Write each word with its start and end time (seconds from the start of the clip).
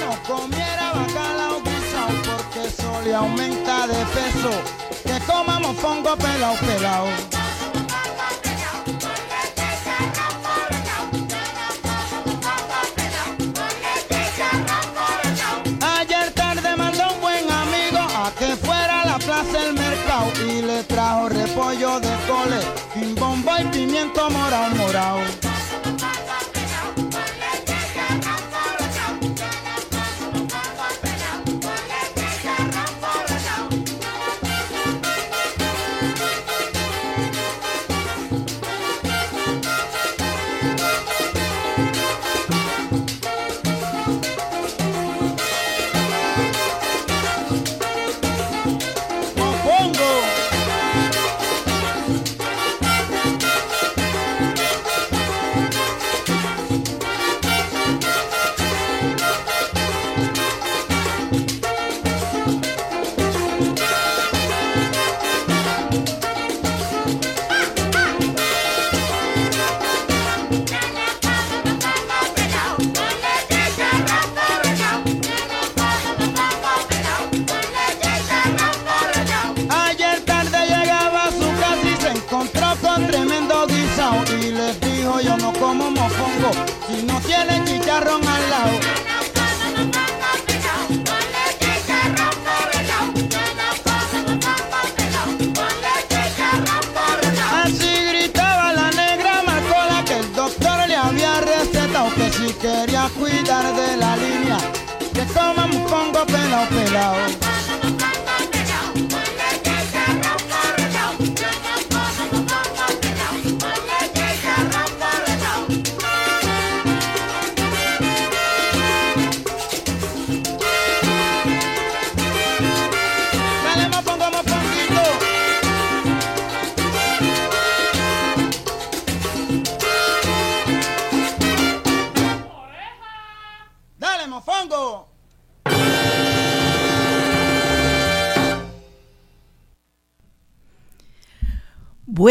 no 0.00 0.22
comiera 0.26 0.92
bacalao 0.92 1.62
porque 1.62 2.66
eso 2.66 3.00
le 3.04 3.14
aumenta 3.14 3.86
de 3.86 4.04
peso. 4.06 4.50
Que 5.04 5.18
comamos 5.26 5.76
fongo 5.76 6.16
pelao, 6.16 6.56
pelao. 6.56 7.41
sustento 24.02 24.30
moral, 24.30 24.74
moral. 24.74 25.41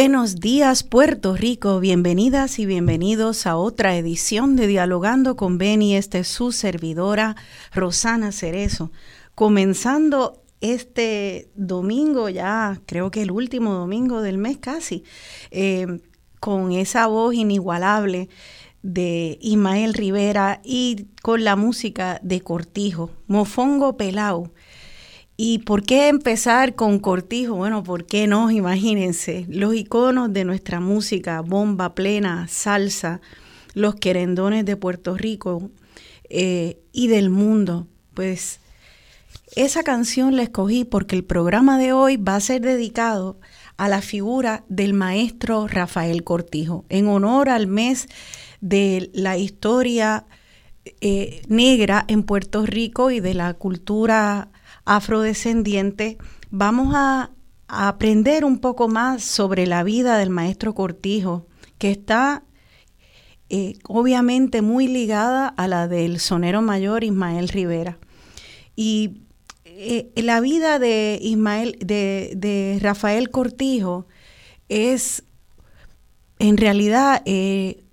Buenos 0.02 0.38
días 0.38 0.82
Puerto 0.82 1.36
Rico, 1.36 1.80
bienvenidas 1.80 2.58
y 2.58 2.66
bienvenidos 2.66 3.46
a 3.46 3.56
otra 3.56 3.96
edición 3.96 4.56
de 4.56 4.66
Dialogando 4.66 5.36
con 5.36 5.60
Beni. 5.60 5.96
Esta 5.96 6.18
es 6.18 6.28
su 6.28 6.52
servidora 6.52 7.36
Rosana 7.72 8.32
Cerezo. 8.32 8.92
Comenzando 9.36 10.42
este 10.60 11.52
domingo, 11.54 12.30
ya 12.30 12.82
creo 12.88 13.12
que 13.12 13.22
el 13.22 13.30
último 13.30 13.74
domingo 13.74 14.24
del 14.24 14.40
mes 14.40 14.58
casi, 14.58 15.04
eh, 15.52 15.86
con 16.40 16.72
esa 16.72 17.06
voz 17.06 17.36
inigualable 17.36 18.28
de 18.82 19.38
Ismael 19.40 19.94
Rivera 19.94 20.62
y 20.64 21.10
con 21.22 21.44
la 21.44 21.56
música 21.56 22.20
de 22.24 22.42
Cortijo, 22.42 23.12
Mofongo 23.28 23.98
Pelao. 23.98 24.52
¿Y 25.44 25.58
por 25.58 25.82
qué 25.82 26.08
empezar 26.08 26.76
con 26.76 27.00
Cortijo? 27.00 27.56
Bueno, 27.56 27.82
¿por 27.82 28.06
qué 28.06 28.28
no? 28.28 28.52
Imagínense, 28.52 29.48
los 29.50 29.74
iconos 29.74 30.32
de 30.32 30.46
nuestra 30.46 30.80
música, 30.80 31.42
bomba 31.42 31.96
plena, 31.96 32.48
salsa, 32.48 33.22
los 33.74 33.96
querendones 33.96 34.66
de 34.66 34.78
Puerto 34.78 35.18
Rico 35.18 35.72
eh, 36.30 36.78
y 36.92 37.08
del 37.08 37.32
mundo. 37.32 37.88
Pues 38.14 38.60
esa 39.56 39.82
canción 39.82 40.36
la 40.36 40.44
escogí 40.44 40.86
porque 40.86 41.16
el 41.16 41.24
programa 41.24 41.80
de 41.80 41.92
hoy 41.92 42.18
va 42.18 42.36
a 42.36 42.40
ser 42.40 42.62
dedicado 42.62 43.40
a 43.78 43.90
la 43.90 44.04
figura 44.04 44.64
del 44.70 44.94
maestro 44.94 45.68
Rafael 45.68 46.24
Cortijo, 46.24 46.86
en 46.90 47.08
honor 47.08 47.50
al 47.50 47.66
mes 47.66 48.10
de 48.60 49.10
la 49.16 49.40
historia 49.40 50.28
eh, 51.02 51.42
negra 51.48 52.06
en 52.08 52.22
Puerto 52.22 52.64
Rico 52.64 53.10
y 53.10 53.22
de 53.22 53.34
la 53.34 53.56
cultura 53.56 54.51
afrodescendiente, 54.86 56.18
vamos 56.50 56.94
a, 56.96 57.32
aprender 57.74 58.44
un 58.44 58.60
poco 58.60 58.90
más 58.90 59.24
sobre 59.24 59.66
la 59.66 59.84
vida 59.84 60.18
del 60.18 60.30
maestro 60.30 60.76
Cortijo, 60.76 61.48
que 61.78 61.90
está 61.90 62.44
eh, 63.48 63.76
obviamente 63.88 64.62
muy 64.62 64.90
ligada 64.90 65.48
a 65.48 65.70
la 65.70 65.88
del 65.88 66.20
sonero 66.20 66.62
mayor 66.62 67.06
Ismael 67.06 67.48
Rivera. 67.48 67.98
Y 68.76 69.22
eh, 69.64 70.12
la 70.18 70.42
vida 70.42 70.80
de 70.80 71.18
Ismael, 71.22 71.78
de, 71.80 72.34
de, 72.36 72.78
Rafael 72.82 73.30
Cortijo 73.30 74.06
es 74.68 75.24
en 76.40 76.58
realidad 76.58 77.22
eh, 77.26 77.84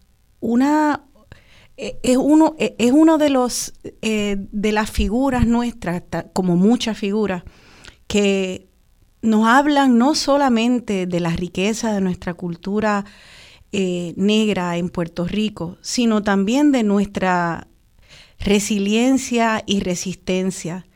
una 0.40 1.07
es 1.78 2.16
uno, 2.16 2.56
es 2.58 2.90
uno 2.90 3.18
de 3.18 3.30
los 3.30 3.72
eh, 4.02 4.36
de 4.50 4.72
las 4.72 4.90
figuras 4.90 5.46
nuestras, 5.46 6.02
como 6.32 6.56
muchas 6.56 6.98
figuras, 6.98 7.44
que 8.08 8.68
nos 9.22 9.46
hablan 9.46 9.96
no 9.96 10.14
solamente 10.16 11.06
de 11.06 11.20
la 11.20 11.30
riqueza 11.30 11.92
de 11.92 12.00
nuestra 12.00 12.34
cultura 12.34 13.04
eh, 13.70 14.12
negra 14.16 14.76
en 14.76 14.88
Puerto 14.88 15.24
Rico, 15.24 15.78
sino 15.80 16.22
también 16.22 16.72
de 16.72 16.82
nuestra 16.82 17.68
resiliencia 18.40 19.62
y 19.64 19.80
resistencia. 19.80 20.86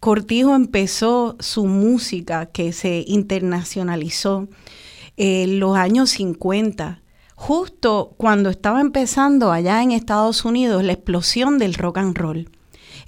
Cortijo 0.00 0.54
empezó 0.54 1.36
su 1.40 1.66
música 1.66 2.46
que 2.46 2.72
se 2.72 3.04
internacionalizó 3.06 4.48
en 5.16 5.60
los 5.60 5.76
años 5.76 6.10
50 6.10 7.01
justo 7.42 8.14
cuando 8.18 8.50
estaba 8.50 8.80
empezando 8.80 9.50
allá 9.50 9.82
en 9.82 9.90
Estados 9.90 10.44
Unidos 10.44 10.84
la 10.84 10.92
explosión 10.92 11.58
del 11.58 11.74
rock 11.74 11.98
and 11.98 12.16
roll. 12.16 12.48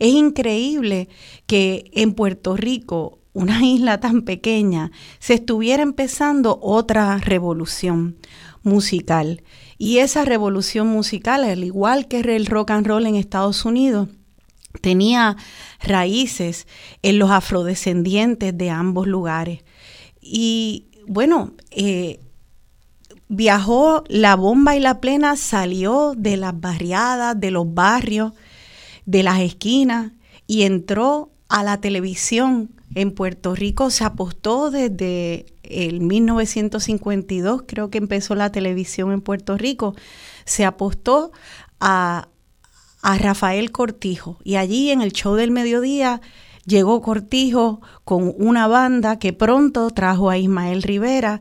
Es 0.01 0.13
increíble 0.13 1.09
que 1.47 1.89
en 1.93 2.15
Puerto 2.15 2.57
Rico, 2.57 3.21
una 3.33 3.65
isla 3.65 4.01
tan 4.01 4.23
pequeña, 4.23 4.91
se 5.21 5.35
estuviera 5.35 5.85
empezando 5.85 6.59
otra 6.61 7.17
revolución 7.19 8.17
musical. 8.65 9.45
Y 9.79 9.99
esa 9.99 10.25
revolución 10.25 10.89
musical, 10.89 11.45
al 11.45 11.63
igual 11.63 12.09
que 12.09 12.19
el 12.19 12.47
rock 12.47 12.73
and 12.73 12.89
roll 12.89 13.07
en 13.07 13.15
Estados 13.15 13.65
Unidos, 13.65 14.09
tenía 14.81 15.37
raíces 15.81 16.67
en 17.03 17.21
los 17.21 17.31
afrodescendientes 17.31 18.59
de 18.59 18.71
ambos 18.71 19.07
lugares. 19.07 19.63
Y 20.21 20.87
bueno, 21.07 21.53
eh, 21.71 22.19
viajó, 23.35 24.05
la 24.09 24.37
bomba 24.37 24.77
y 24.77 24.81
la 24.81 25.01
plena 25.01 25.37
salió 25.37 26.15
de 26.17 26.37
las 26.37 26.59
barriadas, 26.59 27.39
de 27.39 27.51
los 27.51 27.73
barrios, 27.73 28.33
de 29.07 29.23
las 29.23 29.41
esquinas 29.41 30.13
y 30.47 30.63
entró 30.63 31.31
a 31.49 31.63
la 31.63 31.81
televisión. 31.81 32.71
En 32.95 33.11
Puerto 33.11 33.55
Rico 33.55 33.91
se 33.91 34.05
apostó 34.05 34.71
desde 34.71 35.47
el 35.65 36.01
1952, 36.01 37.65
creo 37.67 37.91
que 37.91 37.99
empezó 37.99 38.35
la 38.35 38.53
televisión 38.53 39.13
en 39.13 39.21
Puerto 39.21 39.57
Rico, 39.57 39.97
se 40.45 40.65
apostó 40.65 41.33
a, 41.81 42.29
a 43.03 43.19
Rafael 43.19 43.73
Cortijo. 43.73 44.39
Y 44.45 44.57
allí 44.57 44.91
en 44.91 45.03
el 45.03 45.13
show 45.13 45.35
del 45.35 45.51
mediodía 45.51 46.21
llegó 46.67 47.03
Cortijo 47.03 47.81
con 48.05 48.33
una 48.39 48.69
banda 48.69 49.19
que 49.19 49.33
pronto 49.33 49.91
trajo 49.91 50.31
a 50.31 50.39
Ismael 50.39 50.83
Rivera 50.83 51.41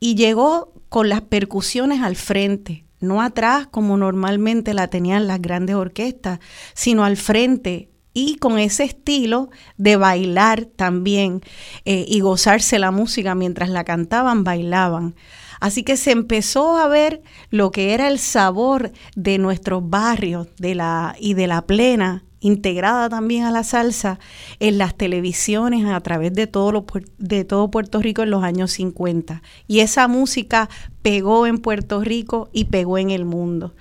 y 0.00 0.16
llegó 0.16 0.72
con 0.90 1.08
las 1.08 1.22
percusiones 1.22 2.02
al 2.02 2.16
frente, 2.16 2.84
no 3.00 3.22
atrás 3.22 3.66
como 3.70 3.96
normalmente 3.96 4.74
la 4.74 4.88
tenían 4.88 5.26
las 5.26 5.40
grandes 5.40 5.76
orquestas, 5.76 6.40
sino 6.74 7.04
al 7.04 7.16
frente 7.16 7.88
y 8.12 8.36
con 8.36 8.58
ese 8.58 8.84
estilo 8.84 9.50
de 9.76 9.96
bailar 9.96 10.64
también 10.64 11.42
eh, 11.84 12.04
y 12.08 12.20
gozarse 12.20 12.78
la 12.78 12.90
música 12.90 13.34
mientras 13.34 13.70
la 13.70 13.84
cantaban, 13.84 14.44
bailaban. 14.44 15.14
Así 15.60 15.84
que 15.84 15.96
se 15.96 16.10
empezó 16.10 16.76
a 16.76 16.88
ver 16.88 17.22
lo 17.50 17.70
que 17.70 17.94
era 17.94 18.08
el 18.08 18.18
sabor 18.18 18.92
de 19.14 19.38
nuestros 19.38 19.88
barrios 19.88 20.48
y 20.58 21.34
de 21.34 21.46
la 21.46 21.64
plena, 21.66 22.24
integrada 22.40 23.08
también 23.08 23.44
a 23.44 23.50
la 23.50 23.64
salsa 23.64 24.18
en 24.58 24.78
las 24.78 24.96
televisiones 24.96 25.86
a 25.86 26.00
través 26.00 26.32
de 26.32 26.46
todo, 26.46 26.84
de 27.18 27.44
todo 27.44 27.70
Puerto 27.70 28.00
Rico 28.00 28.22
en 28.22 28.30
los 28.30 28.42
años 28.42 28.72
50. 28.72 29.42
Y 29.66 29.80
esa 29.80 30.08
música 30.08 30.68
pegó 31.02 31.46
en 31.46 31.58
Puerto 31.58 32.00
Rico 32.02 32.48
y 32.52 32.64
pegó 32.64 32.98
en 32.98 33.10
el 33.10 33.24
mundo. 33.24 33.74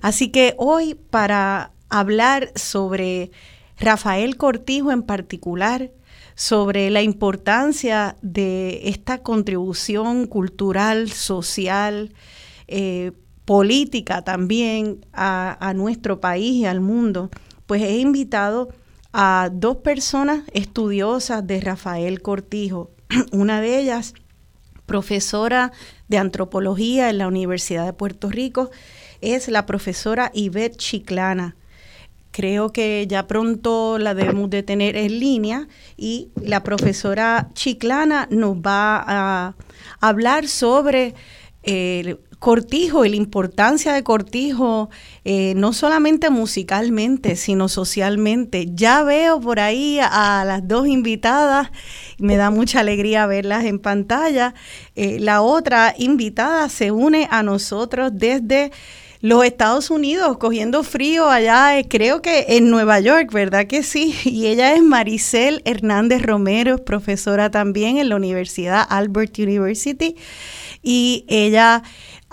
Así 0.00 0.28
que 0.28 0.54
hoy 0.58 0.94
para 0.94 1.72
hablar 1.88 2.52
sobre 2.54 3.30
Rafael 3.78 4.36
Cortijo 4.36 4.92
en 4.92 5.02
particular, 5.02 5.90
sobre 6.34 6.90
la 6.90 7.02
importancia 7.02 8.16
de 8.20 8.88
esta 8.88 9.18
contribución 9.18 10.26
cultural, 10.26 11.10
social, 11.10 12.12
eh, 12.66 13.12
política 13.44 14.22
también 14.22 15.04
a, 15.12 15.72
nuestro 15.74 16.20
país 16.20 16.54
y 16.54 16.64
al 16.64 16.80
mundo, 16.80 17.30
pues 17.66 17.82
he 17.82 17.98
invitado 17.98 18.68
a 19.12 19.50
dos 19.52 19.78
personas 19.78 20.42
estudiosas 20.52 21.46
de 21.46 21.60
Rafael 21.60 22.22
Cortijo. 22.22 22.90
Una 23.32 23.60
de 23.60 23.78
ellas, 23.78 24.14
profesora 24.86 25.72
de 26.08 26.18
antropología 26.18 27.10
en 27.10 27.18
la 27.18 27.28
Universidad 27.28 27.86
de 27.86 27.92
Puerto 27.92 28.28
Rico, 28.28 28.70
es 29.20 29.48
la 29.48 29.66
profesora 29.66 30.30
Ivette 30.34 30.76
Chiclana 30.76 31.56
creo 32.34 32.72
que 32.72 33.06
ya 33.06 33.28
pronto 33.28 33.96
la 33.96 34.12
debemos 34.12 34.50
de 34.50 34.64
tener 34.64 34.96
en 34.96 35.20
línea 35.20 35.68
y 35.96 36.30
la 36.42 36.64
profesora 36.64 37.50
Chiclana 37.54 38.26
nos 38.28 38.56
va 38.56 39.04
a 39.06 39.54
hablar 40.00 40.48
sobre 40.48 41.14
el 41.62 42.18
Cortijo 42.44 43.06
y 43.06 43.08
la 43.08 43.16
importancia 43.16 43.94
de 43.94 44.02
Cortijo, 44.02 44.90
eh, 45.24 45.54
no 45.56 45.72
solamente 45.72 46.28
musicalmente, 46.28 47.36
sino 47.36 47.70
socialmente. 47.70 48.66
Ya 48.74 49.02
veo 49.02 49.40
por 49.40 49.60
ahí 49.60 49.98
a, 49.98 50.44
las 50.44 50.68
dos 50.68 50.86
invitadas, 50.86 51.70
me 52.18 52.36
da 52.36 52.50
mucha 52.50 52.80
alegría 52.80 53.24
verlas 53.24 53.64
en 53.64 53.78
pantalla. 53.78 54.52
Eh, 54.94 55.20
la 55.20 55.40
otra 55.40 55.94
invitada 55.96 56.68
se 56.68 56.90
une 56.90 57.28
a 57.30 57.42
nosotros 57.42 58.10
desde 58.12 58.72
los 59.22 59.42
Estados 59.42 59.88
Unidos, 59.88 60.36
cogiendo 60.36 60.82
frío 60.82 61.30
allá, 61.30 61.78
eh, 61.78 61.88
creo 61.88 62.20
que 62.20 62.44
en 62.46 62.68
Nueva 62.68 63.00
York, 63.00 63.32
¿verdad 63.32 63.66
que 63.66 63.82
sí? 63.82 64.14
Y 64.26 64.48
ella 64.48 64.74
es 64.74 64.82
Maricel 64.82 65.62
Hernández 65.64 66.20
Romero, 66.20 66.84
profesora 66.84 67.50
también 67.50 67.96
en 67.96 68.10
la 68.10 68.16
Universidad 68.16 68.86
Albert 68.86 69.38
University. 69.38 70.16
Y 70.82 71.24
ella 71.28 71.82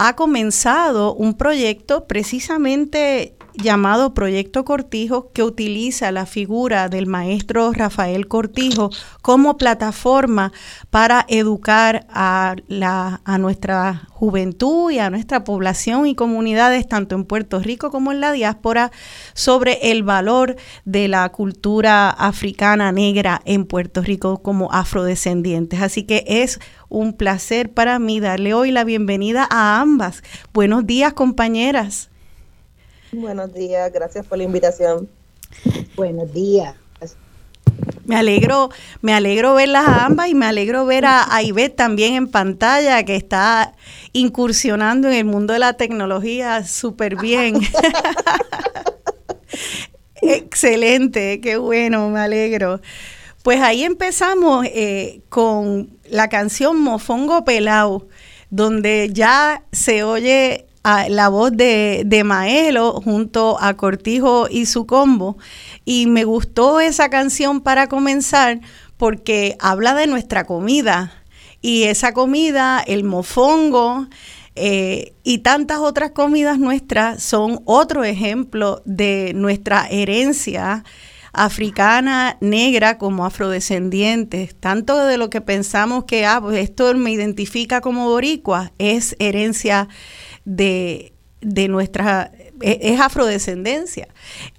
ha 0.04 0.16
comenzado 0.16 1.14
un 1.14 1.36
proyecto 1.36 2.08
precisamente 2.08 3.36
llamado 3.54 4.14
Proyecto 4.14 4.66
Cortijo, 4.66 5.32
que 5.32 5.44
utiliza 5.44 6.12
la 6.12 6.26
figura 6.26 6.90
del 6.90 7.08
maestro 7.08 7.72
Rafael 7.74 8.28
Cortijo 8.28 8.90
como 9.22 9.58
plataforma 9.58 10.52
para 10.90 11.26
educar 11.28 12.06
a, 12.10 12.56
la, 12.68 13.22
a 13.26 13.38
nuestra 13.38 14.08
juventud 14.10 14.92
y 14.92 15.00
a 15.00 15.10
nuestra 15.10 15.44
población 15.44 16.06
y 16.06 16.16
comunidades, 16.16 16.88
tanto 16.88 17.16
en 17.16 17.26
Puerto 17.26 17.60
Rico 17.60 17.90
como 17.90 18.12
en 18.12 18.22
la 18.22 18.32
diáspora, 18.32 18.92
sobre 19.34 19.92
el 19.92 20.04
valor 20.04 20.56
de 20.86 21.08
la 21.08 21.28
cultura 21.30 22.10
africana 22.10 22.92
negra 22.92 23.42
en 23.46 23.66
Puerto 23.66 24.02
Rico 24.02 24.42
como 24.42 24.72
afrodescendientes. 24.72 25.82
Así 25.82 26.04
que 26.04 26.24
es 26.28 26.60
un 26.88 27.14
placer 27.14 27.74
para 27.74 27.98
mí 27.98 28.20
darle 28.20 28.54
hoy 28.54 28.72
la 28.72 28.84
bienvenida 28.84 29.48
a 29.50 29.82
ambas. 29.82 30.24
Buenos 30.54 30.86
días, 30.86 31.14
compañeras. 31.14 32.11
Buenos 33.14 33.54
días, 33.54 33.92
gracias 33.92 34.26
por 34.26 34.38
la 34.38 34.46
invitación. 34.46 35.10
Buenos 35.98 36.32
días. 36.32 36.76
Me 38.06 38.16
alegro, 38.16 38.70
me 39.02 39.14
alegro 39.14 39.54
verlas 39.54 39.86
a 39.86 40.06
ambas 40.06 40.30
y 40.30 40.34
me 40.34 40.46
alegro 40.46 40.86
ver 40.86 41.06
a, 41.06 41.34
a 41.34 41.44
Ivette 41.44 41.76
también 41.76 42.14
en 42.14 42.28
pantalla 42.28 43.04
que 43.04 43.18
está 43.18 43.74
incursionando 44.14 45.10
en 45.10 45.16
el 45.16 45.26
mundo 45.26 45.54
de 45.54 45.60
la 45.60 45.74
tecnología 45.74 46.66
súper 46.66 47.18
bien. 47.18 47.56
Excelente, 50.22 51.42
qué 51.42 51.58
bueno, 51.58 52.10
me 52.10 52.22
alegro. 52.22 52.80
Pues 53.44 53.62
ahí 53.62 53.84
empezamos 53.84 54.66
eh, 54.68 55.22
con 55.28 55.98
la 56.10 56.30
canción 56.30 56.80
Mofongo 56.80 57.44
Pelao, 57.44 58.08
donde 58.50 59.10
ya 59.12 59.64
se 59.72 60.04
oye 60.04 60.68
la 60.84 61.30
voz 61.30 61.52
de, 61.52 62.04
de, 62.06 62.24
Maelo 62.24 63.02
junto 63.02 63.58
a 63.62 63.76
Cortijo 63.76 64.48
y 64.50 64.66
su 64.66 64.86
combo. 64.86 65.38
Y 65.86 66.08
me 66.08 66.24
gustó 66.24 66.80
esa 66.80 67.10
canción 67.10 67.62
para 67.62 67.88
comenzar 67.88 68.62
porque 68.98 69.56
habla 69.60 69.94
de 69.94 70.08
nuestra 70.08 70.46
comida. 70.46 71.12
Y 71.62 71.84
esa 71.84 72.14
comida, 72.14 72.84
el 72.86 73.04
mofongo 73.04 74.08
eh, 74.56 75.14
y 75.24 75.40
tantas 75.40 75.80
otras 75.80 76.12
comidas 76.12 76.60
nuestras 76.60 77.24
son 77.24 77.62
otro 77.66 78.04
ejemplo 78.04 78.82
de 78.86 79.32
nuestra 79.34 79.88
herencia 79.90 80.84
africana, 81.34 82.38
negra 82.42 82.98
como 82.98 83.26
afrodescendientes, 83.26 84.54
tanto 84.60 85.06
de 85.06 85.18
lo 85.18 85.30
que 85.30 85.40
pensamos 85.40 86.04
que 86.04 86.26
ah, 86.26 86.42
pues 86.42 86.58
esto 86.58 86.94
me 86.96 87.12
identifica 87.12 87.80
como 87.80 88.10
boricua, 88.10 88.74
es 88.78 89.16
herencia 89.20 89.88
de, 90.46 91.14
nuestra, 91.42 92.32
e, 92.62 92.80
es, 92.82 93.00
afrodescendencia. 93.00 94.08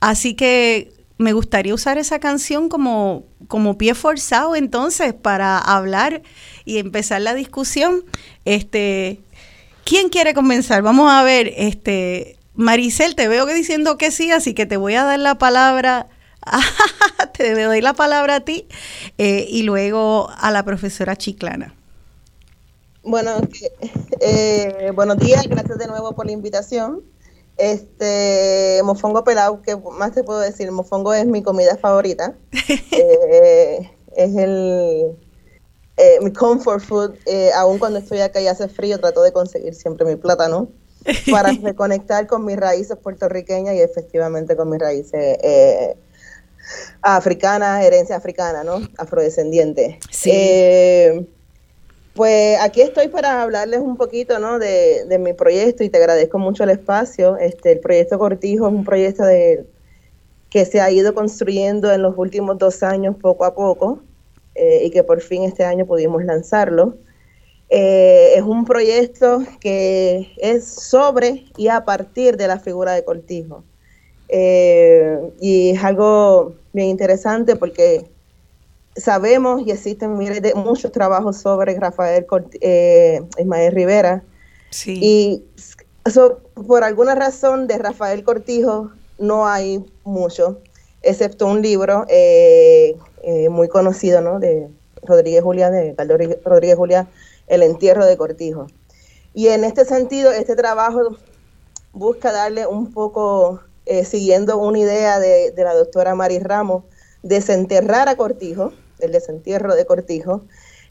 Así 0.01 0.35
que 0.35 0.93
me 1.19 1.33
gustaría 1.33 1.75
usar 1.75 1.99
esa 1.99 2.19
canción 2.19 2.69
como, 2.69 3.25
como 3.49 3.79
pie 3.79 3.95
forzado 3.95 4.57
entonces 4.57 5.15
para 5.15 5.59
hablar 5.59 6.23
y 6.65 6.79
empezar 6.79 7.23
la 7.23 7.35
discusión. 7.35 8.05
Este, 8.45 9.21
¿quién 9.85 10.09
quiere 10.09 10.35
comenzar? 10.35 10.83
Vamos 10.83 11.11
a 11.11 11.23
ver, 11.23 11.53
este, 11.57 12.39
Maricel, 12.55 13.15
te 13.15 13.29
veo 13.29 13.47
que 13.47 13.55
diciendo 13.55 13.97
que 13.97 14.11
sí, 14.11 14.31
así 14.31 14.55
que 14.55 14.67
te 14.67 14.77
voy 14.77 14.95
a 14.95 15.05
dar 15.05 15.19
la 15.19 15.37
palabra. 15.39 16.09
te 17.35 17.55
doy 17.55 17.81
la 17.81 17.95
palabra 17.95 18.37
a 18.37 18.41
ti 18.41 18.67
eh, 19.17 19.47
y 19.49 19.63
luego 19.63 20.29
a 20.37 20.51
la 20.51 20.65
profesora 20.65 21.15
Chiclana. 21.15 21.75
Bueno, 23.05 23.33
eh, 24.21 24.93
buenos 24.95 25.19
días, 25.19 25.45
gracias 25.49 25.77
de 25.77 25.89
nuevo 25.89 26.13
por 26.15 26.27
la 26.27 26.33
invitación. 26.33 27.03
Este, 27.57 28.81
mofongo 28.85 29.25
pelado, 29.25 29.61
¿qué 29.61 29.77
más 29.77 30.13
te 30.13 30.23
puedo 30.23 30.39
decir? 30.39 30.71
Mofongo 30.71 31.13
es 31.13 31.27
mi 31.27 31.43
comida 31.43 31.77
favorita. 31.77 32.35
Eh, 32.93 33.91
es 34.15 34.37
el 34.37 35.17
eh, 35.97 36.19
mi 36.21 36.33
comfort 36.33 36.83
food. 36.83 37.15
aún 37.55 37.79
cuando 37.79 37.99
estoy 37.99 38.21
acá 38.21 38.41
y 38.41 38.47
hace 38.47 38.69
frío, 38.69 39.01
trato 39.01 39.23
de 39.23 39.33
conseguir 39.33 39.75
siempre 39.75 40.07
mi 40.07 40.17
plátano 40.17 40.69
para 41.31 41.53
reconectar 41.63 42.27
con 42.27 42.45
mis 42.45 42.57
raíces 42.57 42.97
puertorriqueñas 42.99 43.75
y 43.75 43.81
efectivamente 43.81 44.55
con 44.55 44.71
mis 44.71 44.79
raíces 44.79 45.39
africanas, 47.01 47.85
herencia 47.85 48.17
africana, 48.17 48.63
¿no? 48.63 48.81
Afrodescendiente. 48.99 49.99
Sí. 50.11 51.27
Pues 52.15 52.59
aquí 52.61 52.83
estoy 52.83 53.09
para 53.09 53.43
hablarles 53.43 53.81
un 53.81 53.97
poquito 53.97 54.39
¿no? 54.39 54.59
de, 54.59 55.07
mi 55.19 55.33
proyecto 55.33 55.83
y 55.83 55.89
te 55.89 55.97
agradezco 55.97 56.39
mucho 56.39 56.65
el 56.65 56.71
espacio. 56.71 57.39
Este, 57.39 57.73
el 57.73 57.81
proyecto 57.81 58.19
Cortijo 58.19 58.69
es 58.69 58.75
un 58.75 58.85
proyecto 58.85 59.25
que 60.51 60.65
se 60.67 60.81
ha 60.81 60.91
ido 60.91 61.15
construyendo 61.15 61.91
en 61.91 62.03
los 62.03 62.15
últimos 62.19 62.59
dos 62.59 62.83
años 62.83 63.17
poco 63.17 63.47
a 63.47 63.55
poco 63.55 64.03
eh, 64.55 64.83
y 64.85 64.91
que 64.91 65.03
por 65.03 65.23
fin 65.23 65.45
este 65.45 65.65
año 65.65 65.87
pudimos 65.87 66.23
lanzarlo. 66.25 66.99
Eh, 67.71 68.35
es 68.37 68.43
un 68.43 68.67
proyecto 68.67 69.43
que 69.59 70.31
es 70.37 70.67
sobre 70.67 71.47
y 71.57 71.69
a 71.69 71.87
partir 71.87 72.37
de 72.37 72.47
la 72.47 72.59
figura 72.59 72.93
de 72.93 73.03
Cortijo. 73.03 73.65
Eh, 74.29 75.19
y 75.41 75.71
es 75.71 75.83
algo 75.83 76.55
bien 76.75 76.89
interesante 76.89 77.57
porque 77.57 78.05
sabemos 78.97 79.63
y 79.67 79.71
existen 79.71 80.17
miles 80.17 80.43
de, 80.43 80.55
muchos 80.55 80.93
trabajos 80.93 81.39
sobre 81.39 81.79
Rafael 81.79 82.27
eh, 82.61 83.23
Ismael 83.39 83.73
Rivera. 83.73 84.23
Sí. 84.71 84.99
Y 85.01 85.45
por 86.67 86.85
alguna 86.85 87.15
razón 87.15 87.67
de 87.67 87.79
Rafael 87.79 88.25
Cortijo 88.25 88.91
no 89.19 89.47
hay 89.47 89.85
mucho, 90.05 90.61
excepto 91.03 91.47
un 91.47 91.63
libro 91.63 92.07
eh, 92.09 92.97
eh, 93.23 93.49
muy 93.49 93.69
conocido, 93.69 94.21
¿no? 94.21 94.41
De 94.41 94.69
Rodríguez 95.03 95.43
Julia, 95.43 95.71
de 95.71 95.95
Rodríguez 96.45 96.77
Julia, 96.77 97.09
El 97.47 97.63
entierro 97.63 98.05
de 98.05 98.17
Cortijo. 98.17 98.67
Y 99.35 99.49
en 99.49 99.65
este 99.65 99.85
sentido, 99.85 100.33
este 100.33 100.57
trabajo 100.57 101.17
busca 101.93 102.33
darle 102.33 102.67
un 102.67 102.93
poco, 102.93 103.61
siguiendo 104.05 104.59
una 104.59 104.79
idea 104.79 105.19
de, 105.19 105.53
la 105.57 105.75
doctora 105.75 106.15
Mari 106.15 106.39
Ramos, 106.39 106.85
desenterrar 107.23 108.09
a 108.09 108.17
Cortijo, 108.17 108.73
el 109.03 109.13
desentierro 109.13 109.75
de 109.75 109.85
Cortijo, 109.87 110.43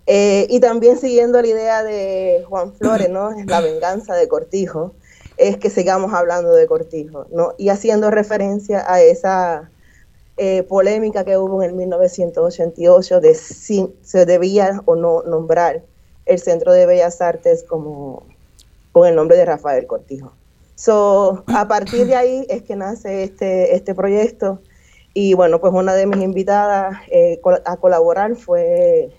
y 0.07 0.59
también 0.59 0.97
siguiendo 0.97 1.41
la 1.41 1.47
idea 1.47 1.83
de 1.83 2.43
Juan 2.49 2.73
Flores, 2.73 3.09
¿no? 3.09 3.31
La 3.45 3.61
venganza 3.61 4.15
de 4.15 4.27
Cortijo, 4.27 4.93
es 5.37 5.57
que 5.57 5.69
sigamos 5.69 6.13
hablando 6.13 6.53
de 6.53 6.67
Cortijo, 6.67 7.27
¿no? 7.31 7.53
Y 7.57 7.69
haciendo 7.69 8.11
referencia 8.11 8.83
a 8.91 9.01
esa 9.01 9.69
eh, 10.37 10.63
polémica 10.63 11.23
que 11.23 11.37
hubo 11.37 11.63
en 11.63 11.69
el 11.69 11.75
1988 11.75 13.21
de 13.21 13.35
si 13.35 13.93
se 14.01 14.25
debía 14.25 14.81
o 14.85 14.95
no 14.95 15.23
nombrar 15.23 15.83
el 16.25 16.39
Centro 16.39 16.73
de 16.73 16.85
Bellas 16.85 17.21
Artes 17.21 17.63
con 17.63 19.07
el 19.07 19.15
nombre 19.15 19.37
de 19.37 19.45
Rafael 19.45 19.87
Cortijo. 19.87 20.33
So, 20.75 21.43
a 21.47 21.67
partir 21.67 22.07
de 22.07 22.15
ahí 22.15 22.45
es 22.49 22.63
que 22.63 22.75
nace 22.75 23.23
este, 23.23 23.75
este 23.75 23.93
proyecto 23.93 24.59
y 25.13 25.33
bueno, 25.33 25.59
pues 25.59 25.73
una 25.73 25.93
de 25.93 26.07
mis 26.07 26.21
invitadas 26.21 26.97
eh, 27.09 27.39
a 27.65 27.77
colaborar 27.77 28.35
fue 28.35 29.11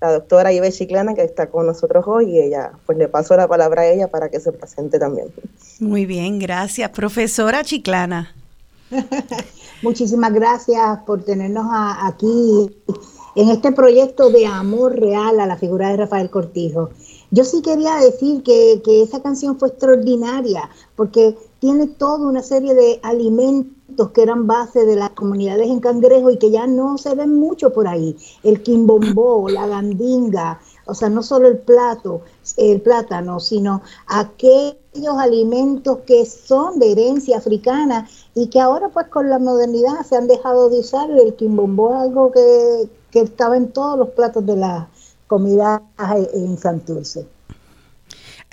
la 0.00 0.12
doctora 0.12 0.52
Ibe 0.52 0.70
Chiclana, 0.70 1.14
que 1.14 1.22
está 1.22 1.48
con 1.48 1.66
nosotros 1.66 2.04
hoy, 2.06 2.32
y 2.32 2.40
ella, 2.40 2.72
pues 2.84 2.98
le 2.98 3.08
paso 3.08 3.36
la 3.36 3.48
palabra 3.48 3.82
a 3.82 3.86
ella 3.86 4.08
para 4.08 4.28
que 4.28 4.38
se 4.38 4.52
presente 4.52 4.98
también. 4.98 5.28
Muy 5.80 6.04
bien, 6.04 6.38
gracias. 6.38 6.90
Profesora 6.90 7.64
Chiclana. 7.64 8.34
Muchísimas 9.82 10.32
gracias 10.34 10.98
por 11.06 11.24
tenernos 11.24 11.66
aquí 11.70 12.70
en 13.34 13.48
este 13.48 13.72
proyecto 13.72 14.28
de 14.28 14.46
amor 14.46 14.98
real 14.98 15.40
a 15.40 15.46
la 15.46 15.56
figura 15.56 15.88
de 15.88 15.96
Rafael 15.96 16.28
Cortijo. 16.28 16.90
Yo 17.30 17.44
sí 17.44 17.62
quería 17.62 17.96
decir 17.96 18.42
que, 18.42 18.82
que 18.84 19.02
esa 19.02 19.22
canción 19.22 19.58
fue 19.58 19.68
extraordinaria 19.68 20.68
porque 20.96 21.36
tiene 21.60 21.86
toda 21.86 22.28
una 22.28 22.42
serie 22.42 22.74
de 22.74 23.00
alimentos 23.02 23.74
que 24.12 24.22
eran 24.22 24.46
base 24.46 24.84
de 24.84 24.96
las 24.96 25.10
comunidades 25.10 25.68
en 25.68 25.80
Cangrejo 25.80 26.30
y 26.30 26.38
que 26.38 26.50
ya 26.50 26.66
no 26.66 26.98
se 26.98 27.14
ven 27.14 27.34
mucho 27.38 27.72
por 27.72 27.88
ahí. 27.88 28.16
El 28.42 28.62
quimbombó, 28.62 29.48
la 29.48 29.66
gandinga, 29.66 30.60
o 30.86 30.94
sea, 30.94 31.08
no 31.08 31.22
solo 31.22 31.48
el 31.48 31.58
plato, 31.58 32.22
el 32.56 32.80
plátano, 32.80 33.40
sino 33.40 33.82
aquellos 34.06 35.18
alimentos 35.18 35.98
que 36.06 36.26
son 36.26 36.78
de 36.78 36.92
herencia 36.92 37.38
africana 37.38 38.08
y 38.34 38.48
que 38.48 38.60
ahora 38.60 38.88
pues 38.88 39.08
con 39.08 39.30
la 39.30 39.38
modernidad 39.38 40.04
se 40.04 40.16
han 40.16 40.26
dejado 40.26 40.68
de 40.68 40.80
usar. 40.80 41.10
El 41.10 41.34
quimbombó 41.34 41.94
es 41.94 42.00
algo 42.02 42.32
que, 42.32 42.88
que 43.10 43.20
estaba 43.20 43.56
en 43.56 43.72
todos 43.72 43.98
los 43.98 44.10
platos 44.10 44.44
de 44.44 44.56
la 44.56 44.88
comida 45.26 45.82
en 46.32 46.58
Santurce. 46.58 47.33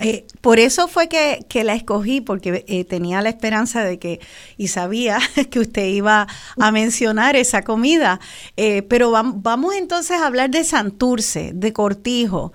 Eh, 0.02 0.26
por 0.40 0.58
eso 0.58 0.88
fue 0.88 1.08
que, 1.08 1.64
la 1.64 1.74
escogí, 1.74 2.20
porque 2.20 2.64
eh, 2.66 2.84
tenía 2.84 3.22
la 3.22 3.28
esperanza 3.28 3.84
de 3.84 3.98
que, 3.98 4.20
y 4.56 4.68
sabía 4.68 5.18
que 5.50 5.60
usted 5.60 5.86
iba 5.86 6.26
a 6.58 6.72
mencionar 6.72 7.36
esa 7.36 7.62
comida. 7.62 8.20
Eh, 8.56 8.82
pero 8.82 9.10
vamos, 9.10 9.74
entonces 9.74 10.20
a 10.20 10.26
hablar 10.26 10.50
de 10.50 10.64
Santurce, 10.64 11.52
de 11.54 11.72
Cortijo, 11.72 12.52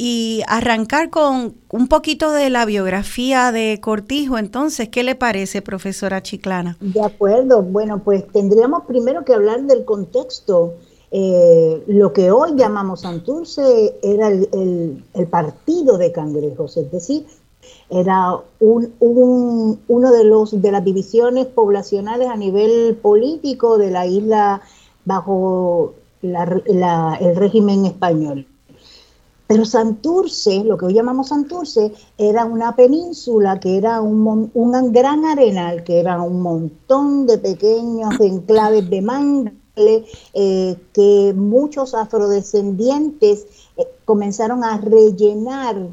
y 0.00 0.42
arrancar 0.46 1.10
con 1.10 1.56
un 1.70 1.88
poquito 1.88 2.30
de 2.30 2.50
la 2.50 2.64
biografía 2.64 3.50
de 3.50 3.80
Cortijo. 3.80 4.38
Entonces, 4.38 4.88
¿qué 4.88 5.02
le 5.02 5.16
parece, 5.16 5.60
profesora 5.60 6.22
Chiclana? 6.22 6.76
De 6.80 7.02
acuerdo. 7.02 7.62
Bueno, 7.62 8.02
pues 8.04 8.26
tendríamos 8.32 8.84
primero 8.86 9.24
que 9.24 9.34
hablar 9.34 9.62
del 9.62 9.84
contexto 9.84 10.76
eh, 11.10 11.84
lo 11.86 12.12
que 12.12 12.30
hoy 12.30 12.52
llamamos 12.54 13.00
Santurce 13.00 13.98
era 14.02 14.28
el, 14.28 15.02
partido 15.30 15.96
de 15.96 16.12
cangrejos, 16.12 16.76
es 16.76 16.90
decir, 16.90 17.26
era 17.88 18.36
un, 18.60 18.92
uno 19.88 20.12
de 20.12 20.24
los 20.24 20.60
de 20.60 20.70
las 20.70 20.84
divisiones 20.84 21.46
poblacionales 21.46 22.28
a 22.28 22.36
nivel 22.36 22.96
político 22.96 23.78
de 23.78 23.90
la 23.90 24.06
isla 24.06 24.60
bajo 25.04 25.94
el 26.22 27.36
régimen 27.36 27.86
español. 27.86 28.46
Pero 29.46 29.64
Santurce, 29.64 30.62
lo 30.62 30.76
que 30.76 30.86
hoy 30.86 30.92
llamamos 30.92 31.28
Santurce, 31.28 31.94
era 32.18 32.44
una 32.44 32.76
península 32.76 33.58
que 33.58 33.78
era 33.78 34.02
un, 34.02 34.50
un 34.52 34.92
gran 34.92 35.24
arenal, 35.24 35.84
que 35.84 36.00
era 36.00 36.20
un 36.20 36.42
montón 36.42 37.26
de 37.26 37.38
pequeños 37.38 38.20
enclaves 38.20 38.90
de 38.90 39.00
manga 39.00 39.52
eh, 40.34 40.76
que 40.92 41.32
muchos 41.34 41.94
afrodescendientes 41.94 43.46
eh, 43.76 43.86
comenzaron 44.04 44.64
a 44.64 44.78
rellenar, 44.78 45.88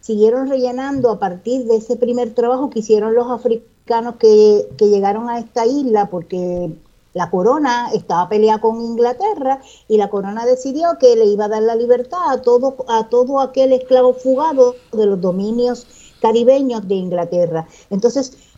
siguieron 0.00 0.48
rellenando 0.48 1.10
a 1.10 1.18
partir 1.18 1.64
de 1.64 1.76
ese 1.76 1.96
primer 1.96 2.34
trabajo 2.34 2.70
que 2.70 2.80
hicieron 2.80 3.14
los 3.14 3.30
africanos 3.30 4.16
que, 4.18 4.68
llegaron 4.78 5.28
a 5.28 5.38
esta 5.38 5.66
isla, 5.66 6.10
porque 6.10 6.74
la 7.12 7.30
corona 7.30 7.90
estaba 7.92 8.28
peleada 8.28 8.60
con 8.60 8.80
Inglaterra 8.80 9.60
y 9.88 9.96
la 9.96 10.10
corona 10.10 10.46
decidió 10.46 10.98
que 10.98 11.16
le 11.16 11.26
iba 11.26 11.44
a 11.44 11.48
dar 11.48 11.62
la 11.62 11.76
libertad 11.76 12.18
a 12.28 12.42
todo, 12.42 12.76
a 12.88 13.08
todo 13.08 13.40
aquel 13.40 13.72
esclavo 13.72 14.14
fugado 14.14 14.74
de 14.92 15.06
los 15.06 15.20
dominios 15.20 15.86
caribeños 16.20 16.88
de 16.88 16.94
Inglaterra. 16.94 17.68
Entonces, 17.90 18.53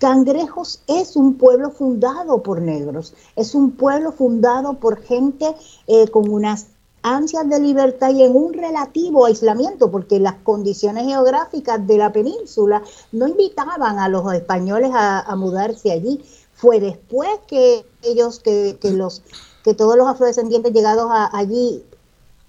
Cangrejos 0.00 0.82
es 0.88 1.14
un 1.14 1.34
pueblo 1.34 1.70
fundado 1.70 2.42
por 2.42 2.60
negros, 2.60 3.14
es 3.36 3.54
un 3.54 3.70
pueblo 3.70 4.10
fundado 4.10 4.74
por 4.74 5.00
gente 5.00 5.54
eh, 5.86 6.08
con 6.08 6.28
unas 6.28 6.66
ansias 7.02 7.48
de 7.48 7.60
libertad 7.60 8.10
y 8.10 8.24
en 8.24 8.34
un 8.34 8.52
relativo 8.52 9.26
aislamiento, 9.26 9.90
porque 9.90 10.18
las 10.18 10.34
condiciones 10.42 11.06
geográficas 11.06 11.86
de 11.86 11.98
la 11.98 12.12
península 12.12 12.82
no 13.12 13.28
invitaban 13.28 13.98
a 13.98 14.08
los 14.08 14.32
españoles 14.34 14.90
a, 14.92 15.34
mudarse 15.36 15.92
allí. 15.92 16.20
Fue 16.52 16.80
después 16.80 17.30
que 17.46 17.86
ellos, 18.02 18.40
que, 18.40 18.76
los, 18.82 19.22
que 19.62 19.74
todos 19.74 19.96
los 19.96 20.08
afrodescendientes 20.08 20.72
llegados 20.72 21.08
allí 21.32 21.84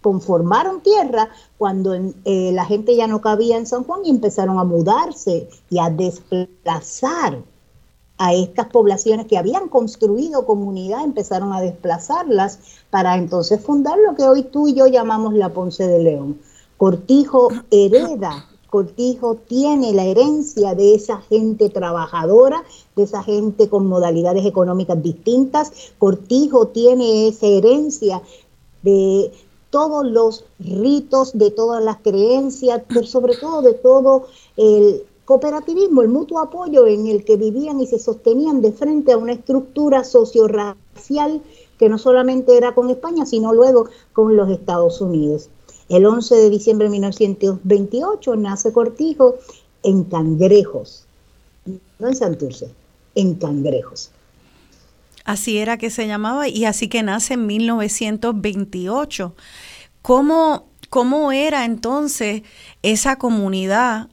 conformaron 0.01 0.81
tierra 0.81 1.29
cuando 1.58 1.93
eh, 1.93 2.51
la 2.53 2.65
gente 2.65 2.96
ya 2.96 3.08
no 3.08 3.22
cabía 3.22 3.58
en 3.58 3.67
San 3.67 3.84
Juan 3.84 4.01
y 4.03 4.10
empezaron 4.10 4.60
a 4.60 4.63
mudarse 4.63 5.50
y 5.70 5.79
a 5.79 5.89
desplazar 5.89 7.43
a 8.17 8.34
estas 8.34 8.67
poblaciones 8.67 9.25
que 9.25 9.38
habían 9.38 9.67
construido 9.67 10.46
comunidad, 10.46 11.03
empezaron 11.03 11.53
a 11.53 11.62
desplazarlas 11.62 12.60
para 12.91 13.17
entonces 13.17 13.60
fundar 13.60 13.98
lo 13.98 14.15
que 14.15 14.24
hoy 14.24 14.43
tú 14.43 14.67
y 14.67 14.75
yo 14.75 14.86
llamamos 14.86 15.34
la 15.34 15.50
Ponce 15.50 15.88
de 15.88 16.03
León. 16.03 16.39
Cortijo 16.77 17.50
hereda, 17.72 18.46
Cortijo 18.72 19.36
tiene 19.36 19.91
la 19.91 20.05
herencia 20.05 20.75
de 20.75 20.96
esa 20.96 21.17
gente 21.17 21.70
trabajadora, 21.70 22.63
de 22.96 23.03
esa 23.03 23.22
gente 23.22 23.67
con 23.67 23.88
modalidades 23.88 24.46
económicas 24.46 25.01
distintas. 25.03 25.72
Cortijo 26.00 26.67
tiene 26.67 27.27
esa 27.27 27.48
herencia 27.48 28.22
de 28.81 29.31
todos 29.72 30.06
los 30.06 30.46
ritos, 30.60 31.36
de 31.36 31.50
todas 31.50 31.84
las 31.84 31.98
creencias, 31.98 32.84
pero 32.88 33.04
sobre 33.04 33.36
todo 33.36 33.63
de 33.63 33.74
todo 33.74 34.28
el 34.58 35.04
cooperativismo, 35.25 36.01
el 36.01 36.10
mutuo 36.10 36.40
apoyo 36.40 36.86
en 36.86 37.08
el 37.08 37.24
que 37.24 37.38
vivían 37.38 37.80
y 37.80 37.88
se 37.88 37.98
sostenían 37.98 38.62
de 38.62 38.74
frente 38.74 39.13
a 39.13 39.18
una 39.18 39.32
estructura 39.32 40.04
socio-racial 40.04 41.42
que 41.80 41.90
no 41.90 41.98
solamente 41.98 42.56
era 42.58 42.75
con 42.75 42.90
España, 42.90 43.25
sino 43.25 43.54
luego 43.54 43.88
con 44.13 44.36
los 44.36 44.50
Estados 44.50 45.01
Unidos. 45.01 45.50
El 45.90 46.06
11 46.06 46.36
de 46.36 46.50
diciembre 46.50 46.86
de 46.86 46.92
1928 46.92 48.36
nace 48.36 48.72
Cortijo 48.72 49.36
en 49.84 50.04
Cangrejos, 50.04 51.06
no 51.98 52.08
en 52.08 52.16
Santurce, 52.16 52.70
en 53.16 53.36
Cangrejos. 53.36 54.12
Así 55.25 55.58
era 55.58 55.78
que 55.78 55.90
se 55.90 56.08
llamaba 56.08 56.48
y 56.48 56.66
así 56.66 56.88
que 56.88 57.04
nace 57.04 57.36
en 57.36 57.48
1928. 57.48 59.36
¿Cómo, 60.01 60.70
cómo 60.90 61.32
era 61.32 61.66
entonces 61.66 62.44
esa 62.82 63.18
comunidad 63.18 64.10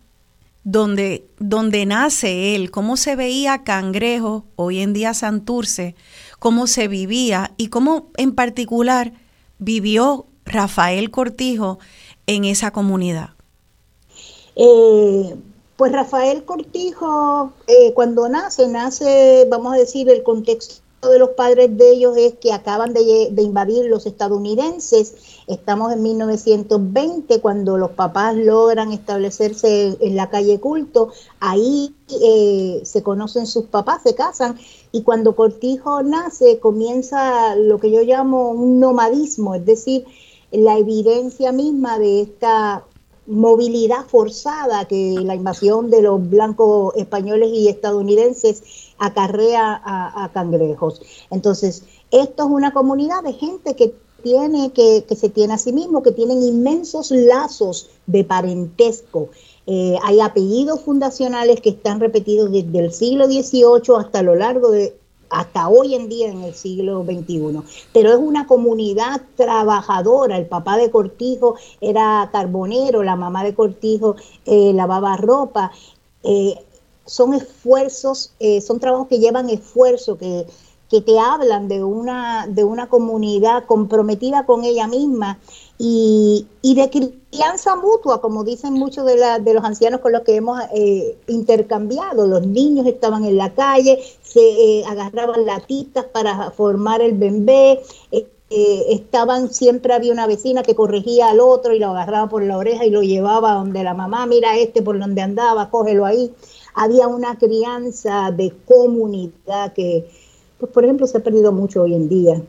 donde, 0.64 1.26
donde 1.38 1.86
nace 1.86 2.54
él? 2.54 2.70
¿Cómo 2.70 2.96
se 2.96 3.16
veía 3.16 3.64
Cangrejo, 3.64 4.46
hoy 4.56 4.80
en 4.80 4.92
día 4.92 5.14
Santurce? 5.14 5.94
¿Cómo 6.38 6.66
se 6.66 6.88
vivía 6.88 7.52
y 7.56 7.68
cómo 7.68 8.10
en 8.16 8.34
particular 8.34 9.12
vivió 9.58 10.26
Rafael 10.44 11.10
Cortijo 11.10 11.78
en 12.26 12.44
esa 12.44 12.70
comunidad? 12.72 13.30
Eh, 14.56 15.36
Pues 15.76 15.92
Rafael 15.92 16.44
Cortijo, 16.44 17.52
eh, 17.68 17.92
cuando 17.94 18.28
nace, 18.28 18.66
nace, 18.68 19.46
vamos 19.48 19.74
a 19.74 19.76
decir, 19.76 20.10
el 20.10 20.22
contexto 20.24 20.82
de 21.02 21.18
los 21.18 21.30
padres 21.30 21.76
de 21.76 21.90
ellos 21.90 22.16
es 22.16 22.34
que 22.34 22.52
acaban 22.52 22.92
de, 22.92 23.30
invadir 23.36 23.84
los 23.84 24.04
estadounidenses. 24.06 25.14
Estamos 25.46 25.92
en 25.92 26.02
1920 26.02 27.40
cuando 27.40 27.78
los 27.78 27.92
papás 27.92 28.34
logran 28.34 28.92
establecerse 28.92 29.96
en, 30.00 30.16
la 30.16 30.28
calle 30.28 30.58
culto. 30.58 31.12
Ahí 31.38 31.94
eh, 32.20 32.80
se 32.84 33.02
conocen 33.04 33.46
sus 33.46 33.66
papás, 33.66 34.02
se 34.02 34.16
casan 34.16 34.58
y 34.90 35.02
cuando 35.02 35.36
Cortijo 35.36 36.02
nace 36.02 36.58
comienza 36.58 37.54
lo 37.54 37.78
que 37.78 37.92
yo 37.92 38.02
llamo 38.02 38.50
un 38.50 38.80
nomadismo, 38.80 39.54
es 39.54 39.64
decir, 39.64 40.04
la 40.50 40.78
evidencia 40.78 41.52
misma 41.52 41.98
de 41.98 42.22
esta 42.22 42.84
movilidad 43.28 44.06
forzada 44.06 44.86
que 44.86 45.16
la 45.22 45.34
invasión 45.34 45.90
de 45.90 46.02
los 46.02 46.28
blancos 46.28 46.94
españoles 46.96 47.50
y 47.52 47.68
estadounidenses 47.68 48.62
acarrea 48.98 49.80
a, 49.84 50.30
cangrejos. 50.32 51.02
Entonces, 51.30 51.84
esto 52.10 52.44
es 52.44 52.50
una 52.50 52.72
comunidad 52.72 53.22
de 53.22 53.34
gente 53.34 53.76
que 53.76 53.94
tiene, 54.22 54.72
que, 54.72 55.04
que 55.06 55.14
se 55.14 55.28
tiene 55.28 55.54
a 55.54 55.58
sí 55.58 55.72
mismo, 55.72 56.02
que 56.02 56.10
tienen 56.10 56.42
inmensos 56.42 57.10
lazos 57.10 57.90
de 58.06 58.24
parentesco. 58.24 59.28
Eh, 59.66 59.96
hay 60.02 60.20
apellidos 60.20 60.80
fundacionales 60.80 61.60
que 61.60 61.68
están 61.68 62.00
repetidos 62.00 62.50
desde 62.50 62.78
el 62.78 62.92
siglo 62.92 63.26
XVIII 63.26 63.96
hasta 63.98 64.22
lo 64.22 64.34
largo 64.34 64.70
de 64.70 64.97
hasta 65.30 65.68
hoy 65.68 65.94
en 65.94 66.08
día 66.08 66.28
en 66.28 66.42
el 66.42 66.54
siglo 66.54 67.04
XXI. 67.04 67.60
Pero 67.92 68.10
es 68.10 68.18
una 68.18 68.46
comunidad 68.46 69.22
trabajadora. 69.36 70.36
El 70.36 70.46
papá 70.46 70.76
de 70.76 70.90
Cortijo 70.90 71.56
era 71.80 72.28
carbonero, 72.32 73.02
la 73.02 73.16
mamá 73.16 73.44
de 73.44 73.54
Cortijo 73.54 74.16
eh, 74.44 74.72
lavaba 74.74 75.16
ropa. 75.16 75.72
Eh, 76.22 76.54
son 77.04 77.34
esfuerzos, 77.34 78.32
eh, 78.38 78.60
son 78.60 78.80
trabajos 78.80 79.08
que 79.08 79.18
llevan 79.18 79.48
esfuerzo, 79.48 80.18
que, 80.18 80.46
que 80.90 81.00
te 81.00 81.18
hablan 81.18 81.68
de 81.68 81.82
una, 81.82 82.46
de 82.46 82.64
una 82.64 82.88
comunidad 82.88 83.64
comprometida 83.66 84.44
con 84.46 84.64
ella 84.64 84.86
misma 84.86 85.38
y, 85.78 86.46
y 86.60 86.74
de 86.74 86.90
crianza 86.90 87.76
mutua, 87.76 88.20
como 88.20 88.44
dicen 88.44 88.74
muchos 88.74 89.06
de, 89.06 89.16
la, 89.16 89.38
de 89.38 89.54
los 89.54 89.64
ancianos 89.64 90.00
con 90.00 90.12
los 90.12 90.22
que 90.22 90.34
hemos 90.36 90.60
eh, 90.74 91.16
intercambiado. 91.28 92.26
Los 92.26 92.46
niños 92.46 92.86
estaban 92.86 93.24
en 93.24 93.36
la 93.36 93.54
calle, 93.54 93.98
se 94.22 94.40
eh, 94.40 94.84
agarraban 94.86 95.46
latitas 95.46 96.04
para 96.06 96.50
formar 96.50 97.00
el 97.00 97.14
bembé. 97.14 97.80
estaban, 98.50 99.52
siempre 99.52 99.94
había 99.94 100.12
una 100.12 100.26
vecina 100.26 100.62
que 100.62 100.74
corregía 100.74 101.28
al 101.28 101.40
otro 101.40 101.72
y 101.74 101.78
lo 101.78 101.88
agarraba 101.88 102.28
por 102.28 102.42
la 102.42 102.56
oreja 102.56 102.84
y 102.84 102.90
lo 102.90 103.02
llevaba 103.02 103.54
donde 103.54 103.84
la 103.84 103.94
mamá, 103.94 104.26
mira 104.26 104.56
este 104.56 104.82
por 104.82 104.98
donde 104.98 105.22
andaba, 105.22 105.70
cógelo 105.70 106.04
ahí 106.06 106.32
había 106.78 107.08
una 107.08 107.36
crianza 107.36 108.30
de 108.30 108.52
comunidad 108.64 109.72
que, 109.72 110.08
pues, 110.58 110.70
por 110.72 110.84
ejemplo, 110.84 111.06
se 111.06 111.18
ha 111.18 111.22
perdido 111.22 111.50
mucho 111.50 111.82
hoy 111.82 111.94
en 111.94 112.08
día. 112.08 112.42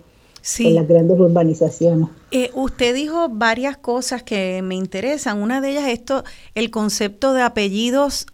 En 0.57 0.75
las 0.75 0.87
grandes 0.87 1.19
urbanizaciones. 1.19 2.09
Eh, 2.31 2.51
usted 2.53 2.95
dijo 2.95 3.29
varias 3.29 3.77
cosas 3.77 4.23
que 4.23 4.61
me 4.61 4.75
interesan. 4.75 5.41
Una 5.41 5.61
de 5.61 5.71
ellas, 5.71 5.87
esto, 5.87 6.23
el 6.55 6.71
concepto 6.71 7.33
de 7.33 7.41
apellidos 7.41 8.25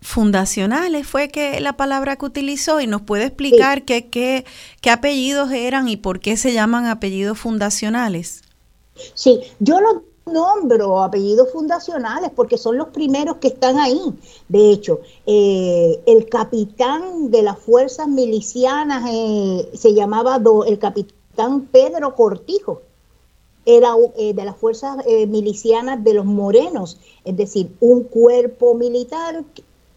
fundacionales 0.00 1.06
fue 1.06 1.28
que 1.28 1.60
la 1.60 1.76
palabra 1.76 2.16
que 2.16 2.26
utilizó 2.26 2.80
y 2.80 2.86
nos 2.86 3.02
puede 3.02 3.24
explicar 3.24 3.84
qué, 3.84 4.06
qué, 4.06 4.44
qué 4.80 4.90
apellidos 4.90 5.50
eran 5.50 5.88
y 5.88 5.96
por 5.96 6.20
qué 6.20 6.36
se 6.36 6.52
llaman 6.52 6.86
apellidos 6.86 7.38
fundacionales. 7.38 8.42
Sí, 9.14 9.40
yo 9.58 9.80
lo 9.80 10.04
nombro 10.32 11.02
apellidos 11.02 11.50
fundacionales 11.52 12.30
porque 12.34 12.58
son 12.58 12.76
los 12.76 12.88
primeros 12.88 13.36
que 13.36 13.48
están 13.48 13.78
ahí. 13.78 14.00
De 14.48 14.70
hecho, 14.70 15.00
eh, 15.26 16.00
el 16.06 16.28
capitán 16.28 17.30
de 17.30 17.42
las 17.42 17.58
fuerzas 17.58 18.08
milicianas 18.08 19.08
eh, 19.10 19.70
se 19.74 19.94
llamaba 19.94 20.40
el 20.66 20.78
capitán 20.78 21.17
Pedro 21.70 22.14
Cortijo. 22.14 22.82
Era 23.64 23.94
eh, 24.16 24.32
de 24.32 24.44
las 24.44 24.56
fuerzas 24.56 24.96
milicianas 25.28 26.02
de 26.02 26.14
los 26.14 26.24
morenos, 26.24 26.98
es 27.24 27.36
decir, 27.36 27.70
un 27.80 28.04
cuerpo 28.04 28.74
militar 28.74 29.44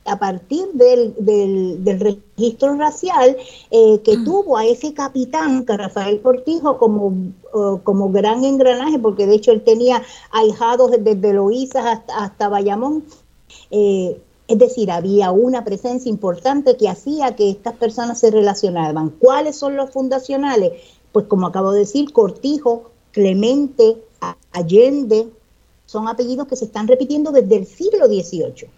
a 0.06 0.18
partir 0.18 0.68
del, 0.74 1.14
del, 1.20 2.00
registro 2.00 2.76
racial 2.76 3.38
eh, 3.70 4.00
que 4.04 4.18
mm. 4.18 4.26
tuvo 4.26 4.58
a 4.58 4.66
ese 4.66 4.94
capitán, 4.94 5.66
Rafael 5.68 6.22
Cortijo, 6.22 6.78
como, 6.78 7.14
como 7.84 8.10
gran 8.12 8.44
engranaje, 8.44 8.98
porque 8.98 9.28
de 9.28 9.36
hecho 9.36 9.52
él 9.52 9.62
tenía 9.62 10.02
ahijados 10.32 10.92
desde 11.00 11.34
Loízas 11.34 11.86
hasta, 11.86 12.18
hasta 12.18 12.50
Bayamón. 12.50 13.04
Eh, 13.70 14.20
es 14.48 14.58
decir, 14.58 14.92
había 14.92 15.32
una 15.32 15.64
presencia 15.64 16.10
importante 16.10 16.76
que 16.76 16.90
hacía 16.90 17.36
que 17.36 17.50
estas 17.50 17.76
personas 17.76 18.20
se 18.20 18.32
relacionaban. 18.32 19.10
¿Cuáles 19.10 19.56
son 19.56 19.78
los 19.78 19.92
fundacionales? 19.92 20.74
Pues 21.12 21.26
como 21.28 21.48
acabo 21.48 21.72
de 21.72 21.80
decir, 21.80 22.12
Cortijo, 22.14 22.92
Clemente, 23.12 23.98
Allende, 24.52 25.28
son 25.86 26.08
apellidos 26.08 26.48
que 26.48 26.56
se 26.56 26.66
están 26.66 26.88
repitiendo 26.88 27.32
desde 27.32 27.58
el 27.58 27.66
siglo 27.66 28.08
XVIII. 28.08 28.70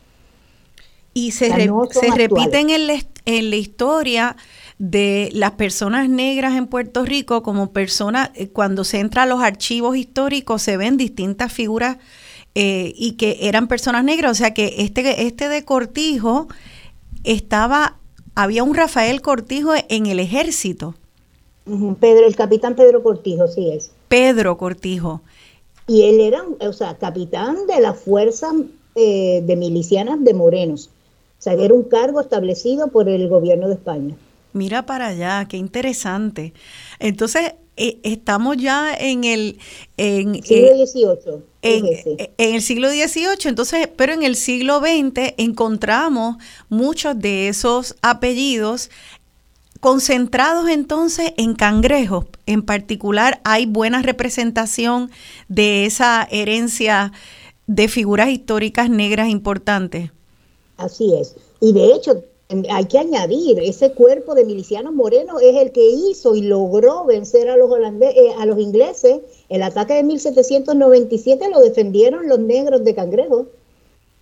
Y 1.14 1.32
se, 1.32 1.50
se 1.92 2.12
repiten 2.16 2.72
en 2.72 2.88
la, 2.88 2.96
en 3.26 3.50
la 3.52 3.56
historia 3.56 4.36
de 4.80 5.30
las 5.34 5.52
personas 5.52 6.10
negras 6.10 6.58
en 6.58 6.68
Puerto 6.68 7.06
Rico 7.06 7.44
como 7.44 7.72
personas, 7.72 8.32
eh, 8.34 8.50
cuando 8.50 8.84
se 8.84 9.00
entra 9.00 9.24
a 9.24 9.26
los 9.26 9.42
archivos 9.42 9.96
históricos 9.96 10.64
se 10.64 10.76
ven 10.76 10.98
distintas 10.98 11.54
figuras 11.54 11.98
eh, 12.56 12.94
y 12.96 13.14
que 13.14 13.38
eran 13.42 13.68
personas 13.68 14.04
negras, 14.04 14.32
o 14.32 14.36
sea 14.36 14.54
que 14.54 14.76
este, 14.80 15.28
este 15.28 15.50
de 15.50 15.64
Cortijo 15.64 16.48
estaba, 17.24 17.98
había 18.36 18.64
un 18.64 18.74
Rafael 18.74 19.22
Cortijo 19.22 19.74
en 19.90 20.08
el 20.08 20.20
ejército. 20.20 20.96
Pedro, 22.00 22.26
el 22.26 22.36
capitán 22.36 22.76
Pedro 22.76 23.04
Cortijo, 23.04 23.48
sí 23.48 23.72
es. 23.72 23.92
Pedro 24.08 24.58
Cortijo. 24.58 25.22
Y 25.88 26.04
él 26.04 26.20
era, 26.20 26.44
o 26.60 26.74
sea, 26.74 26.98
capitán 26.98 27.68
de 27.68 27.82
la 27.82 27.94
fuerza 27.94 28.52
eh, 28.96 29.42
de 29.44 29.56
milicianas 29.56 30.24
de 30.24 30.34
Morenos 30.34 30.90
sea, 31.44 31.54
era 31.54 31.74
un 31.74 31.84
cargo 31.84 32.22
establecido 32.22 32.88
por 32.88 33.10
el 33.10 33.28
gobierno 33.28 33.68
de 33.68 33.76
España. 33.76 34.16
Mira 34.54 34.86
para 34.86 35.08
allá, 35.08 35.46
qué 35.50 35.58
interesante. 35.58 36.54
Entonces, 37.00 37.54
eh, 37.76 37.98
estamos 38.04 38.58
ya 38.58 38.94
en 38.94 39.24
el 39.24 39.58
en, 39.98 40.42
siglo 40.44 40.86
XVIII. 40.86 41.44
En, 41.64 41.86
en, 42.38 42.56
el 42.56 42.62
siglo 42.62 42.90
XVIII, 42.90 43.50
entonces, 43.50 43.90
pero 43.96 44.14
en 44.14 44.24
el 44.24 44.36
siglo 44.36 44.80
XX 44.80 45.34
encontramos 45.38 46.38
muchos 46.70 47.18
de 47.20 47.48
esos 47.48 47.96
apellidos 48.02 48.90
concentrados 49.84 50.70
entonces 50.70 51.34
en 51.36 51.56
cangrejos. 51.56 52.26
En 52.46 52.64
particular, 52.64 53.42
hay 53.44 53.66
buena 53.66 54.02
representación 54.02 55.12
de 55.50 55.86
esa 55.86 56.26
herencia 56.32 57.12
de 57.68 57.90
figuras 57.90 58.30
históricas 58.30 58.90
negras 58.90 59.28
importantes. 59.28 60.12
Así 60.78 61.14
es. 61.14 61.36
Y 61.60 61.74
de 61.74 61.94
hecho, 61.94 62.24
hay 62.70 62.86
que 62.86 62.98
añadir, 62.98 63.60
ese 63.60 63.92
cuerpo 63.92 64.36
de 64.36 64.46
milicianos 64.46 64.94
morenos 64.94 65.42
es 65.42 65.58
el 65.58 65.74
que 65.74 65.86
hizo 65.86 66.34
y 66.34 66.44
logró 66.44 67.04
vencer 67.04 67.50
a 67.50 67.58
los, 67.58 67.70
eh, 68.00 68.34
a 68.40 68.46
los 68.46 68.60
ingleses. 68.60 69.20
El 69.50 69.64
ataque 69.64 69.96
de 69.96 70.04
1797 70.04 71.50
lo 71.50 71.60
defendieron 71.60 72.30
los 72.30 72.40
negros 72.40 72.86
de 72.86 72.96
Cangrejo. 72.96 73.48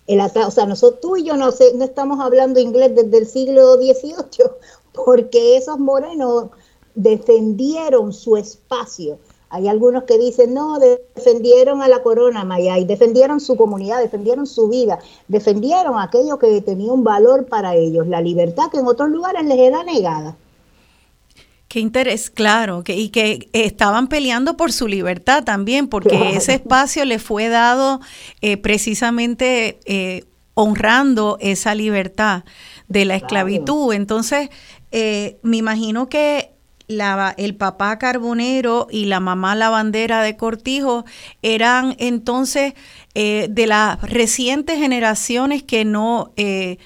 El 0.08 0.18
o 0.18 0.50
sea, 0.50 0.66
nosotros, 0.66 1.00
tú 1.00 1.16
y 1.16 1.22
yo 1.22 1.36
no, 1.36 1.50
no 1.76 1.84
estamos 1.84 2.18
hablando 2.18 2.58
inglés 2.58 2.96
desde 2.96 3.18
el 3.18 3.26
siglo 3.28 3.76
XVIII, 3.76 4.50
porque 4.92 5.56
esos 5.56 5.78
morenos 5.78 6.50
defendieron 6.94 8.12
su 8.12 8.36
espacio 8.36 9.18
hay 9.52 9.68
algunos 9.68 10.04
que 10.04 10.16
dicen, 10.16 10.54
no, 10.54 10.78
defendieron 10.78 11.82
a 11.82 11.88
la 11.88 12.02
corona 12.02 12.42
Maya 12.42 12.78
y 12.78 12.86
defendieron 12.86 13.38
su 13.38 13.54
comunidad, 13.54 14.00
defendieron 14.00 14.46
su 14.46 14.70
vida, 14.70 14.98
defendieron 15.28 16.00
aquello 16.00 16.38
que 16.38 16.62
tenía 16.62 16.90
un 16.90 17.04
valor 17.04 17.44
para 17.44 17.76
ellos, 17.76 18.06
la 18.06 18.22
libertad 18.22 18.70
que 18.70 18.78
en 18.78 18.86
otros 18.86 19.10
lugares 19.10 19.44
les 19.44 19.58
era 19.58 19.84
negada. 19.84 20.36
Qué 21.68 21.80
interés, 21.80 22.30
claro, 22.30 22.82
que, 22.82 22.96
y 22.96 23.10
que 23.10 23.50
estaban 23.52 24.08
peleando 24.08 24.56
por 24.56 24.72
su 24.72 24.88
libertad 24.88 25.44
también, 25.44 25.86
porque 25.86 26.30
ese 26.34 26.54
espacio 26.54 27.04
le 27.04 27.18
fue 27.18 27.48
dado 27.48 28.00
eh, 28.40 28.56
precisamente 28.56 29.78
eh, 29.84 30.24
honrando 30.54 31.38
esa 31.40 31.74
libertad 31.74 32.44
de 32.88 33.04
la 33.04 33.16
esclavitud. 33.16 33.92
Entonces, 33.92 34.50
eh, 34.90 35.38
me 35.42 35.56
imagino 35.56 36.08
que 36.08 36.52
el 37.36 37.54
papá 37.56 37.98
carbonero 37.98 38.86
y 38.90 39.06
la 39.06 39.20
mamá 39.20 39.54
lavandera 39.54 40.22
de 40.22 40.36
Cortijo 40.36 41.04
eran 41.42 41.94
entonces 41.98 42.74
eh, 43.14 43.46
de 43.50 43.66
las 43.66 44.00
recientes 44.02 44.78
generaciones 44.78 45.62
que 45.62 45.84
no 45.84 46.32
eh, 46.36 46.78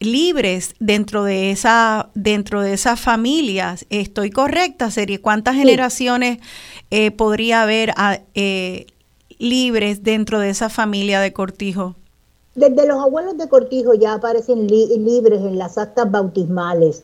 libres 0.00 0.74
dentro 0.80 1.24
de 1.24 1.50
esa 1.50 2.10
dentro 2.14 2.60
de 2.60 2.74
esas 2.74 3.00
familias. 3.00 3.86
Estoy 3.90 4.30
correcta, 4.30 4.90
serie. 4.90 5.20
¿Cuántas 5.20 5.56
generaciones 5.56 6.38
eh, 6.90 7.10
podría 7.10 7.62
haber 7.62 7.92
ah, 7.96 8.18
libres 9.38 10.02
dentro 10.02 10.40
de 10.40 10.50
esa 10.50 10.68
familia 10.68 11.20
de 11.20 11.32
Cortijo? 11.32 11.96
Desde 12.54 12.86
los 12.86 13.02
abuelos 13.02 13.36
de 13.36 13.48
Cortijo 13.48 13.94
ya 13.94 14.14
aparecen 14.14 14.68
libres 14.68 15.40
en 15.40 15.58
las 15.58 15.76
actas 15.76 16.08
bautismales. 16.08 17.02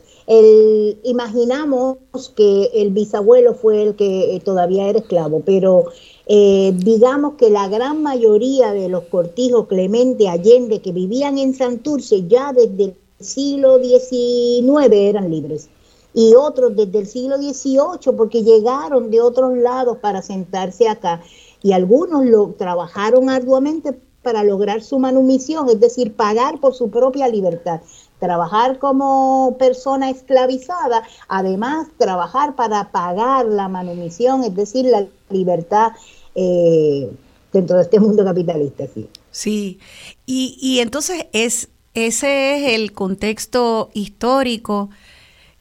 Imaginamos 1.03 1.97
que 2.37 2.69
el 2.73 2.91
bisabuelo 2.91 3.53
fue 3.53 3.83
el 3.83 3.95
que 3.97 4.35
eh, 4.35 4.39
todavía 4.39 4.87
era 4.87 4.99
esclavo, 4.99 5.41
pero 5.45 5.87
eh, 6.25 6.71
digamos 6.77 7.33
que 7.33 7.49
la 7.49 7.67
gran 7.67 8.01
mayoría 8.01 8.71
de 8.71 8.87
los 8.87 9.03
cortijos 9.03 9.67
Clemente 9.67 10.29
Allende 10.29 10.81
que 10.81 10.93
vivían 10.93 11.37
en 11.37 11.53
Santurce 11.53 12.25
ya 12.27 12.53
desde 12.53 12.83
el 12.85 12.95
siglo 13.19 13.77
XIX 13.77 14.93
eran 14.93 15.29
libres 15.29 15.67
y 16.13 16.33
otros 16.35 16.77
desde 16.77 16.99
el 16.99 17.07
siglo 17.07 17.37
XVIII 17.37 18.15
porque 18.15 18.43
llegaron 18.43 19.11
de 19.11 19.19
otros 19.19 19.57
lados 19.57 19.97
para 19.97 20.21
sentarse 20.21 20.87
acá 20.87 21.21
y 21.61 21.73
algunos 21.73 22.25
lo 22.25 22.55
trabajaron 22.57 23.29
arduamente 23.29 23.99
para 24.21 24.43
lograr 24.43 24.81
su 24.81 24.99
manumisión, 24.99 25.69
es 25.69 25.79
decir, 25.79 26.13
pagar 26.13 26.59
por 26.59 26.73
su 26.73 26.89
propia 26.89 27.27
libertad. 27.27 27.81
Trabajar 28.19 28.77
como 28.77 29.55
persona 29.57 30.09
esclavizada, 30.09 31.03
además 31.27 31.87
trabajar 31.97 32.55
para 32.55 32.91
pagar 32.91 33.45
la 33.47 33.67
manumisión, 33.67 34.43
es 34.43 34.55
decir, 34.55 34.85
la 34.85 35.07
libertad 35.29 35.93
eh, 36.35 37.09
dentro 37.51 37.77
de 37.77 37.83
este 37.83 37.99
mundo 37.99 38.23
capitalista. 38.23 38.85
Sí, 38.93 39.09
sí. 39.31 39.79
Y, 40.25 40.57
y 40.61 40.79
entonces 40.79 41.25
es, 41.33 41.69
ese 41.93 42.55
es 42.57 42.73
el 42.79 42.93
contexto 42.93 43.89
histórico. 43.93 44.89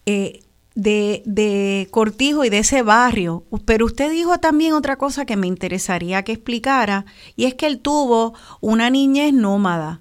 Eh, 0.05 0.41
de, 0.75 1.23
de, 1.27 1.89
Cortijo 1.91 2.45
y 2.45 2.51
de 2.51 2.59
ese 2.59 2.83
barrio. 2.83 3.45
Pero 3.65 3.87
usted 3.87 4.11
dijo 4.11 4.39
también 4.39 4.73
otra 4.73 4.97
cosa 4.97 5.25
que 5.25 5.37
me 5.37 5.47
interesaría 5.47 6.23
que 6.23 6.33
explicara, 6.33 7.05
y 7.37 7.47
es 7.47 7.55
que 7.55 7.67
él 7.67 7.81
tuvo 7.81 8.35
una 8.61 8.91
niñez 8.91 9.33
nómada. 9.33 10.01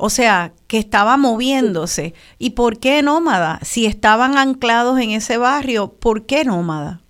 O 0.00 0.10
sea, 0.10 0.52
que 0.68 0.78
estaba 0.78 1.16
moviéndose. 1.16 2.14
¿Y 2.38 2.50
por 2.50 2.78
qué 2.78 3.02
nómada? 3.02 3.58
Si 3.64 3.84
estaban 3.84 4.38
anclados 4.38 5.00
en 5.00 5.10
ese 5.10 5.38
barrio, 5.38 5.88
¿por 5.88 6.24
qué 6.24 6.44
nómada? 6.44 7.00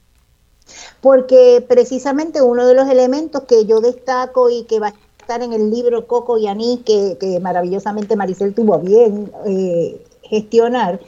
Porque 1.03 1.65
precisamente 1.69 2.41
uno 2.41 2.67
de 2.67 2.75
los 2.75 2.89
elementos 2.89 3.43
que 3.43 3.67
yo 3.67 3.81
destaco 3.81 4.49
y 4.49 4.65
que 4.65 4.81
va 4.81 4.89
a 4.89 4.95
estar 5.21 5.43
en 5.43 5.53
el 5.53 5.71
libro 5.71 6.07
Coco 6.07 6.39
y 6.39 6.47
Aní, 6.47 6.83
que, 6.85 7.39
maravillosamente 7.43 8.17
Maricel 8.17 8.55
tuvo 8.55 8.79
bien 8.79 9.31
eh, 9.47 10.03
gestionar, 10.23 10.99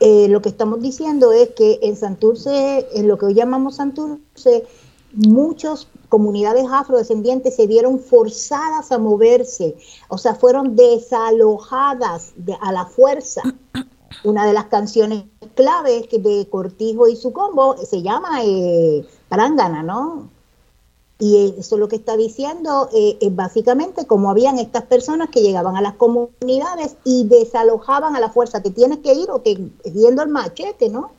eh, 0.00 0.28
lo 0.28 0.42
que 0.42 0.48
estamos 0.48 0.80
diciendo 0.80 1.32
es 1.32 1.50
que 1.50 1.78
en 1.82 1.96
Santurce, 1.96 2.88
en 2.94 3.08
lo 3.08 3.18
que 3.18 3.26
hoy 3.26 3.34
llamamos 3.34 3.76
Santurce, 3.76 4.64
muchas 5.12 5.88
comunidades 6.08 6.66
afrodescendientes 6.70 7.56
se 7.56 7.66
vieron 7.66 8.00
forzadas 8.00 8.92
a 8.92 8.98
moverse, 8.98 9.76
o 10.08 10.18
sea, 10.18 10.34
fueron 10.34 10.76
desalojadas 10.76 12.34
a 12.60 12.72
la 12.72 12.86
fuerza. 12.86 13.42
Una 14.24 14.46
de 14.46 14.52
las 14.52 14.66
canciones 14.66 15.24
claves 15.54 16.06
de 16.10 16.46
Cortijo 16.50 17.08
y 17.08 17.16
su 17.16 17.32
combo 17.32 17.76
se 17.78 18.02
llama 18.02 18.44
eh, 18.44 19.06
Prangana, 19.28 19.82
¿no? 19.82 20.28
Y 21.22 21.54
eso 21.56 21.76
lo 21.76 21.86
que 21.86 21.94
está 21.94 22.16
diciendo 22.16 22.88
eh, 22.92 23.16
es 23.20 23.32
básicamente 23.32 24.08
como 24.08 24.28
habían 24.28 24.58
estas 24.58 24.82
personas 24.86 25.30
que 25.30 25.40
llegaban 25.40 25.76
a 25.76 25.80
las 25.80 25.94
comunidades 25.94 26.96
y 27.04 27.28
desalojaban 27.28 28.16
a 28.16 28.20
la 28.20 28.28
fuerza. 28.28 28.60
Te 28.60 28.72
tienes 28.72 28.98
que 28.98 29.14
ir 29.14 29.30
o 29.30 29.38
te 29.38 29.56
viendo 29.84 30.24
el 30.24 30.30
machete, 30.30 30.88
¿no? 30.88 31.12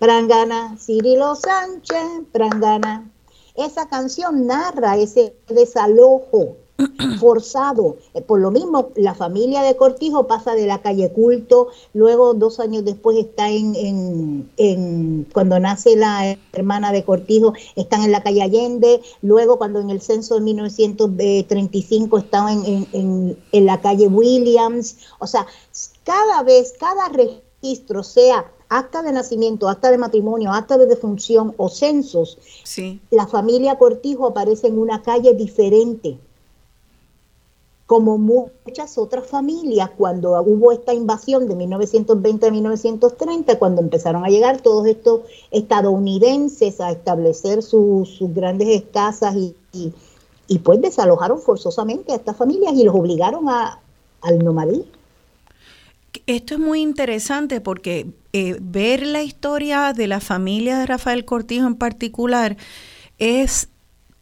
Prangana, 0.00 0.76
Cirilo 0.76 1.36
Sánchez, 1.36 2.02
Prangana. 2.32 3.12
Esa 3.54 3.86
canción 3.86 4.48
narra 4.48 4.96
ese 4.96 5.36
desalojo 5.46 6.56
forzado. 7.18 7.96
Eh, 8.14 8.22
por 8.22 8.40
lo 8.40 8.50
mismo, 8.50 8.90
la 8.96 9.14
familia 9.14 9.62
de 9.62 9.76
Cortijo 9.76 10.26
pasa 10.26 10.54
de 10.54 10.66
la 10.66 10.80
calle 10.80 11.12
Culto, 11.12 11.68
luego 11.94 12.34
dos 12.34 12.60
años 12.60 12.84
después 12.84 13.16
está 13.18 13.48
en, 13.48 14.50
en, 14.56 15.26
cuando 15.32 15.58
nace 15.58 15.96
la 15.96 16.36
hermana 16.52 16.92
de 16.92 17.04
Cortijo, 17.04 17.54
están 17.76 18.02
en 18.02 18.12
la 18.12 18.22
calle 18.22 18.42
Allende, 18.42 19.00
luego 19.22 19.58
cuando 19.58 19.80
en 19.80 19.90
el 19.90 20.00
censo 20.00 20.34
de 20.34 20.40
1935 20.42 22.18
estaban 22.18 22.64
en, 22.64 22.86
en, 22.92 23.38
en 23.52 23.66
la 23.66 23.80
calle 23.80 24.08
Williams, 24.08 24.96
o 25.18 25.26
sea, 25.26 25.46
cada 26.04 26.42
vez, 26.42 26.74
cada 26.78 27.08
registro, 27.08 28.02
sea 28.02 28.44
acta 28.68 29.02
de 29.02 29.12
nacimiento, 29.12 29.68
acta 29.68 29.90
de 29.90 29.98
matrimonio, 29.98 30.50
acta 30.50 30.78
de 30.78 30.86
defunción 30.86 31.54
o 31.58 31.68
censos, 31.68 32.38
sí. 32.64 33.00
la 33.10 33.26
familia 33.26 33.76
Cortijo 33.76 34.26
aparece 34.26 34.68
en 34.68 34.78
una 34.78 35.02
calle 35.02 35.34
diferente 35.34 36.18
como 37.92 38.16
muchas 38.16 38.96
otras 38.96 39.26
familias, 39.26 39.90
cuando 39.98 40.40
hubo 40.40 40.72
esta 40.72 40.94
invasión 40.94 41.46
de 41.46 41.54
1920 41.54 42.46
a 42.46 42.50
1930, 42.50 43.58
cuando 43.58 43.82
empezaron 43.82 44.24
a 44.24 44.28
llegar 44.28 44.62
todos 44.62 44.86
estos 44.86 45.20
estadounidenses 45.50 46.80
a 46.80 46.90
establecer 46.90 47.62
sus, 47.62 48.16
grandes 48.20 48.84
casas 48.94 49.36
y, 49.36 49.54
y, 50.48 50.58
pues 50.60 50.80
desalojaron 50.80 51.38
forzosamente 51.38 52.12
a 52.12 52.16
estas 52.16 52.34
familias 52.34 52.72
y 52.76 52.84
los 52.84 52.94
obligaron 52.94 53.46
a, 53.50 53.78
al 54.22 54.38
nomadismo. 54.38 54.86
Esto 56.26 56.54
es 56.54 56.60
muy 56.60 56.80
interesante 56.80 57.60
porque 57.60 58.06
eh, 58.32 58.56
ver 58.58 59.06
la 59.06 59.22
historia 59.22 59.92
de 59.92 60.06
la 60.06 60.20
familia 60.20 60.78
de 60.78 60.86
Rafael 60.86 61.26
Cortijo 61.26 61.66
en 61.66 61.74
particular 61.74 62.56
es 63.18 63.68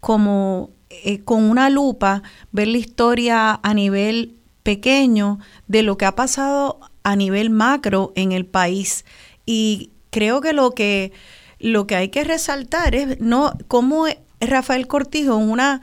como 0.01 0.71
eh, 0.91 1.23
con 1.23 1.45
una 1.45 1.71
lupa 1.71 2.23
ver 2.51 2.67
la 2.69 2.79
historia 2.79 3.61
a 3.63 3.75
nivel 3.75 4.37
pequeño 4.65 5.39
de 5.69 5.85
lo 5.85 5.97
que 5.97 6.05
ha 6.05 6.17
pasado 6.17 6.81
a 7.05 7.17
nivel 7.17 7.51
macro 7.51 8.13
en 8.17 8.33
el 8.33 8.45
país. 8.45 9.05
Y 9.47 9.91
creo 10.11 10.41
que 10.41 10.53
lo 10.53 10.73
que, 10.73 11.13
lo 11.61 11.87
que 11.87 11.97
hay 11.97 12.09
que 12.09 12.25
resaltar 12.25 12.95
es 12.95 13.21
no 13.21 13.57
cómo 13.69 14.07
Rafael 14.41 14.87
Cortijo, 14.89 15.37
una, 15.37 15.81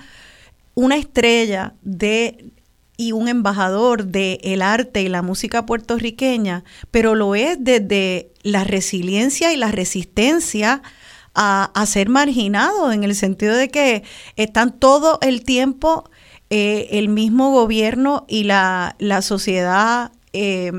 una 0.75 0.97
estrella 0.97 1.73
de 1.81 2.51
y 2.97 3.11
un 3.11 3.27
embajador 3.27 4.05
del 4.05 4.39
el 4.41 4.61
arte 4.61 5.03
y 5.03 5.07
la 5.07 5.21
música 5.21 5.65
puertorriqueña, 5.65 6.63
pero 6.91 7.15
lo 7.15 7.35
es 7.35 7.57
desde 7.59 8.31
la 8.41 8.63
resiliencia 8.63 9.53
y 9.53 9.55
la 9.55 9.71
resistencia 9.71 10.81
a, 11.38 11.86
ser 11.86 12.10
marginados 12.10 12.93
en 12.93 13.04
el 13.04 13.15
sentido 13.15 13.56
de 13.56 13.69
que 13.69 14.04
están 14.36 14.78
todo 14.78 15.19
el 15.21 15.43
tiempo 15.43 16.10
eh, 16.50 16.88
el 16.91 17.10
mismo 17.10 17.52
gobierno 17.52 18.26
y 18.28 18.43
la, 18.43 18.95
sociedad 19.21 20.12
eh, 20.34 20.71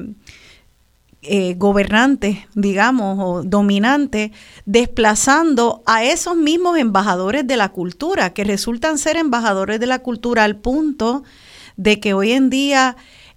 eh, 1.23 1.55
gobernante, 1.57 2.49
digamos, 2.55 3.19
o 3.21 3.43
dominante, 3.45 4.33
desplazando 4.67 5.83
a 5.87 6.03
esos 6.03 6.37
mismos 6.37 6.77
embajadores 6.77 7.47
de 7.47 7.57
la 7.57 7.69
cultura, 7.69 8.35
que 8.35 8.45
resultan 8.45 8.99
ser 8.99 9.17
embajadores 9.17 9.79
de 9.79 9.87
la 9.87 10.01
cultura 10.01 10.43
al 10.43 10.57
punto 10.57 11.23
de 11.77 12.01
que 12.01 12.15
hoy 12.15 12.33
en 12.33 12.51
día 12.51 12.97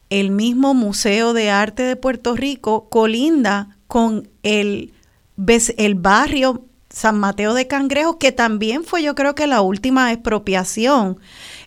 el 0.09 0.31
mismo 0.31 0.73
Museo 0.73 1.33
de 1.33 1.51
Arte 1.51 1.83
de 1.83 1.95
Puerto 1.95 2.35
Rico 2.35 2.89
colinda 2.89 3.77
con 3.87 4.27
el, 4.41 4.93
el 5.77 5.95
barrio 5.95 6.65
San 6.91 7.19
Mateo 7.19 7.53
de 7.53 7.67
Cangrejos, 7.67 8.17
que 8.17 8.31
también 8.31 8.83
fue 8.83 9.03
yo 9.03 9.15
creo 9.15 9.35
que 9.35 9.47
la 9.47 9.61
última 9.61 10.11
expropiación 10.11 11.19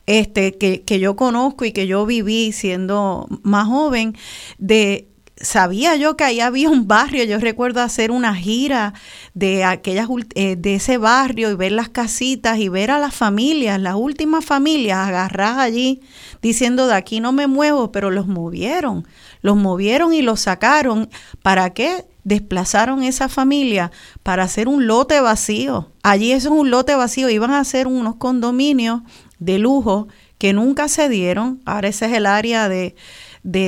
este, 0.07 0.57
que, 0.59 0.83
que 0.83 1.01
yo 1.01 1.17
conozco 1.17 1.65
y 1.65 1.73
que 1.73 1.87
yo 1.87 2.07
viví 2.07 2.53
siendo 2.53 3.27
más 3.43 3.67
joven, 3.67 4.17
de 4.59 5.09
sabía 5.37 5.97
yo 5.97 6.17
que 6.17 6.25
ahí 6.25 6.41
había 6.41 6.71
un 6.71 6.87
barrio, 6.87 7.25
yo 7.25 7.39
recuerdo 7.39 7.81
hacer 7.81 8.11
una 8.11 8.35
gira 8.35 8.95
de 9.35 9.65
aquellas 9.65 10.09
eh, 10.35 10.57
de 10.57 10.77
ese 10.77 10.99
barrio 10.99 11.51
y 11.51 11.55
ver 11.55 11.73
las 11.73 11.89
casitas 11.89 12.59
y 12.59 12.69
ver 12.69 12.91
a 12.91 12.99
las 12.99 13.15
familias, 13.15 13.81
las 13.81 13.95
últimas 13.95 14.45
familias 14.45 15.09
agarradas 15.09 15.59
allí 15.59 16.01
diciendo 16.41 16.87
de 16.87 16.95
aquí 16.95 17.21
no 17.21 17.33
me 17.33 17.47
muevo, 17.47 17.91
pero 17.93 18.11
los 18.11 18.27
movieron, 18.27 19.07
los 19.43 19.57
movieron 19.57 20.13
y 20.13 20.23
los 20.23 20.41
sacaron, 20.41 21.09
¿para 21.43 21.71
qué? 21.71 22.05
Desplazaron 22.25 23.03
esa 23.03 23.29
familia 23.29 23.93
para 24.23 24.43
hacer 24.43 24.67
un 24.67 24.87
lote 24.87 25.21
vacío. 25.21 25.93
Allí 26.03 26.33
eso 26.33 26.49
es 26.49 26.61
un 26.61 26.71
lote 26.71 26.95
vacío, 26.95 27.29
iban 27.29 27.51
a 27.51 27.61
hacer 27.61 27.87
unos 27.87 28.17
condominios 28.17 29.03
de 29.39 29.59
lujo 29.59 30.09
que 30.39 30.53
nunca 30.53 30.89
se 30.89 31.09
dieron. 31.09 31.61
Ahora 31.65 31.89
ese 31.89 32.07
es 32.07 32.13
el 32.13 32.27
área 32.27 32.69
de, 32.69 32.95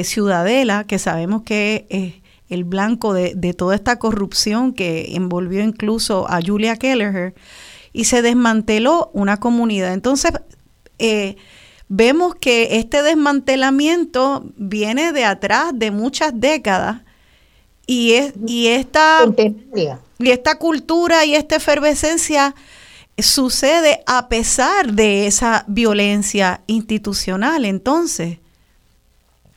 Ciudadela, 0.04 0.84
que 0.84 0.98
sabemos 0.98 1.42
que 1.42 1.86
es 1.90 2.14
el 2.48 2.64
blanco 2.64 3.12
de, 3.12 3.54
toda 3.54 3.74
esta 3.74 3.98
corrupción 3.98 4.72
que 4.72 5.14
envolvió 5.14 5.62
incluso 5.62 6.26
a 6.28 6.40
Julia 6.44 6.76
Kelleher, 6.76 7.34
y 7.92 8.04
se 8.04 8.22
desmanteló 8.22 9.10
una 9.14 9.38
comunidad. 9.38 9.92
Entonces, 9.92 10.32
eh, 10.98 11.36
vemos 11.88 12.34
que 12.34 12.78
este 12.78 13.02
desmantelamiento 13.02 14.44
viene 14.56 15.12
de 15.12 15.24
atrás 15.24 15.72
de 15.74 15.90
muchas 15.90 16.32
décadas 16.34 17.05
y, 17.86 18.12
es, 18.12 18.34
y, 18.46 18.68
esta, 18.68 19.24
y 20.18 20.30
esta 20.30 20.58
cultura 20.58 21.24
y 21.24 21.34
esta 21.34 21.56
efervescencia 21.56 22.54
sucede 23.18 24.02
a 24.06 24.28
pesar 24.28 24.92
de 24.92 25.26
esa 25.26 25.64
violencia 25.68 26.62
institucional. 26.66 27.64
Entonces, 27.64 28.38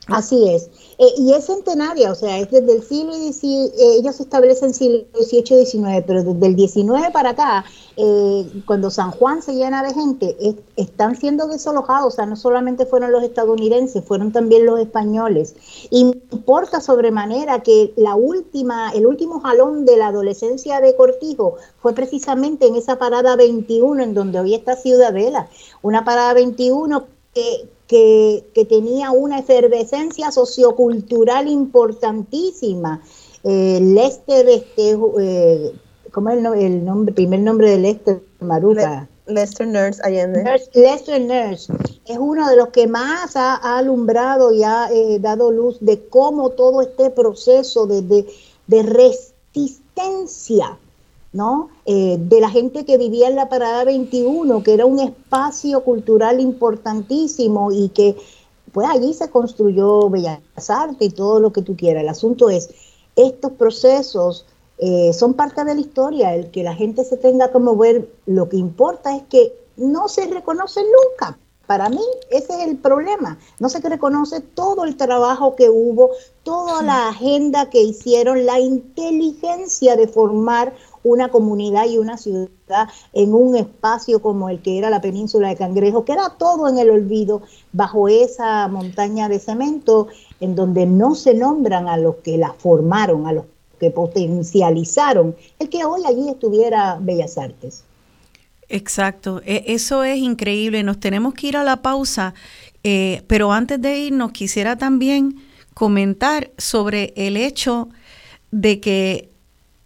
Así 0.06 0.48
es. 0.48 0.70
Eh, 1.02 1.14
y 1.16 1.32
es 1.32 1.46
centenaria, 1.46 2.12
o 2.12 2.14
sea, 2.14 2.38
es 2.38 2.50
desde 2.50 2.74
el 2.74 2.82
siglo 2.82 3.14
XIX, 3.14 3.72
eh, 3.74 3.96
ellos 4.00 4.16
se 4.16 4.24
establecen 4.24 4.74
siglo 4.74 5.06
XVIII 5.14 5.64
XIX, 5.64 6.04
pero 6.06 6.22
desde 6.22 6.46
el 6.46 6.56
XIX 6.56 7.10
para 7.10 7.30
acá, 7.30 7.64
eh, 7.96 8.46
cuando 8.66 8.90
San 8.90 9.10
Juan 9.10 9.40
se 9.40 9.54
llena 9.54 9.82
de 9.82 9.94
gente, 9.94 10.36
están 10.76 11.16
siendo 11.16 11.48
desalojados, 11.48 12.12
o 12.12 12.16
sea, 12.16 12.26
no 12.26 12.36
solamente 12.36 12.84
fueron 12.84 13.12
los 13.12 13.22
estadounidenses, 13.22 14.04
fueron 14.04 14.30
también 14.30 14.66
los 14.66 14.78
españoles. 14.78 15.54
Importa 15.88 16.82
sobremanera 16.82 17.62
que 17.62 17.94
la 17.96 18.14
última, 18.14 18.90
el 18.90 19.06
último 19.06 19.40
jalón 19.40 19.86
de 19.86 19.96
la 19.96 20.08
adolescencia 20.08 20.82
de 20.82 20.94
Cortijo 20.96 21.54
fue 21.80 21.94
precisamente 21.94 22.66
en 22.66 22.76
esa 22.76 22.98
parada 22.98 23.36
21, 23.36 24.02
en 24.02 24.12
donde 24.12 24.38
hoy 24.38 24.54
está 24.54 24.76
Ciudadela, 24.76 25.48
una 25.80 26.04
parada 26.04 26.34
21 26.34 27.06
que 27.32 27.70
que, 27.90 28.66
tenía 28.68 29.10
una 29.10 29.40
efervescencia 29.40 30.30
sociocultural 30.30 31.48
importantísima. 31.48 33.02
Eh, 33.42 33.80
Lester, 33.82 34.48
este, 34.48 34.96
eh, 35.18 35.72
¿cómo 36.12 36.30
es 36.30 36.38
el, 36.38 36.84
nombre, 36.84 37.12
primer 37.12 37.40
nombre 37.40 37.70
de 37.70 37.78
Lester 37.78 38.22
Maruca? 38.38 39.08
Lester 39.26 39.66
Nurse 39.66 40.00
Allende. 40.04 40.44
Lester 40.74 41.20
Nurse 41.20 41.72
es 42.06 42.18
uno 42.18 42.48
de 42.48 42.54
los 42.54 42.68
que 42.68 42.86
más 42.86 43.34
ha, 43.34 43.56
alumbrado 43.56 44.52
y 44.52 44.62
ha 44.62 44.88
eh, 44.92 45.18
dado 45.18 45.50
luz 45.50 45.78
de 45.80 46.06
cómo 46.08 46.50
todo 46.50 46.82
este 46.82 47.10
proceso 47.10 47.86
de, 47.86 48.02
de, 48.02 48.24
de 48.68 48.82
resistencia 48.84 50.78
¿no? 51.32 51.68
Eh, 51.86 52.16
de 52.18 52.40
la 52.40 52.50
gente 52.50 52.84
que 52.84 52.98
vivía 52.98 53.28
en 53.28 53.36
la 53.36 53.48
Parada 53.48 53.84
21, 53.84 54.62
que 54.62 54.74
era 54.74 54.86
un 54.86 54.98
espacio 54.98 55.82
cultural 55.84 56.40
importantísimo 56.40 57.70
y 57.72 57.90
que 57.90 58.16
pues 58.72 58.88
allí 58.88 59.14
se 59.14 59.30
construyó 59.30 60.08
Bellas 60.08 60.40
Artes 60.68 61.08
y 61.08 61.10
todo 61.10 61.40
lo 61.40 61.52
que 61.52 61.62
tú 61.62 61.76
quieras. 61.76 62.02
El 62.02 62.08
asunto 62.08 62.50
es, 62.50 62.70
estos 63.16 63.52
procesos 63.52 64.46
eh, 64.78 65.12
son 65.12 65.34
parte 65.34 65.64
de 65.64 65.74
la 65.74 65.80
historia, 65.80 66.34
el 66.34 66.50
que 66.50 66.62
la 66.62 66.74
gente 66.74 67.04
se 67.04 67.16
tenga 67.16 67.52
como 67.52 67.76
ver, 67.76 68.08
lo 68.26 68.48
que 68.48 68.56
importa 68.56 69.16
es 69.16 69.22
que 69.24 69.52
no 69.76 70.08
se 70.08 70.26
reconoce 70.26 70.80
nunca. 70.82 71.38
Para 71.66 71.88
mí 71.88 72.02
ese 72.30 72.52
es 72.54 72.68
el 72.68 72.78
problema. 72.78 73.38
No 73.60 73.68
se 73.68 73.78
reconoce 73.78 74.40
todo 74.40 74.84
el 74.84 74.96
trabajo 74.96 75.54
que 75.54 75.70
hubo, 75.70 76.10
toda 76.42 76.82
la 76.82 77.10
agenda 77.10 77.70
que 77.70 77.80
hicieron, 77.80 78.44
la 78.44 78.58
inteligencia 78.58 79.94
de 79.94 80.08
formar 80.08 80.74
una 81.02 81.28
comunidad 81.28 81.86
y 81.88 81.98
una 81.98 82.16
ciudad 82.16 82.88
en 83.12 83.34
un 83.34 83.56
espacio 83.56 84.20
como 84.20 84.48
el 84.48 84.60
que 84.60 84.78
era 84.78 84.90
la 84.90 85.00
península 85.00 85.48
de 85.48 85.56
Cangrejo, 85.56 86.04
que 86.04 86.12
era 86.12 86.30
todo 86.38 86.68
en 86.68 86.78
el 86.78 86.90
olvido, 86.90 87.42
bajo 87.72 88.08
esa 88.08 88.68
montaña 88.68 89.28
de 89.28 89.38
cemento, 89.38 90.08
en 90.40 90.54
donde 90.54 90.86
no 90.86 91.14
se 91.14 91.34
nombran 91.34 91.88
a 91.88 91.96
los 91.96 92.16
que 92.16 92.38
la 92.38 92.52
formaron, 92.52 93.26
a 93.26 93.32
los 93.32 93.44
que 93.78 93.90
potencializaron 93.90 95.34
el 95.58 95.68
que 95.70 95.84
hoy 95.84 96.02
allí 96.06 96.28
estuviera 96.28 96.98
Bellas 97.00 97.38
Artes. 97.38 97.82
Exacto, 98.68 99.40
e, 99.44 99.64
eso 99.68 100.04
es 100.04 100.18
increíble. 100.18 100.82
Nos 100.82 101.00
tenemos 101.00 101.34
que 101.34 101.48
ir 101.48 101.56
a 101.56 101.64
la 101.64 101.82
pausa, 101.82 102.34
eh, 102.84 103.22
pero 103.26 103.52
antes 103.52 103.80
de 103.80 103.98
irnos 103.98 104.32
quisiera 104.32 104.76
también 104.76 105.36
comentar 105.74 106.50
sobre 106.58 107.12
el 107.16 107.36
hecho 107.36 107.88
de 108.50 108.80
que 108.80 109.29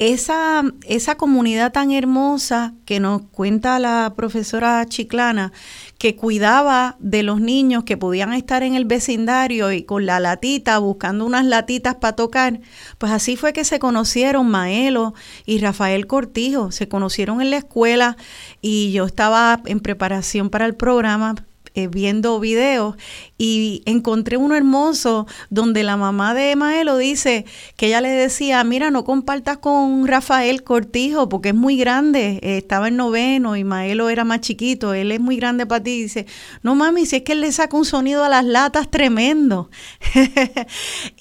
esa, 0.09 0.63
esa 0.87 1.17
comunidad 1.17 1.73
tan 1.73 1.91
hermosa 1.91 2.75
que 2.85 3.01
nos 3.01 3.23
cuenta 3.23 3.79
la 3.79 4.13
profesora 4.17 4.85
Chiclana, 4.87 5.53
que 5.99 6.17
cuidaba 6.17 6.97
de 6.99 7.23
los 7.23 7.41
niños 7.41 7.85
que 7.85 7.97
podían 7.97 8.33
estar 8.33 8.63
en 8.63 8.75
el 8.75 8.85
vecindario 8.85 9.73
y 9.73 9.85
con 9.85 10.07
la 10.07 10.21
latita, 10.21 10.79
buscando 10.79 11.25
unas 11.25 11.45
latitas 11.45 11.95
para 11.97 12.17
tocar, 12.17 12.61
pues 12.99 13.13
así 13.13 13.37
fue 13.37 13.53
que 13.53 13.65
se 13.65 13.79
conocieron 13.79 14.49
Maelo 14.49 15.15
y 15.47 15.59
Rafael 15.59 16.07
Cortijo, 16.07 16.73
se 16.73 16.89
conocieron 16.89 17.41
en 17.41 17.51
la 17.51 17.59
escuela 17.59 18.17
y 18.61 18.93
yo 18.93 19.05
estaba 19.05 19.61
en 19.67 19.81
preparación 19.81 20.51
para 20.51 20.67
el 20.67 20.75
programa 20.75 21.35
eh, 21.77 21.89
viendo 21.89 22.39
videos 22.39 22.95
y 23.37 23.83
encontré 23.87 24.37
uno 24.37 24.55
hermoso 24.55 25.27
donde 25.51 25.83
la 25.83 25.97
mamá 25.97 26.35
de 26.35 26.55
Maelo 26.55 26.97
dice 26.97 27.45
que 27.77 27.87
ella 27.87 28.01
le 28.01 28.11
decía, 28.11 28.63
mira, 28.63 28.91
no 28.91 29.05
compartas 29.05 29.59
con 29.59 30.07
Rafael 30.07 30.63
Cortijo 30.63 31.29
porque 31.29 31.49
es 31.49 31.55
muy 31.55 31.77
grande, 31.77 32.39
eh, 32.43 32.59
estaba 32.59 32.89
en 32.89 32.97
noveno 32.97 33.57
y 33.57 33.65
Maelo 33.65 34.09
era 34.09 34.25
más 34.25 34.41
chiquito, 34.41 34.95
él 34.95 35.11
es 35.11 35.21
muy 35.21 35.37
grande 35.37 35.67
para 35.67 35.83
ti. 35.83 36.03
dice, 36.03 36.27
no 36.63 36.75
mami, 36.75 37.07
si 37.07 37.17
es 37.17 37.23
que 37.23 37.33
él 37.33 37.41
le 37.41 37.51
saca 37.51 37.77
un 37.77 37.85
sonido 37.85 38.23
a 38.25 38.29
las 38.29 38.45
latas 38.45 38.91
tremendo. 38.91 39.71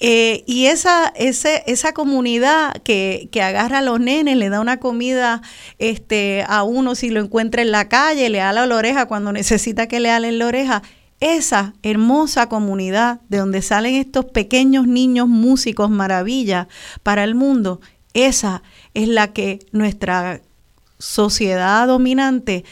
Eh, 0.00 0.44
y 0.46 0.66
esa, 0.66 1.12
ese, 1.16 1.62
esa 1.66 1.92
comunidad 1.92 2.74
que, 2.82 3.28
que 3.30 3.42
agarra 3.42 3.78
a 3.78 3.82
los 3.82 4.00
nenes, 4.00 4.36
le 4.36 4.48
da 4.48 4.60
una 4.60 4.80
comida 4.80 5.40
este, 5.78 6.44
a 6.46 6.62
uno 6.62 6.94
si 6.94 7.10
lo 7.10 7.20
encuentra 7.20 7.62
en 7.62 7.70
la 7.70 7.88
calle, 7.88 8.28
le 8.28 8.40
ala 8.40 8.66
la 8.66 8.76
oreja 8.76 9.06
cuando 9.06 9.32
necesita 9.32 9.86
que 9.86 10.00
le 10.00 10.10
alen 10.10 10.38
la 10.38 10.46
oreja, 10.46 10.82
esa 11.20 11.74
hermosa 11.82 12.48
comunidad 12.48 13.20
de 13.28 13.38
donde 13.38 13.62
salen 13.62 13.94
estos 13.94 14.26
pequeños 14.26 14.86
niños 14.86 15.28
músicos 15.28 15.90
maravilla 15.90 16.68
para 17.02 17.24
el 17.24 17.34
mundo, 17.34 17.80
esa 18.12 18.62
es 18.94 19.08
la 19.08 19.32
que 19.32 19.60
nuestra 19.72 20.40
sociedad 20.98 21.86
dominante 21.86 22.64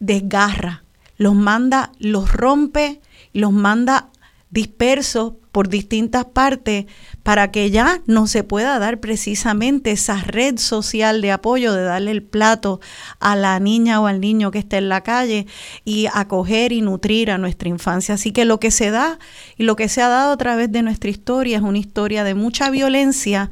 desgarra, 0.00 0.84
los 1.16 1.34
manda, 1.34 1.92
los 1.98 2.32
rompe, 2.32 3.00
los 3.32 3.52
manda 3.52 4.08
dispersos 4.50 5.34
por 5.52 5.68
distintas 5.68 6.24
partes 6.24 6.86
para 7.22 7.50
que 7.50 7.70
ya 7.70 8.00
no 8.06 8.26
se 8.26 8.44
pueda 8.44 8.78
dar 8.78 9.00
precisamente 9.00 9.90
esa 9.90 10.16
red 10.22 10.58
social 10.58 11.20
de 11.20 11.32
apoyo 11.32 11.72
de 11.72 11.82
darle 11.82 12.10
el 12.10 12.22
plato 12.22 12.80
a 13.18 13.36
la 13.36 13.58
niña 13.60 14.00
o 14.00 14.06
al 14.06 14.20
niño 14.20 14.50
que 14.50 14.58
está 14.58 14.78
en 14.78 14.88
la 14.88 15.02
calle 15.02 15.46
y 15.84 16.06
acoger 16.12 16.72
y 16.72 16.80
nutrir 16.80 17.30
a 17.30 17.38
nuestra 17.38 17.68
infancia. 17.68 18.14
Así 18.14 18.32
que 18.32 18.44
lo 18.44 18.58
que 18.58 18.70
se 18.70 18.90
da 18.90 19.18
y 19.56 19.64
lo 19.64 19.76
que 19.76 19.88
se 19.88 20.02
ha 20.02 20.08
dado 20.08 20.32
a 20.32 20.36
través 20.36 20.72
de 20.72 20.82
nuestra 20.82 21.10
historia 21.10 21.58
es 21.58 21.62
una 21.62 21.78
historia 21.78 22.24
de 22.24 22.34
mucha 22.34 22.70
violencia 22.70 23.50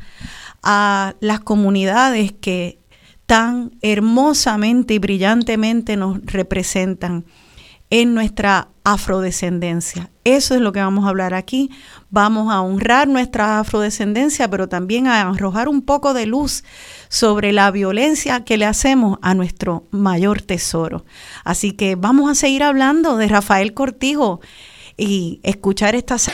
a 0.62 1.14
las 1.20 1.40
comunidades 1.40 2.32
que 2.32 2.78
tan 3.26 3.72
hermosamente 3.82 4.94
y 4.94 4.98
brillantemente 4.98 5.96
nos 5.96 6.24
representan 6.24 7.26
en 7.90 8.14
nuestra 8.14 8.68
afrodescendencia. 8.84 10.10
Eso 10.24 10.54
es 10.54 10.60
lo 10.60 10.72
que 10.72 10.80
vamos 10.80 11.04
a 11.04 11.08
hablar 11.08 11.34
aquí. 11.34 11.70
Vamos 12.10 12.52
a 12.52 12.60
honrar 12.60 13.08
nuestra 13.08 13.60
afrodescendencia, 13.60 14.48
pero 14.48 14.68
también 14.68 15.06
a 15.06 15.22
arrojar 15.22 15.68
un 15.68 15.82
poco 15.82 16.14
de 16.14 16.26
luz 16.26 16.64
sobre 17.08 17.52
la 17.52 17.70
violencia 17.70 18.44
que 18.44 18.56
le 18.56 18.66
hacemos 18.66 19.18
a 19.22 19.34
nuestro 19.34 19.86
mayor 19.90 20.42
tesoro. 20.42 21.04
Así 21.44 21.72
que 21.72 21.96
vamos 21.96 22.30
a 22.30 22.34
seguir 22.34 22.62
hablando 22.62 23.16
de 23.16 23.28
Rafael 23.28 23.74
Cortijo 23.74 24.40
y 24.96 25.40
escuchar 25.42 25.94
estas... 25.94 26.30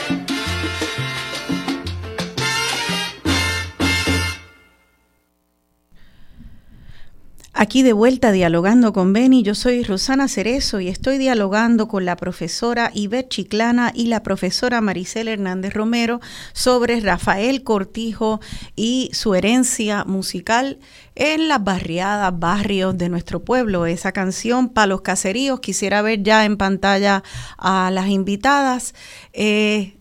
Aquí 7.57 7.83
de 7.83 7.93
vuelta 7.93 8.33
dialogando 8.33 8.91
con 8.91 9.13
Beni, 9.13 9.41
yo 9.41 9.55
soy 9.55 9.81
Rosana 9.81 10.27
Cerezo 10.27 10.81
y 10.81 10.89
estoy 10.89 11.17
dialogando 11.17 11.87
con 11.87 12.03
la 12.03 12.17
profesora 12.17 12.91
Iber 12.93 13.29
Chiclana 13.29 13.93
y 13.95 14.07
la 14.07 14.23
profesora 14.23 14.81
Maricel 14.81 15.29
Hernández 15.29 15.73
Romero 15.73 16.19
sobre 16.51 16.99
Rafael 16.99 17.63
Cortijo 17.63 18.41
y 18.75 19.09
su 19.13 19.35
herencia 19.35 20.03
musical 20.03 20.79
en 21.15 21.47
las 21.47 21.63
barriadas, 21.63 22.37
barrios 22.37 22.97
de 22.97 23.07
nuestro 23.07 23.39
pueblo. 23.45 23.85
Esa 23.85 24.11
canción, 24.11 24.67
para 24.67 24.87
los 24.87 24.99
caseríos, 24.99 25.61
quisiera 25.61 26.01
ver 26.01 26.23
ya 26.23 26.43
en 26.43 26.57
pantalla 26.57 27.23
a 27.57 27.89
las 27.89 28.09
invitadas. 28.09 28.93
Eh, 29.31 29.95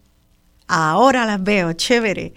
ahora 0.66 1.24
las 1.24 1.40
veo, 1.40 1.72
chévere. 1.72 2.34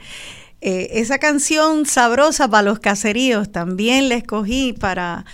Eh, 0.60 0.90
esa 1.00 1.20
canción 1.20 1.86
sabrosa 1.86 2.48
para 2.48 2.64
los 2.64 2.80
caseríos 2.80 3.52
también 3.52 4.10
la 4.10 4.16
escogí 4.16 4.74
para 4.74 5.26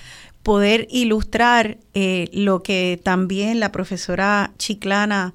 poder 0.44 0.88
ilustrar 0.92 1.78
eh, 1.94 2.30
lo 2.34 2.62
que 2.62 3.00
también 3.02 3.62
la 3.62 3.72
profesora 3.72 4.52
Chiclana 4.58 5.34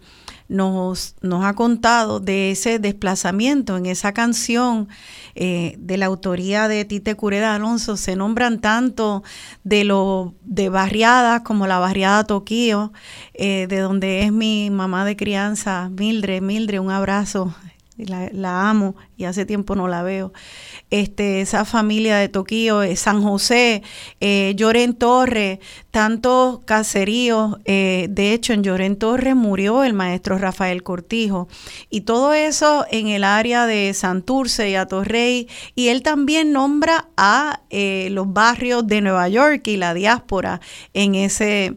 nos, 0.48 1.14
nos, 1.22 1.44
ha 1.44 1.54
contado 1.54 2.20
de 2.20 2.50
ese 2.50 2.78
desplazamiento 2.78 3.78
en 3.78 3.86
esa 3.86 4.12
canción 4.12 4.88
eh, 5.34 5.76
de 5.78 5.96
la 5.96 6.06
autoría 6.06 6.68
de 6.68 6.84
Tite 6.84 7.14
Cureda 7.14 7.54
Alonso. 7.54 7.96
Se 7.96 8.16
nombran 8.16 8.60
tanto 8.60 9.22
de 9.64 9.84
lo 9.84 10.34
de 10.42 10.68
barriadas 10.68 11.42
como 11.42 11.66
la 11.66 11.78
barriada 11.78 12.24
Toquío, 12.24 12.92
de 13.34 13.78
donde 13.78 14.22
es 14.22 14.32
mi 14.32 14.70
mamá 14.70 15.04
de 15.04 15.16
crianza, 15.16 15.90
Mildred. 15.90 16.42
Mildred, 16.42 16.80
un 16.80 16.90
abrazo 16.90 17.54
la, 17.98 18.70
amo 18.70 18.96
y 19.16 19.24
hace 19.24 19.44
tiempo 19.44 19.74
no 19.74 19.88
la 19.88 20.02
veo. 20.02 20.32
Este, 20.90 21.40
esa 21.40 21.64
familia 21.64 22.16
de 22.16 22.28
Toquío, 22.28 22.82
eh, 22.82 22.96
San 22.96 23.22
José, 23.22 23.82
eh, 24.20 24.54
Lloren 24.56 24.94
Torre, 24.94 25.60
tantos 25.90 26.60
caseríos. 26.64 27.56
Eh, 27.64 28.06
de 28.10 28.32
hecho, 28.32 28.52
en 28.52 28.62
Lloren 28.62 28.96
Torre 28.96 29.34
murió 29.34 29.84
el 29.84 29.92
maestro 29.92 30.38
Rafael 30.38 30.82
Cortijo. 30.82 31.48
Y 31.90 32.02
todo 32.02 32.32
eso 32.32 32.86
en 32.90 33.08
el 33.08 33.24
área 33.24 33.66
de 33.66 33.92
Santurce 33.94 34.70
y 34.70 34.76
Atorrey. 34.76 35.48
Y 35.74 35.88
él 35.88 36.02
también 36.02 36.52
nombra 36.52 37.08
a 37.16 37.62
los 37.70 38.32
barrios 38.32 38.86
de 38.86 39.00
Nueva 39.00 39.28
York 39.28 39.66
y 39.66 39.76
la 39.76 39.94
diáspora 39.94 40.60
en 40.94 41.14
ese 41.14 41.76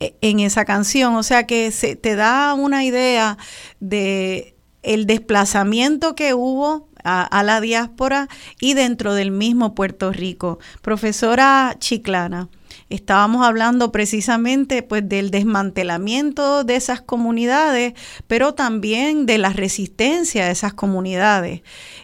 en 0.00 0.40
esa 0.40 0.64
canción. 0.64 1.14
O 1.16 1.22
sea 1.22 1.46
que 1.46 1.70
se 1.72 1.96
te 1.96 2.16
da 2.16 2.54
una 2.54 2.84
idea 2.84 3.36
de 3.80 4.57
el 4.82 5.06
desplazamiento 5.06 6.14
que 6.14 6.34
hubo 6.34 6.88
a, 7.04 7.42
la 7.42 7.60
diáspora 7.60 8.28
y 8.60 8.74
dentro 8.74 9.14
del 9.14 9.30
mismo 9.30 9.74
Puerto 9.74 10.12
Rico. 10.12 10.58
Profesora 10.82 11.76
Chiclana, 11.78 12.48
estábamos 12.90 13.44
hablando 13.44 13.92
precisamente 13.92 14.82
pues 14.82 15.08
del 15.08 15.30
desmantelamiento 15.30 16.64
de 16.64 16.76
esas 16.76 17.00
comunidades, 17.00 17.94
pero 18.26 18.54
también 18.54 19.26
de 19.26 19.38
la 19.38 19.50
resistencia 19.50 20.46
de 20.46 20.52
esas 20.52 20.74
comunidades. 20.74 21.62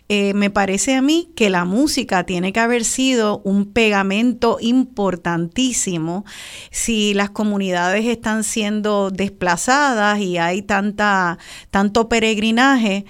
Eh, 0.08 0.34
me 0.34 0.50
parece 0.50 0.94
a 0.94 1.02
mí 1.02 1.30
que 1.34 1.48
la 1.48 1.64
música 1.64 2.24
tiene 2.24 2.52
que 2.52 2.60
haber 2.60 2.84
sido 2.84 3.40
un 3.44 3.72
pegamento 3.72 4.58
importantísimo 4.60 6.26
si 6.70 7.14
las 7.14 7.30
comunidades 7.30 8.04
están 8.04 8.44
siendo 8.44 9.10
desplazadas 9.10 10.18
y 10.18 10.36
hay 10.36 10.60
tanta, 10.60 11.38
tanto 11.70 12.10
peregrinaje, 12.10 13.06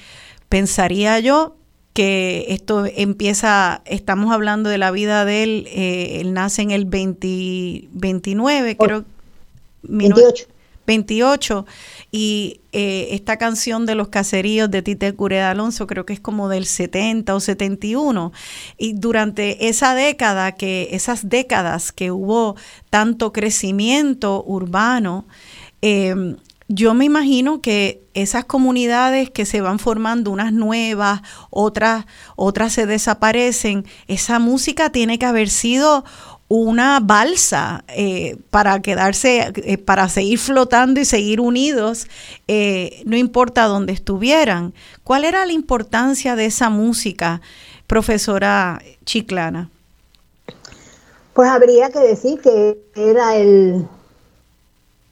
pensaría 0.49 1.19
yo 1.19 1.57
que 1.95 2.47
esto 2.49 2.85
empieza, 2.87 3.81
estamos 3.87 4.33
hablando 4.33 4.69
de 4.69 4.79
la 4.79 4.91
vida 4.91 5.25
de 5.25 5.45
él, 5.45 5.69
eh, 5.69 6.19
él 6.21 6.35
nace 6.35 6.61
en 6.61 6.73
el 6.73 6.85
29, 6.87 8.77
creo. 8.77 9.05
28. 9.85 10.47
28 10.87 11.67
y 12.11 12.61
eh, 12.73 13.09
esta 13.13 13.39
canción 13.39 13.87
de 13.87 13.95
los 13.95 14.09
caseríos 14.09 14.71
de 14.71 14.83
Tite 14.83 15.15
Cureda 15.15 15.51
Alonso 15.51 15.87
creo 15.87 16.05
que 16.05 16.13
es 16.13 16.21
como 16.21 16.49
del 16.49 16.67
70 16.67 17.35
o 17.35 17.41
71 17.41 18.33
y 18.77 18.93
durante 18.95 19.69
esa 19.69 19.95
década 19.95 20.53
que 20.53 20.89
esas 20.93 21.29
décadas 21.29 21.93
que 21.93 22.11
hubo 22.11 22.57
tanto 22.91 23.33
crecimiento 23.33 24.45
urbano 24.45 25.27
em, 25.81 26.37
yo 26.69 26.95
me 26.95 27.05
imagino 27.05 27.61
que 27.61 28.03
esas 28.15 28.45
comunidades 28.45 29.29
que 29.31 29.45
se 29.45 29.61
van 29.61 29.79
formando, 29.79 30.31
unas 30.31 30.53
nuevas, 30.53 31.21
otras, 31.51 32.07
otras 32.37 32.73
se 32.73 32.87
desaparecen, 32.87 33.85
esa 34.09 34.39
música 34.39 34.91
tiene 34.91 35.19
que 35.19 35.27
haber 35.27 35.51
sido 35.51 36.05
una 36.49 37.01
balsa 37.01 37.85
eh, 37.89 38.37
para 38.51 38.81
quedarse, 38.81 39.53
eh, 39.57 39.79
para 39.79 40.09
seguir 40.09 40.39
flotando 40.39 41.01
y 41.01 41.05
seguir 41.05 41.41
unidos, 41.41 42.07
eh, 42.49 43.03
no 43.05 43.17
importa 43.17 43.65
dónde 43.65 43.93
estuvieran. 43.93 44.75
¿Cuál 45.03 45.25
era 45.25 45.45
la 45.47 45.53
importancia 45.53 46.37
de 46.37 46.47
esa 46.47 46.71
música, 46.71 47.41
profesora 47.87 48.81
Chiclana? 49.05 49.71
Pues 51.33 51.51
habría 51.51 51.91
que 51.91 51.99
decir 51.99 52.41
que 52.41 52.79
era 52.95 53.37
el 53.37 53.87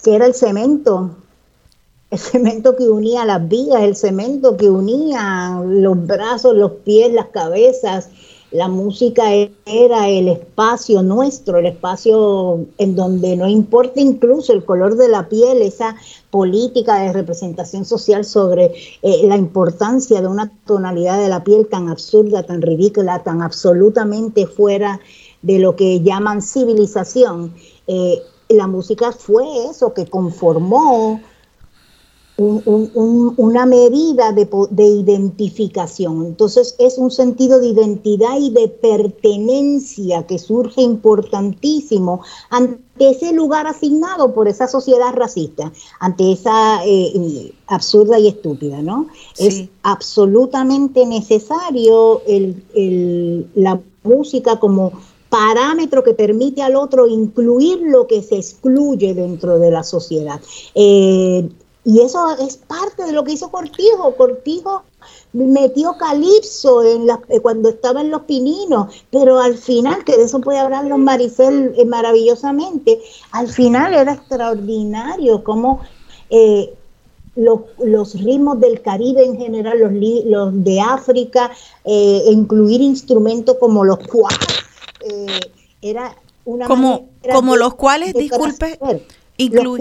que 0.04 0.14
era 0.14 0.26
el 0.26 0.34
cemento, 0.34 1.16
el 2.12 2.18
cemento 2.18 2.76
que 2.76 2.90
unía 2.90 3.24
las 3.24 3.48
vidas, 3.48 3.82
el 3.82 3.96
cemento 3.96 4.58
que 4.58 4.68
unía 4.68 5.62
los 5.66 6.06
brazos, 6.06 6.54
los 6.54 6.72
pies, 6.84 7.10
las 7.10 7.28
cabezas, 7.28 8.10
la 8.50 8.68
música 8.68 9.32
era 9.64 10.10
el 10.10 10.28
espacio 10.28 11.02
nuestro, 11.02 11.56
el 11.56 11.64
espacio 11.64 12.66
en 12.76 12.96
donde 12.96 13.34
no 13.34 13.48
importa 13.48 14.02
incluso 14.02 14.52
el 14.52 14.62
color 14.62 14.96
de 14.96 15.08
la 15.08 15.30
piel, 15.30 15.62
esa 15.62 15.96
política 16.30 17.00
de 17.00 17.14
representación 17.14 17.86
social 17.86 18.26
sobre 18.26 18.74
eh, 19.00 19.26
la 19.26 19.38
importancia 19.38 20.20
de 20.20 20.26
una 20.26 20.52
tonalidad 20.66 21.18
de 21.18 21.30
la 21.30 21.42
piel 21.42 21.66
tan 21.66 21.88
absurda, 21.88 22.42
tan 22.42 22.60
ridícula, 22.60 23.22
tan 23.22 23.40
absolutamente 23.40 24.46
fuera 24.46 25.00
de 25.40 25.58
lo 25.58 25.76
que 25.76 26.02
llaman 26.02 26.42
civilización. 26.42 27.54
Eh, 27.86 28.20
la 28.50 28.66
música 28.66 29.12
fue 29.12 29.44
eso 29.70 29.94
que 29.94 30.04
conformó 30.04 31.22
una 32.42 33.66
medida 33.66 34.32
de, 34.32 34.48
de, 34.70 34.84
identificación. 34.84 36.26
Entonces 36.26 36.74
es 36.78 36.98
un 36.98 37.10
sentido 37.10 37.60
de 37.60 37.68
identidad 37.68 38.38
y 38.38 38.50
de 38.50 38.68
pertenencia 38.68 40.26
que 40.26 40.38
surge 40.38 40.82
importantísimo 40.82 42.22
ante 42.50 42.82
ese 42.98 43.32
lugar 43.32 43.66
asignado 43.66 44.34
por 44.34 44.48
esa 44.48 44.68
sociedad 44.68 45.12
racista, 45.14 45.72
ante 46.00 46.32
esa 46.32 46.84
eh, 46.84 47.52
absurda 47.66 48.18
y 48.18 48.28
estúpida, 48.28 48.82
¿no? 48.82 49.08
Es 49.38 49.64
absolutamente 49.82 51.06
necesario 51.06 52.22
el, 52.26 53.50
la 53.54 53.80
música 54.04 54.58
como 54.58 54.92
parámetro 55.28 56.04
que 56.04 56.12
permite 56.12 56.60
al 56.60 56.76
otro 56.76 57.06
incluir 57.06 57.80
lo 57.82 58.06
que 58.06 58.22
se 58.22 58.36
excluye 58.36 59.14
dentro 59.14 59.58
de 59.58 59.70
la 59.70 59.82
sociedad. 59.82 60.40
Eh, 60.74 61.48
y 61.84 62.00
eso 62.00 62.36
es 62.38 62.56
parte 62.56 63.04
de 63.04 63.12
lo 63.12 63.24
que 63.24 63.32
hizo 63.32 63.50
Cortijo. 63.50 64.14
Cortijo 64.14 64.84
metió 65.32 65.96
calipso 65.98 66.84
en 66.84 67.10
eh, 67.28 67.40
cuando 67.40 67.70
estaba 67.70 68.00
en 68.00 68.10
los 68.10 68.22
pininos, 68.22 68.94
pero 69.10 69.40
al 69.40 69.56
final, 69.56 70.04
que 70.04 70.16
de 70.16 70.24
eso 70.24 70.40
puede 70.40 70.60
hablar 70.60 70.84
los 70.84 70.98
Maricel 70.98 71.74
eh, 71.76 71.84
maravillosamente, 71.84 73.00
al 73.32 73.48
final 73.48 73.94
era 73.94 74.12
extraordinario 74.12 75.42
como 75.42 75.80
eh, 76.30 76.72
los, 77.34 78.14
ritmos 78.14 78.60
del 78.60 78.80
Caribe 78.80 79.24
en 79.24 79.38
general, 79.38 79.80
los, 79.80 79.92
los 80.26 80.64
de 80.64 80.80
África, 80.80 81.50
incluir 81.84 82.80
instrumentos 82.80 83.56
como 83.58 83.84
los 83.84 83.98
cuas, 84.06 84.38
era 85.80 86.14
una 86.44 86.66
como, 86.68 87.08
como 87.32 87.56
los 87.56 87.74
cuales, 87.74 88.12
disculpe, 88.12 88.78
los 89.38 89.78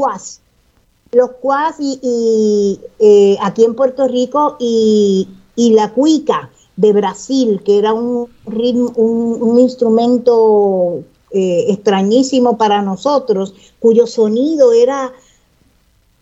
los 1.11 1.31
cuas 1.41 1.75
y, 1.79 2.79
eh, 2.99 3.37
aquí 3.41 3.65
en 3.65 3.75
Puerto 3.75 4.07
Rico 4.07 4.55
y, 4.59 5.27
la 5.55 5.93
cuica 5.93 6.49
de 6.75 6.91
Brasil, 6.91 7.61
que 7.63 7.77
era 7.77 7.93
un, 7.93 8.27
un, 8.45 9.59
instrumento 9.59 11.03
eh, 11.29 11.65
extrañísimo 11.69 12.57
para 12.57 12.81
nosotros, 12.81 13.53
cuyo 13.79 14.07
sonido 14.07 14.73
era 14.73 15.13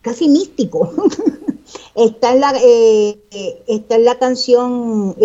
casi 0.02 0.28
místico. 0.28 0.92
está, 1.96 2.34
en 2.34 2.42
la, 2.42 2.54
eh, 2.62 3.18
está 3.68 3.96
en 3.96 4.04
la 4.04 4.20
canción, 4.20 5.16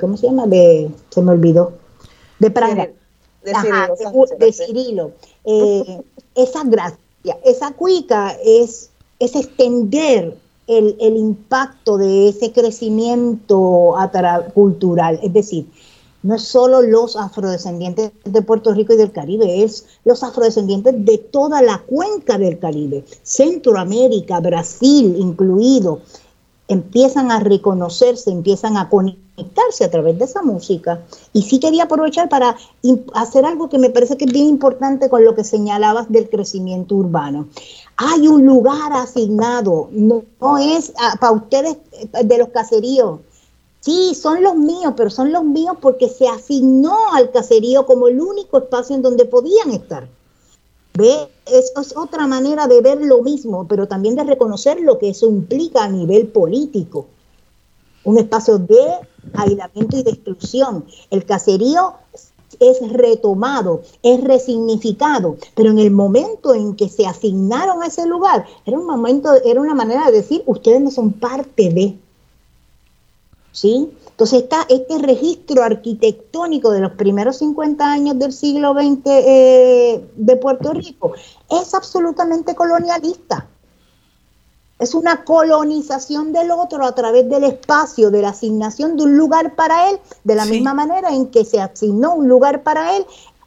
¿cómo 0.00 0.16
se 0.16 0.26
llama? 0.26 0.46
De, 0.46 0.90
se 1.10 1.20
me 1.20 1.32
olvidó. 1.32 1.74
De 2.38 2.50
Praga. 2.50 2.90
De, 3.42 4.52
Cirilo. 4.52 5.12
esa 6.34 6.64
gracia 6.64 7.03
esa 7.44 7.72
cuica 7.72 8.36
es, 8.44 8.90
es 9.18 9.34
extender 9.34 10.36
el, 10.66 11.16
impacto 11.16 11.98
de 11.98 12.28
ese 12.28 12.52
crecimiento 12.52 13.94
cultural. 14.54 15.18
Es 15.22 15.32
decir, 15.32 15.66
no 16.22 16.36
es 16.36 16.42
solo 16.42 16.80
los 16.80 17.16
afrodescendientes 17.16 18.12
de 18.24 18.42
Puerto 18.42 18.72
Rico 18.72 18.94
y 18.94 18.96
del 18.96 19.12
Caribe, 19.12 19.62
es 19.62 19.84
los 20.04 20.22
afrodescendientes 20.22 21.04
de 21.04 21.18
toda 21.18 21.60
la 21.60 21.82
cuenca 21.82 22.38
del 22.38 22.58
Caribe, 22.58 23.04
Centroamérica, 23.22 24.40
Brasil 24.40 25.16
incluido, 25.18 26.00
empiezan 26.68 27.30
a 27.30 27.40
reconocerse, 27.40 28.30
empiezan 28.30 28.76
a 28.76 28.88
conectarse 28.88 29.84
a 29.84 29.90
través 29.90 30.18
de 30.18 30.24
esa 30.24 30.42
música. 30.42 31.02
Y 31.32 31.42
sí 31.42 31.60
quería 31.60 31.84
aprovechar 31.84 32.28
para 32.28 32.56
hacer 33.14 33.44
algo 33.44 33.68
que 33.68 33.78
me 33.78 33.90
parece 33.90 34.16
que 34.16 34.24
es 34.24 34.32
bien 34.32 34.46
importante 34.46 35.08
con 35.08 35.24
lo 35.24 35.34
que 35.34 35.44
señalabas 35.44 36.10
del 36.10 36.28
crecimiento 36.28 36.94
urbano. 36.94 37.48
Hay 37.96 38.28
un 38.28 38.46
lugar 38.46 38.92
asignado, 38.92 39.88
no, 39.92 40.24
es 40.58 40.92
ah, 40.98 41.16
para 41.20 41.32
ustedes 41.32 41.76
eh, 41.92 42.24
de 42.24 42.38
los 42.38 42.48
caseríos. 42.48 43.20
Sí, 43.80 44.14
son 44.14 44.42
los 44.42 44.56
míos, 44.56 44.94
pero 44.96 45.10
son 45.10 45.30
los 45.30 45.44
míos 45.44 45.76
porque 45.80 46.08
se 46.08 46.26
asignó 46.26 46.96
al 47.12 47.30
caserío 47.30 47.84
como 47.84 48.08
el 48.08 48.18
único 48.18 48.56
espacio 48.56 48.96
en 48.96 49.02
donde 49.02 49.26
podían 49.26 49.70
estar. 49.72 50.08
¿Ve? 50.96 51.28
Es 51.46 51.72
otra 51.96 52.26
manera 52.26 52.68
de 52.68 52.80
ver 52.80 53.00
lo 53.02 53.20
mismo, 53.20 53.66
pero 53.66 53.88
también 53.88 54.14
de 54.14 54.24
reconocer 54.24 54.80
lo 54.80 54.98
que 54.98 55.10
eso 55.10 55.28
implica 55.28 55.84
a 55.84 55.88
nivel 55.88 56.28
político. 56.28 57.06
Un 58.04 58.18
espacio 58.18 58.58
de 58.58 58.80
aislamiento 59.34 59.96
y 59.96 60.02
de 60.04 60.10
exclusión. 60.10 60.84
El 61.10 61.24
caserío 61.24 61.94
es 62.60 62.92
retomado, 62.92 63.82
es 64.02 64.22
resignificado, 64.22 65.36
pero 65.54 65.70
en 65.70 65.80
el 65.80 65.90
momento 65.90 66.54
en 66.54 66.76
que 66.76 66.88
se 66.88 67.06
asignaron 67.06 67.82
a 67.82 67.86
ese 67.86 68.06
lugar, 68.06 68.46
era 68.64 68.78
un 68.78 68.86
momento, 68.86 69.30
era 69.44 69.60
una 69.60 69.74
manera 69.74 70.06
de 70.06 70.12
decir, 70.12 70.42
ustedes 70.46 70.80
no 70.80 70.90
son 70.90 71.12
parte 71.12 71.70
de, 71.70 71.98
¿sí? 73.52 73.90
Entonces 74.14 74.42
está 74.42 74.64
este 74.68 74.98
registro 74.98 75.64
arquitectónico 75.64 76.70
de 76.70 76.78
los 76.78 76.92
primeros 76.92 77.38
50 77.38 77.84
años 77.84 78.16
del 78.16 78.32
siglo 78.32 78.72
XX 78.72 79.00
eh, 79.06 80.08
de 80.14 80.36
Puerto 80.36 80.72
Rico 80.72 81.14
es 81.50 81.74
absolutamente 81.74 82.54
colonialista. 82.54 83.48
Es 84.78 84.94
una 84.94 85.24
colonización 85.24 86.32
del 86.32 86.52
otro 86.52 86.86
a 86.86 86.94
través 86.94 87.28
del 87.28 87.42
espacio, 87.42 88.12
de 88.12 88.22
la 88.22 88.28
asignación 88.28 88.96
de 88.96 89.02
un 89.02 89.16
lugar 89.16 89.56
para 89.56 89.90
él, 89.90 89.98
de 90.22 90.36
la 90.36 90.44
misma 90.44 90.74
manera 90.74 91.10
en 91.10 91.26
que 91.32 91.44
se 91.44 91.60
asignó 91.60 92.14
un 92.14 92.28
lugar 92.28 92.62
para 92.62 92.96
él 92.96 93.04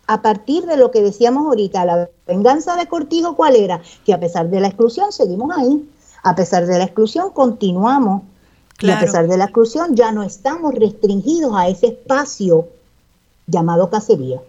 a 0.08 0.22
partir 0.22 0.66
de 0.66 0.76
lo 0.76 0.92
que 0.92 1.02
decíamos 1.02 1.46
ahorita, 1.46 1.86
la 1.86 2.10
venganza 2.28 2.76
de 2.76 2.88
Cortijo, 2.88 3.38
¿cuál 3.38 3.56
era? 3.56 3.82
Que 4.06 4.14
a 4.14 4.20
pesar 4.20 4.50
de 4.50 4.60
la 4.60 4.68
exclusión 4.68 5.14
seguimos 5.14 5.56
ahí, 5.58 5.90
a 6.24 6.36
pesar 6.36 6.66
de 6.66 6.78
la 6.78 6.84
exclusión 6.84 7.30
continuamos, 7.30 8.24
y 8.80 8.90
a 8.90 9.00
pesar 9.00 9.28
de 9.28 9.38
la 9.38 9.46
exclusión 9.46 9.96
ya 9.96 10.12
no 10.12 10.24
estamos 10.24 10.74
restringidos 10.76 11.54
a 11.56 11.68
ese 11.68 11.88
espacio 11.88 12.68
llamado 13.48 13.90
cacería. 13.90 14.42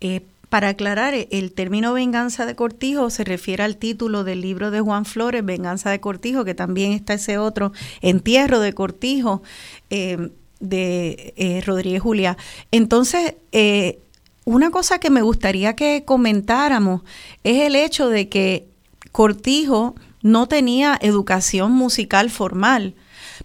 Eh, 0.00 0.22
para 0.50 0.70
aclarar, 0.70 1.14
el 1.14 1.52
término 1.52 1.92
venganza 1.92 2.44
de 2.44 2.56
Cortijo 2.56 3.08
se 3.10 3.22
refiere 3.22 3.62
al 3.62 3.76
título 3.76 4.24
del 4.24 4.40
libro 4.40 4.72
de 4.72 4.80
Juan 4.80 5.04
Flores, 5.04 5.44
Venganza 5.44 5.90
de 5.90 6.00
Cortijo, 6.00 6.44
que 6.44 6.56
también 6.56 6.90
está 6.90 7.14
ese 7.14 7.38
otro, 7.38 7.72
Entierro 8.00 8.58
de 8.58 8.72
Cortijo, 8.72 9.42
eh, 9.90 10.30
de 10.58 11.34
eh, 11.36 11.62
Rodríguez 11.64 12.02
Julia. 12.02 12.36
Entonces, 12.72 13.34
eh, 13.52 14.00
una 14.44 14.72
cosa 14.72 14.98
que 14.98 15.08
me 15.08 15.22
gustaría 15.22 15.76
que 15.76 16.02
comentáramos 16.04 17.02
es 17.44 17.62
el 17.62 17.76
hecho 17.76 18.08
de 18.08 18.28
que 18.28 18.66
Cortijo 19.12 19.94
no 20.22 20.48
tenía 20.48 20.98
educación 21.00 21.70
musical 21.70 22.28
formal 22.28 22.94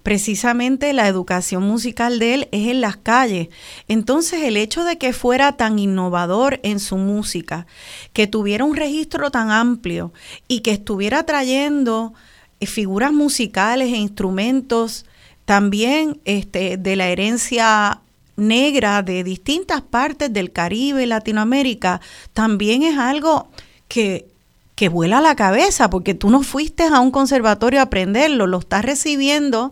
precisamente 0.04 0.93
la 0.93 1.08
educación 1.08 1.64
musical 1.64 2.20
de 2.20 2.34
él 2.34 2.48
es 2.52 2.68
en 2.68 2.82
las 2.82 2.98
calles. 2.98 3.50
Entonces 3.88 4.43
el 4.43 4.58
hecho 4.58 4.84
de 4.84 4.98
que 4.98 5.14
fuera 5.14 5.54
tan 5.58 5.80
innovador 5.80 6.60
en 6.64 6.80
su 6.80 6.98
música, 6.98 7.68
que 8.14 8.28
tuviera 8.28 8.66
un 8.66 8.76
registro 8.76 9.32
tan 9.32 9.52
amplio 9.52 10.14
y 10.48 10.62
que 10.62 10.72
estuviera 10.72 11.24
trayendo 11.24 12.14
eh, 12.60 12.66
figuras 12.66 13.12
musicales 13.12 13.91
e 13.93 13.98
instrumentos 13.98 15.06
también 15.46 16.20
este, 16.26 16.78
de 16.78 16.96
la 16.96 17.08
herencia 17.08 18.02
negra 18.36 19.02
de 19.02 19.24
distintas 19.24 19.82
partes 19.82 20.34
del 20.34 20.52
Caribe 20.52 21.06
Latinoamérica, 21.06 22.02
también 22.34 22.84
es 22.84 22.98
algo 22.98 23.50
que 23.88 24.28
que 24.76 24.90
vuela 24.90 25.22
la 25.22 25.36
cabeza, 25.36 25.90
porque 25.90 26.14
tú 26.14 26.30
no 26.30 26.44
fuiste 26.44 26.84
a 26.84 27.00
un 27.00 27.12
conservatorio 27.12 27.80
a 27.80 27.84
aprenderlo, 27.84 28.46
lo 28.46 28.60
estás 28.60 28.84
recibiendo 28.84 29.72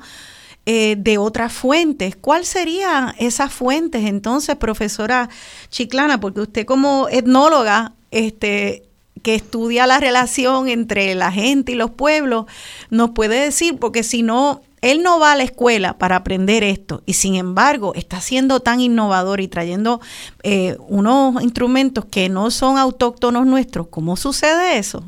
eh, 0.66 0.96
de 0.98 1.18
otras 1.18 1.52
fuentes. 1.52 2.16
¿Cuál 2.16 2.46
serían 2.46 3.14
esas 3.20 3.54
fuentes 3.54 4.06
entonces, 4.06 4.56
profesora 4.56 5.30
Chiclana? 5.70 6.22
Porque 6.22 6.40
usted 6.40 6.66
como 6.66 7.10
etnóloga, 7.10 7.92
este, 8.12 8.84
que 9.24 9.36
estudia 9.36 9.88
la 9.88 10.00
relación 10.00 10.70
entre 10.70 11.16
la 11.16 11.32
gente 11.32 11.74
y 11.74 11.76
los 11.76 11.92
pueblos, 11.92 12.46
nos 12.90 13.10
puede 13.12 13.42
decir, 13.42 13.78
porque 13.78 14.04
si 14.04 14.24
no, 14.24 14.62
él 14.84 15.02
no 15.02 15.18
va 15.18 15.32
a 15.32 15.36
la 15.38 15.44
escuela 15.44 15.98
para 15.98 16.18
aprender 16.18 16.62
esto 16.62 17.02
y 17.06 17.14
sin 17.14 17.36
embargo 17.36 17.94
está 17.96 18.20
siendo 18.20 18.60
tan 18.60 18.82
innovador 18.82 19.40
y 19.40 19.48
trayendo 19.48 20.02
eh, 20.44 20.78
unos 20.90 21.42
instrumentos 21.42 22.04
que 22.04 22.28
no 22.28 22.52
son 22.52 22.78
autóctonos 22.78 23.46
nuestros. 23.48 23.88
¿Cómo 23.88 24.18
sucede 24.18 24.78
eso? 24.78 25.02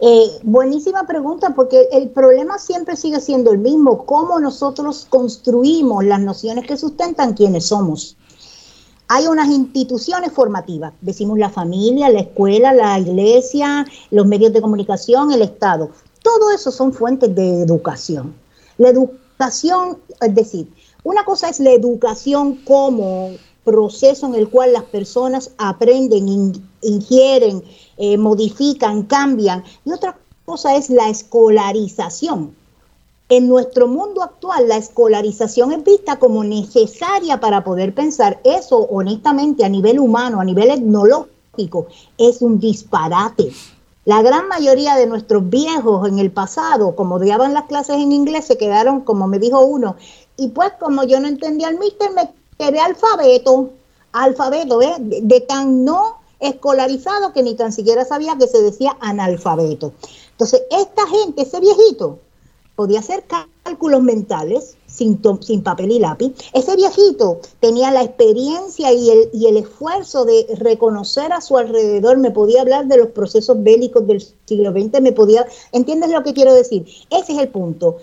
Eh, 0.00 0.26
buenísima 0.42 1.06
pregunta, 1.06 1.54
porque 1.54 1.88
el 1.92 2.10
problema 2.10 2.58
siempre 2.58 2.94
sigue 2.94 3.20
siendo 3.20 3.52
el 3.52 3.58
mismo, 3.58 4.04
cómo 4.04 4.38
nosotros 4.38 5.06
construimos 5.08 6.04
las 6.04 6.20
nociones 6.20 6.66
que 6.66 6.76
sustentan 6.76 7.32
quienes 7.32 7.68
somos. 7.68 8.18
Hay 9.08 9.26
unas 9.26 9.48
instituciones 9.48 10.30
formativas, 10.30 10.92
decimos 11.00 11.38
la 11.38 11.48
familia, 11.48 12.10
la 12.10 12.20
escuela, 12.20 12.74
la 12.74 12.98
iglesia, 12.98 13.86
los 14.10 14.26
medios 14.26 14.52
de 14.52 14.60
comunicación, 14.60 15.32
el 15.32 15.40
Estado. 15.40 15.88
Todo 16.22 16.50
eso 16.50 16.70
son 16.70 16.92
fuentes 16.92 17.34
de 17.34 17.62
educación. 17.62 18.34
La 18.80 18.88
educación, 18.88 19.98
es 20.22 20.34
decir, 20.34 20.72
una 21.04 21.22
cosa 21.26 21.50
es 21.50 21.60
la 21.60 21.70
educación 21.70 22.54
como 22.64 23.32
proceso 23.62 24.26
en 24.26 24.34
el 24.34 24.48
cual 24.48 24.72
las 24.72 24.84
personas 24.84 25.50
aprenden, 25.58 26.54
ingieren, 26.80 27.62
eh, 27.98 28.16
modifican, 28.16 29.02
cambian, 29.02 29.64
y 29.84 29.92
otra 29.92 30.16
cosa 30.46 30.76
es 30.76 30.88
la 30.88 31.10
escolarización. 31.10 32.56
En 33.28 33.48
nuestro 33.48 33.86
mundo 33.86 34.22
actual, 34.22 34.66
la 34.66 34.78
escolarización 34.78 35.72
es 35.72 35.84
vista 35.84 36.18
como 36.18 36.42
necesaria 36.42 37.38
para 37.38 37.62
poder 37.62 37.94
pensar. 37.94 38.40
Eso, 38.44 38.78
honestamente, 38.78 39.62
a 39.62 39.68
nivel 39.68 39.98
humano, 39.98 40.40
a 40.40 40.44
nivel 40.46 40.70
etnológico, 40.70 41.86
es 42.16 42.40
un 42.40 42.58
disparate. 42.58 43.52
La 44.04 44.22
gran 44.22 44.48
mayoría 44.48 44.96
de 44.96 45.06
nuestros 45.06 45.48
viejos 45.50 46.08
en 46.08 46.18
el 46.18 46.32
pasado, 46.32 46.96
como 46.96 47.16
odiaban 47.16 47.52
las 47.52 47.64
clases 47.64 47.96
en 47.96 48.12
inglés, 48.12 48.46
se 48.46 48.56
quedaron, 48.56 49.02
como 49.02 49.26
me 49.26 49.38
dijo 49.38 49.60
uno, 49.60 49.96
y 50.36 50.48
pues 50.48 50.72
como 50.80 51.04
yo 51.04 51.20
no 51.20 51.28
entendía 51.28 51.68
el 51.68 51.78
mister, 51.78 52.10
me 52.12 52.32
quedé 52.58 52.80
alfabeto, 52.80 53.70
alfabeto, 54.12 54.80
¿eh? 54.80 54.94
de, 54.98 55.40
tan 55.40 55.84
no 55.84 56.16
escolarizado 56.40 57.34
que 57.34 57.42
ni 57.42 57.54
tan 57.54 57.72
siquiera 57.72 58.06
sabía 58.06 58.36
que 58.38 58.46
se 58.46 58.62
decía 58.62 58.96
analfabeto. 59.00 59.92
Entonces, 60.30 60.62
esta 60.70 61.06
gente, 61.06 61.42
ese 61.42 61.60
viejito, 61.60 62.18
podía 62.76 63.00
hacer 63.00 63.24
cálculos 63.62 64.02
mentales, 64.02 64.78
sin, 64.90 65.62
papel 65.62 65.92
y 65.92 65.98
lápiz. 65.98 66.32
Ese 66.52 66.76
viejito 66.76 67.40
tenía 67.60 67.90
la 67.90 68.02
experiencia 68.02 68.92
y 68.92 69.10
el, 69.10 69.30
y 69.32 69.46
el 69.46 69.56
esfuerzo 69.56 70.24
de 70.24 70.46
reconocer 70.58 71.32
a 71.32 71.40
su 71.40 71.56
alrededor, 71.56 72.18
me 72.18 72.30
podía 72.30 72.62
hablar 72.62 72.86
de 72.86 72.98
los 72.98 73.08
procesos 73.08 73.62
bélicos 73.62 74.06
del 74.06 74.22
siglo 74.44 74.72
XX, 74.72 75.00
me 75.00 75.12
podía, 75.12 75.46
¿entiendes 75.72 76.10
lo 76.10 76.22
que 76.22 76.34
quiero 76.34 76.54
decir? 76.54 76.86
Ese 77.10 77.32
es 77.32 77.38
el 77.38 77.48
punto. 77.48 77.98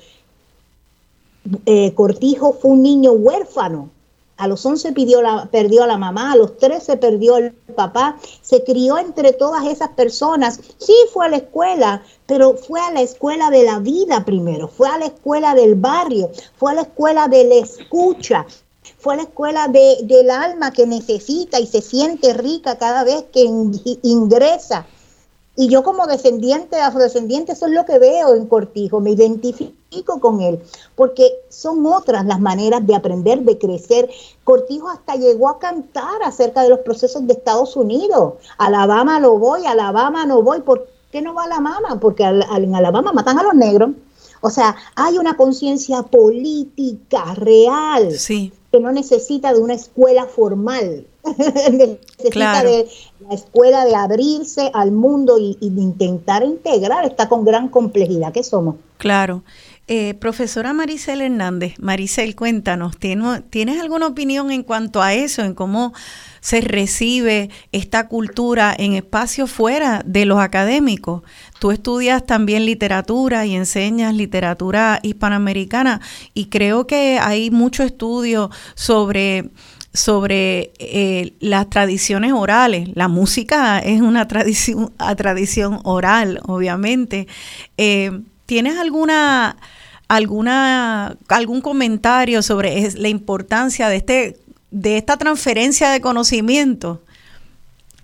Eh, 1.65 1.93
Cortijo 1.93 2.53
fue 2.53 2.71
un 2.71 2.81
niño 2.81 3.11
huérfano, 3.13 3.89
a 4.38 4.47
los 4.47 4.65
11 4.65 4.93
pidió 4.93 5.21
la, 5.21 5.49
perdió 5.51 5.83
a 5.83 5.88
la 5.88 5.97
mamá, 5.97 6.31
a 6.31 6.35
los 6.35 6.57
13 6.57 6.97
perdió 6.97 7.38
el 7.38 7.51
papá, 7.53 8.17
se 8.41 8.63
crió 8.63 8.97
entre 8.97 9.33
todas 9.33 9.65
esas 9.65 9.89
personas. 9.89 10.59
Sí 10.77 10.93
fue 11.11 11.25
a 11.25 11.29
la 11.29 11.38
escuela, 11.38 12.03
pero 12.27 12.55
fue 12.55 12.79
a 12.79 12.91
la 12.91 13.01
escuela 13.01 13.49
de 13.49 13.63
la 13.63 13.79
vida 13.79 14.23
primero, 14.25 14.67
fue 14.67 14.88
a 14.88 14.97
la 14.97 15.05
escuela 15.05 15.55
del 15.55 15.75
barrio, 15.75 16.31
fue 16.57 16.71
a 16.71 16.75
la 16.75 16.81
escuela 16.81 17.27
de 17.27 17.43
la 17.43 17.55
escucha, 17.55 18.45
fue 18.99 19.15
a 19.15 19.17
la 19.17 19.23
escuela 19.23 19.67
de, 19.67 19.97
del 20.03 20.29
alma 20.29 20.71
que 20.71 20.85
necesita 20.85 21.59
y 21.59 21.67
se 21.67 21.81
siente 21.81 22.33
rica 22.33 22.77
cada 22.77 23.03
vez 23.03 23.25
que 23.33 23.43
ingresa. 24.03 24.85
Y 25.55 25.69
yo 25.69 25.81
como 25.81 26.05
descendiente, 26.05 26.79
afrodescendiente, 26.79 27.53
eso 27.53 27.65
es 27.65 27.71
lo 27.71 27.85
que 27.85 27.97
veo 27.97 28.35
en 28.35 28.45
Cortijo, 28.45 28.99
me 28.99 29.11
identifico 29.11 29.76
con 30.19 30.41
él, 30.41 30.59
porque 30.95 31.31
son 31.49 31.85
otras 31.85 32.25
las 32.25 32.39
maneras 32.39 32.85
de 32.85 32.95
aprender, 32.95 33.39
de 33.41 33.57
crecer. 33.57 34.09
Cortijo 34.43 34.89
hasta 34.89 35.15
llegó 35.15 35.49
a 35.49 35.59
cantar 35.59 36.21
acerca 36.23 36.63
de 36.63 36.69
los 36.69 36.79
procesos 36.79 37.25
de 37.25 37.33
Estados 37.33 37.75
Unidos. 37.75 38.35
Alabama 38.57 39.19
lo 39.19 39.38
voy, 39.38 39.65
Alabama 39.65 40.25
no 40.25 40.41
voy. 40.41 40.61
¿Por 40.61 40.88
qué 41.11 41.21
no 41.21 41.33
va 41.33 41.43
a 41.43 41.45
Alabama? 41.45 41.99
Porque 41.99 42.23
en 42.23 42.75
Alabama 42.75 43.11
matan 43.13 43.39
a 43.39 43.43
los 43.43 43.53
negros. 43.53 43.91
O 44.41 44.49
sea, 44.49 44.75
hay 44.95 45.17
una 45.17 45.35
conciencia 45.35 46.03
política 46.03 47.33
real 47.35 48.09
que 48.71 48.79
no 48.79 48.91
necesita 48.91 49.53
de 49.53 49.59
una 49.59 49.73
escuela 49.73 50.25
formal. 50.25 51.07
necesita 51.71 52.63
de 52.63 52.88
la 53.27 53.35
escuela 53.35 53.85
de 53.85 53.95
abrirse 53.95 54.69
al 54.73 54.91
mundo 54.91 55.38
y, 55.39 55.57
de 55.59 55.81
intentar 55.81 56.43
integrar, 56.43 57.05
está 57.05 57.27
con 57.27 57.43
gran 57.43 57.69
complejidad 57.69 58.31
que 58.31 58.43
somos. 58.43 58.75
Claro. 58.97 59.43
Eh, 59.89 60.15
profesora 60.15 60.73
Maricel 60.73 61.21
Hernández, 61.21 61.75
Maricel, 61.79 62.35
cuéntanos, 62.35 62.97
¿tienes 62.97 63.79
alguna 63.81 64.07
opinión 64.07 64.51
en 64.51 64.63
cuanto 64.63 65.01
a 65.01 65.13
eso, 65.13 65.43
en 65.43 65.53
cómo 65.53 65.93
se 66.41 66.59
recibe 66.59 67.49
esta 67.71 68.09
cultura 68.09 68.75
en 68.77 68.95
espacios 68.95 69.49
fuera 69.49 70.03
de 70.05 70.25
los 70.25 70.39
académicos? 70.39 71.21
Tú 71.59 71.71
estudias 71.71 72.25
también 72.25 72.65
literatura 72.65 73.45
y 73.45 73.55
enseñas 73.55 74.13
literatura 74.13 74.99
hispanoamericana 75.03 76.01
y 76.33 76.47
creo 76.47 76.85
que 76.85 77.17
hay 77.21 77.49
mucho 77.49 77.83
estudio 77.83 78.51
sobre 78.75 79.51
sobre 79.93 80.73
eh, 80.79 81.33
las 81.39 81.69
tradiciones 81.69 82.33
orales. 82.33 82.89
La 82.93 83.07
música 83.07 83.79
es 83.79 84.01
una 84.01 84.27
tradición, 84.27 85.79
oral, 85.85 86.39
obviamente. 86.45 87.27
Eh, 87.77 88.11
¿Tienes 88.47 88.77
alguna, 88.77 89.57
alguna, 90.07 91.17
algún 91.27 91.61
comentario 91.61 92.41
sobre 92.41 92.89
la 92.95 93.09
importancia 93.09 93.89
de, 93.89 93.97
este, 93.97 94.37
de 94.71 94.97
esta 94.97 95.17
transferencia 95.17 95.91
de 95.91 96.01
conocimiento? 96.01 97.01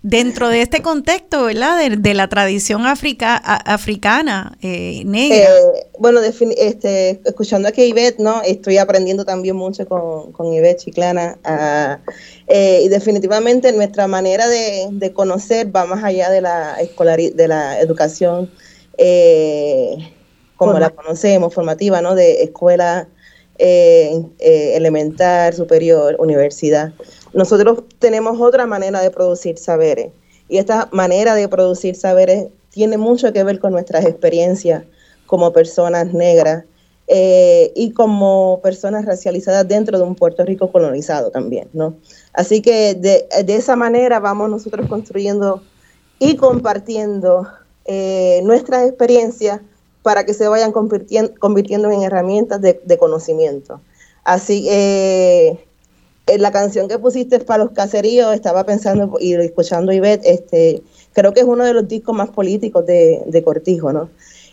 dentro 0.03 0.49
de 0.49 0.61
este 0.61 0.81
contexto, 0.81 1.45
¿verdad? 1.45 1.89
De, 1.89 2.13
la 2.13 2.27
tradición 2.27 2.85
africana 2.85 4.57
eh, 4.61 5.01
negra. 5.05 5.49
Eh, 5.49 5.87
bueno, 5.97 6.19
este, 6.19 7.21
escuchando 7.25 7.69
aquí 7.69 7.81
a 7.81 7.85
Ivette, 7.85 8.19
¿no? 8.19 8.41
Estoy 8.43 8.77
aprendiendo 8.77 9.23
también 9.23 9.55
mucho 9.55 9.87
con, 9.87 10.33
con 10.33 10.53
Ivette 10.53 10.83
Chiclana. 10.83 11.37
Ah, 11.45 11.99
eh, 12.47 12.81
y 12.83 12.89
definitivamente 12.89 13.71
nuestra 13.71 14.07
manera 14.07 14.45
de, 14.47 15.13
conocer 15.13 15.73
va 15.73 15.85
más 15.85 16.03
allá 16.03 16.29
de 16.29 16.41
la, 16.41 16.75
escolar, 16.81 17.19
de 17.19 17.47
la 17.47 17.79
educación 17.79 18.51
como 20.57 20.79
la 20.79 20.89
conocemos, 20.89 21.53
formativa, 21.53 22.01
¿no? 22.01 22.15
De 22.15 22.43
escuela 22.43 23.07
elemental, 23.57 25.53
superior, 25.53 26.15
universidad 26.19 26.91
nosotros 27.33 27.83
tenemos 27.99 28.39
otra 28.39 28.65
manera 28.65 29.01
de 29.01 29.11
producir 29.11 29.57
saberes 29.57 30.11
y 30.47 30.57
esta 30.57 30.87
manera 30.91 31.35
de 31.35 31.47
producir 31.47 31.95
saberes 31.95 32.47
tiene 32.69 32.97
mucho 32.97 33.33
que 33.33 33.43
ver 33.43 33.59
con 33.59 33.73
nuestras 33.73 34.05
experiencias 34.05 34.83
como 35.25 35.51
personas 35.51 36.13
negras 36.13 36.65
eh, 37.07 37.71
y 37.75 37.91
como 37.91 38.59
personas 38.61 39.05
racializadas 39.05 39.67
dentro 39.67 39.97
de 39.97 40.03
un 40.03 40.15
Puerto 40.15 40.45
Rico 40.45 40.71
colonizado 40.71 41.31
también, 41.31 41.67
¿no? 41.73 41.95
Así 42.33 42.61
que 42.61 42.93
de, 42.93 43.27
esa 43.47 43.75
manera 43.75 44.19
vamos 44.19 44.49
nosotros 44.49 44.87
construyendo 44.87 45.61
y 46.19 46.37
compartiendo 46.37 47.47
eh, 47.85 48.41
nuestras 48.43 48.87
experiencias 48.87 49.59
para 50.03 50.25
que 50.25 50.33
se 50.33 50.47
vayan 50.47 50.71
convirtiendo, 50.71 51.91
en 51.91 52.03
herramientas 52.03 52.61
de, 52.61 52.97
conocimiento. 52.99 53.81
Así, 54.23 54.67
eh, 54.69 55.57
en 56.27 56.41
la 56.41 56.51
canción 56.51 56.87
que 56.87 56.99
pusiste 56.99 57.39
para 57.39 57.63
los 57.63 57.73
caseríos, 57.73 58.33
estaba 58.33 58.65
pensando 58.65 59.17
y 59.19 59.33
escuchando 59.33 59.91
Ivette, 59.91 60.25
este, 60.25 60.83
creo 61.13 61.33
que 61.33 61.39
es 61.39 61.45
uno 61.45 61.63
de 61.63 61.73
los 61.73 61.87
discos 61.87 62.15
más 62.15 62.29
políticos 62.29 62.85
de, 62.85 63.41
Cortijo, 63.43 63.91
¿no? 63.91 64.09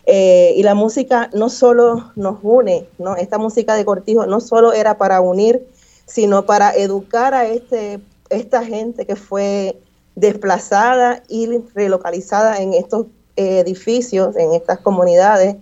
Eh, 0.06 0.54
y 0.56 0.62
la 0.62 0.74
música 0.74 1.30
no 1.34 1.50
solo 1.50 2.12
nos 2.16 2.38
une, 2.42 2.86
¿no? 2.98 3.16
Esta 3.16 3.38
música 3.38 3.74
de 3.74 3.84
Cortijo 3.84 4.26
no 4.26 4.40
solo 4.40 4.72
era 4.72 4.98
para 4.98 5.20
unir, 5.20 5.66
sino 6.06 6.46
para 6.46 6.74
educar 6.74 7.34
a 7.34 7.46
este, 7.46 8.00
esta 8.30 8.64
gente 8.64 9.04
que 9.04 9.16
fue 9.16 9.78
desplazada 10.14 11.22
y 11.28 11.46
relocalizada 11.74 12.60
en 12.60 12.74
estos 12.74 13.06
edificios, 13.40 14.36
en 14.36 14.52
estas 14.52 14.78
comunidades. 14.78 15.56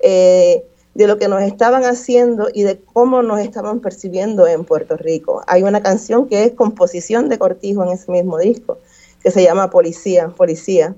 Eh, 0.00 0.64
de 0.94 1.08
lo 1.08 1.18
que 1.18 1.28
nos 1.28 1.42
estaban 1.42 1.84
haciendo 1.84 2.48
y 2.52 2.62
de 2.62 2.78
cómo 2.78 3.22
nos 3.22 3.40
estaban 3.40 3.80
percibiendo 3.80 4.46
en 4.46 4.64
Puerto 4.64 4.96
Rico. 4.96 5.42
Hay 5.46 5.62
una 5.64 5.82
canción 5.82 6.28
que 6.28 6.44
es 6.44 6.52
composición 6.52 7.28
de 7.28 7.38
Cortijo 7.38 7.82
en 7.82 7.90
ese 7.90 8.10
mismo 8.12 8.38
disco, 8.38 8.78
que 9.22 9.30
se 9.30 9.42
llama 9.42 9.70
Policía, 9.70 10.28
Policía, 10.28 10.94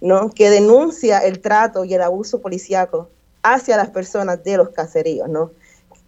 ¿no? 0.00 0.30
que 0.30 0.50
denuncia 0.50 1.18
el 1.18 1.40
trato 1.40 1.84
y 1.84 1.94
el 1.94 2.02
abuso 2.02 2.40
policíaco 2.40 3.08
hacia 3.42 3.76
las 3.76 3.90
personas 3.90 4.42
de 4.44 4.56
los 4.56 4.68
caseríos, 4.70 5.28
¿no? 5.28 5.50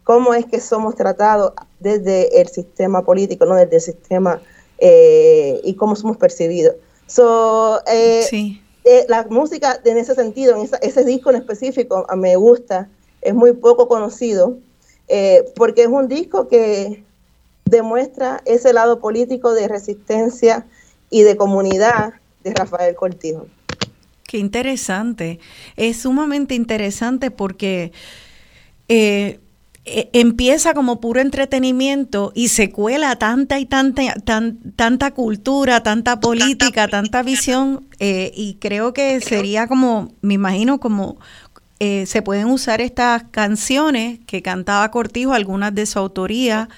Cómo 0.05 0.35
es 0.35 0.45
que 0.47 0.61
somos 0.61 0.97
tratados 0.97 1.53
desde 1.81 2.41
el 2.41 2.49
sistema 2.49 3.05
político, 3.05 3.47
no 3.47 3.55
desde 3.55 3.77
el 3.77 3.81
sistema 3.81 4.43
eh, 4.79 5.61
y 5.65 5.75
cómo 5.75 5.97
somos 5.97 6.17
percibidos. 6.17 6.75
So, 7.07 7.81
eh, 7.87 8.61
eh, 8.85 9.07
la 9.09 9.27
música 9.29 9.81
en 9.85 9.99
ese 9.99 10.15
sentido, 10.15 10.57
en 10.57 10.69
ese 10.83 11.05
disco 11.05 11.31
en 11.31 11.37
específico, 11.37 12.07
me 12.17 12.37
gusta 12.37 12.89
es 13.23 13.35
muy 13.35 13.53
poco 13.53 13.89
conocido, 13.89 14.59
eh, 15.09 15.45
porque 15.57 15.83
es 15.83 15.89
un 15.89 16.09
disco 16.09 16.49
que 16.49 17.05
demuestra 17.65 18.43
ese 18.45 18.73
lado 18.73 19.01
político 19.01 19.55
de 19.55 19.69
resistencia 19.69 20.67
y 21.09 21.23
de 21.23 21.37
comunidad 21.37 22.15
de 22.43 22.53
Rafael 22.53 22.95
Cortijo. 22.97 23.47
Qué 24.25 24.39
interesante, 24.39 25.39
es 25.77 25.99
sumamente 25.99 26.55
interesante 26.55 27.31
porque 27.31 27.93
eh, 28.89 29.39
e, 29.85 30.11
empieza 30.13 30.75
como 30.75 31.01
puro 31.01 31.21
entretenimiento 31.21 32.31
y 32.37 32.49
se 32.49 32.71
cuela 32.71 33.17
tanta 33.17 33.59
y 33.59 33.67
tanta, 33.67 34.03
tanta 34.77 35.11
cultura, 35.11 35.83
tanta 35.83 36.21
política, 36.21 36.87
tanta 36.87 37.23
visión, 37.23 37.89
eh, 37.99 38.31
y 38.35 38.55
creo 38.55 38.93
que 38.93 39.21
sería 39.21 39.67
como, 39.67 40.13
me 40.21 40.35
imagino, 40.35 40.79
como 40.79 41.19
eh, 41.81 42.07
se 42.07 42.23
pueden 42.23 42.47
usar 42.47 42.81
estas 42.81 43.25
canciones 43.33 44.21
que 44.25 44.41
cantaba 44.41 44.89
Cortijo, 44.93 45.33
algunas 45.33 45.75
de 45.75 45.87
su 45.87 45.99
autoría 45.99 46.69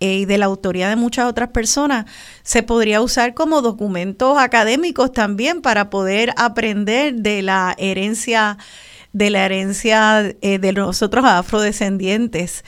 eh, 0.00 0.18
y 0.18 0.24
de 0.26 0.36
la 0.36 0.44
autoría 0.44 0.90
de 0.90 0.96
muchas 0.96 1.24
otras 1.24 1.48
personas, 1.50 2.04
se 2.42 2.62
podría 2.62 3.00
usar 3.00 3.32
como 3.32 3.62
documentos 3.62 4.36
académicos 4.36 5.10
también 5.10 5.62
para 5.62 5.88
poder 5.88 6.34
aprender 6.36 7.14
de 7.14 7.40
la 7.40 7.74
herencia 7.78 8.58
de 9.12 9.30
la 9.30 9.44
herencia 9.44 10.34
eh, 10.40 10.58
de 10.58 10.72
nosotros 10.72 11.24
afrodescendientes. 11.26 12.64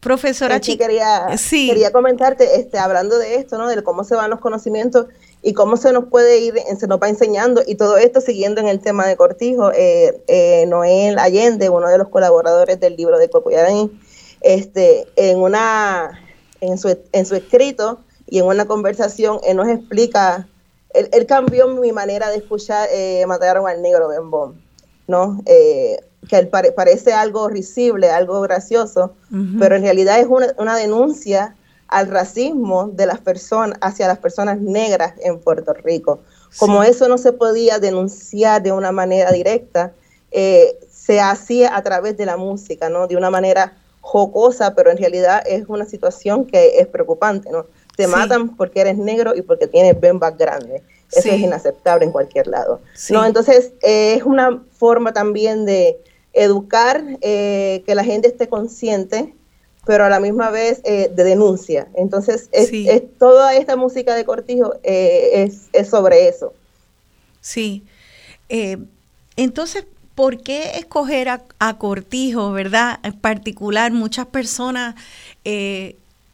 profesora 0.00 0.60
sí, 0.62 0.76
quería, 0.76 1.28
quería 1.50 1.92
comentarte, 1.92 2.56
este, 2.60 2.78
hablando 2.78 3.18
de 3.18 3.36
esto, 3.36 3.56
¿no? 3.58 3.68
De 3.68 3.82
cómo 3.82 4.04
se 4.04 4.14
van 4.14 4.30
los 4.30 4.40
conocimientos 4.40 5.06
y 5.42 5.54
cómo 5.54 5.76
se 5.76 5.92
nos 5.92 6.04
puede 6.04 6.38
ir, 6.38 6.54
se 6.78 6.86
nos 6.86 7.00
va 7.00 7.08
enseñando, 7.08 7.62
y 7.66 7.74
todo 7.74 7.96
esto 7.96 8.20
siguiendo 8.20 8.60
en 8.60 8.68
el 8.68 8.80
tema 8.80 9.06
de 9.06 9.16
Cortijo, 9.16 9.72
eh, 9.72 10.22
eh, 10.28 10.64
Noel 10.68 11.18
Allende, 11.18 11.68
uno 11.68 11.88
de 11.88 11.98
los 11.98 12.08
colaboradores 12.08 12.78
del 12.78 12.96
libro 12.96 13.18
de 13.18 13.28
Cocoyarín, 13.28 14.00
este, 14.40 15.06
en 15.16 15.40
una, 15.40 16.20
en 16.60 16.78
su, 16.78 16.96
en 17.12 17.26
su 17.26 17.34
escrito 17.34 18.00
y 18.28 18.38
en 18.38 18.46
una 18.46 18.66
conversación, 18.66 19.40
él 19.44 19.56
nos 19.56 19.68
explica, 19.68 20.48
él, 20.94 21.26
cambió 21.26 21.68
mi 21.68 21.92
manera 21.92 22.30
de 22.30 22.36
escuchar 22.36 22.88
eh, 22.92 23.24
Mataron 23.26 23.66
al 23.68 23.82
Negro 23.82 24.08
Bembón, 24.08 24.60
¿no? 25.06 25.42
Eh, 25.46 25.98
que 26.28 26.44
parece 26.44 27.12
algo 27.12 27.48
risible, 27.48 28.08
algo 28.08 28.40
gracioso, 28.42 29.12
pero 29.58 29.74
en 29.74 29.82
realidad 29.82 30.20
es 30.20 30.26
una, 30.28 30.54
una 30.56 30.76
denuncia 30.76 31.56
al 31.88 32.08
racismo 32.08 32.88
de 32.88 33.06
las 33.06 33.20
personas 33.20 33.76
hacia 33.80 34.06
las 34.06 34.18
personas 34.18 34.60
negras 34.60 35.14
en 35.22 35.40
Puerto 35.40 35.74
Rico. 35.74 36.20
Como 36.58 36.82
eso 36.82 37.08
no 37.08 37.18
se 37.18 37.32
podía 37.32 37.78
denunciar 37.78 38.62
de 38.62 38.72
una 38.72 38.92
manera 38.92 39.32
directa, 39.32 39.92
eh, 40.30 40.78
se 40.90 41.20
hacía 41.20 41.76
a 41.76 41.82
través 41.82 42.16
de 42.16 42.26
la 42.26 42.36
música, 42.36 42.88
¿no? 42.88 43.06
De 43.06 43.16
una 43.16 43.30
manera 43.30 43.76
jocosa, 44.00 44.74
pero 44.74 44.90
en 44.90 44.98
realidad 44.98 45.42
es 45.46 45.64
una 45.68 45.84
situación 45.84 46.46
que 46.46 46.78
es 46.78 46.86
preocupante, 46.86 47.50
¿no? 47.50 47.66
Te 47.96 48.06
matan 48.06 48.56
porque 48.56 48.80
eres 48.80 48.96
negro 48.96 49.34
y 49.34 49.42
porque 49.42 49.66
tienes 49.66 50.00
bembas 50.00 50.36
grandes. 50.36 50.82
Eso 51.10 51.28
es 51.28 51.40
inaceptable 51.40 52.06
en 52.06 52.12
cualquier 52.12 52.46
lado. 52.46 52.80
¿no? 53.10 53.24
Entonces, 53.26 53.72
eh, 53.82 54.14
es 54.16 54.22
una 54.22 54.62
forma 54.72 55.12
también 55.12 55.66
de 55.66 55.98
educar, 56.32 57.04
eh, 57.20 57.82
que 57.84 57.94
la 57.94 58.02
gente 58.02 58.28
esté 58.28 58.48
consciente 58.48 59.34
pero 59.84 60.04
a 60.04 60.08
la 60.08 60.20
misma 60.20 60.50
vez 60.50 60.80
eh, 60.84 61.10
de 61.14 61.24
denuncia. 61.24 61.88
Entonces, 61.94 62.48
es, 62.52 62.70
toda 63.18 63.54
esta 63.54 63.76
música 63.76 64.14
de 64.14 64.24
Cortijo 64.24 64.74
eh, 64.82 65.50
es, 65.72 65.88
sobre 65.88 66.28
eso. 66.28 66.54
Sí. 67.40 67.84
Eh, 68.48 68.78
entonces, 69.36 69.84
¿por 70.14 70.40
qué 70.40 70.78
escoger 70.78 71.28
a, 71.28 71.42
a, 71.58 71.78
Cortijo, 71.78 72.52
verdad? 72.52 73.00
En 73.02 73.14
particular, 73.14 73.90
muchas 73.92 74.26
personas 74.26 74.94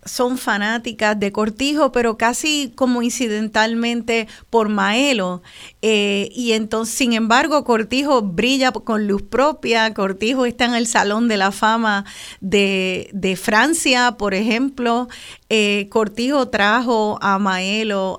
son 0.08 0.38
fanáticas 0.38 1.18
de 1.18 1.32
Cortijo, 1.32 1.92
pero 1.92 2.16
casi 2.16 2.72
como 2.74 3.02
incidentalmente 3.02 4.28
por 4.50 4.68
Maelo. 4.68 5.42
Eh, 5.82 6.30
y 6.34 6.52
entonces, 6.52 6.94
sin 6.94 7.12
embargo, 7.12 7.64
Cortijo 7.64 8.22
brilla 8.22 8.72
con 8.72 9.06
luz 9.06 9.22
propia. 9.22 9.94
Cortijo 9.94 10.46
está 10.46 10.64
en 10.64 10.74
el 10.74 10.86
Salón 10.86 11.28
de 11.28 11.36
la 11.36 11.52
Fama 11.52 12.04
de, 12.40 13.38
Francia, 13.40 14.16
por 14.18 14.34
ejemplo. 14.34 15.08
Eh, 15.48 15.88
Cortijo 15.90 16.48
trajo 16.48 17.18
a 17.20 17.38
Maelo 17.38 18.16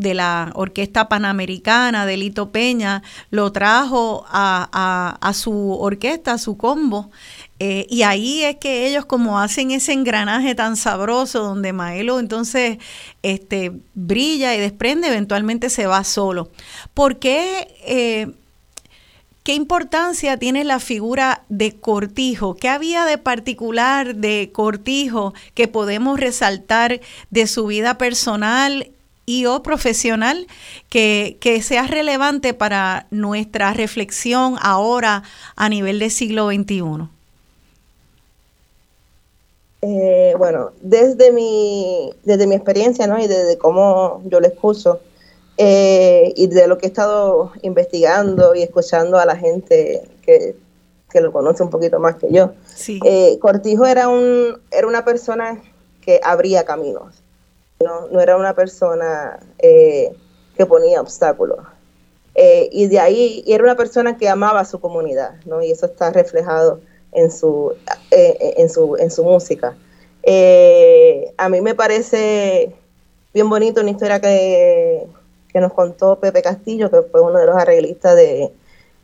de 0.00 0.14
la 0.14 0.50
Orquesta 0.54 1.08
Panamericana 1.10 2.06
de 2.06 2.16
Lito 2.16 2.50
Peña, 2.50 3.02
lo 3.30 3.52
trajo 3.52 4.24
a, 4.28 5.18
a 5.20 5.34
su 5.34 5.72
orquesta, 5.72 6.32
a 6.32 6.38
su 6.38 6.56
combo. 6.56 7.10
Eh, 7.62 7.86
y 7.90 8.04
ahí 8.04 8.42
es 8.42 8.56
que 8.56 8.86
ellos 8.86 9.04
como 9.04 9.38
hacen 9.38 9.70
ese 9.70 9.92
engranaje 9.92 10.54
tan 10.54 10.78
sabroso 10.78 11.42
donde 11.42 11.74
Maelo 11.74 12.18
entonces 12.18 12.78
este, 13.22 13.72
brilla 13.92 14.54
y 14.54 14.58
desprende, 14.58 15.08
eventualmente 15.08 15.68
se 15.68 15.86
va 15.86 16.02
solo. 16.04 16.50
¿Por 16.94 17.18
qué, 17.18 17.68
eh, 17.84 18.32
qué 19.42 19.52
importancia 19.52 20.38
tiene 20.38 20.64
la 20.64 20.80
figura 20.80 21.44
de 21.50 21.74
Cortijo? 21.78 22.56
¿Qué 22.56 22.70
había 22.70 23.04
de 23.04 23.18
particular 23.18 24.16
de 24.16 24.48
Cortijo 24.54 25.34
que 25.52 25.68
podemos 25.68 26.18
resaltar 26.18 27.02
de 27.28 27.46
su 27.46 27.66
vida 27.66 27.98
personal 27.98 28.90
y 29.26 29.44
o 29.44 29.62
profesional 29.62 30.46
que, 30.88 31.36
que, 31.42 31.60
sea 31.60 31.86
relevante 31.86 32.54
para 32.54 33.06
nuestra 33.10 33.74
reflexión 33.74 34.56
ahora 34.62 35.24
a 35.56 35.68
nivel 35.68 35.98
del 35.98 36.10
siglo 36.10 36.48
XXI? 36.48 37.19
Eh, 39.82 40.34
bueno, 40.36 40.72
desde 40.82 41.32
mi, 41.32 42.12
desde 42.22 42.46
mi 42.46 42.54
experiencia, 42.54 43.06
¿no? 43.06 43.18
Y 43.18 43.26
desde 43.26 43.56
cómo 43.56 44.20
yo 44.26 44.38
lo 44.40 44.46
escucho, 44.46 45.00
eh, 45.56 46.32
y 46.36 46.48
de 46.48 46.66
lo 46.66 46.76
que 46.76 46.86
he 46.86 46.88
estado 46.88 47.52
investigando 47.62 48.54
y 48.54 48.62
escuchando 48.62 49.18
a 49.18 49.24
la 49.24 49.36
gente 49.36 50.02
que, 50.22 50.54
lo 51.14 51.32
conoce 51.32 51.62
un 51.62 51.70
poquito 51.70 51.98
más 51.98 52.16
que 52.16 52.30
yo. 52.30 52.52
Eh, 53.04 53.38
Cortijo 53.40 53.84
era, 53.84 54.08
un, 54.08 54.60
era 54.70 54.86
una 54.86 55.04
persona 55.04 55.60
que 56.02 56.20
abría 56.22 56.64
caminos, 56.64 57.22
no, 57.82 58.06
no 58.08 58.20
era 58.20 58.36
una 58.36 58.54
persona 58.54 59.40
que 59.58 60.66
ponía 60.68 61.00
obstáculos. 61.00 61.58
y 62.34 62.86
de 62.86 63.00
ahí, 63.00 63.42
y 63.46 63.52
era 63.54 63.64
una 63.64 63.76
persona 63.76 64.18
que 64.18 64.28
amaba 64.28 64.60
a 64.60 64.64
su 64.64 64.78
comunidad, 64.78 65.34
¿no? 65.46 65.62
Y 65.62 65.72
eso 65.72 65.86
está 65.86 66.10
reflejado 66.10 66.80
en 67.12 67.30
su, 67.30 67.72
eh, 68.10 68.36
eh, 68.40 68.54
en 68.58 68.68
su, 68.68 68.96
en 68.96 69.10
su 69.10 69.24
música. 69.24 69.76
Eh, 70.22 71.32
a 71.36 71.48
mí 71.48 71.60
me 71.60 71.74
parece 71.74 72.74
bien 73.32 73.48
bonito 73.48 73.80
una 73.80 73.90
historia 73.90 74.20
que, 74.20 75.06
que, 75.52 75.60
nos 75.60 75.72
contó 75.72 76.16
Pepe 76.16 76.42
Castillo, 76.42 76.90
que 76.90 77.02
fue 77.02 77.20
uno 77.20 77.38
de 77.38 77.46
los 77.46 77.56
arreglistas 77.56 78.16
de, 78.16 78.50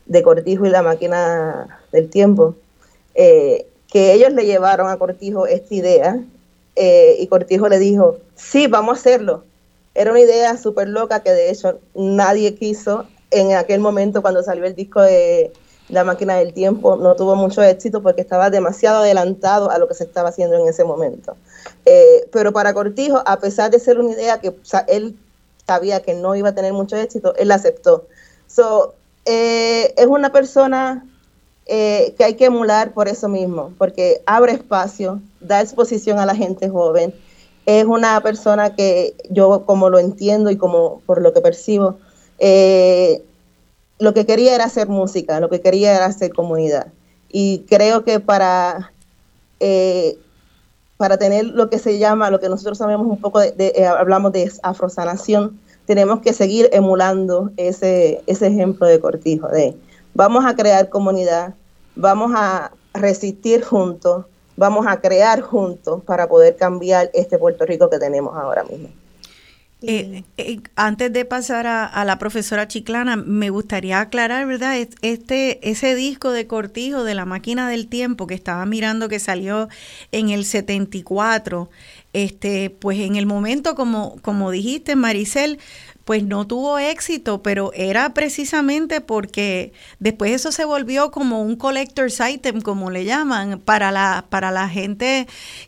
de 0.05 0.23
Cortijo 0.23 0.65
y 0.65 0.69
la 0.69 0.83
máquina 0.83 1.81
del 1.91 2.09
tiempo, 2.09 2.55
que 3.15 4.13
ellos 4.13 4.31
le 4.33 4.45
llevaron 4.45 4.89
a 4.89 4.97
Cortijo 4.97 5.47
esta 5.47 5.73
idea 5.73 6.19
y 6.75 7.25
Cortijo 7.27 7.67
le 7.67 7.79
dijo, 7.79 8.17
sí, 8.35 8.67
vamos 8.67 8.97
a 8.97 8.99
hacerlo. 8.99 9.43
Era 9.95 10.11
una 10.11 10.19
idea 10.19 10.57
súper 10.57 10.87
loca 10.89 11.23
que 11.23 11.31
de 11.31 11.49
hecho 11.49 11.79
nadie 11.95 12.53
quiso 12.53 13.05
en 13.31 13.53
aquel 13.53 13.79
momento 13.79 14.21
cuando 14.21 14.43
salió 14.43 14.65
el 14.65 14.75
disco 14.75 15.01
de 15.01 15.51
la 15.89 16.03
máquina 16.03 16.35
del 16.35 16.53
tiempo 16.53 16.97
no 16.97 17.15
tuvo 17.15 17.35
mucho 17.35 17.61
éxito 17.61 18.01
porque 18.01 18.21
estaba 18.21 18.49
demasiado 18.49 18.99
adelantado 18.99 19.71
a 19.71 19.77
lo 19.77 19.87
que 19.87 19.93
se 19.93 20.03
estaba 20.03 20.29
haciendo 20.29 20.57
en 20.57 20.67
ese 20.67 20.83
momento. 20.83 21.37
Eh, 21.85 22.27
pero 22.31 22.51
para 22.51 22.73
Cortijo, 22.73 23.21
a 23.25 23.39
pesar 23.39 23.71
de 23.71 23.79
ser 23.79 23.99
una 23.99 24.11
idea 24.11 24.39
que 24.39 24.53
él 24.87 25.15
sabía 25.65 26.01
que 26.01 26.13
no 26.13 26.35
iba 26.35 26.49
a 26.49 26.55
tener 26.55 26.73
mucho 26.73 26.97
éxito, 26.97 27.33
él 27.37 27.49
la 27.49 27.55
aceptó. 27.55 28.05
So, 28.47 28.95
eh, 29.25 29.93
es 29.97 30.07
una 30.07 30.31
persona 30.31 31.05
eh, 31.65 32.13
que 32.17 32.23
hay 32.23 32.35
que 32.35 32.45
emular 32.45 32.93
por 32.93 33.07
eso 33.07 33.29
mismo, 33.29 33.73
porque 33.77 34.21
abre 34.25 34.53
espacio, 34.53 35.21
da 35.39 35.61
exposición 35.61 36.19
a 36.19 36.25
la 36.25 36.35
gente 36.35 36.69
joven. 36.69 37.13
Es 37.65 37.85
una 37.85 38.19
persona 38.21 38.75
que 38.75 39.15
yo, 39.29 39.65
como 39.65 39.89
lo 39.89 39.99
entiendo 39.99 40.49
y 40.49 40.57
como 40.57 41.01
por 41.05 41.21
lo 41.21 41.33
que 41.33 41.41
percibo, 41.41 41.97
lo 43.99 44.13
que 44.13 44.25
quería 44.25 44.55
era 44.55 44.65
hacer 44.65 44.87
música, 44.87 45.39
lo 45.39 45.49
que 45.49 45.61
quería 45.61 45.95
era 45.95 46.05
hacer 46.05 46.33
comunidad. 46.33 46.87
Y 47.29 47.65
creo 47.69 48.03
que 48.03 48.19
para, 48.19 48.93
eh, 49.59 50.17
para 50.97 51.17
tener 51.17 51.45
lo 51.45 51.69
que 51.69 51.79
se 51.79 51.97
llama, 51.97 52.29
lo 52.29 52.39
que 52.39 52.49
nosotros 52.49 52.77
sabemos 52.77 53.07
un 53.07 53.19
poco, 53.19 53.39
de, 53.39 53.73
eh, 53.75 53.85
hablamos 53.85 54.31
de 54.31 54.51
afrosanación, 54.63 55.59
tenemos 55.85 56.21
que 56.21 56.33
seguir 56.33 56.69
emulando 56.73 57.51
ese, 57.57 58.21
ese 58.27 58.47
ejemplo 58.47 58.87
de 58.87 58.99
Cortijo, 58.99 59.47
de 59.47 59.75
vamos 60.13 60.45
a 60.45 60.55
crear 60.55 60.89
comunidad, 60.89 61.53
vamos 61.95 62.31
a 62.35 62.71
resistir 62.93 63.63
juntos, 63.63 64.25
vamos 64.57 64.85
a 64.87 64.99
crear 64.99 65.41
juntos 65.41 66.03
para 66.03 66.27
poder 66.27 66.55
cambiar 66.55 67.09
este 67.13 67.37
Puerto 67.37 67.65
Rico 67.65 67.89
que 67.89 67.99
tenemos 67.99 68.35
ahora 68.35 68.63
mismo. 68.63 68.89
Eh, 69.83 70.23
eh, 70.37 70.59
antes 70.75 71.13
de 71.13 71.23
pasar 71.23 71.67
a, 71.67 72.03
la 72.03 72.17
profesora 72.17 72.67
Chiclana, 72.67 73.15
me 73.15 73.51
gustaría 73.51 73.99
aclarar, 73.99 74.47
¿verdad? 74.47 74.75
Este, 74.75 75.69
ese 75.69 75.93
disco 75.93 76.31
de 76.31 76.47
Cortijo 76.47 77.03
de 77.03 77.13
la 77.13 77.25
máquina 77.25 77.69
del 77.69 77.87
tiempo 77.87 78.25
que 78.25 78.33
estaba 78.33 78.65
mirando 78.65 79.07
que 79.07 79.19
salió 79.19 79.69
en 80.11 80.29
el 80.29 80.45
74, 80.45 81.69
este, 82.13 82.71
pues 82.71 82.99
en 82.99 83.17
el 83.17 83.27
momento, 83.27 83.75
como, 83.75 84.19
como 84.23 84.49
dijiste, 84.49 84.95
Maricel, 84.95 85.59
pues 86.07 86.23
no 86.23 86.47
tuvo 86.47 86.79
éxito, 86.79 87.43
pero 87.43 87.73
era 87.73 88.13
precisamente 88.13 89.01
porque 89.01 89.73
después 89.99 90.31
eso 90.31 90.53
se 90.53 90.63
volvió 90.63 91.11
como 91.11 91.41
un 91.41 91.57
collector's 91.57 92.21
item, 92.21 92.61
como 92.61 92.89
le 92.89 93.03
llaman, 93.03 93.59
para 93.59 93.91
la, 93.91 94.25
para 94.29 94.49
la 94.51 94.69
gente 94.69 95.27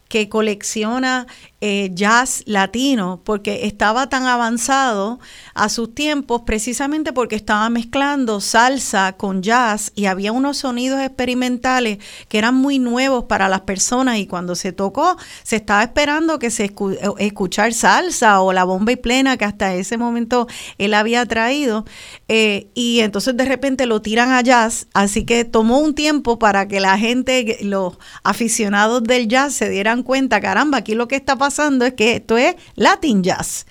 que 0.09 0.27
colecciona 0.27 1.27
eh, 1.61 1.91
jazz 1.93 2.43
latino, 2.45 3.21
porque 3.25 3.67
estaba 3.67 4.07
tan 4.07 4.25
avanzado 4.25 5.19
a 5.53 5.67
sus 5.67 5.93
tiempos, 5.93 6.43
precisamente 6.45 7.11
porque 7.11 7.35
estaba 7.35 7.69
mezclando 7.69 8.39
salsa 8.39 9.13
con 9.17 9.43
jazz 9.43 9.91
y 9.93 10.05
había 10.05 10.31
unos 10.31 10.57
sonidos 10.57 11.01
experimentales 11.01 11.97
que 12.29 12.37
eran 12.37 12.55
muy 12.55 12.79
nuevos 12.79 13.25
para 13.25 13.49
las 13.49 13.61
personas 13.61 14.19
y 14.19 14.25
cuando 14.25 14.55
se 14.55 14.71
tocó 14.71 15.17
se 15.43 15.57
estaba 15.57 15.83
esperando 15.83 16.39
que 16.39 16.49
se 16.49 16.65
eh, 16.65 16.73
escuchar 17.17 17.73
salsa 17.73 18.41
o 18.41 18.53
la 18.53 18.63
bomba 18.63 18.93
y 18.93 18.95
plena 18.95 19.35
que 19.35 19.45
hasta 19.45 19.75
ese 19.75 19.97
momento 19.97 20.47
él 20.77 20.93
había 20.93 21.25
traído 21.25 21.83
eh, 22.29 22.69
y 22.73 23.01
entonces 23.01 23.35
de 23.35 23.43
repente 23.43 23.85
lo 23.85 24.01
tiran 24.01 24.31
a 24.31 24.41
jazz, 24.41 24.87
así 24.93 25.25
que 25.25 25.43
tomó 25.43 25.79
un 25.79 25.93
tiempo 25.93 26.39
para 26.39 26.69
que 26.69 26.79
la 26.79 26.97
gente, 26.97 27.57
los 27.61 27.97
aficionados 28.23 29.03
del 29.03 29.27
jazz 29.27 29.53
se 29.53 29.69
dieran 29.69 29.98
cuenta, 30.03 30.41
caramba, 30.41 30.79
aquí 30.79 30.95
lo 30.95 31.07
que 31.07 31.15
está 31.15 31.35
pasando 31.35 31.85
es 31.85 31.93
que 31.93 32.17
esto 32.17 32.37
es 32.37 32.55
Latin 32.75 33.23
Jazz. 33.23 33.65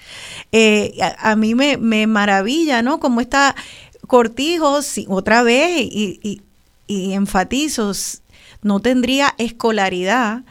Eh, 0.53 0.99
a, 1.19 1.37
mí 1.37 1.55
me, 1.55 2.07
maravilla, 2.07 2.83
¿no? 2.83 3.01
Como 3.01 3.21
está 3.21 3.55
Cortijo, 4.07 4.81
otra 5.09 5.43
vez, 5.43 5.81
y, 5.81 6.43
y, 6.87 7.13
enfatizo, 7.13 7.93
no 8.63 8.81
tendría 8.81 9.35
escolaridad, 9.39 10.43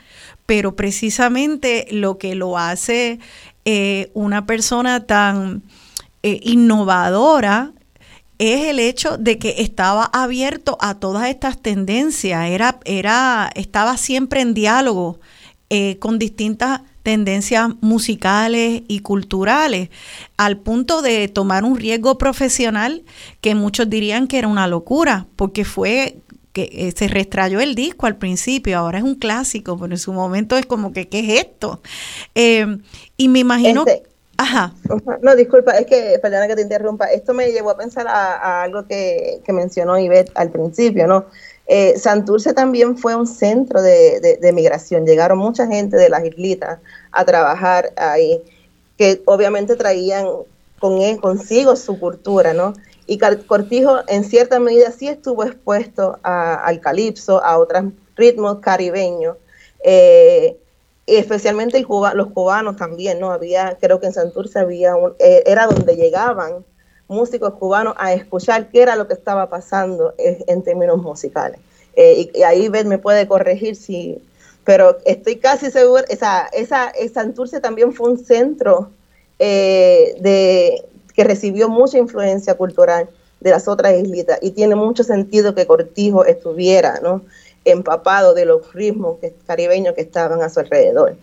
pero 0.45 0.75
precisamente 0.75 1.87
lo 1.91 2.17
que 2.17 2.35
lo 2.35 2.57
hace 2.57 3.19
eh, 3.65 4.11
una 4.13 4.45
persona 4.45 5.05
tan 5.05 5.63
eh, 6.23 6.39
innovadora 6.43 7.73
es 8.39 8.67
el 8.67 8.79
hecho 8.79 9.17
de 9.17 9.39
que 9.39 9.55
estaba 9.57 10.05
abierto 10.05 10.77
a 10.79 10.95
todas 10.95 11.27
estas 11.27 11.61
tendencias, 11.61 12.49
era, 12.49 12.79
era, 12.85 13.49
estaba 13.55 13.97
siempre 13.97 14.41
en 14.41 14.53
diálogo 14.53 15.19
con 15.99 16.17
distintas 16.17 16.81
tendencias 17.03 17.69
musicales 17.79 18.83
y 18.87 18.99
culturales, 18.99 19.89
al 20.35 20.57
punto 20.57 21.01
de 21.01 21.27
tomar 21.29 21.63
un 21.63 21.77
riesgo 21.77 22.17
profesional 22.17 23.03
que 23.39 23.55
muchos 23.55 23.89
dirían 23.89 24.27
que 24.27 24.39
era 24.39 24.49
una 24.49 24.67
locura, 24.67 25.25
porque 25.35 25.63
fue 25.63 26.17
que 26.57 26.69
eh, 26.73 26.93
se 26.97 27.07
restrayó 27.07 27.59
el 27.59 27.75
disco 27.75 28.07
al 28.07 28.17
principio, 28.17 28.79
ahora 28.79 28.97
es 28.97 29.03
un 29.03 29.13
clásico, 29.13 29.77
pero 29.79 29.93
en 29.93 29.99
su 29.99 30.11
momento 30.11 30.57
es 30.57 30.65
como 30.65 30.91
que, 30.91 31.07
¿qué 31.07 31.19
es 31.19 31.45
esto? 31.45 31.81
Eh, 32.33 32.65
y 33.15 33.29
me 33.29 33.39
imagino... 33.39 33.85
Este, 33.85 34.03
ajá. 34.37 34.73
No, 35.21 35.35
disculpa, 35.35 35.73
es 35.77 35.85
que, 35.85 36.17
perdona 36.19 36.47
que 36.47 36.55
te 36.55 36.63
interrumpa, 36.63 37.05
esto 37.05 37.35
me 37.35 37.51
llevó 37.51 37.69
a 37.69 37.77
pensar 37.77 38.07
a, 38.07 38.63
algo 38.63 38.87
que, 38.87 39.39
que 39.45 39.53
mencionó 39.53 39.99
Ivette 39.99 40.31
al 40.33 40.49
principio, 40.49 41.05
¿no? 41.05 41.27
Eh, 41.67 41.99
Santurce 41.99 42.53
también 42.53 42.97
fue 42.97 43.15
un 43.15 43.27
centro 43.27 43.81
de, 43.81 44.51
migración. 44.53 45.05
Llegaron 45.05 45.37
mucha 45.37 45.67
gente 45.67 45.97
de 45.97 46.09
las 46.09 46.23
islitas 46.23 46.79
a 47.11 47.25
trabajar 47.25 47.91
ahí, 47.97 48.41
que 48.97 49.21
obviamente 49.25 49.75
traían 49.75 50.27
con 50.79 51.01
él, 51.01 51.19
consigo 51.19 51.75
su 51.75 51.99
cultura, 51.99 52.53
¿no? 52.53 52.73
Y 53.05 53.17
Cortijo 53.17 53.99
en 54.07 54.23
cierta 54.23 54.59
medida 54.59 54.91
sí 54.91 55.07
estuvo 55.07 55.43
expuesto 55.43 56.19
al 56.23 56.79
calipso, 56.81 57.43
a 57.43 57.57
otros 57.57 57.85
ritmos 58.15 58.59
caribeños, 58.59 59.37
eh, 59.83 60.57
especialmente 61.05 61.85
los 62.13 62.27
cubanos 62.31 62.75
también, 62.75 63.19
¿no? 63.19 63.31
Había, 63.31 63.77
creo 63.79 63.99
que 63.99 64.07
en 64.07 64.13
Santurce 64.13 64.59
había, 64.59 64.95
un, 64.95 65.13
eh, 65.19 65.43
era 65.45 65.67
donde 65.67 65.95
llegaban 65.95 66.65
músicos 67.07 67.53
cubanos 67.53 67.93
a 67.97 68.13
escuchar 68.13 68.69
qué 68.69 68.81
era 68.81 68.95
lo 68.95 69.07
que 69.07 69.13
estaba 69.13 69.49
pasando 69.49 70.13
en 70.17 70.61
términos 70.63 71.01
musicales. 71.01 71.59
Eh, 71.97 72.29
y, 72.31 72.43
ahí 72.43 72.69
me 72.69 72.99
puede 72.99 73.27
corregir 73.27 73.75
si, 73.75 74.21
pero 74.63 74.99
estoy 75.03 75.37
casi 75.37 75.71
segura, 75.71 76.05
esa, 76.09 76.45
esa, 76.53 76.93
Santurce 77.11 77.59
también 77.59 77.91
fue 77.91 78.11
un 78.11 78.23
centro 78.23 78.91
eh, 79.39 80.15
de, 80.21 80.85
que 81.15 81.23
recibió 81.23 81.69
mucha 81.69 81.97
influencia 81.97 82.53
cultural 82.53 83.09
de 83.39 83.49
las 83.49 83.67
otras 83.67 83.95
islitas 83.95 84.37
y 84.43 84.51
tiene 84.51 84.75
mucho 84.75 85.03
sentido 85.03 85.55
que 85.55 85.65
Cortijo 85.65 86.23
estuviera 86.23 86.99
¿no? 87.01 87.23
empapado 87.65 88.35
de 88.35 88.45
los 88.45 88.71
ritmos 88.75 89.17
caribeños 89.47 89.95
que 89.95 90.01
estaban 90.01 90.43
a 90.43 90.49
su 90.49 90.59
alrededor 90.59 91.17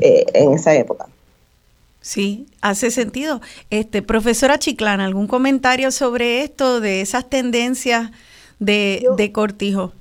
eh, 0.00 0.26
en 0.34 0.52
esa 0.52 0.74
época. 0.74 1.06
Sí, 2.00 2.46
hace 2.60 2.90
sentido. 2.90 3.40
Este, 3.70 4.02
profesora 4.02 4.58
Chiclana, 4.58 5.04
¿algún 5.04 5.26
comentario 5.26 5.90
sobre 5.90 6.42
esto, 6.42 6.80
de 6.80 7.00
esas 7.00 7.28
tendencias 7.28 8.10
de, 8.58 9.06
de 9.16 9.32
Cortijo? 9.32 9.92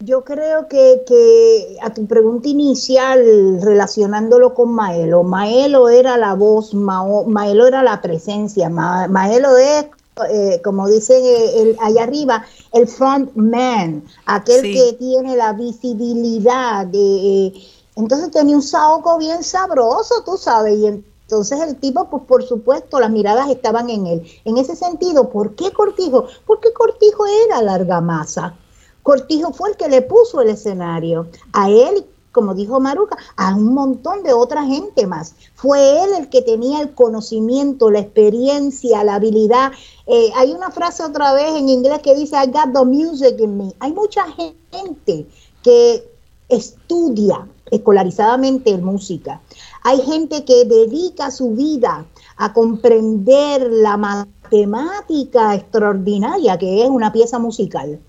Yo 0.00 0.22
creo 0.22 0.68
que, 0.68 1.02
que, 1.06 1.76
a 1.82 1.92
tu 1.92 2.06
pregunta 2.06 2.48
inicial, 2.48 3.60
relacionándolo 3.60 4.54
con 4.54 4.72
Maelo, 4.72 5.24
Maelo 5.24 5.88
era 5.88 6.16
la 6.16 6.34
voz, 6.34 6.72
Maelo 6.72 7.66
era 7.66 7.82
la 7.82 8.00
presencia, 8.00 8.68
Maelo 8.68 9.56
es, 9.56 9.86
eh, 10.30 10.60
como 10.62 10.88
dicen 10.88 11.20
eh, 11.24 11.76
allá 11.80 12.04
arriba, 12.04 12.44
el 12.72 12.86
front 12.86 13.34
man, 13.34 14.04
aquel 14.26 14.62
que 14.62 14.92
tiene 14.98 15.36
la 15.36 15.52
visibilidad 15.52 16.86
de... 16.86 17.52
Entonces 17.96 18.30
tenía 18.30 18.54
un 18.54 18.62
saoco 18.62 19.18
bien 19.18 19.42
sabroso, 19.42 20.22
tú 20.24 20.36
sabes, 20.36 20.78
y 20.78 20.86
entonces 21.28 21.60
el 21.60 21.76
tipo, 21.76 22.08
pues 22.08 22.22
por 22.22 22.42
supuesto, 22.42 22.98
las 22.98 23.10
miradas 23.10 23.50
estaban 23.50 23.90
en 23.90 24.06
él. 24.06 24.26
En 24.46 24.56
ese 24.56 24.74
sentido, 24.74 25.28
¿por 25.28 25.54
qué 25.56 25.70
Cortijo? 25.72 26.24
Porque 26.46 26.72
Cortijo 26.72 27.26
era 27.44 27.60
larga 27.60 28.00
masa. 28.00 28.56
Cortijo 29.02 29.52
fue 29.52 29.68
el 29.68 29.76
que 29.76 29.90
le 29.90 30.00
puso 30.00 30.40
el 30.40 30.48
escenario 30.48 31.26
a 31.52 31.68
él, 31.68 32.06
como 32.32 32.54
dijo 32.54 32.80
Maruca, 32.80 33.18
a 33.36 33.54
un 33.54 33.74
montón 33.74 34.22
de 34.22 34.32
otra 34.32 34.64
gente 34.64 35.06
más. 35.06 35.34
Fue 35.54 36.02
él 36.02 36.14
el 36.18 36.30
que 36.30 36.40
tenía 36.40 36.80
el 36.80 36.94
conocimiento, 36.94 37.90
la 37.90 37.98
experiencia, 37.98 39.04
la 39.04 39.16
habilidad. 39.16 39.72
Eh, 40.06 40.30
hay 40.34 40.52
una 40.52 40.70
frase 40.70 41.04
otra 41.04 41.34
vez 41.34 41.54
en 41.56 41.68
inglés 41.68 41.98
que 41.98 42.14
dice, 42.14 42.36
I 42.42 42.46
got 42.46 42.72
the 42.72 42.86
music 42.86 43.38
in 43.38 43.58
me. 43.58 43.74
Hay 43.80 43.92
mucha 43.92 44.24
gente 44.32 45.26
que 45.62 46.10
estudia 46.48 47.46
escolarizadamente 47.70 48.76
música. 48.78 49.40
Hay 49.82 50.00
gente 50.02 50.44
que 50.44 50.64
dedica 50.64 51.30
su 51.30 51.52
vida 51.52 52.06
a 52.36 52.52
comprender 52.52 53.70
la 53.70 53.96
matemática 53.96 55.54
extraordinaria 55.54 56.58
que 56.58 56.82
es 56.82 56.88
una 56.88 57.12
pieza 57.12 57.38
musical. 57.38 58.00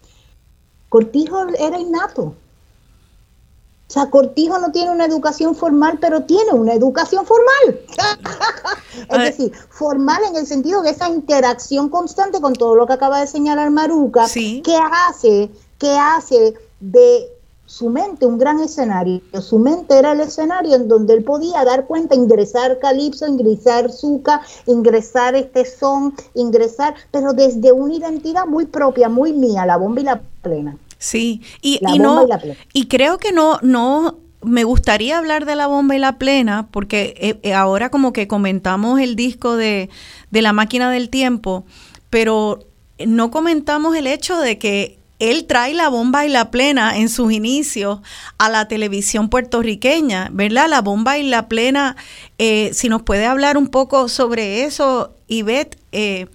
Cortijo 0.89 1.47
era 1.59 1.79
innato. 1.79 2.35
O 3.89 3.91
sea, 3.91 4.09
Cortijo 4.11 4.59
no 4.59 4.71
tiene 4.71 4.91
una 4.91 5.05
educación 5.05 5.55
formal, 5.55 5.97
pero 5.99 6.21
tiene 6.23 6.51
una 6.51 6.73
educación 6.73 7.25
formal. 7.25 7.79
es 9.09 9.17
decir, 9.17 9.51
formal 9.69 10.21
en 10.29 10.35
el 10.35 10.45
sentido 10.45 10.83
de 10.83 10.91
esa 10.91 11.09
interacción 11.09 11.89
constante 11.89 12.39
con 12.39 12.53
todo 12.53 12.75
lo 12.75 12.85
que 12.85 12.93
acaba 12.93 13.19
de 13.19 13.25
señalar 13.25 13.71
Maruca, 13.71 14.27
que 14.27 14.77
hace, 15.07 15.49
que 15.79 15.97
hace 15.97 16.53
de 16.79 17.38
su 17.69 17.91
mente 17.91 18.25
un 18.25 18.39
gran 18.39 18.59
escenario. 18.61 19.21
Su 19.41 19.59
mente 19.59 19.95
era 19.95 20.13
el 20.13 20.21
escenario 20.21 20.75
en 20.75 20.87
donde 20.87 21.13
él 21.13 21.23
podía 21.23 21.63
dar 21.63 21.85
cuenta, 21.85 22.15
ingresar 22.15 22.79
calipso, 22.79 23.27
ingresar 23.27 23.91
zuca, 23.91 24.41
ingresar 24.65 25.35
este 25.35 25.65
son, 25.65 26.15
ingresar, 26.33 26.95
pero 27.11 27.31
desde 27.33 27.71
una 27.71 27.93
identidad 27.93 28.47
muy 28.47 28.65
propia, 28.65 29.07
muy 29.07 29.33
mía, 29.33 29.67
la 29.67 29.77
bomba 29.77 30.01
y 30.01 30.03
la 30.05 30.19
plena. 30.41 30.77
Sí, 30.97 31.43
y, 31.61 31.79
no, 31.99 32.27
y, 32.73 32.87
creo 32.87 33.19
que 33.19 33.31
no, 33.31 33.59
no, 33.61 34.17
me 34.41 34.63
gustaría 34.63 35.19
hablar 35.19 35.45
de 35.45 35.55
la 35.55 35.67
bomba 35.67 35.95
y 35.95 35.99
la 35.99 36.17
plena, 36.17 36.67
porque 36.71 37.13
eh, 37.19 37.39
eh, 37.43 37.53
ahora 37.53 37.91
como 37.91 38.13
que 38.13 38.27
comentamos 38.27 38.99
el 38.99 39.15
disco 39.15 39.55
de, 39.55 39.91
de 40.31 40.41
la 40.41 40.53
máquina 40.53 40.89
del 40.89 41.09
tiempo, 41.09 41.65
pero 42.09 42.59
no 43.05 43.29
comentamos 43.29 43.95
el 43.95 44.07
hecho 44.07 44.39
de 44.39 44.57
que 44.57 44.98
él 45.19 45.45
trae 45.45 45.73
la 45.73 45.89
bomba 45.89 46.25
y 46.25 46.29
la 46.29 46.49
plena 46.49 46.97
en 46.97 47.09
sus 47.09 47.31
inicios 47.31 47.99
a 48.37 48.49
la 48.49 48.67
televisión 48.67 49.29
puertorriqueña, 49.29 50.29
¿verdad? 50.31 50.67
La 50.69 50.81
bomba 50.81 51.17
y 51.17 51.23
la 51.23 51.47
plena, 51.47 51.97
eh, 52.37 52.71
si 52.73 52.89
nos 52.89 53.03
puede 53.03 53.25
hablar 53.25 53.57
un 53.57 53.67
poco 53.67 54.07
sobre 54.07 54.63
eso, 54.63 55.13
Ivette, 55.27 55.77
eh, 55.91 56.27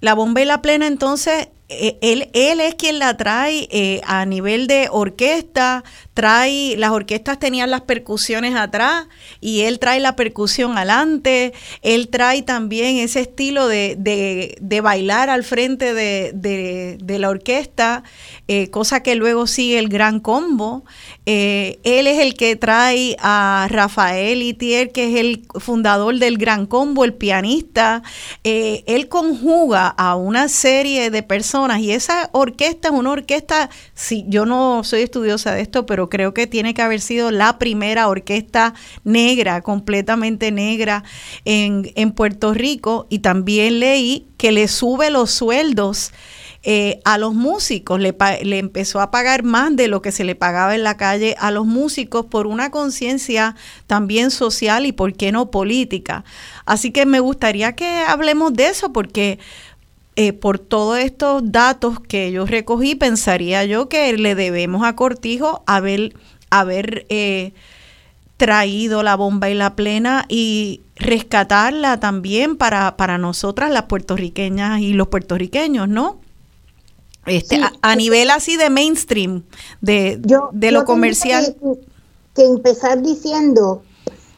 la 0.00 0.14
bomba 0.14 0.42
y 0.42 0.44
la 0.44 0.62
plena 0.62 0.86
entonces 0.86 1.48
eh, 1.72 1.98
él, 2.00 2.30
él 2.32 2.58
es 2.58 2.74
quien 2.74 2.98
la 2.98 3.16
trae 3.16 3.68
eh, 3.70 4.00
a 4.04 4.26
nivel 4.26 4.66
de 4.66 4.88
orquesta, 4.90 5.84
trae, 6.20 6.76
las 6.76 6.90
orquestas 6.90 7.38
tenían 7.38 7.70
las 7.70 7.80
percusiones 7.80 8.54
atrás 8.54 9.06
y 9.40 9.62
él 9.62 9.78
trae 9.78 10.00
la 10.00 10.16
percusión 10.16 10.76
adelante, 10.76 11.54
él 11.80 12.08
trae 12.08 12.42
también 12.42 12.98
ese 12.98 13.20
estilo 13.20 13.66
de, 13.68 13.96
de, 13.96 14.80
bailar 14.82 15.30
al 15.30 15.44
frente 15.44 15.94
de, 15.94 16.32
de 16.34 17.18
la 17.18 17.30
orquesta, 17.30 18.02
eh, 18.48 18.68
cosa 18.68 19.02
que 19.02 19.14
luego 19.14 19.46
sigue 19.46 19.78
el 19.78 19.88
gran 19.88 20.20
combo. 20.20 20.84
él 21.24 22.06
es 22.06 22.18
el 22.18 22.34
que 22.34 22.54
trae 22.54 23.16
a 23.20 23.66
Rafael 23.70 24.42
Itier, 24.42 24.92
que 24.92 25.08
es 25.08 25.20
el 25.20 25.46
fundador 25.58 26.18
del 26.18 26.36
gran 26.36 26.66
combo, 26.66 27.06
el 27.06 27.14
pianista. 27.14 28.02
él 28.44 29.08
conjuga 29.08 29.86
a 29.88 30.16
una 30.16 30.50
serie 30.50 31.10
de 31.10 31.22
personas 31.22 31.80
y 31.80 31.92
esa 31.92 32.28
orquesta 32.32 32.88
es 32.88 32.94
una 32.94 33.12
orquesta, 33.12 33.70
si 33.94 34.26
yo 34.28 34.44
no 34.44 34.84
soy 34.84 35.00
estudiosa 35.00 35.54
de 35.54 35.62
esto, 35.62 35.86
pero 35.86 36.09
creo 36.10 36.34
que 36.34 36.46
tiene 36.46 36.74
que 36.74 36.82
haber 36.82 37.00
sido 37.00 37.30
la 37.30 37.58
primera 37.58 38.08
orquesta 38.08 38.74
negra, 39.04 39.62
completamente 39.62 40.52
negra 40.52 41.04
en, 41.44 41.90
en 41.94 42.12
Puerto 42.12 42.52
Rico 42.52 43.06
y 43.08 43.20
también 43.20 43.80
leí 43.80 44.26
que 44.36 44.52
le 44.52 44.68
sube 44.68 45.10
los 45.10 45.30
sueldos. 45.30 46.12
Eh, 46.62 47.00
a 47.06 47.16
los 47.16 47.32
músicos, 47.32 47.98
le, 48.00 48.14
le, 48.42 48.58
empezó 48.58 49.00
a 49.00 49.10
pagar 49.10 49.44
más 49.44 49.74
de 49.76 49.88
lo 49.88 50.02
que 50.02 50.12
se 50.12 50.24
le 50.24 50.34
pagaba 50.34 50.74
en 50.74 50.82
la 50.82 50.98
calle 50.98 51.34
a 51.38 51.50
los 51.50 51.64
músicos 51.64 52.26
por 52.26 52.46
una 52.46 52.70
conciencia 52.70 53.56
también 53.86 54.30
social 54.30 54.84
y, 54.84 54.92
¿por 54.92 55.14
qué 55.14 55.32
no, 55.32 55.50
política? 55.50 56.22
Así 56.66 56.90
que 56.90 57.06
me 57.06 57.18
gustaría 57.18 57.72
que 57.72 58.00
hablemos 58.00 58.52
de 58.52 58.66
eso 58.66 58.92
porque 58.92 59.38
eh, 60.16 60.32
por 60.32 60.58
todos 60.58 60.98
estos 60.98 61.40
datos 61.52 62.00
que 62.00 62.32
yo 62.32 62.44
recogí, 62.44 62.94
pensaría 62.94 63.64
yo 63.64 63.88
que 63.88 64.12
le 64.14 64.34
debemos 64.34 64.84
a 64.84 64.96
Cortijo 64.96 65.62
haber, 65.66 66.14
haber 66.50 67.06
eh, 67.08 67.52
traído 68.36 69.04
la 69.04 69.14
bomba 69.14 69.50
y 69.50 69.54
la 69.54 69.76
plena 69.76 70.24
y 70.28 70.80
rescatarla 70.96 72.00
también 72.00 72.56
para, 72.56 72.96
para 72.96 73.18
nosotras, 73.18 73.70
las 73.70 73.84
puertorriqueñas 73.84 74.80
y 74.80 74.94
los 74.94 75.08
puertorriqueños, 75.08 75.88
¿no? 75.88 76.18
Este, 77.26 77.60
a, 77.82 77.96
nivel 77.96 78.30
así 78.30 78.56
de 78.56 78.68
mainstream, 78.68 79.44
de, 79.80 80.20
de 80.52 80.72
lo 80.72 80.84
comercial. 80.84 81.56
Que, 82.34 82.44
empezar 82.44 83.00
diciendo, 83.02 83.82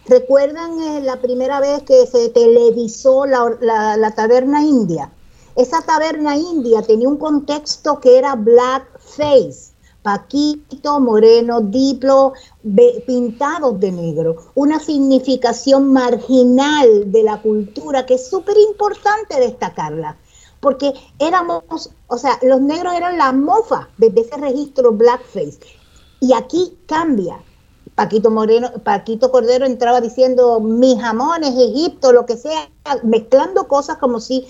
¿recuerdan 0.07 0.79
eh, 0.81 1.01
la 1.01 1.21
primera 1.23 1.61
vez 1.61 1.83
que 1.85 2.07
se 2.07 2.29
televisó 2.29 3.25
la, 3.25 3.97
la 3.97 4.11
taberna 4.15 4.63
india? 4.63 5.11
Esa 5.55 5.83
taberna 5.83 6.35
india 6.35 6.81
tenía 6.81 7.09
un 7.09 7.19
contexto 7.19 8.01
que 8.01 8.17
era 8.17 8.35
blackface, 8.37 9.73
Paquito, 10.03 10.99
Moreno, 10.99 11.61
Diplo, 11.61 12.33
pintados 13.07 13.79
de 13.79 13.93
negro, 13.93 14.37
una 14.55 14.81
significación 14.81 15.93
marginal 15.93 17.13
de 17.13 17.23
la 17.23 17.41
cultura 17.43 18.07
que 18.07 18.15
es 18.15 18.29
súper 18.29 18.57
importante 18.57 19.39
destacarla, 19.39 20.17
porque 20.61 20.95
éramos, 21.19 21.91
o 22.07 22.17
sea, 22.17 22.39
los 22.43 22.61
negros 22.63 22.95
eran 22.95 23.19
la 23.19 23.33
mofa 23.33 23.91
desde 23.99 24.23
ese 24.23 24.37
registro 24.39 24.93
blackface. 24.93 25.59
Y 26.21 26.33
aquí 26.33 26.79
cambia. 26.87 27.43
Paquito 27.95 28.31
Moreno, 28.31 28.71
Paquito 28.83 29.31
Cordero 29.31 29.67
entraba 29.67 30.01
diciendo 30.01 30.61
mis 30.61 30.99
jamones, 30.99 31.55
Egipto, 31.59 32.13
lo 32.13 32.25
que 32.25 32.39
sea, 32.39 32.71
mezclando 33.03 33.69
cosas 33.69 33.99
como 33.99 34.19
si 34.19 34.47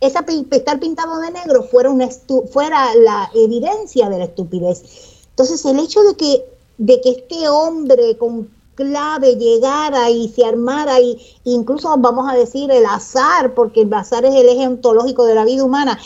esa 0.00 0.24
estar 0.50 0.78
pintado 0.78 1.18
de 1.20 1.30
negro 1.32 1.64
fuera, 1.64 1.90
una 1.90 2.08
fuera 2.52 2.94
la 2.94 3.30
evidencia 3.34 4.08
de 4.08 4.18
la 4.18 4.24
estupidez. 4.24 4.82
Entonces, 5.30 5.64
el 5.64 5.78
hecho 5.78 6.02
de 6.02 6.14
que, 6.14 6.44
de 6.78 7.00
que 7.00 7.10
este 7.10 7.48
hombre 7.48 8.16
con 8.16 8.48
clave 8.74 9.34
llegara 9.34 10.08
y 10.08 10.28
se 10.28 10.44
armara, 10.44 11.00
y 11.00 11.18
incluso 11.44 11.96
vamos 11.98 12.30
a 12.30 12.36
decir 12.36 12.70
el 12.70 12.86
azar, 12.86 13.54
porque 13.54 13.82
el 13.82 13.92
azar 13.92 14.24
es 14.24 14.34
el 14.34 14.48
eje 14.48 14.68
ontológico 14.68 15.24
de 15.26 15.34
la 15.34 15.44
vida 15.44 15.64
humana, 15.64 15.98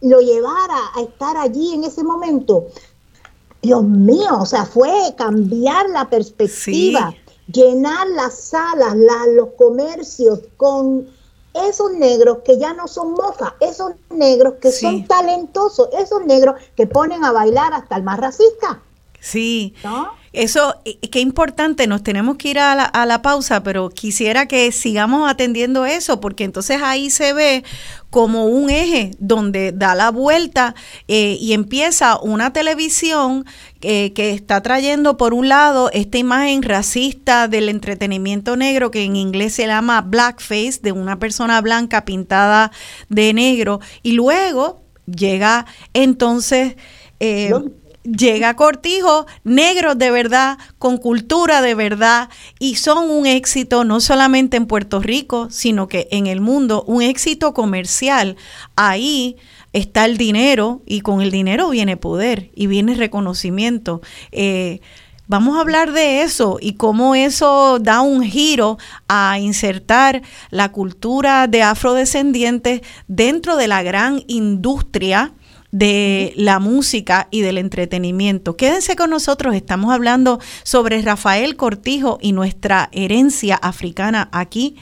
lo 0.00 0.20
llevara 0.20 0.78
a 0.96 1.02
estar 1.02 1.36
allí 1.36 1.74
en 1.74 1.84
ese 1.84 2.02
momento, 2.02 2.66
Dios 3.62 3.84
mío, 3.84 4.38
o 4.40 4.46
sea, 4.46 4.64
fue 4.64 4.90
cambiar 5.16 5.88
la 5.90 6.08
perspectiva, 6.08 7.14
llenar 7.52 8.08
las 8.08 8.34
salas, 8.34 8.96
los 9.36 9.50
comercios 9.58 10.40
con 10.56 11.06
esos 11.54 11.92
negros 11.92 12.38
que 12.44 12.58
ya 12.58 12.72
no 12.74 12.88
son 12.88 13.12
mofas, 13.12 13.52
esos 13.60 13.92
negros 14.10 14.54
que 14.60 14.70
son 14.70 15.06
talentosos, 15.06 15.88
esos 15.98 16.24
negros 16.24 16.56
que 16.76 16.86
ponen 16.86 17.24
a 17.24 17.32
bailar 17.32 17.72
hasta 17.74 17.96
el 17.96 18.02
más 18.02 18.18
racista. 18.18 18.80
Sí. 19.18 19.74
Eso, 20.32 20.80
qué 21.10 21.20
importante, 21.20 21.88
nos 21.88 22.04
tenemos 22.04 22.36
que 22.36 22.50
ir 22.50 22.58
a 22.60 22.76
la, 22.76 22.84
a 22.84 23.04
la, 23.04 23.20
pausa, 23.20 23.64
pero 23.64 23.90
quisiera 23.90 24.46
que 24.46 24.70
sigamos 24.70 25.28
atendiendo 25.28 25.86
eso, 25.86 26.20
porque 26.20 26.44
entonces 26.44 26.80
ahí 26.82 27.10
se 27.10 27.32
ve 27.32 27.64
como 28.10 28.46
un 28.46 28.70
eje 28.70 29.12
donde 29.18 29.72
da 29.72 29.94
la 29.94 30.10
vuelta 30.10 30.74
eh, 31.08 31.36
y 31.40 31.52
empieza 31.52 32.18
una 32.20 32.52
televisión 32.52 33.46
eh, 33.80 34.12
que 34.12 34.32
está 34.32 34.60
trayendo 34.62 35.16
por 35.16 35.32
un 35.32 35.48
lado 35.48 35.90
esta 35.92 36.18
imagen 36.18 36.62
racista 36.62 37.48
del 37.48 37.68
entretenimiento 37.68 38.56
negro 38.56 38.90
que 38.90 39.04
en 39.04 39.16
inglés 39.16 39.54
se 39.54 39.66
llama 39.66 40.00
blackface, 40.02 40.80
de 40.82 40.92
una 40.92 41.18
persona 41.18 41.60
blanca 41.60 42.04
pintada 42.04 42.72
de 43.08 43.32
negro, 43.32 43.80
y 44.02 44.12
luego 44.12 44.82
llega 45.06 45.66
entonces... 45.94 46.76
Eh, 47.22 47.52
llega 48.04 48.56
Cortijo, 48.56 49.26
negros 49.44 49.98
de 49.98 50.10
verdad, 50.10 50.58
con 50.78 50.98
cultura 50.98 51.62
de 51.62 51.74
verdad, 51.74 52.28
y 52.58 52.76
son 52.76 53.10
un 53.10 53.26
éxito 53.26 53.84
no 53.84 54.00
solamente 54.00 54.56
en 54.56 54.66
Puerto 54.66 55.00
Rico, 55.00 55.48
sino 55.50 55.88
que 55.88 56.08
en 56.10 56.26
el 56.26 56.40
mundo, 56.40 56.84
un 56.86 57.02
éxito 57.02 57.54
comercial. 57.54 58.36
Ahí 58.76 59.36
está 59.72 60.04
el 60.04 60.16
dinero 60.16 60.82
y 60.86 61.00
con 61.00 61.20
el 61.20 61.30
dinero 61.30 61.70
viene 61.70 61.96
poder 61.96 62.50
y 62.54 62.66
viene 62.66 62.94
reconocimiento. 62.94 64.00
Eh, 64.32 64.80
Vamos 65.30 65.56
a 65.56 65.60
hablar 65.60 65.92
de 65.92 66.22
eso 66.22 66.58
y 66.60 66.72
cómo 66.72 67.14
eso 67.14 67.78
da 67.78 68.00
un 68.00 68.24
giro 68.24 68.78
a 69.06 69.38
insertar 69.38 70.22
la 70.50 70.72
cultura 70.72 71.46
de 71.46 71.62
afrodescendientes 71.62 72.80
dentro 73.06 73.54
de 73.56 73.68
la 73.68 73.84
gran 73.84 74.24
industria 74.26 75.32
de 75.72 76.32
la 76.36 76.58
música 76.58 77.28
y 77.30 77.42
del 77.42 77.58
entretenimiento. 77.58 78.56
Quédense 78.56 78.96
con 78.96 79.10
nosotros, 79.10 79.54
estamos 79.54 79.92
hablando 79.92 80.40
sobre 80.62 81.00
Rafael 81.02 81.56
Cortijo 81.56 82.18
y 82.20 82.32
nuestra 82.32 82.88
herencia 82.92 83.56
africana 83.56 84.28
aquí 84.32 84.76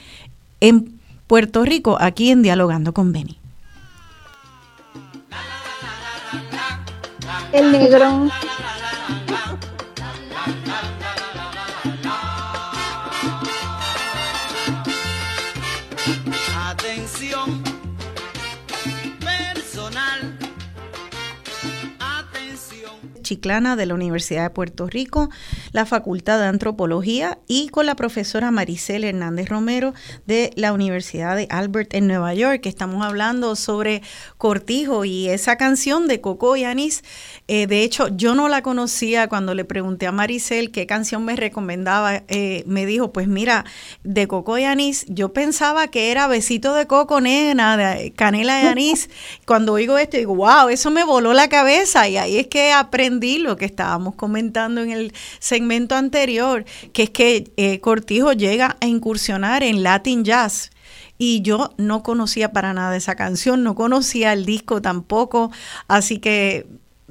en 0.61 0.99
Puerto 1.27 1.63
Rico, 1.63 1.97
aquí 1.99 2.31
en 2.31 2.41
Dialogando 2.41 2.93
con 2.93 3.11
Beni. 3.11 3.37
El 7.53 7.71
negro. 7.71 8.29
Chiclana 23.29 23.75
de 23.75 23.85
la 23.85 23.93
Universidad 23.93 24.41
de 24.41 24.49
Puerto 24.49 24.87
Rico, 24.87 25.29
la 25.71 25.85
Facultad 25.85 26.39
de 26.39 26.47
Antropología 26.47 27.37
y 27.45 27.69
con 27.69 27.85
la 27.85 27.93
profesora 27.93 28.49
Maricel 28.49 29.03
Hernández 29.03 29.49
Romero 29.49 29.93
de 30.25 30.51
la 30.55 30.73
Universidad 30.73 31.35
de 31.35 31.45
Albert 31.51 31.93
en 31.93 32.07
Nueva 32.07 32.33
York, 32.33 32.61
que 32.61 32.69
estamos 32.69 33.05
hablando 33.05 33.55
sobre 33.55 34.01
Cortijo 34.39 35.05
y 35.05 35.29
esa 35.29 35.57
canción 35.57 36.07
de 36.07 36.21
Coco 36.21 36.55
y 36.55 36.63
Anís. 36.63 37.03
Eh, 37.47 37.67
de 37.67 37.83
hecho, 37.83 38.07
yo 38.07 38.33
no 38.33 38.49
la 38.49 38.63
conocía 38.63 39.27
cuando 39.27 39.53
le 39.53 39.63
pregunté 39.63 40.07
a 40.07 40.11
Maricel 40.11 40.71
qué 40.71 40.87
canción 40.87 41.23
me 41.23 41.35
recomendaba. 41.35 42.23
Eh, 42.29 42.63
me 42.65 42.87
dijo, 42.87 43.13
pues 43.13 43.27
mira, 43.27 43.63
de 44.03 44.27
Coco 44.27 44.57
y 44.57 44.63
Anís, 44.63 45.05
yo 45.07 45.33
pensaba 45.33 45.89
que 45.89 46.09
era 46.09 46.25
Besito 46.25 46.73
de 46.73 46.87
Coco, 46.87 47.21
nena, 47.21 47.77
de 47.77 48.11
Canela 48.11 48.57
de 48.57 48.69
Anís. 48.69 49.11
Cuando 49.45 49.73
oigo 49.73 49.99
esto, 49.99 50.17
digo, 50.17 50.33
wow, 50.33 50.69
eso 50.69 50.89
me 50.89 51.03
voló 51.03 51.33
la 51.33 51.47
cabeza 51.47 52.07
y 52.07 52.17
ahí 52.17 52.39
es 52.39 52.47
que 52.47 52.73
aprendí 52.73 53.18
lo 53.19 53.57
que 53.57 53.65
estábamos 53.65 54.15
comentando 54.15 54.81
en 54.81 54.91
el 54.91 55.13
segmento 55.39 55.95
anterior, 55.95 56.65
que 56.93 57.03
es 57.03 57.09
que 57.09 57.51
eh, 57.57 57.79
Cortijo 57.79 58.33
llega 58.33 58.77
a 58.81 58.85
incursionar 58.85 59.63
en 59.63 59.83
Latin 59.83 60.23
Jazz. 60.23 60.71
Y 61.21 61.41
yo 61.41 61.73
no 61.77 62.01
conocía 62.01 62.53
para 62.53 62.73
nada 62.73 62.95
esa 62.95 63.15
canción, 63.15 63.61
no 63.61 63.75
conocía 63.75 64.31
el 64.31 64.45
disco 64.45 64.81
tampoco, 64.81 65.51
así 65.89 66.19
que 66.19 66.65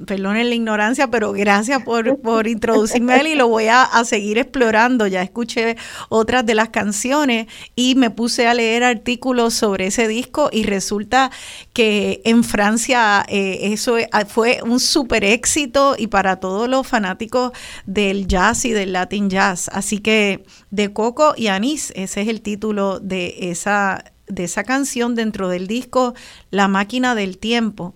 perdonen 0.05 0.49
la 0.49 0.55
ignorancia, 0.55 1.09
pero 1.09 1.31
gracias 1.31 1.83
por, 1.83 2.19
por 2.19 2.47
introducirme 2.47 3.13
a 3.13 3.17
él 3.17 3.27
y 3.27 3.35
lo 3.35 3.47
voy 3.47 3.67
a, 3.67 3.89
seguir 4.05 4.37
explorando. 4.37 5.07
Ya 5.07 5.21
escuché 5.21 5.77
otras 6.09 6.45
de 6.45 6.55
las 6.55 6.69
canciones 6.69 7.47
y 7.75 7.95
me 7.95 8.09
puse 8.09 8.47
a 8.47 8.53
leer 8.53 8.83
artículos 8.83 9.53
sobre 9.53 9.87
ese 9.87 10.07
disco 10.07 10.49
y 10.51 10.63
resulta 10.63 11.31
que 11.73 12.21
en 12.25 12.43
Francia 12.43 13.25
eh, 13.27 13.59
eso 13.73 13.97
fue 14.27 14.61
un 14.63 14.79
súper 14.79 15.23
éxito 15.23 15.95
y 15.97 16.07
para 16.07 16.39
todos 16.39 16.69
los 16.69 16.87
fanáticos 16.87 17.51
del 17.85 18.27
jazz 18.27 18.65
y 18.65 18.71
del 18.71 18.93
Latin 18.93 19.29
jazz. 19.29 19.69
Así 19.73 19.99
que 19.99 20.43
de 20.71 20.93
Coco 20.93 21.33
y 21.35 21.47
Anís, 21.47 21.91
ese 21.95 22.21
es 22.21 22.27
el 22.27 22.41
título 22.41 22.99
de 22.99 23.35
esa, 23.51 24.03
de 24.27 24.43
esa 24.45 24.63
canción 24.63 25.15
dentro 25.15 25.49
del 25.49 25.67
disco 25.67 26.13
La 26.51 26.67
máquina 26.67 27.15
del 27.15 27.37
tiempo. 27.37 27.95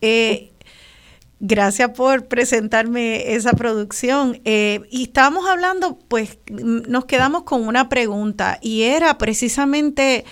Eh, 0.00 0.49
Gracias 1.42 1.92
por 1.92 2.26
presentarme 2.26 3.32
esa 3.32 3.52
producción. 3.54 4.38
Eh, 4.44 4.82
y 4.90 5.04
estábamos 5.04 5.48
hablando, 5.48 5.98
pues 6.06 6.38
nos 6.50 7.06
quedamos 7.06 7.44
con 7.44 7.66
una 7.66 7.88
pregunta 7.88 8.58
y 8.60 8.82
era 8.82 9.16
precisamente 9.16 10.26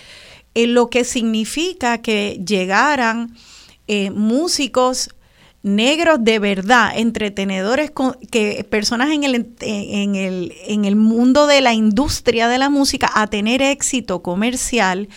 eh, 0.54 0.66
lo 0.66 0.90
que 0.90 1.04
significa 1.04 2.02
que 2.02 2.42
llegaran 2.46 3.34
eh, 3.86 4.10
músicos 4.10 5.08
negros 5.62 6.18
de 6.20 6.38
verdad, 6.40 6.90
entretenedores, 6.94 7.90
con, 7.90 8.12
que 8.30 8.66
personas 8.68 9.10
en 9.10 9.24
el, 9.24 9.54
en, 9.60 10.14
el, 10.14 10.52
en 10.66 10.84
el 10.84 10.94
mundo 10.94 11.46
de 11.46 11.62
la 11.62 11.72
industria 11.72 12.48
de 12.48 12.58
la 12.58 12.68
música 12.68 13.10
a 13.14 13.28
tener 13.28 13.62
éxito 13.62 14.22
comercial 14.22 15.08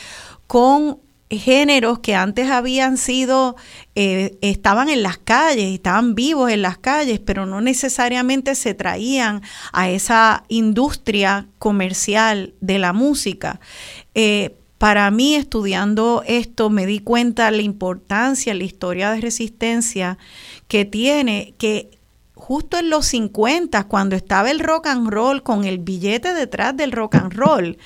con 0.47 0.99
géneros 1.39 1.99
que 1.99 2.15
antes 2.15 2.49
habían 2.49 2.97
sido, 2.97 3.55
eh, 3.95 4.38
estaban 4.41 4.89
en 4.89 5.03
las 5.03 5.17
calles, 5.17 5.73
estaban 5.73 6.15
vivos 6.15 6.51
en 6.51 6.61
las 6.61 6.77
calles, 6.77 7.19
pero 7.19 7.45
no 7.45 7.61
necesariamente 7.61 8.55
se 8.55 8.73
traían 8.73 9.41
a 9.71 9.89
esa 9.89 10.43
industria 10.49 11.47
comercial 11.57 12.53
de 12.59 12.79
la 12.79 12.93
música. 12.93 13.59
Eh, 14.13 14.55
para 14.77 15.11
mí, 15.11 15.36
estudiando 15.36 16.23
esto, 16.25 16.71
me 16.71 16.88
di 16.88 16.99
cuenta 16.99 17.51
la 17.51 17.61
importancia, 17.61 18.53
la 18.55 18.63
historia 18.63 19.11
de 19.11 19.21
resistencia 19.21 20.17
que 20.67 20.86
tiene, 20.86 21.53
que 21.59 22.00
justo 22.51 22.77
en 22.77 22.89
los 22.89 23.05
50, 23.05 23.85
cuando 23.85 24.17
estaba 24.17 24.51
el 24.51 24.59
rock 24.59 24.87
and 24.87 25.07
roll, 25.07 25.41
con 25.41 25.63
el 25.63 25.77
billete 25.77 26.33
detrás 26.33 26.75
del 26.75 26.91
rock 26.91 27.15
and 27.15 27.31
roll, 27.31 27.77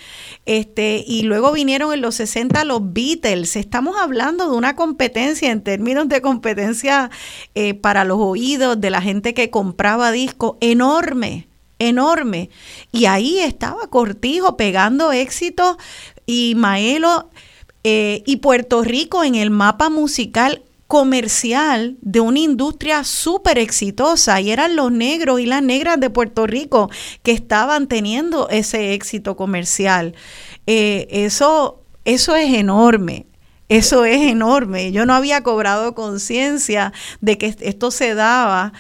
este, 0.48 1.04
y 1.06 1.22
luego 1.22 1.52
vinieron 1.52 1.94
en 1.94 2.02
los 2.02 2.16
60 2.16 2.66
los 2.66 2.82
Beatles. 2.92 3.58
Estamos 3.58 3.96
hablando 3.96 4.50
de 4.50 4.58
una 4.58 4.76
competencia 4.76 5.52
en 5.52 5.62
términos 5.62 6.10
de 6.10 6.20
competencia 6.20 7.12
eh, 7.54 7.76
para 7.76 8.06
los 8.06 8.18
oídos 8.20 8.82
de 8.82 8.90
la 8.90 9.04
gente 9.04 9.36
que 9.36 9.52
compraba 9.52 10.12
discos 10.12 10.56
enorme, 10.62 11.48
enorme. 11.78 12.50
Y 12.92 13.06
ahí 13.06 13.38
estaba 13.38 13.86
Cortijo 13.92 14.58
pegando 14.58 15.12
éxitos 15.12 15.78
y 16.26 16.56
Maelo 16.56 17.30
eh, 17.84 18.24
y 18.26 18.38
Puerto 18.38 18.82
Rico 18.82 19.24
en 19.24 19.36
el 19.36 19.52
mapa 19.52 19.92
musical 19.92 20.64
comercial 20.88 21.98
de 22.02 22.20
una 22.20 22.40
industria 22.40 23.04
súper 23.04 23.58
exitosa 23.58 24.40
y 24.42 24.52
eran 24.52 24.76
los 24.76 24.92
negros 24.92 25.40
y 25.40 25.46
las 25.46 25.64
negras 25.64 26.00
de 26.00 26.10
Puerto 26.10 26.46
Rico 26.46 26.90
que 27.24 27.32
estaban 27.32 27.88
teniendo 27.88 28.50
ese 28.50 28.94
éxito 28.94 29.36
comercial. 29.36 30.16
Eh, 30.68 31.08
eso, 31.10 31.84
eso 32.06 32.36
es 32.36 32.54
enorme. 32.54 33.26
Eso 33.68 34.06
es 34.06 34.22
enorme. 34.22 34.92
Yo 34.92 35.08
no 35.08 35.16
había 35.16 35.42
cobrado 35.42 35.96
conciencia 35.96 36.94
de 37.20 37.40
que 37.40 37.56
esto 37.60 37.90
se 37.90 38.14
daba 38.14 38.74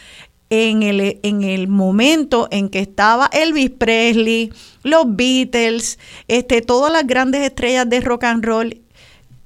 en 0.51 0.83
el, 0.83 1.19
en 1.23 1.43
el 1.43 1.67
momento 1.67 2.47
en 2.51 2.69
que 2.69 2.79
estaba 2.79 3.27
Elvis 3.33 3.71
Presley, 3.71 4.53
los 4.83 5.05
Beatles, 5.07 5.97
este, 6.27 6.61
todas 6.61 6.91
las 6.93 7.07
grandes 7.07 7.41
estrellas 7.41 7.89
de 7.89 7.99
rock 8.01 8.25
and 8.25 8.45
roll 8.45 8.84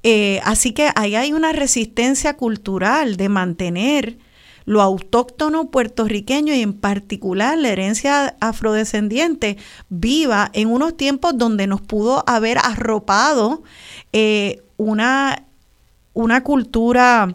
eh, 0.02 0.40
así 0.44 0.72
que 0.72 0.90
ahí 0.94 1.14
hay 1.14 1.32
una 1.32 1.52
resistencia 1.52 2.36
cultural 2.36 3.16
de 3.16 3.28
mantener 3.28 4.18
lo 4.64 4.82
autóctono 4.82 5.70
puertorriqueño 5.70 6.54
y 6.54 6.62
en 6.62 6.74
particular 6.74 7.58
la 7.58 7.70
herencia 7.70 8.36
afrodescendiente 8.40 9.56
viva 9.88 10.50
en 10.52 10.68
unos 10.68 10.96
tiempos 10.96 11.36
donde 11.36 11.66
nos 11.66 11.80
pudo 11.80 12.22
haber 12.26 12.58
arropado 12.58 13.62
eh, 14.12 14.62
una, 14.76 15.44
una 16.12 16.42
cultura 16.44 17.34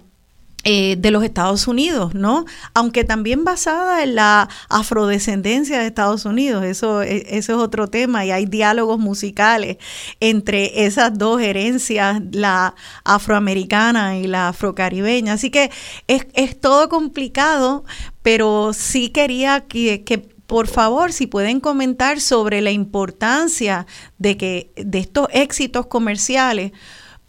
eh, 0.68 0.96
de 0.98 1.12
los 1.12 1.24
Estados 1.24 1.68
Unidos, 1.68 2.16
¿no? 2.16 2.46
Aunque 2.74 3.04
también 3.04 3.44
basada 3.44 4.02
en 4.02 4.16
la 4.16 4.50
afrodescendencia 4.68 5.78
de 5.78 5.86
Estados 5.86 6.26
Unidos, 6.26 6.66
eso, 6.66 7.04
e, 7.04 7.38
eso 7.38 7.54
es 7.54 7.60
otro 7.60 7.88
tema 7.88 8.26
y 8.26 8.32
hay 8.32 8.48
diálogos 8.48 8.98
musicales 8.98 9.78
entre 10.20 10.86
esas 10.88 11.16
dos 11.20 11.40
herencias, 11.40 12.20
la 12.32 12.74
afroamericana 13.04 14.18
y 14.18 14.26
la 14.26 14.48
afrocaribeña. 14.48 15.34
Así 15.34 15.52
que 15.52 15.70
es, 16.08 16.26
es 16.34 16.60
todo 16.60 16.90
complicado, 16.90 17.84
pero 18.24 18.74
sí 18.74 19.10
quería 19.10 19.68
que, 19.68 20.04
que 20.04 20.18
por 20.18 20.66
favor, 20.66 21.14
si 21.14 21.28
pueden 21.28 21.60
comentar 21.60 22.20
sobre 22.20 22.62
la 22.62 22.72
importancia 22.72 23.86
de 24.18 24.36
que 24.36 24.72
de 24.78 24.98
estos 24.98 25.28
éxitos 25.32 25.86
comerciales 25.86 26.72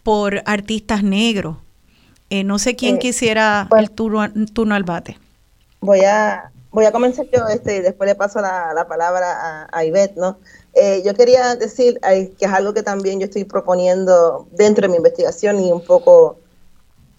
por 0.02 0.42
artistas 0.46 1.02
negros. 1.02 1.58
Eh, 2.30 2.44
no 2.44 2.58
sé 2.58 2.74
quién 2.74 2.96
eh, 2.96 2.98
quisiera 2.98 3.68
el 3.78 3.90
turno, 3.90 4.26
turno, 4.52 4.74
al 4.74 4.84
bate. 4.84 5.18
Voy 5.80 6.00
a, 6.00 6.50
voy 6.72 6.84
a 6.84 6.92
comenzar 6.92 7.26
yo 7.32 7.46
este, 7.46 7.76
y 7.76 7.80
después 7.80 8.08
le 8.08 8.14
paso 8.14 8.40
la, 8.40 8.72
la 8.74 8.88
palabra 8.88 9.68
a, 9.70 9.84
Ivette, 9.84 10.16
¿no? 10.16 10.38
Eh, 10.74 11.02
yo 11.04 11.14
quería 11.14 11.54
decir 11.54 12.00
que 12.00 12.44
es 12.44 12.52
algo 12.52 12.74
que 12.74 12.82
también 12.82 13.20
yo 13.20 13.26
estoy 13.26 13.44
proponiendo 13.44 14.46
dentro 14.50 14.82
de 14.82 14.88
mi 14.88 14.96
investigación 14.96 15.60
y 15.60 15.70
un 15.70 15.82
poco 15.84 16.38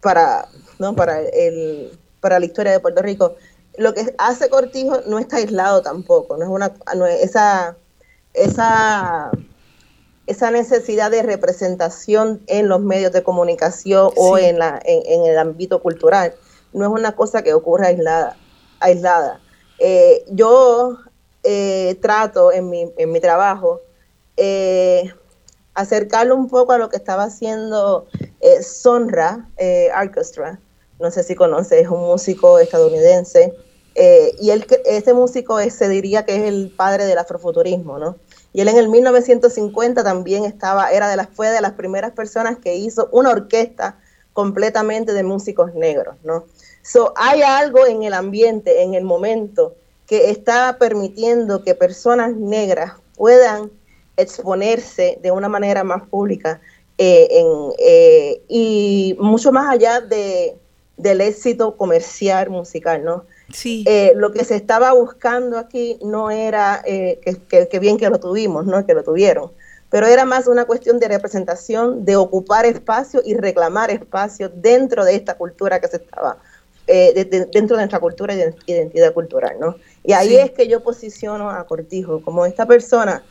para, 0.01 0.47
¿no? 0.77 0.95
para, 0.95 1.21
el, 1.21 1.97
para 2.19 2.39
la 2.39 2.45
historia 2.45 2.73
de 2.73 2.79
Puerto 2.79 3.01
Rico. 3.01 3.35
Lo 3.77 3.93
que 3.93 4.13
hace 4.17 4.49
Cortijo 4.49 5.01
no 5.07 5.19
está 5.19 5.37
aislado 5.37 5.81
tampoco, 5.81 6.35
no 6.37 6.43
es 6.43 6.49
una 6.49 6.73
esa, 7.21 7.77
esa 8.33 9.31
esa 10.27 10.51
necesidad 10.51 11.09
de 11.09 11.23
representación 11.23 12.41
en 12.47 12.67
los 12.67 12.81
medios 12.81 13.13
de 13.13 13.23
comunicación 13.23 14.11
o 14.17 14.37
en, 14.37 14.59
la, 14.59 14.79
en, 14.83 15.25
el 15.25 15.37
ámbito 15.37 15.81
cultural 15.81 16.35
no 16.73 16.85
es 16.85 16.91
una 16.91 17.15
cosa 17.15 17.41
que 17.43 17.53
ocurra 17.53 17.87
aislada. 17.87 18.37
aislada. 18.81 19.39
Eh, 19.79 20.25
yo 20.29 20.97
eh, 21.43 21.97
trato 22.01 22.51
en 22.51 22.69
mi, 22.69 22.91
en 22.97 23.11
mi 23.11 23.21
trabajo 23.21 23.79
eh, 24.35 25.13
acercarlo 25.73 26.35
un 26.35 26.49
poco 26.49 26.73
a 26.73 26.77
lo 26.77 26.89
que 26.89 26.97
estaba 26.97 27.23
haciendo 27.23 28.07
eh, 28.41 28.61
Sonra 28.61 29.47
Orchestra. 29.97 30.59
No 30.99 31.09
sé 31.09 31.23
si 31.23 31.35
conoces, 31.35 31.83
es 31.83 31.87
un 31.87 32.01
músico 32.01 32.59
estadounidense. 32.59 33.53
y 33.95 34.49
él, 34.49 34.65
este 34.85 35.13
músico 35.13 35.57
se 35.69 35.87
diría 35.87 36.25
que 36.25 36.35
es 36.35 36.43
el 36.43 36.73
padre 36.75 37.05
del 37.05 37.17
afrofuturismo, 37.17 37.97
¿no? 37.97 38.17
Y 38.57 38.61
él 38.61 38.69
en 38.69 38.77
el 38.77 38.89
1950 38.89 40.03
también 40.03 40.43
estaba, 40.43 40.89
era 40.89 41.07
de 41.09 41.15
las, 41.15 41.29
fue 41.29 41.49
de 41.49 41.61
las 41.61 41.73
primeras 41.73 42.13
personas 42.13 42.57
que 42.57 42.75
hizo 42.75 43.07
una 43.11 43.29
orquesta 43.29 43.99
completamente 44.33 45.13
de 45.13 45.21
músicos 45.21 45.75
negros, 45.75 46.15
¿no? 46.23 46.43
So, 46.81 47.13
hay 47.17 47.43
algo 47.43 47.85
en 47.85 48.01
el 48.01 48.15
ambiente, 48.15 48.81
en 48.81 48.95
el 48.95 49.03
momento, 49.03 49.75
que 50.07 50.31
está 50.31 50.79
permitiendo 50.79 51.61
que 51.61 51.75
personas 51.75 52.35
negras 52.35 52.93
puedan 53.15 53.69
exponerse 54.15 55.19
de 55.21 55.29
una 55.29 55.49
manera 55.49 55.83
más 55.83 56.07
pública 56.07 56.59
eh, 56.97 57.29
eh, 57.77 58.41
y 58.47 59.15
mucho 59.19 59.51
más 59.51 59.69
allá 59.69 60.01
de, 60.01 60.57
del 60.97 61.21
éxito 61.21 61.77
comercial 61.77 62.49
musical, 62.49 63.03
¿no? 63.05 63.25
Sí. 63.51 63.83
Eh, 63.87 64.13
lo 64.15 64.31
que 64.31 64.43
se 64.43 64.55
estaba 64.55 64.91
buscando 64.93 65.57
aquí 65.57 65.97
no 66.03 66.31
era 66.31 66.83
que, 66.83 67.79
bien 67.79 67.97
que 67.97 68.09
lo 68.09 68.19
tuvimos, 68.19 68.65
¿no? 68.65 68.85
Que 68.85 68.93
lo 68.93 69.03
tuvieron, 69.03 69.51
pero 69.89 70.07
era 70.07 70.25
más 70.25 70.47
una 70.47 70.65
cuestión 70.65 70.99
de 70.99 71.07
representación, 71.07 72.03
de 72.03 72.15
ocupar 72.17 72.65
espacio 72.65 73.21
y 73.23 73.35
reclamar 73.35 73.89
espacio 73.89 74.49
dentro 74.49 75.05
de 75.05 75.15
esta 75.15 75.35
cultura 75.35 75.79
que 75.79 75.87
se 75.87 75.97
estaba, 75.97 76.37
dentro 76.85 77.77
de 77.77 77.83
nuestra 77.83 77.99
cultura 77.99 78.33
y 78.35 78.71
identidad 78.71 79.13
cultural, 79.13 79.55
¿no? 79.59 79.75
Y 80.03 80.13
ahí 80.13 80.35
es 80.35 80.51
que 80.51 80.67
yo 80.67 80.83
posiciono 80.83 81.49
a 81.49 81.65
Cortijo 81.65 82.21
como 82.21 82.45
esta 82.45 82.65
persona 82.65 83.23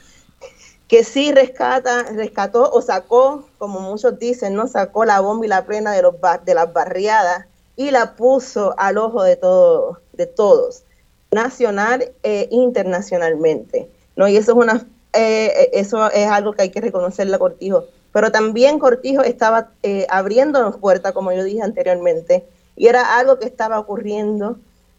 que 0.88 1.02
sí 1.02 1.32
rescata, 1.32 2.04
rescató 2.12 2.70
o 2.70 2.80
sacó, 2.80 3.48
como 3.58 3.80
muchos 3.80 4.18
dicen, 4.18 4.54
no 4.54 4.68
sacó 4.68 5.04
la 5.04 5.20
bomba 5.20 5.46
y 5.46 5.48
la 5.48 5.66
plena 5.66 5.92
de, 5.92 6.02
los 6.02 6.14
de 6.44 6.54
las 6.54 6.72
barriadas 6.72 7.46
y 7.76 7.90
la 7.90 8.16
puso 8.16 8.74
al 8.78 8.98
ojo 8.98 9.22
de, 9.22 9.36
todo, 9.36 10.00
de 10.12 10.26
todos, 10.26 10.84
nacional 11.30 12.12
e 12.22 12.48
internacionalmente. 12.50 13.88
¿no? 14.16 14.26
Y 14.28 14.36
eso 14.36 14.52
es, 14.52 14.58
una, 14.58 14.86
eh, 15.12 15.52
eh, 15.54 15.70
eso 15.74 16.10
es 16.10 16.26
algo 16.26 16.52
que 16.52 16.62
hay 16.62 16.70
que 16.70 16.80
reconocerle 16.80 17.36
a 17.36 17.38
Cortijo. 17.38 17.84
Pero 18.12 18.32
también 18.32 18.78
Cortijo 18.78 19.22
estaba 19.22 19.70
eh, 19.82 20.06
abriéndonos 20.08 20.78
puertas, 20.78 21.12
como 21.12 21.32
yo 21.32 21.44
dije 21.44 21.62
anteriormente, 21.62 22.44
y 22.76 22.86
era 22.86 23.18
algo 23.18 23.38
que 23.38 23.46
estaba 23.46 23.78
ocurriendo 23.78 24.58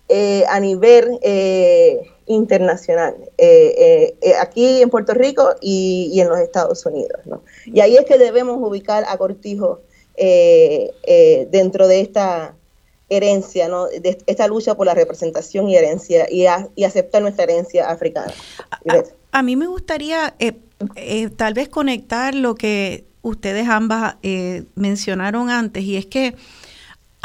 eh, 0.09 0.45
a 0.47 0.61
nivel 0.61 1.19
eh, 1.21 2.09
internacional, 2.27 3.13
eh, 3.37 4.15
aquí 4.39 4.81
en 4.81 4.89
Puerto 4.89 5.13
Rico 5.13 5.55
y, 5.59 6.17
en 6.21 6.29
los 6.29 6.39
Estados 6.39 6.85
Unidos. 6.85 7.25
¿no? 7.25 7.41
Y 7.65 7.81
ahí 7.81 7.97
es 7.97 8.05
que 8.05 8.17
debemos 8.17 8.57
ubicar 8.57 9.03
a 9.05 9.17
Cortijo 9.17 9.81
dentro 10.17 11.87
de 11.89 11.99
esta 11.99 12.55
herencia, 13.09 13.67
¿no? 13.67 13.87
de 13.87 14.17
esta 14.25 14.47
lucha 14.47 14.75
por 14.75 14.85
la 14.85 14.93
representación 14.93 15.69
y 15.69 15.77
herencia 15.77 16.27
y, 16.29 16.45
y 16.75 16.83
aceptar 16.83 17.21
nuestra 17.21 17.45
herencia 17.45 17.89
africana. 17.89 18.33
A, 19.31 19.43
mí 19.43 19.55
me 19.55 19.67
gustaría 19.67 20.35
tal 21.35 21.53
vez 21.53 21.69
conectar 21.69 22.35
lo 22.35 22.55
que 22.55 23.05
ustedes 23.21 23.67
ambas 23.69 24.15
mencionaron 24.75 25.49
antes 25.49 25.83
y 25.83 25.95
es 25.95 26.05
que 26.05 26.35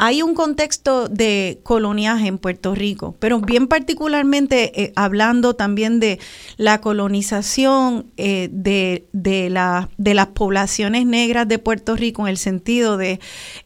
hay 0.05 0.21
un 0.21 0.35
contexto 0.35 1.07
de 1.07 1.61
coloniaje 1.63 2.27
en 2.27 2.37
Puerto 2.37 2.75
Rico, 2.75 3.15
pero 3.19 3.39
bien 3.39 3.69
particularmente 3.69 4.83
eh, 4.83 4.91
hablando 4.97 5.55
también 5.55 6.01
de 6.01 6.19
la 6.57 6.81
colonización 6.81 8.11
eh, 8.17 8.49
de, 8.51 9.07
de, 9.13 9.49
la, 9.49 9.87
de, 9.97 10.13
las 10.13 10.27
poblaciones 10.27 11.05
negras 11.05 11.47
de 11.47 11.57
Puerto 11.57 11.95
Rico 11.95 12.23
en 12.23 12.27
el 12.27 12.37
sentido 12.37 12.97
de 12.97 13.21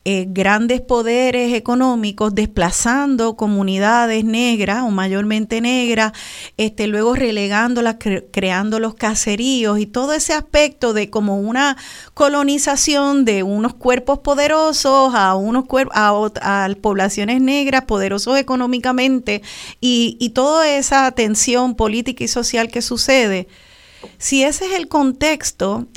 eh, 0.05 0.27
grandes 0.29 0.79
poderes 0.79 1.55
económicos 1.55 2.35
desplazando 2.35 3.35
comunidades 3.35 4.23
negras 4.23 4.83
o 4.83 4.91
mayormente 4.91 5.59
negras, 5.59 6.11
este, 6.57 6.85
luego 6.85 7.15
relegándolas, 7.15 7.95
creando 8.31 8.79
los 8.79 8.93
caseríos 8.93 9.79
y 9.79 9.87
todo 9.87 10.13
ese 10.13 10.33
aspecto 10.33 10.93
de 10.93 11.09
como 11.09 11.39
una 11.39 11.77
colonización 12.13 13.25
de 13.25 13.41
unos 13.41 13.73
cuerpos 13.73 14.19
poderosos 14.19 15.15
a 15.15 15.33
unos 15.33 15.65
cuerpos 15.65 16.26
a, 16.41 16.69
poblaciones 16.81 17.41
negras 17.41 17.85
poderosos 17.85 18.37
económicamente 18.37 19.41
y, 19.81 20.17
y 20.19 20.29
toda 20.29 20.69
esa 20.69 21.11
tensión 21.11 21.75
política 21.75 22.23
y 22.23 22.27
social 22.27 22.69
que 22.69 22.81
sucede, 22.81 23.47
si 24.17 24.43
ese 24.43 24.65
es 24.65 24.73
el 24.73 24.87
contexto, 24.87 25.87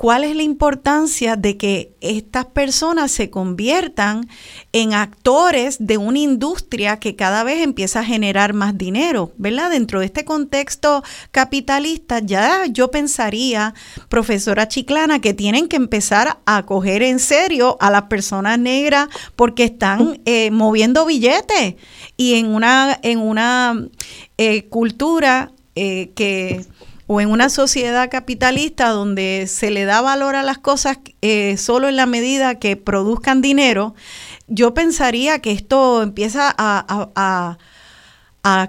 ¿Cuál 0.00 0.24
es 0.24 0.34
la 0.34 0.42
importancia 0.42 1.36
de 1.36 1.58
que 1.58 1.94
estas 2.00 2.46
personas 2.46 3.10
se 3.10 3.28
conviertan 3.28 4.30
en 4.72 4.94
actores 4.94 5.76
de 5.78 5.98
una 5.98 6.20
industria 6.20 6.98
que 6.98 7.16
cada 7.16 7.44
vez 7.44 7.62
empieza 7.62 8.00
a 8.00 8.04
generar 8.04 8.54
más 8.54 8.78
dinero? 8.78 9.32
¿Verdad? 9.36 9.68
Dentro 9.68 10.00
de 10.00 10.06
este 10.06 10.24
contexto 10.24 11.02
capitalista, 11.32 12.20
ya 12.20 12.64
yo 12.64 12.90
pensaría, 12.90 13.74
profesora 14.08 14.68
Chiclana, 14.68 15.20
que 15.20 15.34
tienen 15.34 15.68
que 15.68 15.76
empezar 15.76 16.38
a 16.46 16.64
coger 16.64 17.02
en 17.02 17.18
serio 17.18 17.76
a 17.78 17.90
las 17.90 18.04
personas 18.04 18.58
negras 18.58 19.08
porque 19.36 19.64
están 19.64 20.22
eh, 20.24 20.50
moviendo 20.50 21.04
billetes 21.04 21.74
y 22.16 22.36
en 22.36 22.46
una, 22.46 22.98
en 23.02 23.18
una 23.18 23.86
eh, 24.38 24.64
cultura 24.70 25.52
eh, 25.74 26.12
que 26.14 26.64
o 27.12 27.20
en 27.20 27.28
una 27.28 27.48
sociedad 27.48 28.08
capitalista 28.08 28.90
donde 28.90 29.48
se 29.48 29.72
le 29.72 29.84
da 29.84 30.00
valor 30.00 30.36
a 30.36 30.44
las 30.44 30.58
cosas 30.58 30.98
eh, 31.22 31.56
solo 31.56 31.88
en 31.88 31.96
la 31.96 32.06
medida 32.06 32.60
que 32.60 32.76
produzcan 32.76 33.42
dinero, 33.42 33.96
yo 34.46 34.74
pensaría 34.74 35.40
que 35.40 35.50
esto 35.50 36.04
empieza 36.04 36.54
a, 36.56 37.58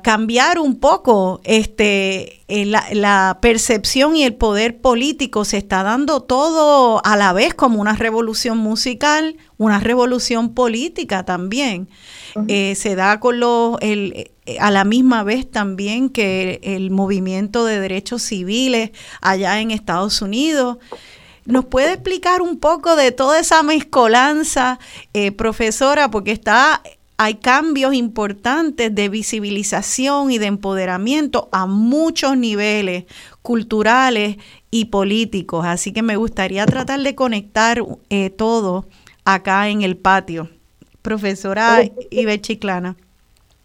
cambiar 0.02 0.58
un 0.58 0.80
poco 0.80 1.40
este, 1.44 2.42
eh, 2.48 2.66
la, 2.66 2.84
la, 2.94 3.38
percepción 3.44 4.16
y 4.16 4.24
el 4.24 4.34
poder 4.34 4.82
político. 4.82 5.46
Se 5.46 5.58
está 5.58 5.84
dando 5.84 6.22
todo 6.22 7.00
a 7.06 7.16
la 7.18 7.34
vez 7.34 7.54
como 7.54 7.80
una 7.80 7.94
revolución 7.94 8.58
musical, 8.58 9.38
una 9.60 9.80
revolución 9.80 10.56
política 10.56 11.26
también. 11.26 11.90
Eh, 12.48 12.76
se 12.76 12.96
da 12.96 13.20
con 13.20 13.40
los, 13.40 13.78
el, 13.82 14.32
eh, 14.46 14.58
a 14.60 14.72
la 14.72 14.84
misma 14.84 15.24
vez 15.24 15.50
también 15.50 16.10
que 16.10 16.60
el, 16.64 16.92
movimiento 16.92 17.66
de 17.66 17.80
derechos 17.80 18.22
civiles 18.22 18.92
allá 19.22 19.60
en 19.60 19.72
Estados 19.72 20.22
Unidos. 20.22 20.78
¿Nos 21.46 21.66
puede 21.66 21.94
explicar 21.94 22.42
un 22.42 22.60
poco 22.60 22.96
de 22.96 23.12
toda 23.12 23.40
esa 23.40 23.64
mezcolanza, 23.64 24.80
eh, 25.14 25.32
profesora? 25.32 26.12
Porque 26.12 26.32
está, 26.32 26.84
hay 27.18 27.36
cambios 27.36 27.94
importantes 27.94 28.94
de 28.94 29.10
visibilización 29.10 30.32
y 30.32 30.38
de 30.38 30.46
empoderamiento 30.46 31.50
a 31.52 31.66
muchos 31.66 32.38
niveles 32.38 33.06
culturales 33.42 34.38
y 34.70 34.86
políticos. 34.86 35.66
Así 35.66 35.92
que 35.92 36.04
me 36.04 36.16
gustaría 36.16 36.66
tratar 36.66 37.02
de 37.02 37.16
conectar 37.16 37.84
todo 38.38 38.86
acá 39.26 39.68
en 39.70 39.82
el 39.82 39.98
patio. 39.98 40.50
Profesora 41.02 41.82
Ibe 42.10 42.42
Chiclana. 42.42 42.96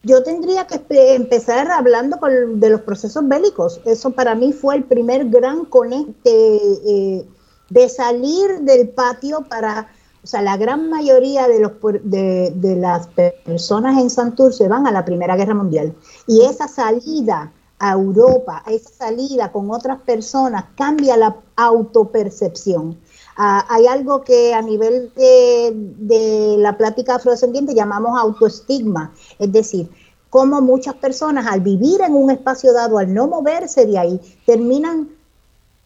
Yo 0.02 0.22
tendría 0.22 0.66
que 0.66 0.80
empezar 1.16 1.68
hablando 1.70 2.18
de 2.54 2.70
los 2.70 2.80
procesos 2.82 3.26
bélicos. 3.26 3.80
Eso 3.84 4.12
para 4.12 4.36
mí 4.36 4.52
fue 4.52 4.76
el 4.76 4.84
primer 4.84 5.28
gran 5.28 5.64
conecte 5.64 6.30
eh, 6.30 7.26
de 7.70 7.88
salir 7.88 8.60
del 8.60 8.88
patio 8.90 9.40
para, 9.48 9.88
o 10.22 10.26
sea, 10.26 10.42
la 10.42 10.56
gran 10.56 10.88
mayoría 10.90 11.48
de, 11.48 11.58
los, 11.58 11.72
de, 12.04 12.52
de 12.54 12.76
las 12.76 13.08
personas 13.44 14.00
en 14.00 14.08
Santurce 14.08 14.68
van 14.68 14.86
a 14.86 14.92
la 14.92 15.04
Primera 15.04 15.34
Guerra 15.34 15.54
Mundial. 15.54 15.92
Y 16.28 16.42
esa 16.42 16.68
salida 16.68 17.52
a 17.78 17.92
Europa, 17.92 18.62
esa 18.68 18.90
salida 18.90 19.50
con 19.50 19.70
otras 19.70 20.00
personas, 20.02 20.66
cambia 20.76 21.16
la 21.16 21.36
autopercepción. 21.56 22.96
Ah, 23.38 23.66
hay 23.68 23.86
algo 23.86 24.24
que 24.24 24.54
a 24.54 24.62
nivel 24.62 25.12
de, 25.14 26.56
la 26.58 26.78
plática 26.78 27.16
afrodescendiente 27.16 27.74
llamamos 27.74 28.18
autoestigma, 28.18 29.12
es 29.38 29.52
decir, 29.52 29.90
cómo 30.30 30.62
muchas 30.62 30.94
personas 30.94 31.46
al 31.46 31.60
vivir 31.60 32.00
en 32.00 32.14
un 32.14 32.30
espacio 32.30 32.72
dado, 32.72 32.96
al 32.96 33.12
no 33.12 33.26
moverse 33.26 33.84
de 33.84 33.98
ahí, 33.98 34.20
terminan 34.46 35.10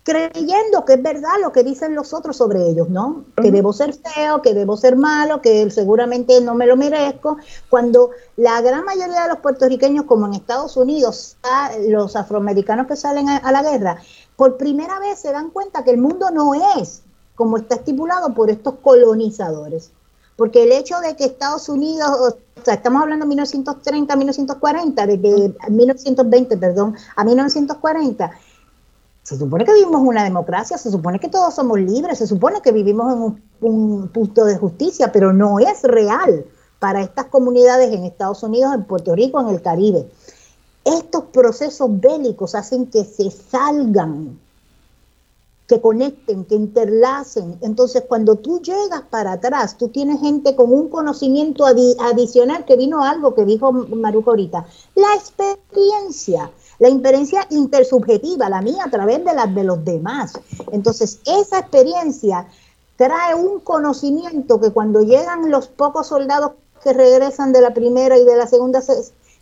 creyendo 0.05 0.84
que 0.86 0.94
es 0.94 1.03
verdad 1.03 1.32
lo 1.42 1.51
que 1.51 1.64
dicen 1.64 1.96
los 1.96 2.14
otros 2.14 2.36
sobre 2.36 2.68
ellos, 2.68 2.88
¿no? 2.88 3.24
Que 3.36 3.51
debo 3.51 3.72
ser 3.72 3.94
feo, 3.94 4.42
que 4.42 4.55
debo 4.55 4.76
ser 4.76 4.94
malo, 4.94 5.42
que 5.42 5.68
seguramente 5.70 6.40
no 6.40 6.55
me 6.55 6.66
lo 6.66 6.76
merezco, 6.76 7.36
cuando 7.68 8.11
la 8.36 8.61
gran 8.61 8.84
mayoría 8.84 9.24
de 9.24 9.28
los 9.28 9.38
puertorriqueños, 9.38 10.05
como 10.05 10.26
en 10.26 10.34
Estados 10.34 10.76
Unidos, 10.76 11.36
los 11.88 12.14
afroamericanos 12.14 12.86
que 12.86 12.94
salen 12.94 13.28
a 13.28 13.53
la 13.53 13.62
guerra, 13.62 13.98
por 14.36 14.57
primera 14.57 15.01
vez 15.01 15.18
se 15.18 15.32
dan 15.32 15.51
cuenta 15.51 15.82
que 15.82 15.90
el 15.90 15.98
mundo 15.98 16.30
no 16.30 16.55
es 16.55 17.03
como 17.41 17.57
está 17.57 17.76
estipulado 17.76 18.34
por 18.34 18.51
estos 18.51 18.74
colonizadores. 18.82 19.93
Porque 20.36 20.64
el 20.64 20.72
hecho 20.72 21.01
de 21.01 21.16
que 21.16 21.24
Estados 21.24 21.70
Unidos 21.70 22.34
sea, 22.62 22.74
estamos 22.74 23.01
hablando 23.01 23.24
de 23.24 23.30
1930, 23.30 24.14
1940, 24.14 25.07
desde 25.07 25.55
1920, 25.70 26.59
perdón, 26.59 26.95
a 27.16 27.24
1940. 27.24 28.30
Se 29.22 29.38
supone 29.38 29.64
que 29.64 29.72
vivimos 29.72 30.03
una 30.03 30.22
democracia, 30.22 30.76
se 30.76 30.91
supone 30.91 31.18
que 31.18 31.28
todos 31.28 31.55
somos 31.55 31.80
libres, 31.80 32.18
se 32.18 32.26
supone 32.26 32.61
que 32.61 32.72
vivimos 32.72 33.11
en 33.11 33.32
un 33.62 34.09
punto 34.09 34.45
de 34.45 34.59
justicia, 34.59 35.11
pero 35.11 35.32
no 35.32 35.61
es 35.61 35.82
real 35.82 36.45
para 36.78 37.01
estas 37.01 37.24
comunidades 37.28 37.91
en 37.91 38.05
Estados 38.05 38.43
Unidos, 38.43 38.74
en 38.74 38.84
Puerto 38.84 39.14
Rico, 39.14 39.41
en 39.41 39.49
el 39.49 39.62
Caribe. 39.62 40.11
Estos 40.84 41.24
procesos 41.32 41.88
bélicos 41.99 42.55
hacen 42.55 42.84
que 42.84 43.03
se 43.07 43.30
salgan 43.30 44.38
que 45.70 45.80
conecten, 45.80 46.44
que 46.46 46.56
interlacen. 46.56 47.56
Entonces, 47.60 48.02
cuando 48.08 48.34
tú 48.34 48.60
llegas 48.60 49.02
para 49.08 49.34
atrás, 49.34 49.78
tú 49.78 49.86
tienes 49.86 50.20
gente 50.20 50.56
con 50.56 50.72
un 50.72 50.88
conocimiento 50.88 51.64
adicional, 51.64 52.64
que 52.64 52.74
vino 52.74 53.04
algo 53.04 53.36
que 53.36 53.44
dijo 53.44 53.70
Maruco 53.70 54.30
ahorita, 54.30 54.66
la 54.96 55.14
experiencia, 55.14 56.50
la 56.80 56.88
experiencia 56.88 57.46
intersubjetiva, 57.50 58.48
la 58.48 58.62
mía 58.62 58.82
a 58.84 58.90
través 58.90 59.24
de 59.24 59.32
las 59.32 59.54
de 59.54 59.62
los 59.62 59.84
demás. 59.84 60.32
Entonces, 60.72 61.20
esa 61.24 61.60
experiencia 61.60 62.48
trae 62.96 63.36
un 63.36 63.60
conocimiento 63.60 64.60
que 64.60 64.72
cuando 64.72 65.02
llegan 65.02 65.52
los 65.52 65.68
pocos 65.68 66.08
soldados 66.08 66.50
que 66.82 66.92
regresan 66.92 67.52
de 67.52 67.60
la 67.60 67.72
primera 67.72 68.18
y 68.18 68.24
de 68.24 68.36
la 68.36 68.48
segunda 68.48 68.82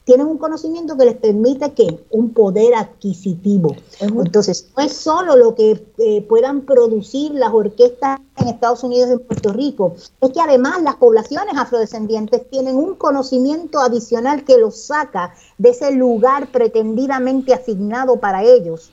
tienen 0.09 0.27
un 0.27 0.39
conocimiento 0.39 0.97
que 0.97 1.05
les 1.05 1.17
permite 1.17 1.75
que 1.75 2.01
un 2.09 2.33
poder 2.33 2.75
adquisitivo. 2.75 3.77
Entonces, 4.01 4.71
no 4.75 4.83
es 4.83 4.95
solo 4.95 5.37
lo 5.37 5.55
que 5.55 5.85
eh, 5.99 6.23
puedan 6.23 6.63
producir 6.63 7.33
las 7.33 7.53
orquestas 7.53 8.19
en 8.39 8.49
Estados 8.49 8.83
Unidos 8.83 9.11
y 9.11 9.13
en 9.13 9.19
Puerto 9.19 9.53
Rico, 9.53 9.97
es 10.23 10.31
que 10.33 10.41
además 10.41 10.81
las 10.83 10.97
poblaciones 10.97 11.53
afrodescendientes 11.59 12.49
tienen 12.49 12.77
un 12.77 12.95
conocimiento 12.95 13.81
adicional 13.81 14.45
que 14.45 14.57
los 14.57 14.81
saca 14.81 15.35
de 15.59 15.69
ese 15.69 15.93
lugar 15.93 16.51
pretendidamente 16.53 17.53
asignado 17.53 18.17
para 18.17 18.43
ellos 18.45 18.91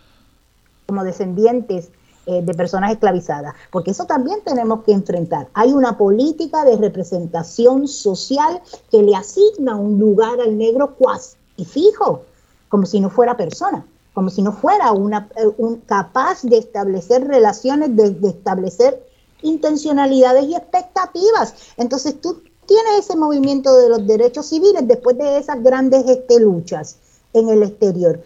como 0.85 1.05
descendientes 1.05 1.91
eh, 2.27 2.41
de 2.41 2.53
personas 2.55 2.91
esclavizadas, 2.91 3.53
porque 3.71 3.91
eso 3.91 4.05
también 4.05 4.39
tenemos 4.43 4.83
que 4.83 4.93
enfrentar. 4.93 5.47
Hay 5.53 5.73
una 5.73 5.95
política 5.95 6.65
de 6.65 6.75
representación 6.75 7.87
social 7.87 8.61
que 8.89 9.03
le 9.03 9.15
asigna 9.15 9.75
un 9.75 9.99
lugar 9.99 10.41
al 10.41 10.57
negro 10.57 10.95
cuasi 10.95 11.37
fijo, 11.65 12.23
como 12.67 12.87
si 12.87 12.99
no 12.99 13.11
fuera 13.11 13.37
persona, 13.37 13.85
como 14.13 14.31
si 14.31 14.41
no 14.41 14.53
fuera 14.53 14.91
una, 14.91 15.29
eh, 15.35 15.79
capaz 15.85 16.41
de 16.41 16.57
establecer 16.57 17.27
relaciones, 17.27 17.95
de, 17.95 18.27
establecer 18.27 19.05
intencionalidades 19.43 20.45
y 20.45 20.55
expectativas. 20.55 21.53
Entonces 21.77 22.19
tú 22.19 22.41
tienes 22.65 22.99
ese 23.01 23.15
movimiento 23.15 23.77
de 23.77 23.89
los 23.89 24.07
derechos 24.07 24.47
civiles 24.47 24.87
después 24.87 25.15
de 25.17 25.37
esas 25.37 25.61
grandes 25.61 26.07
este, 26.07 26.39
luchas 26.39 26.97
en 27.33 27.49
el 27.49 27.61
exterior 27.61 28.19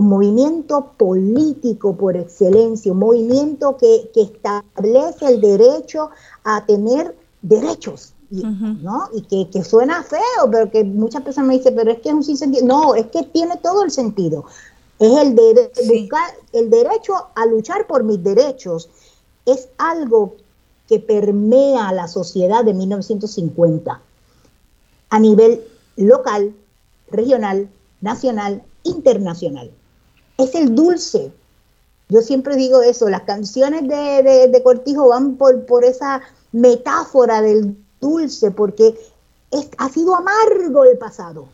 un 0.00 0.08
movimiento 0.08 0.92
político 0.96 1.94
por 1.94 2.16
excelencia, 2.16 2.90
un 2.90 3.00
movimiento 3.00 3.76
que, 3.76 4.10
establece 4.16 5.26
el 5.26 5.42
derecho 5.42 6.08
a 6.42 6.64
tener 6.64 7.14
derechos, 7.42 8.14
¿no? 8.30 9.10
Y 9.12 9.44
que, 9.44 9.62
suena 9.62 10.02
feo, 10.02 10.50
pero 10.50 10.70
que 10.70 10.84
muchas 10.84 11.22
personas 11.22 11.48
me 11.48 11.58
dicen, 11.58 11.74
pero 11.76 11.90
es 11.90 12.00
que 12.00 12.08
es 12.08 12.14
un 12.14 12.24
sinsentido. 12.24 12.66
No, 12.66 12.94
es 12.94 13.08
que 13.08 13.24
tiene 13.24 13.58
todo 13.58 13.84
el 13.84 13.90
sentido. 13.90 14.46
Es 14.98 15.18
el, 15.18 15.34
de, 15.34 15.70
buscar, 15.86 16.30
el 16.54 16.70
derecho 16.70 17.12
a 17.34 17.44
luchar 17.44 17.86
por 17.86 18.02
mis 18.02 18.24
derechos. 18.24 18.88
Es 19.44 19.68
algo 19.76 20.36
que 20.88 20.98
permea 20.98 21.92
la 21.92 22.08
sociedad 22.08 22.64
de 22.64 22.72
1950 22.72 24.00
a 25.10 25.18
nivel 25.18 25.62
local, 25.96 26.54
regional, 27.10 27.68
nacional, 28.00 28.62
internacional 28.82 29.70
es 30.44 30.54
el 30.54 30.74
dulce. 30.74 31.32
Yo 32.08 32.22
siempre 32.22 32.56
digo 32.56 32.82
eso, 32.82 33.08
las 33.08 33.22
canciones 33.22 33.86
de, 33.86 34.60
Cortijo 34.64 35.08
van 35.08 35.36
por, 35.36 35.64
por, 35.66 35.84
esa 35.84 36.20
metáfora 36.52 37.40
del 37.40 37.76
dulce, 38.00 38.50
porque 38.50 38.98
ha 39.78 39.88
sido 39.88 40.16
amargo 40.16 40.84
el 40.84 40.98
pasado. 40.98 41.48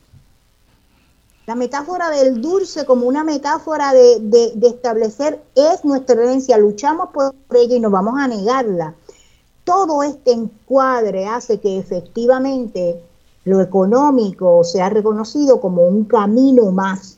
La 1.47 1.55
metáfora 1.55 2.11
del 2.11 2.41
dulce 2.41 2.85
como 2.87 3.07
una 3.07 3.23
metáfora 3.23 3.93
de, 3.93 4.21
de, 4.21 4.67
establecer 4.67 5.41
es 5.55 5.85
nuestra 5.85 6.17
herencia, 6.17 6.59
luchamos 6.59 7.11
por 7.11 7.35
ella 7.55 7.77
y 7.77 7.81
nos 7.81 7.93
vamos 7.93 8.15
a 8.19 8.27
negarla. 8.27 8.95
Todo 9.63 10.03
este 10.03 10.33
encuadre 10.33 11.27
hace 11.27 11.61
que 11.61 11.79
efectivamente 11.79 13.01
lo 13.45 13.61
económico 13.61 14.65
sea 14.65 14.89
reconocido 14.89 15.61
como 15.61 15.87
un 15.87 16.05
camino 16.05 16.73
más 16.73 17.16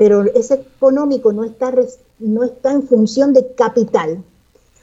pero 0.00 0.22
ese 0.34 0.54
económico 0.54 1.30
no 1.30 1.44
está, 1.44 1.74
no 2.20 2.42
está 2.42 2.72
en 2.72 2.88
función 2.88 3.34
de 3.34 3.52
capital, 3.54 4.24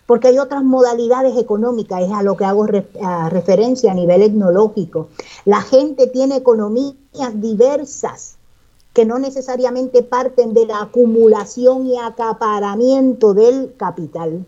porque 0.05 0.27
hay 0.27 0.37
otras 0.37 0.63
modalidades 0.63 1.35
económicas, 1.39 2.03
es 2.03 2.11
a 2.11 2.21
lo 2.21 2.37
que 2.37 2.45
hago 2.45 2.67
referencia 2.67 3.91
a 3.91 3.95
nivel 3.95 4.21
etnológico. 4.21 5.07
La 5.43 5.63
gente 5.63 6.05
tiene 6.05 6.35
economías 6.35 7.31
diversas 7.33 8.35
que 8.93 9.05
no 9.05 9.17
necesariamente 9.17 10.03
parten 10.03 10.53
de 10.53 10.67
la 10.67 10.83
acumulación 10.83 11.87
y 11.87 11.97
acaparamiento 11.97 13.33
del 13.33 13.73
capital. 13.75 14.45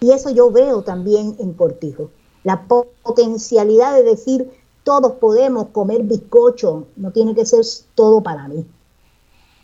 Y 0.00 0.10
eso 0.10 0.30
yo 0.30 0.50
veo 0.50 0.82
también 0.82 1.36
en 1.38 1.52
Cortijo. 1.52 2.10
La 2.42 2.66
potencialidad 2.66 3.94
de 3.94 4.02
decir 4.02 4.50
todos 4.82 5.12
podemos 5.12 5.68
comer 5.68 6.02
bizcocho, 6.02 6.86
no 6.96 7.12
tiene 7.12 7.36
que 7.36 7.46
ser 7.46 7.64
todo 7.94 8.20
para 8.20 8.48
mí 8.48 8.66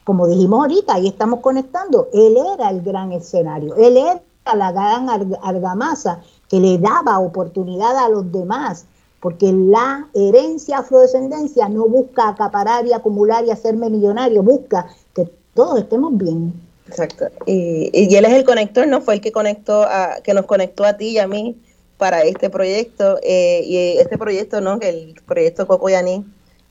como 0.08 0.26
dijimos 0.26 0.60
ahorita, 0.60 0.94
ahí 0.94 1.08
estamos 1.08 1.40
conectando, 1.40 2.08
él 2.14 2.38
era 2.54 2.70
el 2.70 2.80
gran 2.80 3.12
escenario, 3.12 3.76
él 3.76 3.98
era 3.98 4.22
la 4.56 4.72
gran 4.72 5.06
argamasa 5.42 6.22
que 6.48 6.58
le 6.58 6.78
daba 6.78 7.18
oportunidad 7.18 7.94
a 7.94 8.08
los 8.08 8.32
demás, 8.32 8.86
porque 9.20 9.52
la 9.52 10.08
herencia 10.14 10.78
afrodescendencia 10.78 11.68
no 11.68 11.86
busca 11.88 12.30
acaparar 12.30 12.86
y 12.86 12.94
acumular 12.94 13.44
y 13.44 13.50
hacerme 13.50 13.90
millonario, 13.90 14.42
busca 14.42 14.86
que 15.12 15.30
todos 15.52 15.78
estemos 15.78 16.16
bien. 16.16 16.54
Exacto. 16.86 17.26
Y, 17.44 17.90
él 17.92 18.24
es 18.24 18.32
el 18.32 18.44
conector, 18.44 18.88
¿no? 18.88 19.02
Fue 19.02 19.12
el 19.12 19.20
que 19.20 19.30
conectó 19.30 19.82
a, 19.82 20.22
que 20.24 20.32
nos 20.32 20.46
conectó 20.46 20.86
a 20.86 20.96
ti 20.96 21.08
y 21.08 21.18
a 21.18 21.28
mí 21.28 21.60
para 21.98 22.22
este 22.22 22.48
proyecto. 22.48 23.18
Eh, 23.22 23.60
y 23.62 23.98
este 23.98 24.16
proyecto, 24.16 24.62
¿no? 24.62 24.78
Que 24.78 24.88
el 24.88 25.20
proyecto 25.26 25.66
Cocoyaní 25.66 26.24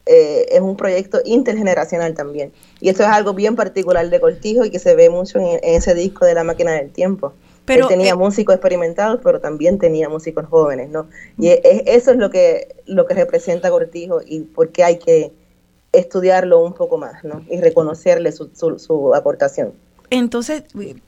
eh, 0.07 0.47
es 0.49 0.61
un 0.61 0.75
proyecto 0.75 1.19
intergeneracional 1.25 2.13
también. 2.13 2.51
Y 2.79 2.89
eso 2.89 3.03
es 3.03 3.09
algo 3.09 3.33
bien 3.33 3.55
particular 3.55 4.09
de 4.09 4.19
Cortijo 4.19 4.65
y 4.65 4.69
que 4.69 4.79
se 4.79 4.95
ve 4.95 5.09
mucho 5.09 5.39
en, 5.39 5.59
ese 5.63 5.93
disco 5.93 6.25
de 6.25 6.33
La 6.33 6.43
Máquina 6.43 6.71
del 6.73 6.91
Tiempo. 6.91 7.33
Pero, 7.65 7.83
Él 7.83 7.89
tenía 7.89 8.11
eh, 8.11 8.15
músicos 8.15 8.55
experimentados, 8.55 9.19
pero 9.23 9.41
también 9.41 9.77
tenía 9.77 10.07
músicos 10.07 10.45
jóvenes, 10.45 10.89
¿no? 10.89 11.07
Y 11.37 11.49
eso 11.49 12.11
es 12.11 12.17
lo 12.17 12.29
que, 12.29 12.75
lo 12.85 13.05
que 13.05 13.13
representa 13.13 13.69
Cortijo 13.69 14.21
y 14.25 14.41
por 14.41 14.69
qué 14.69 14.83
hay 14.83 14.99
que 14.99 15.31
estudiarlo 15.91 16.63
un 16.63 16.73
poco 16.73 16.97
más, 16.97 17.23
¿no? 17.23 17.43
Y 17.49 17.59
reconocerle 17.59 18.31
su, 18.31 18.49
su, 18.53 18.79
su 18.79 19.13
aportación. 19.13 19.73
Entonces, 20.09 20.63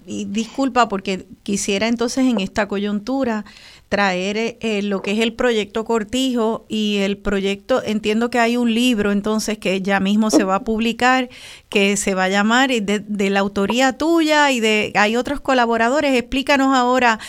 y 0.06 0.26
disculpa 0.26 0.90
porque 0.90 1.26
quisiera 1.44 1.88
entonces 1.88 2.26
en 2.26 2.42
esta 2.42 2.68
coyuntura 2.68 3.46
traer 3.90 4.38
eh, 4.38 4.58
eh, 4.62 4.82
lo 4.84 5.02
que 5.02 5.12
es 5.12 5.20
el 5.20 5.34
proyecto 5.34 5.84
Cortijo 5.84 6.66
y 6.70 6.98
el 6.98 7.18
proyecto, 7.18 7.82
entiendo 7.84 8.30
que 8.30 8.38
hay 8.38 8.56
un 8.56 8.74
libro 8.74 9.12
entonces 9.12 9.58
que 9.58 9.82
ya 9.82 10.00
mismo 10.00 10.30
se 10.30 10.44
va 10.44 10.56
a 10.56 10.64
publicar, 10.64 11.30
que 11.70 11.98
se 11.98 12.14
va 12.14 12.26
a 12.26 12.30
llamar 12.30 12.72
eh, 12.72 12.82
de, 12.82 13.30
la 13.32 13.40
autoría 13.40 13.98
tuya 13.98 14.52
y 14.52 14.60
de 14.60 14.92
hay 14.94 15.16
otros 15.18 15.42
colaboradores. 15.42 16.16
Explícanos 16.16 16.76
ahora 16.78 17.20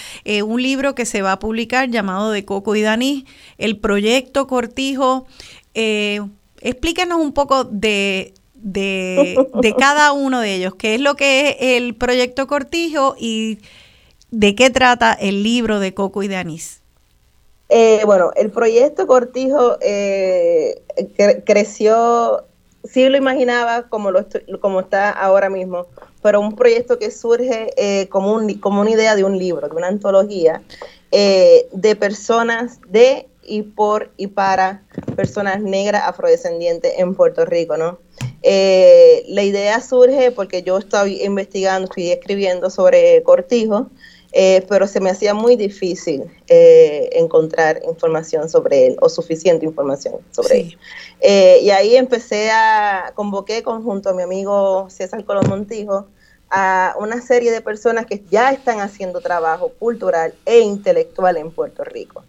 un 0.44 0.62
libro 0.62 0.94
que 0.94 1.06
se 1.06 1.22
va 1.22 1.32
a 1.32 1.38
publicar 1.38 1.88
llamado 1.88 2.30
de 2.30 2.44
Coco 2.44 2.76
y 2.76 2.82
Dani, 2.82 3.24
el 3.56 3.78
proyecto 3.78 4.46
Cortijo. 4.46 5.26
explícanos 5.74 7.20
un 7.20 7.32
poco 7.32 7.64
de, 7.64 8.34
de, 8.54 9.46
de 9.62 9.74
cada 9.74 10.12
uno 10.12 10.40
de 10.40 10.56
ellos, 10.56 10.74
qué 10.74 10.94
es 10.94 11.00
lo 11.00 11.16
que 11.16 11.50
es 11.50 11.56
el 11.60 11.94
proyecto 11.94 12.46
Cortijo 12.46 13.16
y 13.18 13.58
¿De 14.30 14.54
qué 14.54 14.70
trata 14.70 15.12
el 15.12 15.42
libro 15.42 15.80
de 15.80 15.92
Coco 15.92 16.22
y 16.22 16.28
de 16.28 16.36
Anís? 16.36 16.80
Eh, 17.68 18.02
bueno, 18.04 18.32
el 18.34 18.50
proyecto 18.50 19.06
Cortijo 19.06 19.76
eh, 19.80 20.82
creció, 21.44 22.44
sí 22.84 23.08
lo 23.08 23.16
imaginaba 23.16 23.88
como, 23.88 24.10
lo 24.10 24.24
como 24.60 24.80
está 24.80 25.10
ahora 25.10 25.48
mismo, 25.50 25.86
pero 26.20 26.40
un 26.40 26.56
proyecto 26.56 26.98
que 26.98 27.10
surge 27.10 27.72
eh, 27.76 28.08
como, 28.08 28.34
un, 28.34 28.54
como 28.54 28.80
una 28.80 28.90
idea 28.90 29.14
de 29.14 29.22
un 29.22 29.38
libro, 29.38 29.68
de 29.68 29.76
una 29.76 29.88
antología 29.88 30.62
de 31.12 31.96
personas 31.98 32.78
de 32.88 33.26
y 33.42 33.62
por 33.62 34.12
y 34.16 34.28
para 34.28 34.82
personas 35.16 35.60
negras 35.60 36.04
afrodescendientes 36.06 36.92
en 36.98 37.16
Puerto 37.16 37.44
Rico, 37.44 37.76
¿no? 37.76 37.98
la 38.42 39.42
idea 39.42 39.80
surge 39.80 40.30
porque 40.30 40.62
yo 40.62 40.78
estoy 40.78 41.22
investigando, 41.22 41.86
estoy 41.86 42.10
escribiendo 42.10 42.70
sobre 42.70 43.22
Cortijo 43.24 43.90
eh, 44.32 44.64
pero 44.68 44.86
se 44.86 45.00
me 45.00 45.10
hacía 45.10 45.34
muy 45.34 45.56
difícil 45.56 46.24
eh, 46.46 47.10
encontrar 47.14 47.80
información 47.84 48.48
sobre 48.48 48.86
él 48.86 48.96
o 49.00 49.08
suficiente 49.08 49.66
información 49.66 50.16
sobre 50.30 50.60
él. 50.60 50.78
Eh, 51.20 51.58
y 51.62 51.70
ahí 51.70 51.96
empecé 51.96 52.50
a, 52.52 53.12
convoqué 53.14 53.64
conjunto 53.64 54.10
a 54.10 54.14
mi 54.14 54.22
amigo 54.22 54.88
César 54.88 55.24
Colón 55.24 55.48
Montijo 55.48 56.06
a 56.48 56.94
una 56.98 57.20
serie 57.20 57.50
de 57.50 57.60
personas 57.60 58.06
que 58.06 58.22
ya 58.30 58.50
están 58.52 58.80
haciendo 58.80 59.20
trabajo 59.20 59.72
cultural 59.78 60.34
e 60.46 60.60
intelectual 60.60 61.36
en 61.36 61.50
Puerto 61.50 61.82
Rico. 61.82 62.24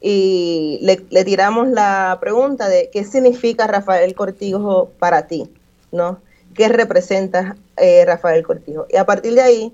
Y 0.00 0.78
le, 0.82 1.04
le 1.10 1.24
tiramos 1.24 1.68
la 1.68 2.16
pregunta 2.20 2.68
de 2.68 2.88
qué 2.90 3.04
significa 3.04 3.66
Rafael 3.66 4.14
Cortijo 4.14 4.90
para 4.98 5.26
ti, 5.26 5.48
¿no? 5.92 6.18
¿Qué 6.54 6.68
representa 6.68 7.56
Rafael 8.04 8.42
Cortijo? 8.42 8.86
Y 8.90 8.96
a 8.96 9.06
partir 9.06 9.34
de 9.34 9.42
ahí 9.42 9.72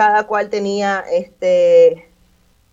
cada 0.00 0.26
cual 0.26 0.48
tenía 0.48 1.04
este, 1.12 2.08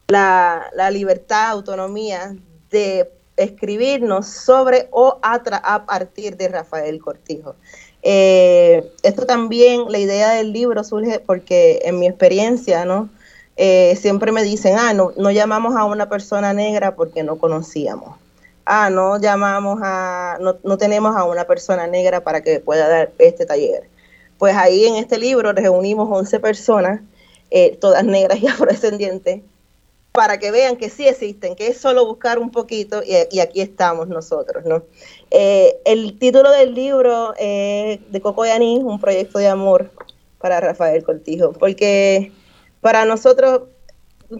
la, 0.07 0.71
libertad, 0.91 1.49
autonomía 1.49 2.33
de 2.71 3.11
escribirnos 3.35 4.27
sobre 4.27 4.87
o 4.91 5.19
a, 5.21 5.85
partir 5.85 6.37
de 6.37 6.47
Rafael 6.47 7.01
Cortijo. 7.01 7.55
Eh, 8.01 8.89
esto 9.03 9.25
también, 9.25 9.91
la 9.91 9.97
idea 9.97 10.29
del 10.29 10.53
libro 10.53 10.85
surge 10.85 11.19
porque 11.19 11.81
en 11.83 11.99
mi 11.99 12.07
experiencia, 12.07 12.85
¿no? 12.85 13.09
Eh, 13.57 13.97
siempre 13.99 14.31
me 14.31 14.43
dicen, 14.43 14.77
ah, 14.79 14.93
no, 14.93 15.11
no 15.17 15.29
llamamos 15.29 15.75
a 15.75 15.83
una 15.83 16.07
persona 16.07 16.53
negra 16.53 16.95
porque 16.95 17.23
no 17.23 17.35
conocíamos. 17.35 18.15
Ah, 18.63 18.89
no 18.89 19.19
llamamos 19.19 19.81
a, 19.83 20.37
no, 20.39 20.55
no 20.63 20.77
tenemos 20.77 21.13
a 21.13 21.25
una 21.25 21.43
persona 21.43 21.87
negra 21.87 22.21
para 22.23 22.39
que 22.39 22.61
pueda 22.61 22.87
dar 22.87 23.11
este 23.17 23.45
taller 23.45 23.89
pues 24.37 24.55
ahí 24.55 24.85
en 24.85 24.95
este 24.95 25.17
libro 25.17 25.51
reunimos 25.53 26.07
11 26.11 26.39
personas, 26.39 27.01
eh, 27.51 27.77
todas 27.79 28.03
negras 28.03 28.39
y 28.41 28.47
afrodescendientes, 28.47 29.41
para 30.11 30.39
que 30.39 30.49
vean 30.49 30.77
que 30.77 30.89
sí 30.89 31.07
existen, 31.07 31.55
que 31.55 31.67
es 31.67 31.77
solo 31.77 32.05
buscar 32.05 32.39
un 32.39 32.49
poquito 32.49 33.03
y, 33.03 33.39
aquí 33.39 33.61
estamos 33.61 34.07
nosotros, 34.07 34.65
¿no? 34.65 34.83
Eh, 35.29 35.77
el 35.85 36.17
título 36.17 36.49
del 36.51 36.73
libro 36.73 37.35
es 37.37 37.99
de 38.11 38.21
Coco 38.21 38.43
Yaní, 38.45 38.79
un 38.79 38.99
proyecto 38.99 39.37
de 39.37 39.47
amor 39.47 39.91
para 40.39 40.59
Rafael 40.59 41.03
Cortijo, 41.03 41.53
porque 41.53 42.31
para 42.81 43.05
nosotros 43.05 43.63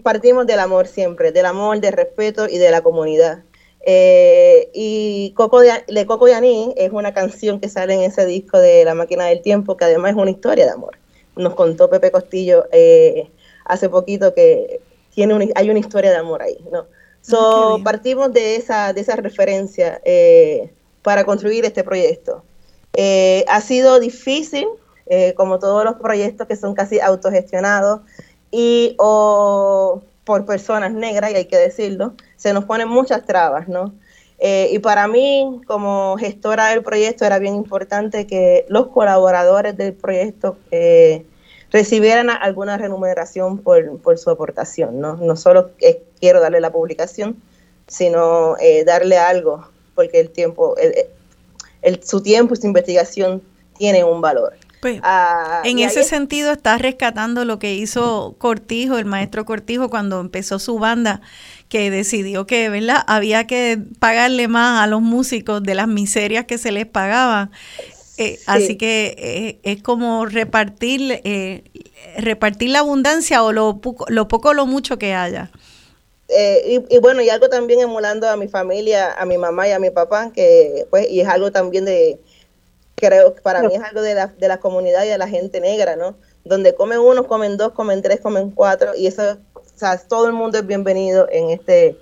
partimos 0.02 0.46
del 0.46 0.58
amor 0.58 0.88
siempre, 0.88 1.30
del 1.30 1.46
amor, 1.46 1.80
del 1.80 1.92
respeto 1.92 2.48
y 2.48 2.58
de 2.58 2.70
la 2.72 2.82
comunidad. 2.82 3.44
Eh, 3.82 4.70
y 4.74 5.32
Coco 5.36 5.60
de, 5.60 5.70
de 5.86 6.06
Coco 6.06 6.26
Yaní 6.26 6.74
es 6.76 6.90
una 6.90 7.14
canción 7.14 7.60
que 7.60 7.68
sale 7.68 7.94
en 7.94 8.02
ese 8.02 8.26
disco 8.26 8.58
de 8.58 8.84
La 8.84 8.94
Máquina 8.94 9.26
del 9.26 9.42
Tiempo, 9.42 9.76
que 9.76 9.84
además 9.84 10.10
es 10.10 10.16
una 10.16 10.30
historia 10.30 10.64
de 10.64 10.72
amor. 10.72 10.98
Nos 11.38 11.54
contó 11.54 11.88
Pepe 11.88 12.10
Costillo 12.10 12.66
eh, 12.72 13.30
hace 13.64 13.88
poquito 13.88 14.34
que 14.34 14.80
tiene 15.14 15.50
hay 15.54 15.70
una 15.70 15.78
historia 15.78 16.10
de 16.10 16.16
amor 16.16 16.42
ahí, 16.42 16.58
¿no? 16.70 16.86
So, 17.22 17.76
ah, 17.76 17.78
partimos 17.82 18.32
de 18.32 18.56
esa, 18.56 18.92
de 18.92 19.00
esa 19.00 19.16
referencia 19.16 20.00
eh, 20.04 20.70
para 21.02 21.24
construir 21.24 21.64
este 21.64 21.82
proyecto. 21.82 22.44
ha 23.48 23.60
sido 23.60 23.98
difícil, 23.98 24.66
como 25.36 25.58
todos 25.58 25.84
los 25.84 25.94
proyectos 25.94 26.46
que 26.46 26.56
son 26.56 26.74
casi 26.74 27.00
autogestionados, 27.00 28.00
y 28.50 28.94
o 28.98 30.02
por 30.24 30.44
personas 30.44 30.92
negras, 30.92 31.32
y 31.32 31.36
hay 31.36 31.44
que 31.46 31.56
decirlo, 31.56 32.14
se 32.36 32.52
nos 32.52 32.64
ponen 32.64 32.88
muchas 32.88 33.24
trabas, 33.24 33.66
¿no? 33.66 33.94
Eh, 34.38 34.70
y 34.72 34.78
para 34.78 35.08
mí, 35.08 35.60
como 35.66 36.16
gestora 36.16 36.68
del 36.68 36.82
proyecto, 36.82 37.24
era 37.24 37.38
bien 37.38 37.54
importante 37.56 38.26
que 38.26 38.66
los 38.68 38.88
colaboradores 38.88 39.76
del 39.76 39.94
proyecto 39.94 40.56
eh, 40.70 41.24
recibieran 41.70 42.30
alguna 42.30 42.76
remuneración 42.78 43.58
por, 43.58 44.18
su 44.18 44.30
aportación, 44.30 45.00
¿no? 45.00 45.16
No 45.16 45.36
solo 45.36 45.70
quiero 46.20 46.40
darle 46.40 46.60
la 46.60 46.70
publicación, 46.70 47.36
sino 47.88 48.56
eh, 48.58 48.84
darle 48.84 49.18
algo, 49.18 49.68
porque 49.94 50.20
el 50.20 50.30
tiempo, 50.30 50.76
su 52.04 52.22
tiempo 52.22 52.54
y 52.54 52.56
su 52.58 52.66
investigación 52.66 53.42
tienen 53.76 54.04
un 54.04 54.20
valor. 54.20 54.54
Pues, 54.80 55.00
ah, 55.02 55.62
en 55.64 55.80
ese 55.80 56.04
sentido 56.04 56.52
está 56.52 56.78
rescatando 56.78 57.44
lo 57.44 57.58
que 57.58 57.74
hizo 57.74 58.36
Cortijo, 58.38 58.96
el 58.98 59.06
maestro 59.06 59.44
Cortijo, 59.44 59.90
cuando 59.90 60.20
empezó 60.20 60.58
su 60.58 60.78
banda, 60.78 61.20
que 61.68 61.90
decidió 61.90 62.46
que, 62.46 62.68
¿verdad? 62.68 63.02
Había 63.06 63.46
que 63.46 63.78
pagarle 63.98 64.48
más 64.48 64.82
a 64.82 64.86
los 64.86 65.02
músicos 65.02 65.62
de 65.62 65.74
las 65.74 65.88
miserias 65.88 66.46
que 66.46 66.58
se 66.58 66.72
les 66.72 66.86
pagaban. 66.86 67.50
Eh, 68.16 68.38
así 68.46 68.76
que 68.76 69.14
eh, 69.16 69.58
es 69.62 69.82
como 69.82 70.26
repartir, 70.26 71.20
eh, 71.24 71.62
repartir 72.16 72.70
la 72.70 72.80
abundancia 72.80 73.44
o 73.44 73.52
lo 73.52 73.80
poco, 73.80 74.06
lo 74.08 74.26
poco 74.26 74.48
o 74.48 74.54
lo 74.54 74.66
mucho 74.66 74.98
que 74.98 75.14
haya. 75.14 75.50
Y, 76.28 76.84
y, 76.90 76.98
bueno, 76.98 77.22
y 77.22 77.30
algo 77.30 77.48
también 77.48 77.80
emulando 77.80 78.28
a 78.28 78.36
mi 78.36 78.48
familia, 78.48 79.12
a 79.12 79.24
mi 79.24 79.38
mamá 79.38 79.68
y 79.68 79.70
a 79.70 79.78
mi 79.78 79.90
papá, 79.90 80.30
que 80.34 80.86
pues, 80.90 81.08
y 81.08 81.20
es 81.20 81.28
algo 81.28 81.52
también 81.52 81.86
de, 81.86 82.18
creo 82.98 83.34
que 83.34 83.40
para 83.40 83.62
mí 83.62 83.74
es 83.74 83.82
algo 83.82 84.02
de 84.02 84.14
la, 84.14 84.26
de 84.26 84.48
la 84.48 84.58
comunidad 84.58 85.04
y 85.04 85.08
de 85.08 85.18
la 85.18 85.28
gente 85.28 85.60
negra, 85.60 85.96
¿no? 85.96 86.16
Donde 86.44 86.74
comen 86.74 86.98
uno, 86.98 87.26
comen 87.26 87.56
dos, 87.56 87.72
comen 87.72 88.02
tres, 88.02 88.20
comen 88.20 88.50
cuatro, 88.50 88.94
y 88.96 89.06
eso, 89.06 89.38
o 89.78 89.80
sea, 89.80 89.96
todo 89.96 90.26
el 90.26 90.32
mundo 90.32 90.58
es 90.58 90.66
bienvenido 90.66 91.28
en 91.30 91.50
este, 91.50 91.96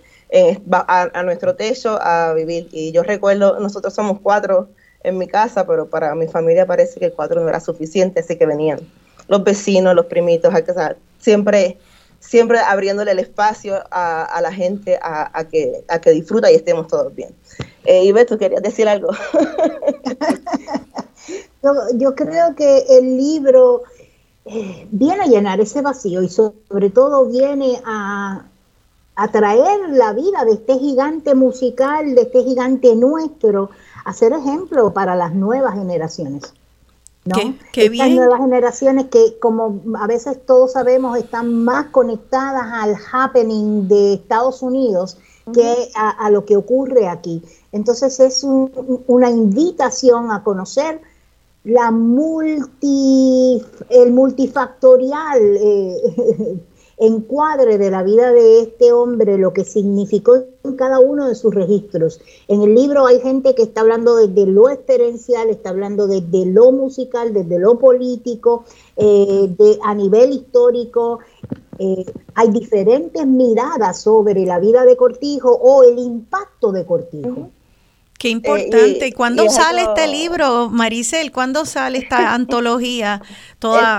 a, 0.71 1.23
nuestro 1.23 1.57
techo 1.57 1.99
a 2.01 2.33
vivir. 2.33 2.71
Y 2.73 2.91
yo 2.91 3.03
recuerdo, 3.03 3.61
nosotros 3.61 3.93
somos 3.93 4.19
cuatro 4.23 4.71
en 5.05 5.19
mi 5.19 5.29
casa, 5.29 5.67
pero 5.67 5.91
para 5.91 6.15
mi 6.15 6.27
familia 6.27 6.65
parece 6.65 6.99
que 6.99 7.13
cuatro 7.13 7.43
no 7.43 7.49
era 7.51 7.61
suficiente, 7.61 8.21
así 8.21 8.37
que 8.37 8.47
venían 8.47 8.81
los 9.29 9.45
vecinos, 9.45 9.95
los 9.95 10.07
primitos, 10.07 10.55
o 10.55 10.73
sea, 10.73 10.97
siempre 11.19 11.77
siempre 12.19 12.61
abriéndole 12.61 13.11
el 13.11 13.19
espacio 13.19 13.85
a, 13.91 14.25
a 14.25 14.41
la 14.41 14.51
gente 14.51 14.99
a, 15.03 15.39
a, 15.39 15.45
que, 15.45 15.85
a 15.87 16.01
que 16.01 16.13
disfruta 16.13 16.51
y 16.51 16.55
estemos 16.55 16.89
todos 16.89 17.15
bien. 17.15 17.29
Eh, 17.85 18.05
Ivette, 18.05 18.31
¿tú 18.31 18.39
querías 18.39 18.63
decir 18.63 18.89
algo? 18.89 19.11
yo, 21.95 22.15
creo 22.15 22.55
que 22.57 22.87
el 22.89 23.19
libro 23.19 23.83
eh, 24.47 24.87
viene 24.91 25.25
a 25.25 25.27
llenar 25.27 25.61
ese 25.61 25.83
vacío 25.83 26.23
y 26.23 26.29
sobre 26.29 26.91
todo 26.91 27.27
viene 27.27 27.83
a, 27.85 28.47
a 29.17 29.29
traer 29.33 29.91
la 29.91 30.13
vida 30.13 30.45
de 30.45 30.53
este 30.53 30.79
gigante 30.79 31.35
musical, 31.35 32.15
de 32.15 32.23
este 32.23 32.45
gigante 32.45 32.95
nuestro, 32.95 33.71
a 34.05 34.13
ser 34.13 34.33
ejemplo 34.33 34.93
para 34.93 35.17
las 35.17 35.35
nuevas 35.35 35.75
generaciones. 35.75 36.55
¿no? 37.25 37.35
Qué, 37.73 37.87
Estas 37.87 38.11
nuevas 38.11 38.41
generaciones 38.41 39.07
que, 39.07 39.37
como 39.41 39.81
a 39.99 40.07
veces 40.07 40.45
todos 40.47 40.73
sabemos, 40.73 41.19
están 41.19 41.65
más 41.65 41.87
conectadas 41.87 42.67
al 42.73 42.97
happening 43.13 43.89
de 43.89 44.15
Estados 44.15 44.63
Unidos 44.63 45.19
que 45.53 45.91
a, 45.95 46.29
lo 46.31 46.45
que 46.45 46.57
ocurre 46.57 47.09
aquí. 47.09 47.43
Entonces 47.73 48.21
es 48.21 48.45
una 48.45 49.31
invitación 49.31 50.31
a 50.31 50.43
conocer 50.43 51.01
la 51.67 51.91
multi, 51.91 53.61
el 53.91 54.13
multifactorial 54.13 55.41
eh, 55.41 55.97
encuadre 56.99 57.77
de 57.77 57.91
la 57.91 58.05
vida 58.05 58.33
de 58.33 58.61
este 58.61 58.93
hombre, 58.93 59.37
lo 59.37 59.53
que 59.53 59.65
significó 59.65 60.37
en 60.63 60.77
cada 60.77 61.01
uno 61.01 61.27
de 61.27 61.35
sus 61.35 61.53
registros. 61.53 62.21
En 62.47 62.63
el 62.63 62.73
libro 62.73 63.07
hay 63.07 63.19
gente 63.19 63.57
que 63.57 63.65
está 63.65 63.81
hablando 63.81 64.15
desde 64.15 64.47
lo 64.47 64.71
experiencial, 64.71 65.51
está 65.51 65.71
hablando 65.71 66.07
desde 66.07 66.47
lo 66.47 66.71
musical, 66.71 67.35
desde 67.35 67.59
lo 67.59 67.81
político, 67.81 68.65
eh, 68.97 69.53
de, 69.59 69.79
a 69.83 69.93
nivel 69.93 70.35
histórico. 70.35 71.19
Eh, 71.81 72.07
hay 72.35 72.51
diferentes 72.51 73.27
miradas 73.27 74.01
sobre 74.01 74.47
la 74.47 74.61
vida 74.61 74.85
de 74.85 74.97
Cortijo 74.97 75.51
o 75.51 75.83
el 75.83 75.99
impacto 75.99 76.71
de 76.71 76.87
Cortijo. 76.87 77.51
Qué 78.19 78.29
importante. 78.29 79.05
Eh, 79.05 79.09
¿Y 79.09 79.13
cuándo 79.13 79.49
sale 79.51 79.83
este 79.83 80.07
libro, 80.07 80.71
Maricel? 80.71 81.33
¿Cuándo 81.33 81.67
sale 81.67 81.99
esta 81.99 82.35
antología? 82.35 83.23
Toda 83.59 83.99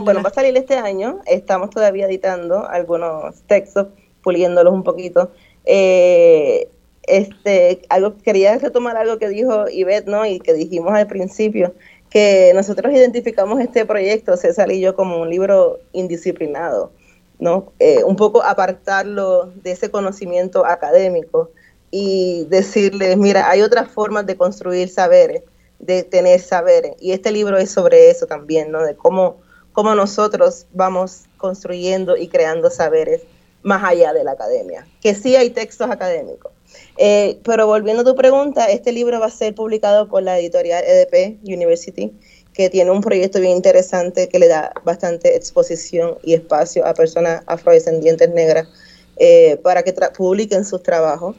bueno, 0.00 0.22
va 0.22 0.28
a 0.28 0.32
salir 0.32 0.56
este 0.56 0.76
año. 0.76 1.20
Estamos 1.26 1.70
todavía 1.70 2.06
editando 2.06 2.66
algunos 2.68 3.42
textos, 3.42 3.88
puliéndolos 4.22 4.72
un 4.72 4.84
poquito. 4.84 5.32
Eh, 5.64 6.68
este, 7.04 7.82
algo 7.88 8.16
quería 8.18 8.56
retomar 8.58 8.96
algo 8.96 9.18
que 9.18 9.28
dijo 9.28 9.68
Ivette, 9.68 10.06
¿no? 10.06 10.24
Y 10.24 10.38
que 10.38 10.54
dijimos 10.54 10.92
al 10.92 11.08
principio, 11.08 11.74
que 12.10 12.52
nosotros 12.54 12.92
identificamos 12.92 13.60
este 13.60 13.84
proyecto, 13.86 14.36
César 14.36 14.70
y 14.70 14.80
yo, 14.80 14.94
como 14.94 15.20
un 15.20 15.30
libro 15.30 15.80
indisciplinado, 15.92 16.92
¿no? 17.40 17.72
Eh, 17.80 18.04
un 18.04 18.14
poco 18.14 18.42
apartarlo 18.42 19.46
de 19.46 19.72
ese 19.72 19.90
conocimiento 19.90 20.64
académico 20.64 21.50
y 21.92 22.46
decirles, 22.46 23.16
mira, 23.16 23.48
hay 23.48 23.62
otras 23.62 23.88
formas 23.88 24.26
de 24.26 24.36
construir 24.36 24.88
saberes, 24.88 25.42
de 25.78 26.02
tener 26.02 26.40
saberes. 26.40 26.94
Y 26.98 27.12
este 27.12 27.30
libro 27.30 27.58
es 27.58 27.70
sobre 27.70 28.10
eso 28.10 28.26
también, 28.26 28.72
¿no? 28.72 28.82
De 28.82 28.96
cómo, 28.96 29.36
cómo 29.72 29.94
nosotros 29.94 30.66
vamos 30.72 31.26
construyendo 31.36 32.16
y 32.16 32.26
creando 32.26 32.70
saberes 32.70 33.22
más 33.62 33.84
allá 33.84 34.12
de 34.12 34.24
la 34.24 34.32
academia. 34.32 34.88
Que 35.00 35.14
sí 35.14 35.36
hay 35.36 35.50
textos 35.50 35.90
académicos. 35.90 36.50
Eh, 36.96 37.38
pero 37.44 37.66
volviendo 37.66 38.02
a 38.02 38.04
tu 38.04 38.16
pregunta, 38.16 38.66
este 38.66 38.90
libro 38.90 39.20
va 39.20 39.26
a 39.26 39.30
ser 39.30 39.54
publicado 39.54 40.08
por 40.08 40.22
la 40.22 40.38
editorial 40.38 40.82
EDP 40.82 41.38
University 41.44 42.12
que 42.54 42.68
tiene 42.68 42.90
un 42.90 43.00
proyecto 43.00 43.40
bien 43.40 43.56
interesante 43.56 44.28
que 44.28 44.38
le 44.38 44.48
da 44.48 44.72
bastante 44.84 45.36
exposición 45.36 46.18
y 46.22 46.34
espacio 46.34 46.86
a 46.86 46.94
personas 46.94 47.42
afrodescendientes 47.46 48.28
negras 48.30 48.68
eh, 49.16 49.58
para 49.62 49.82
que 49.82 49.92
publiquen 50.16 50.64
sus 50.64 50.82
trabajos. 50.82 51.36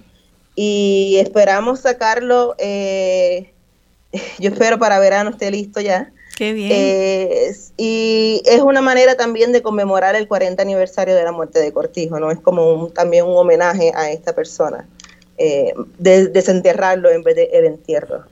Y 0.56 1.18
esperamos 1.20 1.82
sacarlo, 1.82 2.56
eh, 2.58 3.54
yo 4.40 4.50
espero 4.50 4.80
para 4.80 5.00
verano 5.00 5.32
esté 5.32 5.52
listo 5.52 5.82
ya. 5.82 6.12
Qué 6.36 6.54
bien. 6.54 6.72
Eh, 6.74 7.56
y 7.78 8.42
es 8.46 8.62
una 8.62 8.82
manera 8.82 9.16
también 9.16 9.52
de 9.52 9.62
conmemorar 9.62 10.16
el 10.16 10.28
40 10.28 10.62
aniversario 10.62 11.16
de 11.16 11.24
la 11.24 11.32
muerte 11.32 11.60
de 11.60 11.72
Cortijo, 11.72 12.20
¿no? 12.20 12.32
Es 12.32 12.40
como 12.40 12.88
también 12.90 13.26
un 13.26 13.38
homenaje 13.38 13.92
a 13.96 14.12
esta 14.12 14.34
persona, 14.34 14.88
de 15.38 16.28
desenterrarlo 16.30 17.12
en 17.12 17.22
vez 17.22 17.36
de 17.36 17.50
el 17.54 17.66
entierro. 17.66 18.24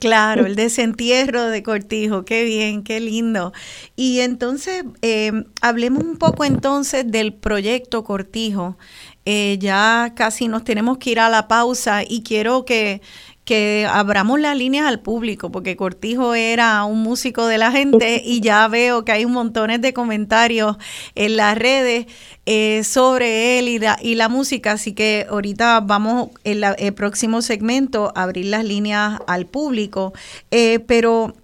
Claro, 0.00 0.46
el 0.46 0.56
desentierro 0.56 1.48
de 1.48 1.62
Cortijo, 1.62 2.24
qué 2.24 2.42
bien, 2.44 2.82
qué 2.82 3.00
lindo. 3.00 3.52
Y 3.96 4.20
entonces, 4.20 4.82
em, 5.02 5.44
hablemos 5.60 6.02
un 6.02 6.16
poco 6.16 6.46
entonces 6.46 7.04
del 7.06 7.34
proyecto 7.34 8.02
Cortijo. 8.02 8.78
Eh, 9.26 9.58
ya 9.60 10.12
casi 10.16 10.48
nos 10.48 10.64
tenemos 10.64 10.98
que 10.98 11.10
ir 11.10 11.20
a 11.20 11.28
la 11.28 11.46
pausa 11.46 12.02
y 12.06 12.22
quiero 12.22 12.64
que 12.64 13.02
que 13.50 13.84
abramos 13.90 14.38
las 14.38 14.56
líneas 14.56 14.86
al 14.86 15.00
público, 15.00 15.50
porque 15.50 15.74
Cortijo 15.74 16.36
era 16.36 16.84
un 16.84 17.02
músico 17.02 17.46
de 17.46 17.58
la 17.58 17.72
gente 17.72 18.22
y 18.24 18.40
ya 18.40 18.68
veo 18.68 19.04
que 19.04 19.10
hay 19.10 19.24
un 19.24 19.32
montones 19.32 19.80
de 19.80 19.92
comentarios 19.92 20.76
en 21.16 21.36
las 21.36 21.58
redes 21.58 22.06
eh, 22.46 22.84
sobre 22.84 23.58
él 23.58 23.66
y 23.66 23.80
la, 23.80 23.98
y 24.00 24.14
la 24.14 24.28
música, 24.28 24.70
así 24.70 24.92
que 24.92 25.26
ahorita 25.28 25.80
vamos 25.80 26.28
en 26.44 26.62
el 26.78 26.94
próximo 26.94 27.42
segmento 27.42 28.12
a 28.14 28.22
abrir 28.22 28.46
las 28.46 28.64
líneas 28.64 29.18
al 29.26 29.46
público, 29.46 30.12
eh, 30.52 30.78
pero 30.86 31.34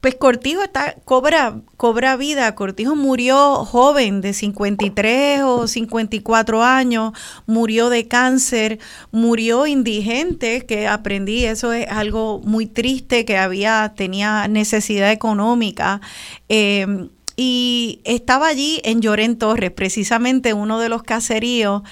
pues 0.00 0.14
Cortijo 0.14 0.62
está, 0.62 0.94
cobra, 1.04 1.60
cobra 1.76 2.16
vida. 2.16 2.54
Cortijo 2.54 2.94
murió 2.94 3.64
joven, 3.64 4.20
de 4.20 4.32
53 4.32 5.42
o 5.42 5.66
54 5.66 6.62
años, 6.62 7.12
murió 7.46 7.88
de 7.88 8.06
cáncer, 8.06 8.78
murió 9.10 9.66
indigente, 9.66 10.64
que 10.66 10.86
aprendí, 10.86 11.44
eso 11.44 11.72
es 11.72 11.88
algo 11.88 12.40
muy 12.44 12.66
triste, 12.66 13.24
que 13.24 13.38
había, 13.38 13.92
tenía 13.96 14.46
necesidad 14.46 15.10
económica. 15.10 16.00
Em, 16.48 17.08
y 17.40 18.00
estaba 18.04 18.48
allí 18.48 18.80
en 18.84 19.00
Lloren 19.00 19.38
Torres, 19.38 19.70
precisamente 19.70 20.54
uno 20.54 20.80
de 20.80 20.88
los 20.88 21.04
caseríos 21.04 21.82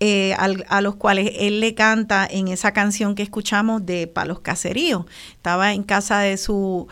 eh, 0.00 0.34
a 0.36 0.80
los 0.80 0.96
cuales 0.96 1.30
él 1.38 1.60
le 1.60 1.74
canta 1.74 2.26
en 2.28 2.48
esa 2.48 2.72
canción 2.72 3.14
que 3.14 3.22
escuchamos 3.22 3.86
de 3.86 4.08
Palos 4.08 4.40
Caseríos. 4.40 5.06
Estaba 5.30 5.74
en 5.74 5.84
casa 5.84 6.18
de 6.18 6.36
su 6.36 6.88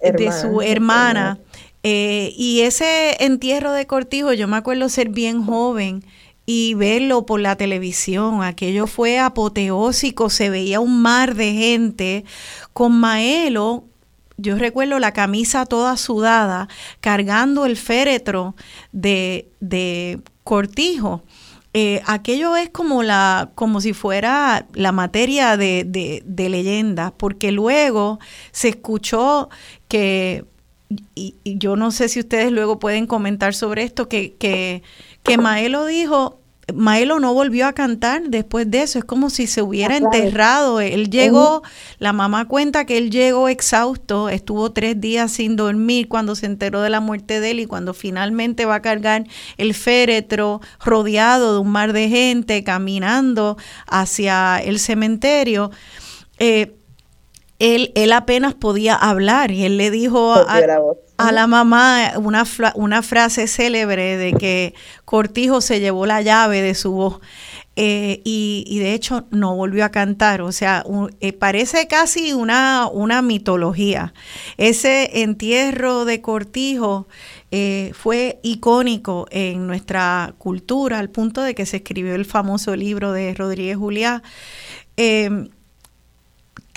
de 0.00 0.32
su 0.32 0.62
hermana. 0.62 1.38
Eh, 1.82 2.34
y 2.36 2.60
ese 2.60 3.16
entierro 3.24 3.72
de 3.72 3.86
Cortijo, 3.86 4.32
yo 4.32 4.48
me 4.48 4.56
acuerdo 4.56 4.88
ser 4.88 5.10
bien 5.10 5.44
joven 5.44 6.04
y 6.44 6.74
verlo 6.74 7.26
por 7.26 7.40
la 7.40 7.56
televisión, 7.56 8.42
aquello 8.42 8.86
fue 8.86 9.18
apoteósico, 9.18 10.30
se 10.30 10.48
veía 10.48 10.80
un 10.80 11.02
mar 11.02 11.34
de 11.34 11.52
gente 11.52 12.24
con 12.72 12.98
Maelo. 12.98 13.84
Yo 14.38 14.56
recuerdo 14.56 14.98
la 14.98 15.12
camisa 15.12 15.66
toda 15.66 15.96
sudada, 15.96 16.68
cargando 17.00 17.66
el 17.66 17.76
féretro 17.76 18.54
de, 18.92 19.50
de 19.60 20.20
Cortijo. 20.42 21.22
Eh, 21.74 22.00
aquello 22.06 22.56
es 22.56 22.70
como 22.70 23.02
la, 23.02 23.50
como 23.54 23.82
si 23.82 23.92
fuera 23.92 24.66
la 24.72 24.90
materia 24.90 25.58
de, 25.58 25.84
de, 25.86 26.22
de 26.24 26.48
leyenda, 26.48 27.12
porque 27.14 27.52
luego 27.52 28.20
se 28.52 28.70
escuchó 28.70 29.50
que, 29.88 30.44
y, 31.14 31.34
yo 31.44 31.76
no 31.76 31.90
sé 31.90 32.08
si 32.08 32.20
ustedes 32.20 32.52
luego 32.52 32.78
pueden 32.78 33.06
comentar 33.06 33.54
sobre 33.54 33.82
esto, 33.82 34.08
que, 34.08 34.34
que, 34.34 34.82
que 35.22 35.38
Maelo 35.38 35.86
dijo, 35.86 36.38
Maelo 36.74 37.18
no 37.18 37.32
volvió 37.32 37.66
a 37.66 37.72
cantar 37.72 38.28
después 38.28 38.70
de 38.70 38.82
eso, 38.82 38.98
es 38.98 39.04
como 39.04 39.30
si 39.30 39.46
se 39.46 39.62
hubiera 39.62 39.96
enterrado. 39.96 40.80
Él 40.80 41.08
llegó, 41.08 41.62
la 41.98 42.12
mamá 42.12 42.46
cuenta 42.46 42.84
que 42.84 42.98
él 42.98 43.10
llegó 43.10 43.48
exhausto, 43.48 44.28
estuvo 44.28 44.70
tres 44.72 45.00
días 45.00 45.32
sin 45.32 45.56
dormir 45.56 46.08
cuando 46.08 46.34
se 46.34 46.46
enteró 46.46 46.82
de 46.82 46.90
la 46.90 47.00
muerte 47.00 47.40
de 47.40 47.52
él 47.52 47.60
y 47.60 47.66
cuando 47.66 47.94
finalmente 47.94 48.66
va 48.66 48.76
a 48.76 48.82
cargar 48.82 49.24
el 49.56 49.72
féretro 49.72 50.60
rodeado 50.84 51.54
de 51.54 51.60
un 51.60 51.70
mar 51.70 51.92
de 51.92 52.08
gente 52.08 52.62
caminando 52.64 53.56
hacia 53.86 54.58
el 54.58 54.78
cementerio. 54.78 55.70
Eh, 56.38 56.74
él, 57.58 57.92
él 57.94 58.12
apenas 58.12 58.54
podía 58.54 58.94
hablar 58.94 59.50
y 59.50 59.64
él 59.64 59.76
le 59.76 59.90
dijo 59.90 60.34
a, 60.34 60.60
la 61.32 61.46
mamá 61.46 62.12
una, 62.16 62.44
una 62.74 63.02
frase 63.02 63.48
célebre 63.48 64.16
de 64.16 64.32
que 64.34 64.74
Cortijo 65.04 65.60
se 65.60 65.80
llevó 65.80 66.06
la 66.06 66.22
llave 66.22 66.62
de 66.62 66.74
su 66.74 66.92
voz. 66.92 67.20
Eh, 67.80 68.22
y, 68.24 68.76
de 68.80 68.92
hecho 68.92 69.28
no 69.30 69.54
volvió 69.54 69.84
a 69.84 69.90
cantar, 69.90 70.42
o 70.42 70.50
sea, 70.50 70.84
eh, 71.20 71.32
parece 71.32 71.86
casi 71.86 72.32
una, 72.32 72.88
una 72.92 73.22
mitología. 73.22 74.14
Ese 74.56 75.22
entierro 75.22 76.04
de 76.04 76.20
Cortijo 76.20 77.06
eh, 77.52 77.92
fue 77.94 78.40
icónico 78.42 79.28
en 79.30 79.68
nuestra 79.68 80.34
cultura, 80.38 80.98
al 80.98 81.10
punto 81.10 81.42
de 81.42 81.54
que 81.54 81.66
se 81.66 81.76
escribió 81.76 82.16
el 82.16 82.24
famoso 82.24 82.74
libro 82.74 83.12
de 83.12 83.32
Rodríguez 83.32 83.76
Juliá 83.76 84.24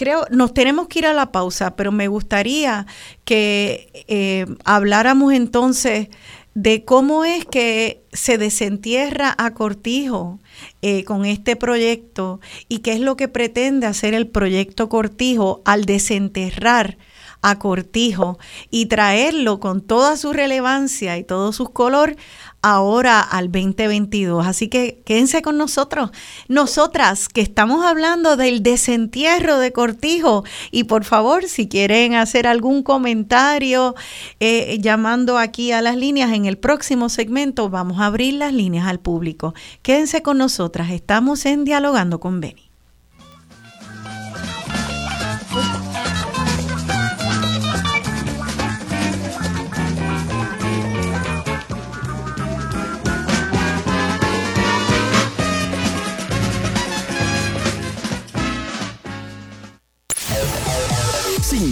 creo, 0.02 0.26
nos 0.32 0.52
tenemos 0.52 0.88
que 0.88 0.98
ir 0.98 1.06
a 1.06 1.14
la 1.14 1.32
pausa, 1.32 1.76
pero 1.76 1.92
me 1.92 2.08
gustaría 2.08 2.88
que 3.24 4.04
eh, 4.08 4.48
habláramos 4.66 5.32
entonces 5.32 6.08
de 6.56 6.84
cómo 6.86 7.24
es 7.24 7.46
que 7.46 8.02
se 8.12 8.40
desentierra 8.40 9.36
a 9.38 9.54
Cortijo 9.54 10.40
eh, 10.82 11.04
con 11.04 11.26
este 11.26 11.56
proyecto 11.56 12.40
y 12.68 12.80
qué 12.80 12.94
es 12.94 13.00
lo 13.00 13.16
que 13.16 13.28
pretende 13.28 13.86
hacer 13.86 14.16
el 14.16 14.28
proyecto 14.28 14.90
Cortijo 14.90 15.62
al 15.66 15.86
desenterrar 15.86 16.98
a 17.44 17.60
Cortijo 17.60 18.40
y 18.72 18.88
traerlo 18.88 19.60
con 19.60 19.82
toda 19.82 20.18
su 20.18 20.34
relevancia 20.34 21.20
y 21.20 21.24
todo 21.24 21.54
su 21.54 21.70
color 21.70 22.16
ahora 22.62 23.20
al 23.20 23.52
2022. 23.52 24.46
Así 24.46 24.68
que 24.68 25.02
quédense 25.06 25.42
con 25.42 25.58
nosotros, 25.58 26.12
nosotras 26.48 27.30
que 27.30 27.42
estamos 27.42 27.86
hablando 27.86 28.38
del 28.38 28.64
desentierro 28.64 29.58
de 29.60 29.72
Cortijo. 29.72 30.44
Y 30.72 30.86
por 30.86 31.04
favor, 31.04 31.46
si 31.46 31.68
quieren 31.68 32.16
hacer 32.16 32.48
algún 32.48 32.84
comentario 32.84 33.96
eh, 34.40 34.78
llamando 34.80 35.38
aquí 35.38 35.72
a 35.72 35.82
las 35.82 35.96
líneas 35.96 36.32
en 36.34 36.46
el 36.46 36.58
próximo 36.58 37.10
segmento, 37.10 37.70
vamos 37.70 38.00
a 38.00 38.06
abrir 38.08 38.36
las 38.36 38.54
líneas 38.54 38.88
al 38.88 39.00
público. 39.00 39.54
Quédense 39.82 40.22
con 40.22 40.38
nosotras, 40.38 40.92
estamos 40.92 41.46
en 41.46 41.64
Dialogando 41.64 42.20
con 42.20 42.42
Beni. 42.42 42.71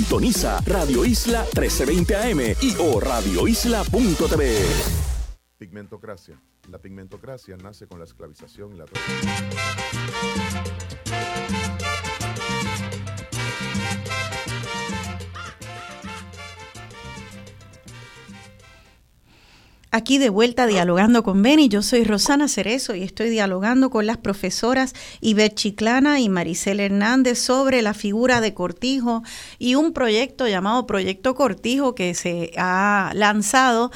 Sintoniza 0.09 0.59
Radio 0.65 1.05
Isla 1.05 1.41
1320 1.53 2.15
AM 2.15 2.39
y 2.63 2.75
o 2.79 2.99
radioisla.tv. 2.99 4.65
Pigmentocracia. 5.59 6.41
La 6.71 6.79
pigmentocracia 6.79 7.55
nace 7.57 7.85
con 7.85 7.99
la 7.99 8.05
esclavización 8.05 8.73
y 8.73 8.77
la 8.77 8.85
Aquí 19.91 20.19
de 20.19 20.29
vuelta 20.29 20.67
dialogando 20.67 21.23
con 21.23 21.41
Beni, 21.41 21.67
yo 21.67 21.81
soy 21.81 22.03
Rosana 22.03 22.47
Cerezo 22.47 22.93
y 22.93 23.01
estoy 23.01 23.31
dialogando 23.31 23.89
con 23.89 24.05
las 24.05 24.17
profesoras 24.17 24.93
Ivette 25.19 25.55
Chiclana 25.55 26.19
y 26.19 26.29
Maricel 26.29 26.79
Hernández 26.79 27.39
sobre 27.39 27.81
la 27.81 27.95
figura 27.95 28.39
de 28.39 28.53
Cortijo 28.53 29.23
y 29.57 29.73
un 29.73 29.91
proyecto 29.91 30.47
llamado 30.47 30.85
Proyecto 30.85 31.33
Cortijo 31.33 31.95
que 31.95 32.13
se 32.13 32.51
ha 32.55 33.11
lanzado 33.15 33.89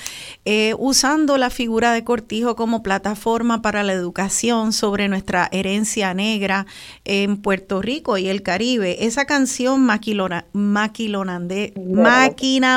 eh, 0.45 0.73
usando 0.79 1.37
la 1.37 1.51
figura 1.51 1.93
de 1.93 2.03
Cortijo 2.03 2.55
como 2.55 2.81
plataforma 2.81 3.61
para 3.61 3.83
la 3.83 3.93
educación 3.93 4.73
sobre 4.73 5.09
nuestra 5.09 5.47
herencia 5.51 6.15
negra 6.15 6.65
en 7.05 7.37
Puerto 7.37 7.83
Rico 7.83 8.17
y 8.17 8.29
el 8.29 8.41
Caribe. 8.41 9.05
Esa 9.05 9.25
canción 9.25 9.81
maquilona, 9.81 10.47
máquina 10.53 11.23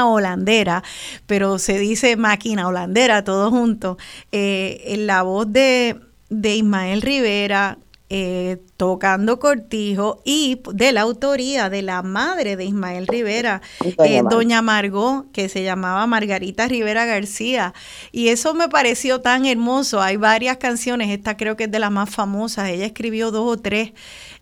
holandera, 0.06 0.82
pero 1.26 1.58
se 1.58 1.78
dice 1.78 2.16
máquina 2.16 2.68
holandera 2.68 3.05
todos 3.24 3.50
juntos, 3.50 3.96
eh, 4.32 4.82
en 4.86 5.06
la 5.06 5.22
voz 5.22 5.52
de, 5.52 6.00
de 6.28 6.56
Ismael 6.56 7.02
Rivera, 7.02 7.78
eh, 8.08 8.58
tocando 8.76 9.40
cortijo 9.40 10.22
y 10.24 10.62
de 10.72 10.92
la 10.92 11.00
autoría 11.00 11.68
de 11.70 11.82
la 11.82 12.02
madre 12.02 12.54
de 12.54 12.64
Ismael 12.64 13.08
Rivera, 13.08 13.62
eh, 14.04 14.22
doña 14.30 14.62
Margot, 14.62 15.28
que 15.32 15.48
se 15.48 15.64
llamaba 15.64 16.06
Margarita 16.06 16.68
Rivera 16.68 17.04
García. 17.04 17.74
Y 18.12 18.28
eso 18.28 18.54
me 18.54 18.68
pareció 18.68 19.22
tan 19.22 19.44
hermoso. 19.44 20.00
Hay 20.00 20.18
varias 20.18 20.58
canciones, 20.58 21.10
esta 21.10 21.36
creo 21.36 21.56
que 21.56 21.64
es 21.64 21.70
de 21.72 21.80
las 21.80 21.90
más 21.90 22.08
famosas, 22.08 22.68
ella 22.68 22.86
escribió 22.86 23.32
dos 23.32 23.58
o 23.58 23.60
tres. 23.60 23.92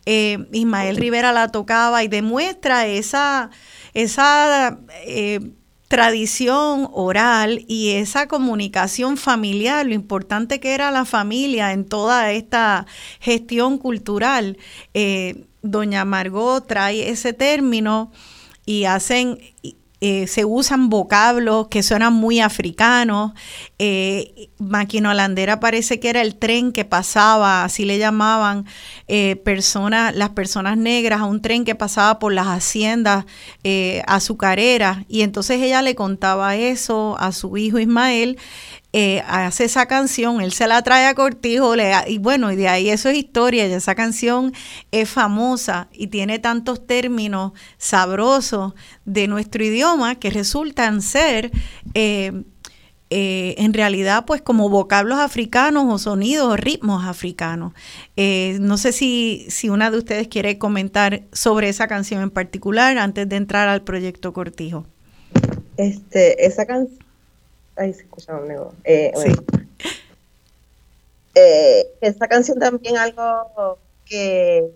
Eh, 0.04 0.46
Ismael 0.52 0.96
Rivera 0.96 1.32
la 1.32 1.48
tocaba 1.48 2.04
y 2.04 2.08
demuestra 2.08 2.86
esa, 2.86 3.48
esa 3.94 4.78
tradición 5.94 6.88
oral 6.92 7.64
y 7.68 7.92
esa 7.92 8.26
comunicación 8.26 9.16
familiar, 9.16 9.86
lo 9.86 9.94
importante 9.94 10.58
que 10.58 10.74
era 10.74 10.90
la 10.90 11.04
familia 11.04 11.70
en 11.70 11.84
toda 11.84 12.32
esta 12.32 12.84
gestión 13.20 13.78
cultural. 13.78 14.58
Eh, 14.92 15.44
doña 15.62 16.04
Margot 16.04 16.66
trae 16.66 17.10
ese 17.10 17.32
término 17.32 18.10
y 18.66 18.86
hacen 18.86 19.38
eh, 20.06 20.26
se 20.26 20.44
usan 20.44 20.90
vocablos 20.90 21.68
que 21.68 21.82
suenan 21.82 22.12
muy 22.12 22.38
africanos. 22.38 23.32
Eh, 23.78 24.50
máquina 24.58 25.12
holandera 25.12 25.60
parece 25.60 25.98
que 25.98 26.10
era 26.10 26.20
el 26.20 26.36
tren 26.36 26.72
que 26.72 26.84
pasaba, 26.84 27.64
así 27.64 27.86
le 27.86 27.96
llamaban 27.96 28.66
eh, 29.08 29.36
personas, 29.36 30.14
las 30.14 30.28
personas 30.28 30.76
negras, 30.76 31.22
a 31.22 31.24
un 31.24 31.40
tren 31.40 31.64
que 31.64 31.74
pasaba 31.74 32.18
por 32.18 32.34
las 32.34 32.48
haciendas 32.48 33.24
eh, 33.62 34.02
azucareras. 34.06 34.98
Y 35.08 35.22
entonces 35.22 35.62
ella 35.62 35.80
le 35.80 35.94
contaba 35.94 36.54
eso 36.54 37.16
a 37.18 37.32
su 37.32 37.56
hijo 37.56 37.78
Ismael 37.78 38.36
eh, 38.96 39.24
hace 39.26 39.64
esa 39.64 39.86
canción, 39.86 40.40
él 40.40 40.52
se 40.52 40.68
la 40.68 40.80
trae 40.82 41.06
a 41.06 41.16
Cortijo, 41.16 41.74
le, 41.74 41.92
y 42.06 42.18
bueno, 42.18 42.52
y 42.52 42.56
de 42.56 42.68
ahí 42.68 42.90
eso 42.90 43.08
es 43.08 43.16
historia, 43.16 43.66
y 43.66 43.72
esa 43.72 43.96
canción 43.96 44.52
es 44.92 45.10
famosa 45.10 45.88
y 45.90 46.06
tiene 46.06 46.38
tantos 46.38 46.86
términos 46.86 47.54
sabrosos 47.76 48.74
de 49.04 49.26
nuestro 49.26 49.64
idioma 49.64 50.14
que 50.14 50.30
resultan 50.30 51.02
ser 51.02 51.50
eh, 51.94 52.44
eh, 53.10 53.56
en 53.58 53.74
realidad 53.74 54.26
pues 54.26 54.42
como 54.42 54.68
vocablos 54.68 55.18
africanos 55.18 55.86
o 55.88 55.98
sonidos 55.98 56.46
o 56.46 56.56
ritmos 56.56 57.04
africanos. 57.04 57.72
no 58.16 58.76
sé 58.76 58.92
si, 58.92 59.44
si 59.48 59.70
una 59.70 59.90
de 59.90 59.98
ustedes 59.98 60.28
quiere 60.28 60.56
comentar 60.58 61.24
sobre 61.32 61.68
esa 61.68 61.88
canción 61.88 62.22
en 62.22 62.30
particular 62.30 62.96
antes 62.98 63.28
de 63.28 63.34
entrar 63.34 63.68
al 63.68 63.82
proyecto 63.82 64.32
Cortijo. 64.32 64.86
Este, 65.76 66.46
esa 66.46 66.64
canción 66.64 67.03
Ahí 67.76 67.92
se 67.92 68.02
escucha 68.02 68.36
un 68.36 68.48
nego. 68.48 68.72
Eh, 68.84 69.12
eh, 71.34 71.86
esta 72.00 72.28
canción 72.28 72.58
también 72.58 72.96
algo 72.96 73.78
que, 74.04 74.70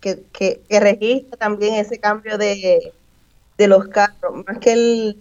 que, 0.00 0.22
que, 0.32 0.80
registra 0.80 1.36
también 1.36 1.74
ese 1.74 1.98
cambio 1.98 2.38
de, 2.38 2.92
de, 3.58 3.66
los 3.66 3.88
carros, 3.88 4.44
más 4.46 4.58
que 4.58 4.72
el, 4.72 5.18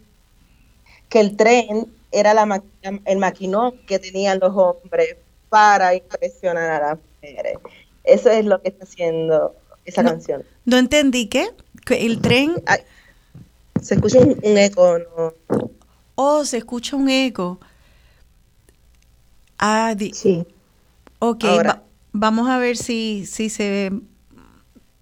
que 1.09 1.19
el 1.19 1.35
tren 1.35 1.87
era 2.11 2.33
la 2.33 2.61
el 3.05 3.17
maquinón 3.17 3.77
que 3.87 3.99
tenían 3.99 4.39
los 4.39 4.55
hombres 4.55 5.17
para 5.49 5.95
impresionar 5.95 6.69
a 6.69 6.89
las 6.89 6.99
mujeres. 7.21 7.57
Eso 8.03 8.29
es 8.29 8.45
lo 8.45 8.61
que 8.61 8.69
está 8.69 8.83
haciendo 8.83 9.55
esa 9.85 10.03
canción. 10.03 10.43
No 10.65 10.77
entendí 10.77 11.27
qué, 11.27 11.49
el 11.89 12.21
tren... 12.21 12.63
se 13.81 13.95
escucha 13.95 14.19
un, 14.19 14.57
eco, 14.57 14.99
¿no? 14.99 15.33
Oh, 16.15 16.45
se 16.45 16.57
escucha 16.57 16.95
un 16.95 17.09
eco. 17.09 17.59
Ah, 19.57 19.95
sí. 20.13 20.45
Ok, 21.19 21.45
vamos 22.11 22.49
a 22.49 22.57
ver 22.57 22.77
si, 22.77 23.25
si 23.25 23.49
se 23.49 23.91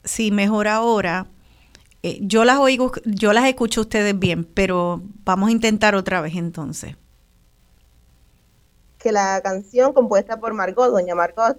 si 0.03 0.31
mejora 0.31 0.76
ahora. 0.76 1.27
Eh, 2.03 2.19
yo 2.22 2.44
las 2.44 2.57
oigo, 2.57 2.91
yo 3.06 3.31
las 3.34 3.45
escucho 3.45 3.81
ustedes 3.81 4.18
bien, 4.18 4.44
pero 4.44 5.02
vamos 5.23 5.49
a 5.49 5.52
intentar 5.52 5.95
otra 5.95 6.22
vez 6.22 6.35
entonces. 6.35 6.95
Que 8.99 9.11
la 9.11 9.41
canción 9.41 9.94
compuesta 9.94 10.38
por 10.38 10.53
Margot, 10.53 10.91
doña 10.91 11.15
Margot, 11.15 11.57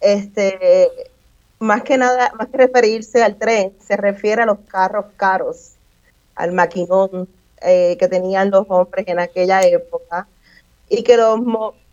este, 0.00 0.88
más 1.58 1.82
que 1.82 1.96
nada, 1.96 2.32
más 2.38 2.48
que 2.48 2.58
referirse 2.58 3.22
al 3.22 3.36
tren, 3.36 3.72
se 3.84 3.96
refiere 3.96 4.42
a 4.42 4.46
los 4.46 4.58
carros 4.60 5.06
caros, 5.16 5.72
al 6.34 6.52
maquinón, 6.52 7.28
eh, 7.64 7.96
que 7.98 8.08
tenían 8.08 8.50
los 8.50 8.66
hombres 8.68 9.06
en 9.08 9.18
aquella 9.18 9.62
época 9.62 10.26
y 10.88 11.02
que 11.02 11.16
los 11.16 11.40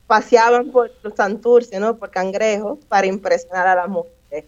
paseaban 0.07 0.71
por 0.71 0.91
Santurce, 1.15 1.79
¿no? 1.79 1.95
Por 1.97 2.09
cangrejos 2.09 2.79
para 2.87 3.07
impresionar 3.07 3.67
a 3.67 3.75
las 3.75 3.89
mujeres. 3.89 4.45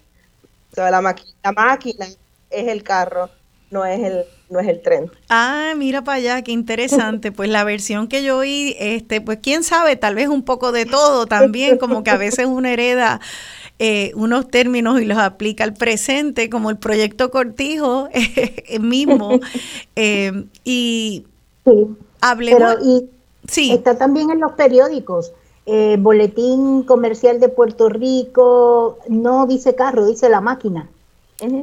O 0.71 0.75
sea, 0.75 0.89
la, 0.89 1.01
la 1.43 1.51
máquina 1.51 2.07
es 2.49 2.67
el 2.67 2.83
carro, 2.83 3.29
no 3.71 3.85
es 3.85 3.99
el 3.99 4.25
no 4.51 4.59
es 4.59 4.67
el 4.67 4.81
tren. 4.81 5.09
Ah, 5.29 5.73
mira 5.77 6.03
para 6.03 6.17
allá, 6.17 6.41
qué 6.41 6.51
interesante. 6.51 7.31
Pues 7.31 7.49
la 7.49 7.63
versión 7.63 8.07
que 8.07 8.21
yo 8.21 8.37
oí, 8.37 8.75
este, 8.79 9.21
pues 9.21 9.39
quién 9.41 9.63
sabe, 9.63 9.95
tal 9.95 10.15
vez 10.15 10.27
un 10.27 10.43
poco 10.43 10.73
de 10.73 10.85
todo 10.85 11.25
también, 11.25 11.77
como 11.77 12.03
que 12.03 12.09
a 12.09 12.17
veces 12.17 12.45
uno 12.45 12.67
hereda 12.67 13.21
eh, 13.79 14.11
unos 14.15 14.49
términos 14.49 15.01
y 15.01 15.05
los 15.05 15.17
aplica 15.17 15.63
al 15.63 15.73
presente, 15.73 16.49
como 16.49 16.69
el 16.69 16.77
proyecto 16.77 17.31
Cortijo 17.31 18.09
eh, 18.13 18.79
mismo. 18.79 19.39
Eh, 19.95 20.45
y 20.65 21.25
sí, 21.65 21.87
hablemos. 22.19 22.75
y 22.83 23.09
sí. 23.47 23.71
Está 23.71 23.97
también 23.97 24.29
en 24.29 24.39
los 24.41 24.51
periódicos. 24.51 25.33
Boletín 25.99 26.83
Comercial 26.83 27.39
de 27.39 27.47
Puerto 27.47 27.87
Rico, 27.87 28.99
no 29.07 29.47
dice 29.47 29.73
carro, 29.73 30.05
dice 30.05 30.27
la 30.27 30.41
máquina. 30.41 30.89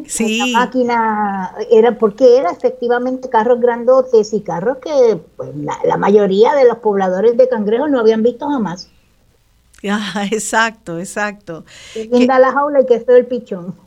Sí. 0.06 0.38
La 0.38 0.58
máquina 0.60 1.54
era 1.70 1.96
porque 1.98 2.38
era 2.38 2.50
efectivamente 2.50 3.28
carros 3.28 3.60
grandotes 3.60 4.32
y 4.32 4.40
carros 4.40 4.78
que 4.78 5.20
pues, 5.36 5.54
la, 5.56 5.78
la 5.84 5.96
mayoría 5.96 6.54
de 6.54 6.66
los 6.66 6.78
pobladores 6.78 7.36
de 7.36 7.48
Cangrejo 7.48 7.86
no 7.88 8.00
habían 8.00 8.22
visto 8.22 8.48
jamás. 8.48 8.90
Ah, 9.88 10.26
exacto, 10.28 10.98
exacto. 10.98 11.64
Linda 11.94 12.40
la 12.40 12.50
jaula 12.50 12.80
y 12.80 12.86
que 12.86 12.96
esté 12.96 13.16
el 13.16 13.26
pichón. 13.26 13.76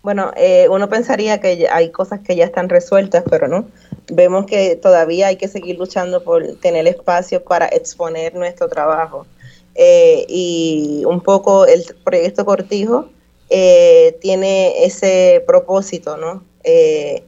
Bueno, 0.03 0.32
eh, 0.36 0.68
uno 0.69 0.90
pensaría 0.90 1.40
que 1.40 1.68
hay 1.72 1.91
cosas 1.91 2.22
que 2.22 2.36
ya 2.36 2.45
están 2.45 2.69
resueltas, 2.69 3.23
pero 3.30 3.48
no. 3.48 3.65
Vemos 4.11 4.45
que 4.48 4.76
todavía 4.76 5.28
hay 5.28 5.36
que 5.36 5.48
seguir 5.48 5.78
luchando 5.78 6.23
por 6.23 6.56
tener 6.56 6.88
espacio 6.88 7.44
para 7.44 7.68
exponer 7.68 8.34
nuestro 8.36 8.68
trabajo. 8.68 9.28
Eh, 9.76 10.26
y 10.28 11.03
un 11.06 11.22
poco 11.22 11.65
el 11.65 11.86
proyecto 12.03 12.45
Cortijo 12.45 13.10
eh, 13.49 14.18
tiene 14.22 14.86
ese 14.86 15.44
propósito, 15.45 16.18
¿no? 16.18 16.44
Eh, 16.64 17.23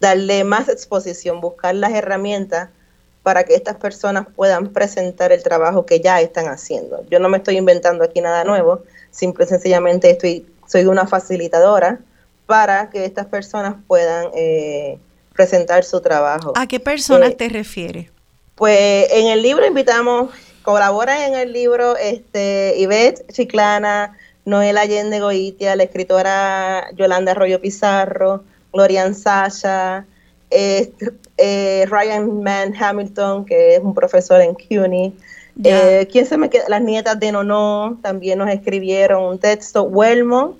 darle 0.00 0.44
más 0.44 0.68
exposición, 0.68 1.40
buscar 1.40 1.74
las 1.74 1.92
herramientas 1.92 2.70
para 3.22 3.44
que 3.44 3.54
estas 3.54 3.76
personas 3.76 4.26
puedan 4.34 4.72
presentar 4.72 5.32
el 5.32 5.42
trabajo 5.42 5.86
que 5.86 6.00
ya 6.00 6.20
están 6.20 6.46
haciendo. 6.46 7.04
Yo 7.10 7.18
no 7.18 7.28
me 7.28 7.38
estoy 7.38 7.56
inventando 7.56 8.04
aquí 8.04 8.20
nada 8.20 8.44
nuevo, 8.44 8.82
simple 9.10 9.44
y 9.44 9.48
sencillamente 9.48 10.10
estoy, 10.10 10.46
soy 10.68 10.84
una 10.84 11.08
facilitadora 11.08 11.98
para 12.46 12.90
que 12.90 13.04
estas 13.04 13.26
personas 13.26 13.74
puedan 13.88 14.28
presentar 15.32 15.84
su 15.84 16.00
trabajo. 16.00 16.52
¿A 16.56 16.66
qué 16.66 16.78
personas 16.78 17.36
te 17.36 17.48
refieres? 17.48 18.10
Pues 18.54 19.08
en 19.12 19.26
el 19.28 19.42
libro 19.42 19.66
invitamos 19.66 20.30
Colabora 20.62 21.26
en 21.26 21.34
el 21.34 21.52
libro 21.52 21.96
este, 21.96 22.74
Ivette 22.76 23.26
Chiclana, 23.32 24.18
Noel 24.44 24.76
Allende 24.76 25.20
Goitia, 25.20 25.76
la 25.76 25.84
escritora 25.84 26.90
Yolanda 26.94 27.32
Arroyo 27.32 27.60
Pizarro, 27.60 28.44
Glorian 28.72 29.14
Sasha, 29.14 30.04
eh, 30.50 31.86
Ryan 31.88 32.42
Mann 32.42 32.74
Hamilton, 32.78 33.44
que 33.44 33.76
es 33.76 33.80
un 33.80 33.94
profesor 33.94 34.40
en 34.40 34.54
CUNY. 34.54 35.16
Eh, 35.64 36.08
¿Quién 36.10 36.26
se 36.26 36.36
me 36.36 36.50
queda? 36.50 36.64
Las 36.68 36.82
nietas 36.82 37.18
de 37.18 37.32
Nono 37.32 37.98
también 38.02 38.38
nos 38.38 38.48
escribieron 38.48 39.24
un 39.24 39.38
texto. 39.38 39.82
Huelmo, 39.82 40.56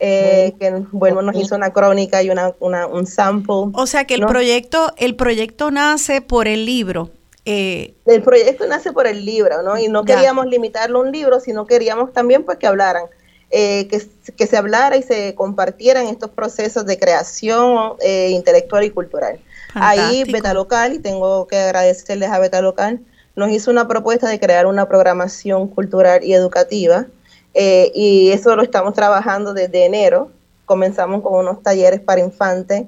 eh, 0.00 0.54
que 0.58 0.82
Huelmo 0.92 1.22
nos 1.22 1.36
hizo 1.36 1.54
una 1.54 1.72
crónica 1.72 2.22
y 2.22 2.30
una, 2.30 2.54
un 2.60 3.06
sample. 3.06 3.72
O 3.74 3.86
sea 3.86 4.04
que 4.04 4.14
el 4.14 4.26
proyecto, 4.26 4.92
el 4.96 5.16
proyecto 5.16 5.70
nace 5.70 6.20
por 6.20 6.48
el 6.48 6.64
libro. 6.64 7.10
Eh, 7.50 7.94
el 8.04 8.22
proyecto 8.22 8.66
nace 8.66 8.92
por 8.92 9.06
el 9.06 9.24
libro, 9.24 9.62
¿no? 9.62 9.78
Y 9.78 9.88
no 9.88 10.04
queríamos 10.04 10.46
limitarlo 10.48 10.98
a 10.98 11.02
un 11.02 11.12
libro, 11.12 11.40
sino 11.40 11.66
queríamos 11.66 12.12
también 12.12 12.44
pues 12.44 12.58
que 12.58 12.66
hablaran, 12.66 13.04
eh, 13.50 13.88
que, 13.88 14.02
que, 14.36 14.46
se 14.46 14.58
hablara 14.58 14.98
y 14.98 15.02
se 15.02 15.34
compartieran 15.34 16.08
estos 16.08 16.28
procesos 16.28 16.84
de 16.84 16.98
creación 16.98 17.94
eh, 18.00 18.32
intelectual 18.32 18.84
y 18.84 18.90
cultural. 18.90 19.40
Ahí 19.72 20.24
Beta 20.30 20.52
Local, 20.52 20.92
y 20.92 20.98
tengo 20.98 21.46
que 21.46 21.56
agradecerles 21.56 22.28
a 22.28 22.38
Beta 22.38 22.60
Local, 22.60 23.00
nos 23.38 23.50
hizo 23.50 23.70
una 23.70 23.86
propuesta 23.86 24.28
de 24.28 24.38
crear 24.38 24.66
una 24.66 24.88
programación 24.88 25.68
cultural 25.68 26.22
y 26.24 26.34
educativa, 26.34 27.06
y 27.54 28.30
eso 28.32 28.54
lo 28.54 28.62
estamos 28.62 28.94
trabajando 28.94 29.54
desde 29.54 29.86
enero. 29.86 30.30
Comenzamos 30.66 31.22
con 31.22 31.34
unos 31.34 31.62
talleres 31.62 32.00
para 32.00 32.20
infantes, 32.20 32.84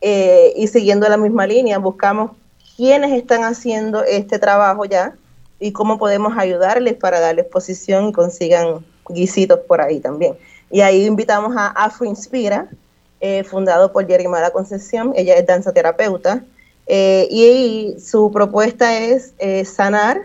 y 0.00 0.66
siguiendo 0.68 1.08
la 1.08 1.16
misma 1.16 1.46
línea, 1.46 1.78
buscamos 1.78 2.30
quiénes 2.76 3.12
están 3.12 3.42
haciendo 3.42 4.04
este 4.04 4.38
trabajo 4.38 4.84
ya 4.84 5.14
y 5.58 5.72
cómo 5.72 5.98
podemos 5.98 6.38
ayudarles 6.38 6.94
para 6.94 7.18
darles 7.18 7.46
posición 7.46 8.08
y 8.08 8.12
consigan 8.12 8.86
guisitos 9.08 9.58
por 9.66 9.80
ahí 9.80 9.98
también. 9.98 10.36
Y 10.70 10.80
ahí 10.82 11.04
invitamos 11.04 11.56
a 11.56 11.66
Afro 11.68 12.06
Inspira, 12.06 12.68
eh, 13.20 13.42
fundado 13.42 13.92
por 13.92 14.06
Yerimara 14.06 14.50
Concepción, 14.50 15.12
ella 15.16 15.34
es 15.34 15.44
danza 15.44 15.72
terapeuta, 15.72 16.44
eh, 16.88 17.28
y, 17.30 17.96
su 18.00 18.30
propuesta 18.32 18.98
es 18.98 19.34
eh, 19.38 19.64
sanar 19.64 20.20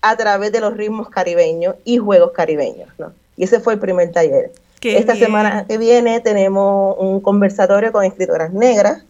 a 0.00 0.16
través 0.16 0.52
de 0.52 0.60
los 0.60 0.76
ritmos 0.76 1.10
caribeños 1.10 1.74
y 1.84 1.98
juegos 1.98 2.32
caribeños. 2.32 2.88
¿no? 2.98 3.12
Y 3.36 3.44
ese 3.44 3.60
fue 3.60 3.74
el 3.74 3.80
primer 3.80 4.12
taller. 4.12 4.52
Esta 4.82 5.14
semana 5.14 5.66
que 5.68 5.76
viene 5.76 6.20
tenemos 6.20 6.96
un 6.98 7.20
conversatorio 7.20 7.92
con 7.92 8.02
escritoras 8.04 8.50
negras 8.52 9.04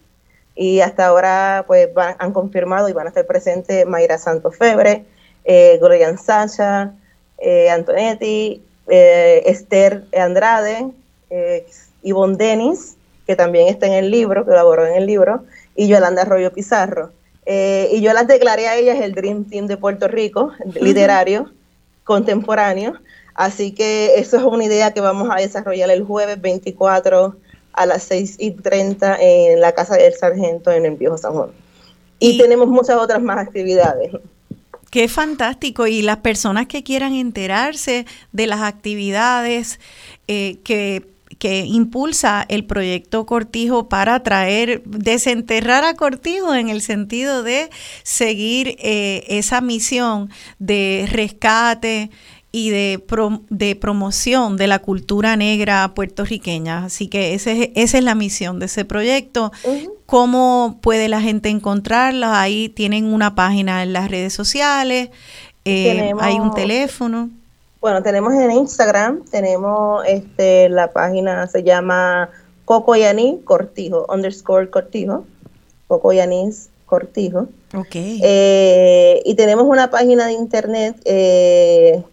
y 0.53 0.81
hasta 0.81 1.05
ahora 1.05 1.63
pues 1.65 1.87
han 1.95 2.33
confirmado 2.33 2.89
y 2.89 2.93
van 2.93 3.05
a 3.05 3.09
estar 3.09 3.25
presentes 3.25 3.85
Mayra 3.85 4.17
Santos 4.17 4.57
Febre, 4.57 5.05
eh, 5.45 5.77
Gloria 5.79 6.17
Sacha, 6.17 6.93
eh, 7.37 7.69
Antonetti, 7.69 8.61
eh, 8.87 9.43
Esther 9.45 10.03
Andrade, 10.15 10.91
eh, 11.29 11.65
Ivonne 12.03 12.35
Denis, 12.35 12.97
que 13.25 13.35
también 13.35 13.67
está 13.67 13.87
en 13.87 13.93
el 13.93 14.11
libro, 14.11 14.45
que 14.45 14.51
elaboró 14.51 14.85
en 14.85 14.95
el 14.95 15.05
libro, 15.05 15.43
y 15.75 15.87
Yolanda 15.87 16.23
Arroyo 16.23 16.51
Pizarro. 16.53 17.11
y 17.45 18.01
yo 18.01 18.13
las 18.13 18.27
declaré 18.27 18.67
a 18.67 18.75
ellas 18.75 18.99
el 19.01 19.13
Dream 19.13 19.45
Team 19.45 19.67
de 19.67 19.77
Puerto 19.77 20.07
Rico, 20.07 20.51
literario, 20.79 21.51
contemporáneo. 22.03 22.93
Así 23.33 23.71
que 23.71 24.15
eso 24.17 24.37
es 24.37 24.43
una 24.43 24.65
idea 24.65 24.93
que 24.93 25.01
vamos 25.01 25.29
a 25.31 25.39
desarrollar 25.39 25.89
el 25.89 26.03
jueves 26.03 26.39
24 26.41 27.35
a 27.73 27.85
las 27.85 28.03
6 28.03 28.35
y 28.39 28.51
30 28.51 29.17
en 29.19 29.61
la 29.61 29.71
Casa 29.71 29.95
del 29.95 30.13
Sargento 30.13 30.71
en 30.71 30.85
el 30.85 30.95
Viejo 30.95 31.17
San 31.17 31.33
Juan. 31.33 31.49
Y, 32.19 32.37
tenemos 32.37 32.67
muchas 32.67 32.97
otras 32.97 33.21
más 33.21 33.39
actividades. 33.39 34.11
Qué 34.91 35.07
fantástico. 35.07 35.87
Y 35.87 36.03
las 36.03 36.17
personas 36.17 36.67
que 36.67 36.83
quieran 36.83 37.13
enterarse 37.13 38.05
de 38.31 38.45
las 38.45 38.61
actividades 38.61 39.79
eh, 40.27 40.57
que, 40.63 41.07
que, 41.37 41.65
impulsa 41.65 42.45
el 42.49 42.65
proyecto 42.65 43.25
Cortijo 43.25 43.89
para 43.89 44.21
traer, 44.23 44.83
desenterrar 44.85 45.83
a 45.83 45.95
Cortijo 45.95 46.55
en 46.55 46.69
el 46.69 46.81
sentido 46.81 47.43
de 47.43 47.69
seguir 48.03 48.75
eh, 48.79 49.25
esa 49.27 49.61
misión 49.61 50.29
de 50.59 51.07
rescate 51.11 52.09
y 52.51 52.69
de, 52.69 53.03
de 53.49 53.75
promoción 53.75 54.57
de 54.57 54.67
la 54.67 54.79
cultura 54.79 55.35
negra 55.37 55.93
puertorriqueña. 55.93 56.85
Así 56.85 57.07
que 57.07 57.33
ese, 57.33 57.71
esa 57.75 57.97
es 57.97 58.03
la 58.03 58.15
misión 58.15 58.59
de 58.59 58.65
ese 58.65 58.83
proyecto. 58.83 59.51
¿Cómo 60.05 60.79
puede 60.81 61.07
la 61.07 61.21
gente 61.21 61.49
encontrarla? 61.49 62.41
Ahí 62.41 62.67
tienen 62.67 63.05
una 63.05 63.35
página 63.35 63.83
en 63.83 63.93
las 63.93 64.11
redes 64.11 64.33
sociales, 64.33 65.09
eh, 65.63 66.11
hay 66.19 66.35
un 66.35 66.53
teléfono. 66.53 67.29
Bueno, 67.81 68.03
tenemos 68.03 68.33
en 68.35 68.51
Instagram, 68.51 69.25
tenemos 69.25 70.05
este 70.05 70.69
la 70.69 70.91
página, 70.93 71.47
se 71.47 71.63
llama 71.63 72.29
Coco 72.63 72.93
Cortijo, 73.43 74.05
underscore 74.07 74.69
Cortijo, 74.69 75.25
Coco 75.87 76.11
Cortijo. 76.85 77.47
Ok. 77.75 77.95
Eh, 77.95 79.23
y 79.25 79.33
tenemos 79.33 79.65
una 79.65 79.89
página 79.89 80.27
de 80.27 80.33
internet 80.33 80.95
eh, 81.05 82.03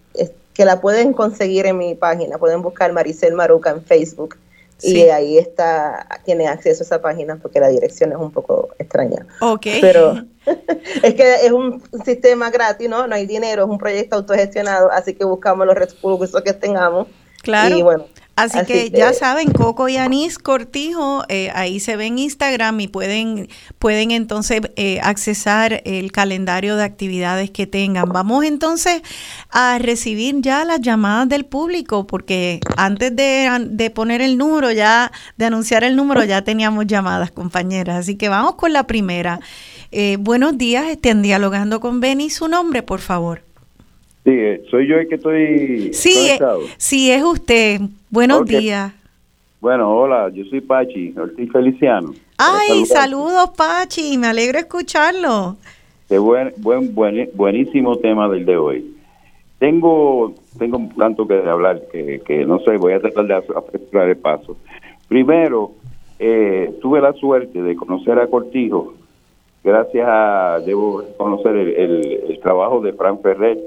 que 0.55 0.65
la 0.65 0.81
pueden 0.81 1.13
conseguir 1.13 1.67
en 1.67 1.77
mi 1.77 1.95
página. 1.95 2.39
Pueden 2.39 2.63
buscar 2.63 2.93
Maricel 2.95 3.35
Maruca 3.35 3.71
en 3.71 3.83
Facebook. 3.83 4.37
Y 4.83 5.03
ahí 5.09 5.39
está, 5.39 6.07
tiene 6.25 6.47
acceso 6.47 6.83
a 6.83 6.87
esa 6.87 7.03
página 7.03 7.37
porque 7.37 7.61
la 7.61 7.69
dirección 7.69 8.13
es 8.13 8.19
un 8.19 8.31
poco 8.31 8.71
extraña. 8.79 9.27
Ok. 9.41 9.67
Pero 9.81 10.25
es 11.03 11.15
que 11.15 11.35
es 11.47 11.53
un 11.53 11.83
sistema 12.05 12.51
gratis, 12.51 12.89
¿no? 12.89 13.07
No 13.07 13.15
hay 13.15 13.27
dinero, 13.27 13.65
es 13.65 13.69
un 13.69 13.79
proyecto 13.79 14.17
autogestionado, 14.17 14.91
así 14.91 15.15
que 15.15 15.25
buscamos 15.25 15.67
los 15.67 15.75
recursos 15.75 16.43
que 16.43 16.53
tengamos. 16.53 17.09
Claro. 17.43 17.77
Y 17.77 17.83
bueno, 17.83 18.07
Así, 18.39 18.59
que, 18.67 18.91
ya 18.91 19.13
saben, 19.13 19.51
Coco 19.51 19.89
y 19.89 19.97
Anís 19.97 20.39
Cortijo, 20.39 21.25
eh, 21.29 21.51
ahí 21.55 21.81
se 21.81 21.97
ve 21.97 22.07
en 22.07 22.19
Instagram 22.19 22.79
y 22.81 22.89
pueden, 22.89 23.49
pueden 23.79 24.13
entonces 24.13 24.61
eh, 24.77 25.01
accesar 25.03 25.83
el 25.85 26.13
calendario 26.13 26.77
de 26.77 26.85
actividades 26.85 27.51
que 27.51 27.67
tengan. 27.67 28.09
Vamos 28.11 28.45
entonces 28.45 29.03
a 29.51 29.79
recibir 29.79 30.37
ya 30.41 30.65
las 30.65 30.81
llamadas 30.81 31.29
del 31.29 31.47
público, 31.47 32.07
porque 32.07 32.61
antes 32.77 33.15
de, 33.15 33.93
poner 33.95 34.21
el 34.21 34.39
número, 34.39 34.71
ya, 34.71 35.11
de 35.37 35.47
anunciar 35.47 35.85
el 35.85 35.97
número, 35.97 36.23
ya 36.25 36.43
teníamos 36.43 36.87
llamadas, 36.87 37.31
compañeras. 37.31 37.97
Así 37.97 38.17
que 38.17 38.29
vamos 38.29 38.55
con 38.55 38.73
la 38.73 38.87
primera. 38.87 39.41
Eh, 39.91 40.17
buenos 40.21 40.57
días, 40.59 40.87
estén 40.87 41.23
dialogando 41.23 41.81
con 41.81 42.01
Benny. 42.01 42.31
Su 42.31 42.47
nombre, 42.47 42.83
por 42.83 43.01
favor. 43.01 43.48
Sí, 44.29 44.67
soy 44.71 44.87
yo 44.87 44.97
el 44.97 45.09
que 45.09 45.15
estoy. 45.15 45.91
Sí, 45.95 46.39
sí, 46.77 47.11
es 47.11 47.23
usted. 47.23 47.81
Buenos 48.11 48.45
días. 48.45 48.93
Bueno, 49.59 49.91
hola, 49.91 50.29
yo 50.29 50.45
soy 50.45 50.61
Pachi, 50.61 51.15
Ortiz 51.19 51.51
Feliciano. 51.51 52.13
Ay, 52.37 52.85
saludos 52.85 53.51
Pachi, 53.57 54.19
me 54.19 54.27
alegro 54.27 54.59
escucharlo. 54.59 55.57
Qué 56.11 56.19
buen, 56.19 56.53
buen, 56.59 57.31
buenísimo 57.33 57.97
tema 57.97 58.29
del 58.29 58.45
de 58.45 58.57
hoy. 58.59 58.97
Tengo, 59.59 60.35
tengo 60.59 60.79
tanto 60.99 61.27
que 61.27 61.39
hablar 61.49 61.81
que, 61.91 62.21
que 62.21 62.45
no 62.45 62.59
sé, 62.61 62.77
voy 62.77 62.93
a 62.93 63.01
tratar 63.01 63.27
de 63.27 63.35
apresurar 63.35 64.11
el 64.11 64.19
paso. 64.19 64.59
Primero, 65.09 65.73
eh, 66.19 66.71
tuve 66.83 67.01
la 67.01 67.15
suerte 67.15 67.63
de 67.63 67.75
conocer 67.77 68.19
a 68.19 68.27
Cortijo, 68.27 68.93
gracias 69.65 70.07
a, 70.07 70.61
debo 70.67 71.03
conocer 71.17 71.57
el, 71.57 72.21
el 72.29 72.41
trabajo 72.41 72.83
de 72.83 72.93
Fran 72.93 73.21
Ferrer, 73.21 73.59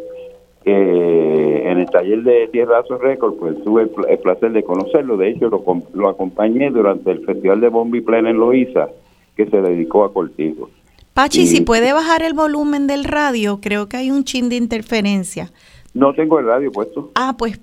que 0.63 1.71
en 1.71 1.79
el 1.79 1.89
taller 1.89 2.23
de 2.23 2.47
Tierrazo 2.51 2.97
Record, 2.97 3.35
pues 3.35 3.63
tuve 3.63 3.89
el, 4.09 4.19
placer 4.19 4.51
de 4.51 4.63
conocerlo. 4.63 5.17
De 5.17 5.29
hecho, 5.29 5.49
lo, 5.49 5.63
lo 5.93 6.09
acompañé 6.09 6.69
durante 6.69 7.11
el 7.11 7.25
Festival 7.25 7.61
de 7.61 7.69
Bombi 7.69 8.01
Plena 8.01 8.29
en 8.29 8.37
Loíza, 8.37 8.89
que 9.35 9.47
se 9.47 9.61
dedicó 9.61 10.03
a 10.03 10.13
Cortijo. 10.13 10.69
Pachi, 11.13 11.47
si 11.47 11.61
puede 11.61 11.91
bajar 11.91 12.23
el 12.23 12.33
volumen 12.33 12.87
del 12.87 13.03
radio, 13.03 13.59
creo 13.61 13.89
que 13.89 13.97
hay 13.97 14.11
un 14.11 14.23
chin 14.23 14.49
de 14.49 14.55
interferencia. 14.55 15.51
No 15.93 16.13
tengo 16.13 16.39
el 16.39 16.45
radio 16.45 16.71
puesto. 16.71 17.11
Ah, 17.15 17.35
pues 17.37 17.59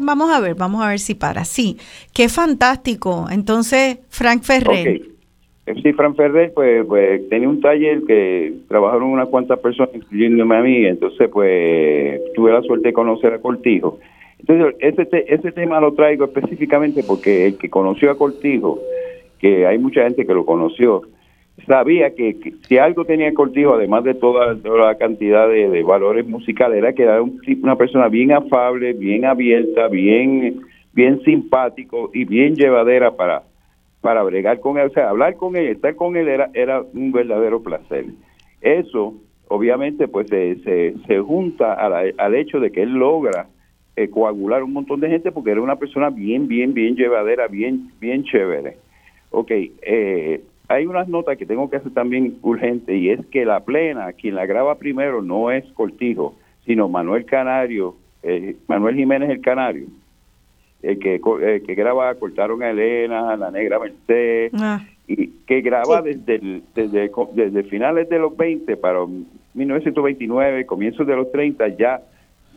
vamos 0.00 0.30
a 0.30 0.40
ver, 0.40 0.54
vamos 0.54 0.82
a 0.82 0.88
ver 0.88 1.00
si 1.00 1.14
para. 1.14 1.44
Sí, 1.44 1.76
qué 2.12 2.28
fantástico. 2.28 3.26
Entonces, 3.30 3.98
Frank 4.08 4.42
Ferrer. 4.42 5.02
Sí, 5.82 5.92
Fran 5.92 6.14
Ferrer, 6.14 6.52
pues, 6.54 6.84
pues 6.86 7.28
tenía 7.28 7.48
un 7.48 7.60
taller 7.60 8.02
que 8.06 8.54
trabajaron 8.68 9.10
unas 9.10 9.28
cuantas 9.28 9.58
personas, 9.58 9.94
incluyéndome 9.94 10.56
a 10.56 10.62
mí, 10.62 10.86
entonces 10.86 11.28
pues 11.30 12.20
tuve 12.34 12.52
la 12.52 12.62
suerte 12.62 12.88
de 12.88 12.92
conocer 12.92 13.34
a 13.34 13.38
Cortijo. 13.38 13.98
Entonces, 14.38 14.76
ese, 14.80 15.24
ese 15.28 15.52
tema 15.52 15.80
lo 15.80 15.94
traigo 15.94 16.24
específicamente 16.24 17.02
porque 17.02 17.46
el 17.46 17.58
que 17.58 17.68
conoció 17.68 18.10
a 18.10 18.16
Cortijo, 18.16 18.80
que 19.38 19.66
hay 19.66 19.78
mucha 19.78 20.04
gente 20.04 20.26
que 20.26 20.34
lo 20.34 20.46
conoció, 20.46 21.02
sabía 21.66 22.14
que, 22.14 22.36
si 22.66 22.78
algo 22.78 23.04
tenía 23.04 23.32
Cortijo, 23.34 23.74
además 23.74 24.04
de 24.04 24.14
toda, 24.14 24.54
la 24.54 24.96
cantidad 24.96 25.48
de, 25.48 25.82
valores 25.82 26.26
musicales, 26.26 26.78
era 26.78 26.92
que 26.92 27.02
era 27.02 27.22
una 27.22 27.76
persona 27.76 28.08
bien 28.08 28.32
afable, 28.32 28.92
bien 28.92 29.24
abierta, 29.24 29.88
bien, 29.88 30.60
bien 30.92 31.20
simpático 31.22 32.10
y 32.14 32.24
bien 32.24 32.54
llevadera 32.54 33.16
para 33.16 33.42
para 34.00 34.22
bregar 34.22 34.60
con 34.60 34.78
él, 34.78 34.86
o 34.86 34.90
sea, 34.90 35.10
hablar 35.10 35.36
con 35.36 35.56
él, 35.56 35.68
estar 35.68 35.94
con 35.96 36.16
él 36.16 36.28
era, 36.28 36.50
era 36.54 36.82
un 36.82 37.12
verdadero 37.12 37.62
placer. 37.62 38.06
Eso, 38.60 39.14
obviamente, 39.48 40.08
pues 40.08 40.28
se, 40.28 40.56
se, 41.06 41.20
junta 41.20 41.74
al 41.74 42.34
hecho 42.34 42.60
de 42.60 42.70
que 42.70 42.82
él 42.82 42.92
logra 42.92 43.46
eh, 43.98 44.08
coagular 44.10 44.62
un 44.62 44.72
montón 44.72 45.00
de 45.00 45.08
gente 45.08 45.32
porque 45.32 45.50
era 45.50 45.60
una 45.60 45.74
persona 45.74 46.10
bien, 46.10 46.46
bien, 46.46 46.72
bien 46.72 46.94
llevadera, 46.94 47.48
bien, 47.48 47.90
bien 48.00 48.22
chévere. 48.22 48.76
Ok, 49.30 49.50
eh, 49.50 50.40
hay 50.68 50.86
unas 50.86 51.08
notas 51.08 51.36
que 51.36 51.46
tengo 51.46 51.68
que 51.68 51.78
hacer 51.78 51.92
también 51.92 52.38
urgente 52.42 52.96
y 52.96 53.10
es 53.10 53.26
que 53.26 53.44
la 53.44 53.60
plena, 53.64 54.12
quien 54.12 54.36
la 54.36 54.46
graba 54.46 54.76
primero 54.76 55.20
no 55.20 55.50
es 55.50 55.64
Cortijo, 55.72 56.36
sino 56.64 56.88
Manuel 56.88 57.24
Canario, 57.24 57.96
eh, 58.22 58.54
Manuel 58.68 58.94
Jiménez 58.94 59.30
el 59.30 59.40
Canario, 59.40 59.86
el 60.82 60.98
que, 60.98 61.20
que 61.66 61.74
graba 61.74 62.14
Cortaron 62.14 62.62
a 62.62 62.70
Elena, 62.70 63.36
La 63.36 63.50
Negra 63.50 63.78
Merced, 63.78 64.50
ah. 64.54 64.84
y 65.06 65.28
que 65.46 65.60
graba 65.60 66.02
desde, 66.02 66.62
desde, 66.74 67.10
desde 67.34 67.62
finales 67.64 68.08
de 68.08 68.18
los 68.18 68.36
20 68.36 68.76
para 68.76 69.00
1929, 69.54 70.66
comienzos 70.66 71.06
de 71.06 71.16
los 71.16 71.30
30, 71.32 71.68
ya 71.76 72.00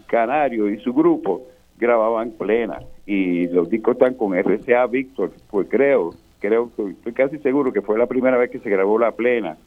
Canario 0.07 0.69
y 0.69 0.77
su 0.79 0.93
grupo 0.93 1.43
grababan 1.79 2.31
plena 2.31 2.79
y 3.05 3.47
los 3.47 3.69
discos 3.69 3.93
están 3.93 4.13
con 4.13 4.37
RCA 4.37 4.85
Víctor, 4.85 5.31
pues 5.49 5.67
creo, 5.69 6.11
creo, 6.39 6.69
estoy 6.77 7.13
casi 7.13 7.39
seguro 7.39 7.73
que 7.73 7.81
fue 7.81 7.97
la 7.97 8.05
primera 8.05 8.37
vez 8.37 8.51
que 8.51 8.59
se 8.59 8.69
grabó 8.69 8.99
la 8.99 9.13
plena 9.13 9.57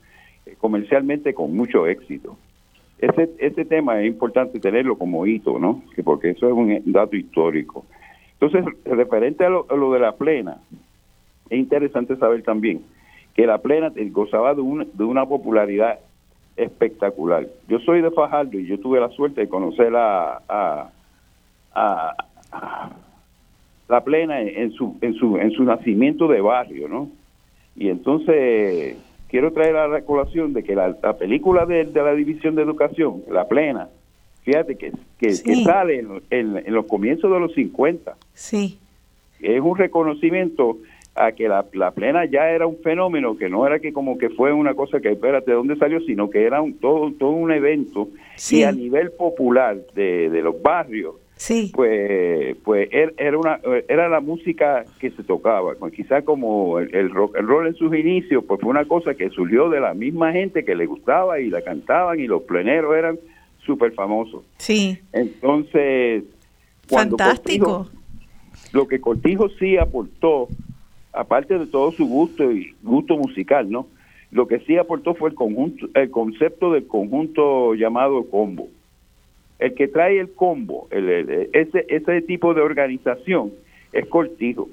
eh, 0.46 0.54
comercialmente 0.58 1.34
con 1.34 1.56
mucho 1.56 1.86
éxito. 1.86 2.36
Ese, 2.98 3.30
ese 3.38 3.64
tema 3.64 4.00
es 4.00 4.06
importante 4.06 4.60
tenerlo 4.60 4.96
como 4.96 5.26
hito, 5.26 5.58
¿no? 5.58 5.82
Que 5.96 6.02
porque 6.02 6.30
eso 6.30 6.46
es 6.46 6.52
un 6.52 6.80
dato 6.92 7.16
histórico. 7.16 7.84
Entonces, 8.44 8.74
referente 8.84 9.44
a 9.44 9.48
lo, 9.48 9.92
de 9.92 9.98
la 9.98 10.12
plena, 10.12 10.58
es 11.48 11.58
interesante 11.58 12.16
saber 12.16 12.42
también 12.42 12.82
que 13.34 13.46
la 13.46 13.58
plena 13.58 13.90
gozaba 14.10 14.54
de, 14.54 14.60
una 14.60 15.26
popularidad 15.26 15.98
espectacular. 16.56 17.46
Yo 17.68 17.78
soy 17.80 18.02
de 18.02 18.10
Fajardo 18.10 18.58
y 18.58 18.66
yo 18.66 18.78
tuve 18.78 19.00
la 19.00 19.08
suerte 19.10 19.42
de 19.42 19.48
conocer 19.48 19.94
a, 19.96 20.40
a, 20.48 22.14
la 23.88 24.04
plena 24.04 24.40
en 24.40 24.72
su, 24.72 24.96
en 25.00 25.14
su, 25.14 25.38
en 25.38 25.50
su 25.50 25.64
nacimiento 25.64 26.28
de 26.28 26.40
barrio, 26.40 26.88
¿no? 26.88 27.08
Y 27.76 27.88
entonces 27.88 28.96
quiero 29.28 29.52
traer 29.52 29.76
a 29.76 29.88
la 29.88 30.02
colación 30.02 30.52
de 30.52 30.62
que 30.62 30.74
la, 30.76 30.92
película 31.18 31.66
de, 31.66 31.84
la 31.86 32.14
División 32.14 32.54
de 32.54 32.62
Educación, 32.62 33.22
La 33.28 33.48
Plena, 33.48 33.88
fíjate 34.44 34.76
que, 34.76 34.92
que, 35.18 35.34
sale 35.34 36.04
en, 36.30 36.72
los 36.72 36.86
comienzos 36.86 37.30
de 37.30 37.40
los 37.40 37.52
50. 37.54 38.16
Sí. 38.34 38.78
Es 39.40 39.60
un 39.60 39.76
reconocimiento 39.76 40.78
a 41.14 41.32
que 41.32 41.48
la, 41.48 41.62
plena 41.92 42.24
ya 42.24 42.50
era 42.50 42.66
un 42.66 42.78
fenómeno, 42.78 43.36
que 43.36 43.48
no 43.48 43.66
era 43.66 43.78
que 43.78 43.92
como 43.92 44.18
que 44.18 44.30
fue 44.30 44.52
una 44.52 44.74
cosa 44.74 45.00
que, 45.00 45.10
espérate, 45.10 45.50
¿de 45.50 45.56
dónde 45.56 45.76
salió? 45.76 46.00
Sino 46.00 46.30
que 46.30 46.44
era 46.44 46.60
un, 46.60 46.74
todo, 46.74 47.12
todo 47.12 47.30
un 47.30 47.52
evento 47.52 48.08
y 48.50 48.62
a 48.62 48.72
nivel 48.72 49.12
popular 49.12 49.76
de, 49.94 50.30
de 50.30 50.42
los 50.42 50.60
barrios 50.60 51.14
Sí. 51.36 51.72
Pues, 51.74 52.56
pues 52.64 52.88
er, 52.92 53.14
era, 53.18 53.36
una, 53.36 53.60
era 53.88 54.08
la 54.08 54.20
música 54.20 54.84
que 55.00 55.10
se 55.10 55.24
tocaba. 55.24 55.74
Pues 55.74 55.92
quizás 55.92 56.24
como 56.24 56.78
el, 56.78 57.10
rock 57.10 57.36
el 57.36 57.46
rol 57.46 57.66
en 57.66 57.74
sus 57.74 57.94
inicios, 57.94 58.44
pues 58.46 58.60
fue 58.60 58.70
una 58.70 58.84
cosa 58.84 59.14
que 59.14 59.30
surgió 59.30 59.68
de 59.68 59.80
la 59.80 59.94
misma 59.94 60.32
gente 60.32 60.64
que 60.64 60.74
le 60.74 60.86
gustaba 60.86 61.40
y 61.40 61.50
la 61.50 61.62
cantaban 61.62 62.20
y 62.20 62.26
los 62.26 62.42
pleneros 62.42 62.96
eran 62.96 63.18
súper 63.64 63.92
famosos. 63.92 64.44
Sí. 64.58 64.98
Entonces, 65.12 66.24
fantástico. 66.88 67.88
lo 68.72 68.86
que 68.88 69.00
Cortijo 69.00 69.48
sí 69.58 69.76
aportó, 69.76 70.48
aparte 71.12 71.58
de 71.58 71.66
todo 71.66 71.92
su 71.92 72.06
gusto 72.06 72.50
y 72.50 72.74
gusto 72.82 73.16
musical, 73.16 73.70
¿no? 73.70 73.86
Lo 74.30 74.48
que 74.48 74.60
sí 74.60 74.76
aportó 74.76 75.14
fue 75.14 75.30
el 75.30 75.34
conjunto, 75.34 75.88
el 75.94 76.10
concepto 76.10 76.72
del 76.72 76.86
conjunto 76.86 77.74
llamado 77.74 78.24
combo 78.30 78.68
el 79.58 79.74
que 79.74 79.88
trae 79.88 80.18
el 80.18 80.32
combo, 80.32 80.88
ese, 80.90 81.86
ese 81.88 82.22
tipo 82.22 82.54
de 82.54 82.60
organización 82.60 83.52
es 83.92 84.06
Cortijo. 84.06 84.68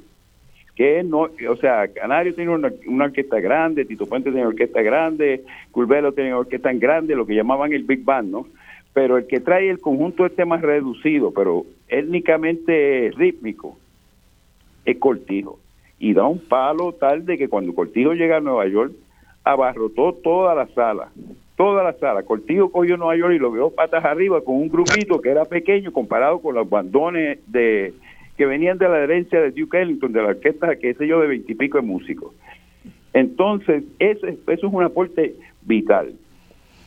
Que 0.76 1.04
no, 1.04 1.30
o 1.50 1.56
sea, 1.58 1.88
Canario 1.90 2.34
tiene 2.34 2.52
una, 2.52 2.72
orquesta 3.06 3.40
grande, 3.40 3.86
Tito 3.86 4.06
Puente 4.06 4.32
tiene 4.32 4.42
una 4.42 4.50
orquesta 4.50 4.82
grande, 4.82 5.44
Curvelo 5.72 6.14
tiene 6.14 6.32
una 6.32 6.40
orquesta 6.40 6.72
grande, 6.74 7.16
lo 7.16 7.26
que 7.26 7.36
llamaban 7.36 7.74
el 7.74 7.84
Big 7.84 8.04
Band, 8.04 8.32
¿no? 8.32 8.48
Pero 8.94 9.18
el 9.18 9.28
que 9.28 9.40
trae 9.40 9.70
el 9.70 9.80
conjunto 9.80 10.26
este 10.26 10.46
más 10.46 10.62
reducido, 10.62 11.32
pero 11.32 11.66
étnicamente 11.88 13.12
rítmico, 13.16 13.78
es 14.86 14.98
Cortijo. 14.98 15.60
Y 16.00 16.14
da 16.14 16.26
un 16.26 16.40
palo 16.40 16.94
tal 16.94 17.26
de 17.26 17.38
que 17.38 17.48
cuando 17.48 17.74
Cortijo 17.76 18.14
llega 18.14 18.38
a 18.38 18.42
Nueva 18.42 18.68
York, 18.68 18.94
abarrotó 19.44 20.14
toda 20.14 20.56
la 20.56 20.68
sala 20.68 21.10
toda 21.62 21.84
la 21.84 21.94
sala. 21.94 22.24
Cortijo 22.24 22.72
cogió 22.72 22.98
Nueva 22.98 23.16
York 23.16 23.36
y 23.36 23.38
lo 23.38 23.52
vio 23.52 23.70
patas 23.70 24.04
arriba 24.04 24.42
con 24.42 24.56
un 24.56 24.68
grupito 24.68 25.22
que 25.22 25.30
era 25.30 25.46
pequeño 25.46 25.92
comparado 25.92 26.40
con 26.40 26.56
los 26.56 26.68
bandones 26.68 27.38
de 27.46 27.94
que 28.36 28.48
venían 28.48 28.80
de 28.80 28.90
la 28.90 28.98
herencia 28.98 29.40
de 29.40 29.52
Duke 29.52 29.80
Ellington, 29.80 30.12
de 30.12 30.24
la 30.24 30.30
orquesta, 30.30 30.76
que 30.78 30.96
sé 30.96 31.06
yo, 31.06 31.20
de 31.20 31.28
veintipico 31.28 31.78
de 31.78 31.84
músicos. 31.84 32.34
Entonces, 33.14 33.84
eso, 34.00 34.26
eso 34.26 34.42
es 34.48 34.64
un 34.64 34.82
aporte 34.82 35.36
vital. 35.62 36.16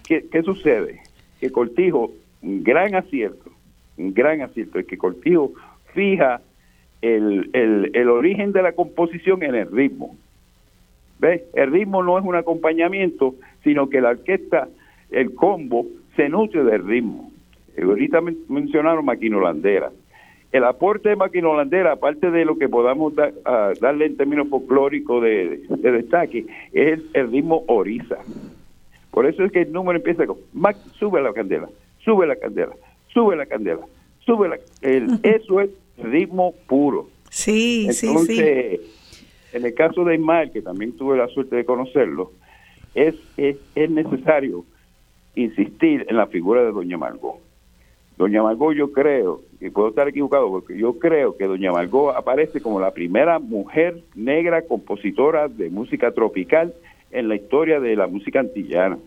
¿Qué, 0.08 0.26
¿Qué 0.28 0.42
sucede? 0.42 1.02
Que 1.40 1.50
Cortijo, 1.50 2.12
un 2.42 2.62
gran 2.62 2.94
acierto, 2.94 3.50
un 3.96 4.14
gran 4.14 4.40
acierto, 4.42 4.78
es 4.78 4.86
que 4.86 4.98
Cortijo 4.98 5.52
fija 5.92 6.40
el, 7.02 7.50
el, 7.52 7.90
el 7.94 8.08
origen 8.08 8.52
de 8.52 8.62
la 8.62 8.72
composición 8.72 9.42
en 9.42 9.54
el 9.54 9.70
ritmo. 9.70 10.16
¿Ves? 11.18 11.42
El 11.54 11.70
ritmo 11.70 12.02
no 12.02 12.18
es 12.18 12.24
un 12.24 12.34
acompañamiento, 12.34 13.34
sino 13.62 13.88
que 13.88 14.00
la 14.00 14.10
orquesta, 14.10 14.68
el 15.10 15.34
combo, 15.34 15.86
se 16.16 16.28
nutre 16.28 16.64
del 16.64 16.86
ritmo. 16.86 17.30
Ahorita 17.80 18.20
mencionaron 18.48 19.04
maquinolandera. 19.04 19.90
El 20.52 20.64
aporte 20.64 21.08
de 21.08 21.16
maquinolandera, 21.16 21.92
aparte 21.92 22.30
de 22.30 22.44
lo 22.44 22.56
que 22.56 22.68
podamos 22.68 23.14
darle 23.80 24.06
en 24.06 24.16
términos 24.16 24.48
folclóricos 24.48 25.22
de, 25.22 25.62
destaque, 25.82 26.46
es 26.72 27.00
el, 27.12 27.32
ritmo 27.32 27.64
oriza. 27.66 28.18
Por 29.14 29.26
eso 29.26 29.44
es 29.44 29.52
que 29.52 29.62
el 29.62 29.72
número 29.72 29.96
empieza 29.96 30.26
con, 30.26 30.38
sube 30.98 31.22
la 31.22 31.32
candela, 31.32 31.68
sube 32.04 32.26
la 32.26 32.34
candela, 32.34 32.72
sube 33.12 33.36
la 33.36 33.46
candela, 33.46 33.86
sube 34.26 34.48
la... 34.48 34.58
El, 34.82 35.20
eso 35.22 35.60
es 35.60 35.70
ritmo 35.98 36.52
puro. 36.66 37.08
Sí, 37.30 37.92
sí, 37.92 38.12
sí. 38.26 38.40
En 39.52 39.64
el 39.64 39.72
caso 39.74 40.04
de 40.04 40.16
Ismael, 40.16 40.50
que 40.50 40.62
también 40.62 40.96
tuve 40.96 41.16
la 41.16 41.28
suerte 41.28 41.54
de 41.54 41.64
conocerlo, 41.64 42.32
es, 42.96 43.14
es, 43.36 43.56
necesario 43.88 44.64
insistir 45.36 46.04
en 46.08 46.16
la 46.16 46.26
figura 46.26 46.64
de 46.64 46.72
Doña 46.72 46.98
Margot. 46.98 47.36
Doña 48.18 48.42
Margot 48.42 48.74
yo 48.74 48.90
creo, 48.90 49.42
y 49.60 49.70
puedo 49.70 49.90
estar 49.90 50.08
equivocado, 50.08 50.50
porque 50.50 50.76
yo 50.76 50.98
creo 50.98 51.36
que 51.36 51.46
Doña 51.46 51.70
Margot 51.70 52.16
aparece 52.16 52.60
como 52.60 52.80
la 52.80 52.90
primera 52.90 53.38
mujer 53.38 54.02
negra 54.16 54.62
compositora 54.62 55.46
de 55.46 55.70
música 55.70 56.10
tropical 56.10 56.74
en 57.14 57.28
la 57.28 57.36
historia 57.36 57.80
de 57.80 57.96
la 57.96 58.06
música 58.06 58.40
antillana. 58.40 58.98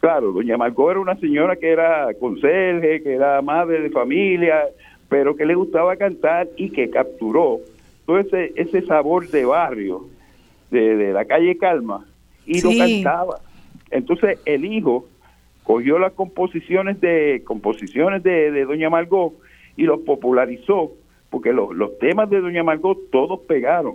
Claro, 0.00 0.32
Doña 0.32 0.56
Margot 0.56 0.90
era 0.90 1.00
una 1.00 1.16
señora 1.16 1.56
que 1.56 1.70
era 1.70 2.12
conserje, 2.20 3.02
que 3.02 3.14
era 3.14 3.40
madre 3.40 3.80
de 3.80 3.90
familia, 3.90 4.64
pero 5.08 5.36
que 5.36 5.46
le 5.46 5.54
gustaba 5.54 5.96
cantar 5.96 6.48
y 6.56 6.70
que 6.70 6.90
capturó 6.90 7.60
todo 8.04 8.18
ese, 8.18 8.52
ese 8.56 8.82
sabor 8.82 9.28
de 9.28 9.44
barrio, 9.44 10.06
de, 10.70 10.96
de 10.96 11.12
la 11.12 11.24
calle 11.24 11.56
Calma, 11.56 12.04
y 12.44 12.60
lo 12.60 12.70
cantaba. 12.76 13.40
Entonces 13.90 14.38
el 14.44 14.64
hijo 14.64 15.06
cogió 15.66 15.98
las 15.98 16.12
composiciones 16.12 17.00
de 17.00 17.42
composiciones 17.44 18.22
de, 18.22 18.64
Doña 18.64 18.90
Margot 18.90 19.34
y 19.76 19.82
los 19.82 20.00
popularizó, 20.00 20.92
porque 21.30 21.52
los 21.52 21.98
temas 21.98 22.30
de 22.30 22.40
Doña 22.40 22.62
Margot 22.62 23.10
todos 23.10 23.40
pegaron. 23.40 23.94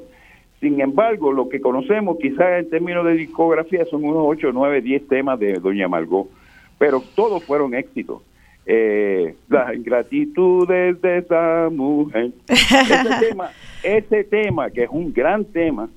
Sin 0.62 0.80
embargo, 0.80 1.34
lo 1.34 1.50
que 1.50 1.60
conocemos 1.60 2.18
quizás 2.22 2.60
en 2.60 2.70
términos 2.70 3.04
de 3.06 3.14
discografía 3.14 3.84
son 3.86 4.04
unos 4.04 4.24
8, 4.28 4.52
9, 4.54 4.82
10 4.82 5.08
temas 5.08 5.40
de 5.40 5.54
Doña 5.54 5.88
Margot, 5.88 6.30
pero 6.78 7.04
todos 7.16 7.44
fueron 7.44 7.74
éxitos. 7.74 8.22
Eh, 8.68 9.36
las 9.50 9.74
ingratitudes 9.76 11.02
de 11.02 11.18
esa 11.18 11.68
mujer. 11.72 12.32
Ese 12.48 13.10
tema, 13.28 13.50
ese 13.82 14.24
tema, 14.24 14.70
que 14.70 14.84
es 14.84 14.90
un 14.92 15.12
gran 15.12 15.46
tema, 15.46 15.90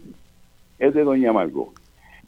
es 0.79 0.95
de 0.95 1.05
Doña 1.05 1.31
Margot. 1.31 1.69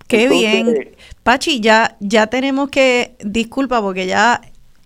Qué 0.06 0.28
bien. 0.28 0.90
Pachi, 1.22 1.60
ya, 1.60 1.96
ya 2.00 2.26
tenemos 2.26 2.68
que, 2.68 3.16
disculpa, 3.24 3.80
porque 3.80 4.06
ya 4.06 4.42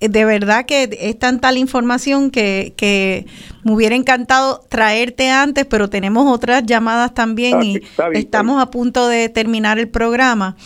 de 0.09 0.24
verdad 0.24 0.64
que 0.64 0.89
es 0.98 1.18
tanta 1.18 1.52
la 1.52 1.59
información 1.59 2.31
que, 2.31 2.72
que 2.77 3.27
me 3.64 3.72
hubiera 3.72 3.94
encantado 3.94 4.64
traerte 4.68 5.31
antes, 5.31 5.66
pero 5.66 5.90
tenemos 5.90 6.27
otras 6.32 6.64
llamadas 6.64 7.12
también 7.12 7.62
y 7.62 7.81
estamos 8.14 8.62
a 8.62 8.70
punto 8.70 9.09
de 9.09 9.28
terminar 9.28 9.78
el 9.78 9.89
programa. 9.89 10.56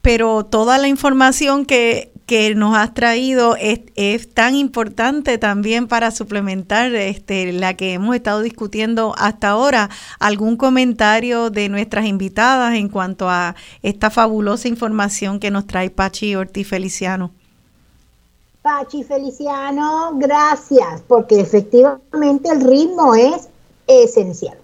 Pero 0.00 0.46
toda 0.46 0.78
la 0.78 0.86
información 0.86 1.66
que, 1.66 2.12
que 2.24 2.54
nos 2.54 2.76
has 2.76 2.94
traído 2.94 3.56
es, 3.56 3.80
es, 3.96 4.32
tan 4.32 4.54
importante 4.54 5.38
también 5.38 5.88
para 5.88 6.12
suplementar 6.12 6.94
este, 6.94 7.52
la 7.52 7.74
que 7.74 7.94
hemos 7.94 8.14
estado 8.14 8.42
discutiendo 8.42 9.14
hasta 9.18 9.48
ahora. 9.48 9.90
¿Algún 10.20 10.56
comentario 10.56 11.50
de 11.50 11.68
nuestras 11.68 12.06
invitadas 12.06 12.74
en 12.74 12.88
cuanto 12.88 13.28
a 13.28 13.56
esta 13.82 14.10
fabulosa 14.10 14.68
información 14.68 15.40
que 15.40 15.50
nos 15.50 15.66
trae 15.66 15.90
Pachi 15.90 16.36
Ortiz 16.36 16.68
Feliciano? 16.68 17.32
Pachi 18.62 19.04
Feliciano, 19.04 20.12
gracias, 20.14 21.02
porque 21.06 21.40
efectivamente 21.40 22.50
el 22.50 22.60
ritmo 22.60 23.14
es 23.14 23.48
esencial. 23.86 24.58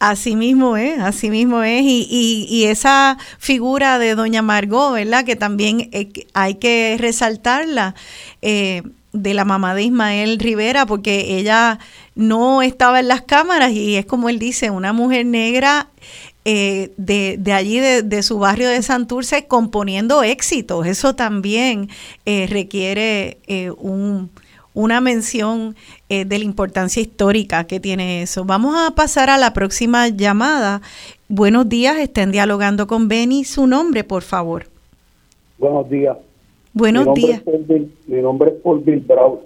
Así 0.00 0.36
mismo 0.36 0.76
es, 0.76 1.00
así 1.00 1.30
mismo 1.30 1.62
es. 1.62 1.82
Y, 1.82 2.46
y, 2.48 2.64
esa 2.66 3.18
figura 3.38 3.98
de 3.98 4.14
doña 4.14 4.42
Margot, 4.42 4.92
¿verdad? 4.92 5.24
Que 5.24 5.34
también 5.34 5.88
eh, 5.92 6.12
hay 6.34 6.54
que 6.54 6.96
resaltarla, 7.00 7.96
eh, 8.42 8.82
de 9.12 9.34
la 9.34 9.44
mamá 9.44 9.74
de 9.74 9.84
Ismael 9.84 10.38
Rivera, 10.38 10.86
porque 10.86 11.38
ella 11.38 11.78
no 12.14 12.62
estaba 12.62 13.00
en 13.00 13.08
las 13.08 13.22
cámaras 13.22 13.72
y 13.72 13.96
es 13.96 14.06
como 14.06 14.28
él 14.28 14.38
dice, 14.38 14.70
una 14.70 14.92
mujer 14.92 15.24
negra 15.24 15.88
eh, 16.50 16.92
de, 16.96 17.36
de, 17.38 17.52
allí, 17.52 17.78
de, 17.78 18.22
su 18.22 18.38
barrio 18.38 18.68
de 18.68 18.82
Santurce, 18.82 19.46
componiendo 19.46 20.22
éxitos. 20.22 20.86
Eso 20.86 21.14
también 21.14 21.88
requiere 22.24 23.38
un 23.78 24.30
una 24.78 25.00
mención 25.00 25.74
eh, 26.08 26.24
de 26.24 26.38
la 26.38 26.44
importancia 26.44 27.02
histórica 27.02 27.64
que 27.64 27.80
tiene 27.80 28.22
eso. 28.22 28.44
Vamos 28.44 28.76
a 28.76 28.94
pasar 28.94 29.28
a 29.28 29.36
la 29.36 29.52
próxima 29.52 30.06
llamada. 30.06 30.82
Buenos 31.28 31.68
días, 31.68 31.98
estén 31.98 32.30
dialogando 32.30 32.86
con 32.86 33.08
Benny. 33.08 33.42
Su 33.42 33.66
nombre, 33.66 34.04
por 34.04 34.22
favor. 34.22 34.66
Buenos 35.58 35.90
días. 35.90 36.16
Buenos 36.72 37.12
días. 37.14 37.42
mi 38.06 38.22
nombre 38.22 38.50
es 38.50 38.56
Paul 38.62 38.78
Bill 38.78 39.00
Brown. 39.00 39.40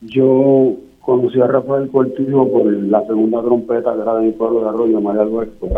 Yo 0.00 0.74
conocí 1.02 1.40
a 1.40 1.46
Rafael 1.46 1.88
Cortijo 1.88 2.50
por 2.50 2.66
la 2.66 3.06
segunda 3.06 3.40
trompeta 3.40 3.94
que 3.94 4.02
era 4.02 4.16
de 4.16 4.26
mi 4.26 4.32
pueblo 4.32 4.62
de 4.62 4.68
Arroyo, 4.70 5.00
María 5.00 5.22
Alberto. 5.22 5.68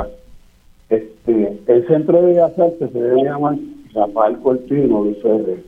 Este, 0.90 1.60
el 1.68 1.86
centro 1.86 2.20
de 2.20 2.26
Bellas 2.26 2.58
Artes 2.58 2.90
se 2.90 3.00
debe 3.00 3.22
llamar 3.22 3.56
Rafael 3.94 4.38
Cortijo 4.40 5.04
Luis 5.04 5.22
Ferrer. 5.22 5.62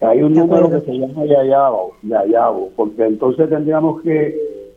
Hay 0.00 0.22
un 0.22 0.32
número 0.32 0.70
que 0.70 0.80
se 0.80 0.92
llama 0.98 1.24
Yayabo, 1.26 1.92
Yayabo, 2.02 2.70
porque 2.74 3.04
entonces 3.04 3.50
tendríamos 3.50 4.00
que 4.02 4.34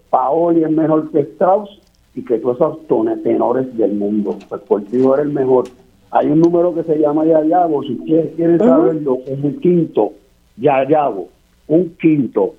Paoli 0.09 0.63
es 0.63 0.71
mejor 0.71 1.09
que 1.11 1.21
Strauss 1.21 1.69
y 2.13 2.25
que 2.25 2.39
todos 2.39 2.57
esos 2.57 3.23
tenores 3.23 3.77
del 3.77 3.93
mundo. 3.93 4.37
Pues 4.49 4.61
Cortijo 4.63 5.13
era 5.13 5.23
el 5.23 5.29
mejor. 5.29 5.65
Hay 6.11 6.27
un 6.27 6.41
número 6.41 6.73
que 6.73 6.83
se 6.83 6.97
llama 6.97 7.25
Yayabo, 7.25 7.83
si 7.83 7.93
ustedes 7.93 8.35
quieren 8.35 8.59
saberlo, 8.59 9.19
es 9.25 9.43
un 9.43 9.59
quinto, 9.59 10.13
Yayabo, 10.57 11.29
un 11.67 11.95
quinto. 11.99 12.55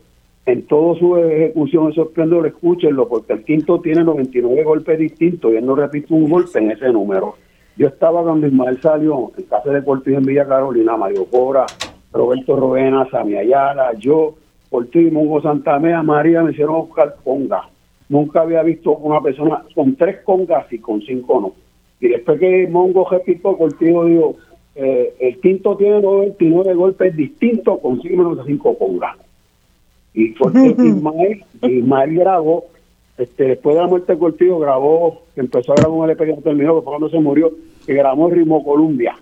En 0.47 0.67
toda 0.67 0.99
su 0.99 1.17
ejecución 1.17 1.91
es 1.91 1.97
esplendor, 1.97 2.47
escúchenlo, 2.47 3.09
porque 3.09 3.33
el 3.33 3.45
quinto 3.45 3.81
tiene 3.81 4.05
99 4.05 4.63
golpes 4.63 4.99
distintos 4.99 5.53
y 5.53 5.57
él 5.57 5.65
no 5.65 5.75
repite 5.75 6.13
un 6.13 6.29
golpe 6.29 6.59
en 6.59 6.71
ese 6.71 6.93
número. 6.93 7.37
Yo 7.77 7.89
estaba 7.89 8.23
cuando 8.23 8.47
Ismael 8.47 8.81
salió 8.83 9.33
en 9.39 9.45
casa 9.45 9.71
de 9.71 9.83
Cortijo 9.83 10.19
en 10.19 10.27
Villa 10.27 10.47
Carolina, 10.47 10.99
Mario 10.99 11.25
Cora, 11.25 11.65
Roberto 12.13 12.57
Rovena, 12.57 13.09
Sami 13.11 13.37
Ayala, 13.37 13.95
yo, 13.99 14.35
Ortiz, 14.71 15.11
Mongo 15.11 15.41
Santamea, 15.41 16.03
María 16.03 16.43
me 16.43 16.53
hicieron 16.53 16.87
buscar 16.87 17.17
conga. 17.25 17.69
Nunca 18.11 18.43
había 18.43 18.63
visto 18.63 18.95
una 18.97 19.21
persona 19.23 19.65
con 19.75 19.97
tres 19.97 20.19
congas 20.25 20.71
y 20.73 20.79
con 20.79 21.01
cinco 21.01 21.41
no. 21.41 21.53
Y 22.01 22.09
después 22.09 22.39
que 22.39 22.69
Mongo 22.69 23.09
repito 23.09 23.57
contigo, 23.57 24.05
digo, 24.05 24.37
eh, 24.75 25.15
el 25.21 25.41
quinto 25.41 25.77
tiene 25.77 26.03
99 26.03 26.75
golpes 26.75 27.17
distintos 27.17 27.81
con 27.81 28.03
cinco 28.03 28.35
de 28.35 28.45
cinco 28.45 28.77
congas. 28.77 29.24
Y 30.15 30.29
fue 30.29 30.53
Ismael, 30.79 31.45
Ismael 31.63 32.15
grabó, 32.15 32.65
este, 33.19 33.45
después 33.49 33.77
de 33.77 33.83
la 33.83 33.89
muerte 33.89 34.13
de 34.13 34.19
Cortijo, 34.19 34.59
grabó, 34.59 35.23
empezó 35.37 35.73
a 35.73 35.77
grabar 35.77 35.99
un 35.99 36.05
LP 36.05 36.27
que 36.27 36.43
terminó, 36.43 36.77
que 36.77 36.83
fue 36.83 36.93
cuando 36.93 37.11
se 37.11 37.21
murió, 37.21 37.53
que 37.85 37.95
grabó 37.95 38.29
el 38.29 38.35
ritmo 38.35 38.65
Columbia 38.65 39.17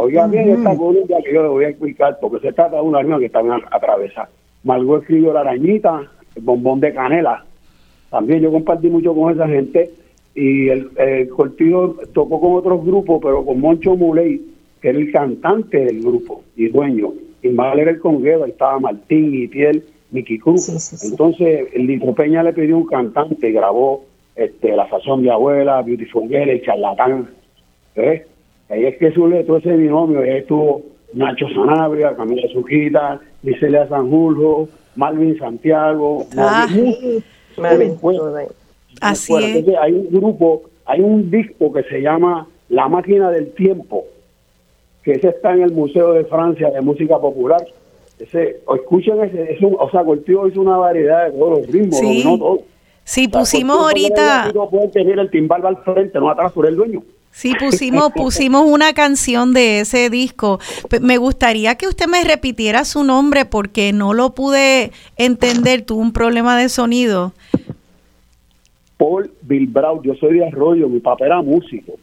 Oiga 0.00 0.28
bien 0.28 0.50
esta 0.50 0.76
Columbia 0.76 1.18
que 1.24 1.34
yo 1.34 1.42
le 1.42 1.48
voy 1.48 1.64
a 1.64 1.70
explicar, 1.70 2.18
porque 2.20 2.38
se 2.38 2.52
trata 2.52 2.76
de 2.76 2.82
una 2.82 3.02
rima 3.02 3.18
que 3.18 3.26
está 3.26 3.42
bien 3.42 3.54
atravesada. 3.68 4.28
Margot 4.62 5.02
escribió 5.02 5.32
La 5.32 5.40
Arañita, 5.40 6.08
el 6.36 6.42
bombón 6.42 6.78
de 6.78 6.94
canela. 6.94 7.44
También 8.08 8.40
yo 8.40 8.52
compartí 8.52 8.88
mucho 8.88 9.12
con 9.12 9.32
esa 9.32 9.48
gente 9.48 9.90
y 10.36 10.68
el, 10.68 10.90
el 10.98 11.28
Cortijo 11.30 11.96
tocó 12.14 12.40
con 12.40 12.52
otros 12.52 12.84
grupos, 12.84 13.18
pero 13.20 13.44
con 13.44 13.60
Moncho 13.60 13.96
Muley, 13.96 14.40
que 14.80 14.90
era 14.90 14.98
el 14.98 15.10
cantante 15.10 15.86
del 15.86 16.00
grupo 16.00 16.44
y 16.54 16.68
dueño. 16.68 17.12
Y 17.48 17.52
más 17.52 17.76
era 17.78 17.90
el 17.90 17.98
conguero, 17.98 18.44
ahí 18.44 18.50
estaba 18.50 18.78
Martín 18.78 19.34
y 19.34 19.48
Piel, 19.48 19.84
Mickey 20.10 20.38
Cruz. 20.38 20.68
Entonces, 21.04 21.68
el 21.72 21.86
Litro 21.86 22.14
Peña 22.14 22.42
le 22.42 22.52
pidió 22.52 22.76
un 22.76 22.86
cantante 22.86 23.50
grabó 23.52 24.04
este, 24.36 24.74
La 24.76 24.88
Sazón 24.88 25.22
de 25.22 25.30
Abuela, 25.30 25.82
Beautiful 25.82 26.28
Girl, 26.28 26.48
El 26.48 26.62
Charlatán. 26.62 27.28
¿eh? 27.96 28.24
Ahí 28.68 28.84
es 28.84 28.98
que 28.98 29.12
suele 29.12 29.44
todo 29.44 29.58
ese 29.58 29.76
binomio, 29.76 30.20
ahí 30.20 30.38
estuvo 30.38 30.82
Nacho 31.14 31.48
Sanabria, 31.48 32.14
Camila 32.16 32.46
Sujita, 32.52 33.20
Licelia 33.42 33.88
Sanjurjo, 33.88 34.68
Malvin 34.96 35.38
Santiago, 35.38 36.26
ah, 36.36 36.68
Malvin, 37.56 37.96
Así 39.00 39.34
es. 39.34 39.64
hay 39.80 39.92
un 39.92 40.10
grupo, 40.10 40.62
hay 40.84 41.00
un 41.00 41.30
disco 41.30 41.72
que 41.72 41.82
se 41.84 42.00
llama 42.00 42.46
La 42.68 42.88
Máquina 42.88 43.30
del 43.30 43.52
Tiempo, 43.52 44.04
que 45.08 45.14
ese 45.14 45.28
está 45.28 45.54
en 45.54 45.62
el 45.62 45.72
Museo 45.72 46.12
de 46.12 46.26
Francia 46.26 46.70
de 46.70 46.82
Música 46.82 47.18
Popular. 47.18 47.66
Ese, 48.18 48.60
escuchen 48.74 49.24
ese, 49.24 49.54
es 49.54 49.62
un, 49.62 49.74
o 49.78 49.90
sea, 49.90 50.04
Cortijo 50.04 50.46
hizo 50.46 50.60
una 50.60 50.76
variedad 50.76 51.24
de 51.24 51.38
todos 51.38 51.60
los 51.60 51.66
ritmos, 51.66 51.98
sí. 51.98 52.22
no 52.24 52.38
todos. 52.38 52.60
Sí, 53.04 53.26
pusimos 53.26 53.78
ahorita. 53.78 54.52
No 54.52 54.68
pueden 54.68 54.90
tener 54.90 55.18
el 55.18 55.30
timbal 55.30 55.64
al 55.64 55.78
frente, 55.78 56.18
no 56.18 56.28
atrás 56.28 56.52
por 56.52 56.66
el 56.66 56.76
dueño. 56.76 57.02
Sí, 57.30 57.54
pusimos, 57.58 58.12
pusimos 58.16 58.66
una 58.66 58.92
canción 58.92 59.54
de 59.54 59.80
ese 59.80 60.10
disco. 60.10 60.60
Me 61.00 61.16
gustaría 61.16 61.76
que 61.76 61.86
usted 61.86 62.06
me 62.06 62.22
repitiera 62.22 62.84
su 62.84 63.02
nombre 63.02 63.46
porque 63.46 63.94
no 63.94 64.12
lo 64.12 64.34
pude 64.34 64.92
entender. 65.16 65.86
Tuve 65.86 66.02
un 66.02 66.12
problema 66.12 66.58
de 66.58 66.68
sonido. 66.68 67.32
Paul 68.98 69.30
Bilbrau, 69.40 70.02
yo 70.02 70.14
soy 70.16 70.40
de 70.40 70.46
Arroyo, 70.48 70.86
mi 70.86 71.00
papá 71.00 71.24
era 71.24 71.40
músico. 71.40 71.94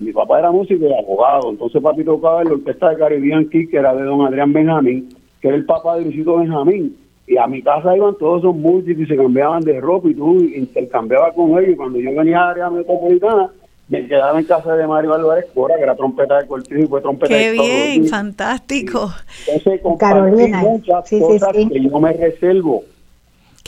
Mi 0.00 0.12
papá 0.12 0.38
era 0.38 0.50
músico 0.50 0.86
y 0.86 0.92
abogado. 0.92 1.50
Entonces 1.50 1.82
papi 1.82 2.04
tocaba 2.04 2.42
en 2.42 2.48
la 2.48 2.54
orquesta 2.54 2.88
de 2.88 2.96
Caribbean 2.96 3.48
Key, 3.50 3.68
que 3.68 3.76
era 3.76 3.94
de 3.94 4.02
don 4.02 4.22
Adrián 4.26 4.52
Benjamín, 4.52 5.08
que 5.40 5.48
era 5.48 5.56
el 5.56 5.66
papá 5.66 5.96
de 5.96 6.04
Luisito 6.04 6.38
Benjamín. 6.38 6.96
Y 7.26 7.36
a 7.36 7.46
mi 7.46 7.62
casa 7.62 7.96
iban 7.96 8.16
todos 8.18 8.40
esos 8.40 8.56
músicos 8.56 9.04
y 9.04 9.06
se 9.06 9.16
cambiaban 9.16 9.62
de 9.62 9.78
ropa 9.80 10.08
y 10.08 10.14
tú 10.14 10.40
intercambiabas 10.40 11.34
con 11.34 11.50
ellos. 11.50 11.74
Y 11.74 11.76
cuando 11.76 12.00
yo 12.00 12.10
venía 12.12 12.40
a 12.40 12.50
área 12.50 12.70
metropolitana, 12.70 13.50
me 13.88 14.06
quedaba 14.06 14.38
en 14.38 14.44
casa 14.46 14.74
de 14.74 14.86
Mario 14.86 15.14
Álvarez 15.14 15.46
Cora, 15.52 15.76
que 15.76 15.82
era 15.82 15.96
trompeta 15.96 16.38
de 16.38 16.46
Cortijo 16.46 16.80
y 16.80 16.86
fue 16.86 17.00
trompeta 17.00 17.34
Qué 17.34 17.50
bien, 17.50 18.06
fantástico. 18.06 19.12
Entonces, 19.46 19.80
Carolina, 19.98 20.62
muchas 20.62 21.10
cosas 21.10 21.52
que 21.52 21.88
yo 21.88 22.00
me 22.00 22.12
reservo. 22.12 22.84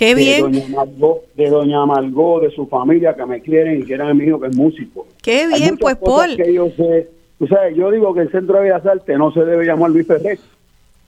Qué 0.03 0.15
bien. 0.17 0.51
De 0.51 0.61
doña, 0.61 0.77
Margot, 0.77 1.35
de 1.37 1.49
doña 1.49 1.87
Margot, 1.87 2.43
de 2.43 2.51
su 2.51 2.67
familia, 2.67 3.15
que 3.15 3.25
me 3.25 3.41
quieren 3.41 3.81
y 3.81 3.85
quieren 3.85 4.09
a 4.09 4.15
mi 4.15 4.25
hijo 4.25 4.41
que 4.41 4.49
es 4.49 4.57
músico. 4.57 5.07
Qué 5.23 5.47
bien, 5.47 5.77
pues, 5.77 5.97
Paul. 5.97 6.37
Que 6.37 6.53
yo, 6.53 6.71
sé, 6.71 7.09
o 7.39 7.47
sea, 7.47 7.71
yo 7.71 7.91
digo 7.91 8.13
que 8.13 8.23
el 8.23 8.31
Centro 8.33 8.57
de 8.57 8.65
Bellas 8.65 8.85
Artes 8.85 9.17
no 9.17 9.33
se 9.33 9.45
debe 9.45 9.65
llamar 9.65 9.91
Luis 9.91 10.07
Ferrer. 10.07 10.39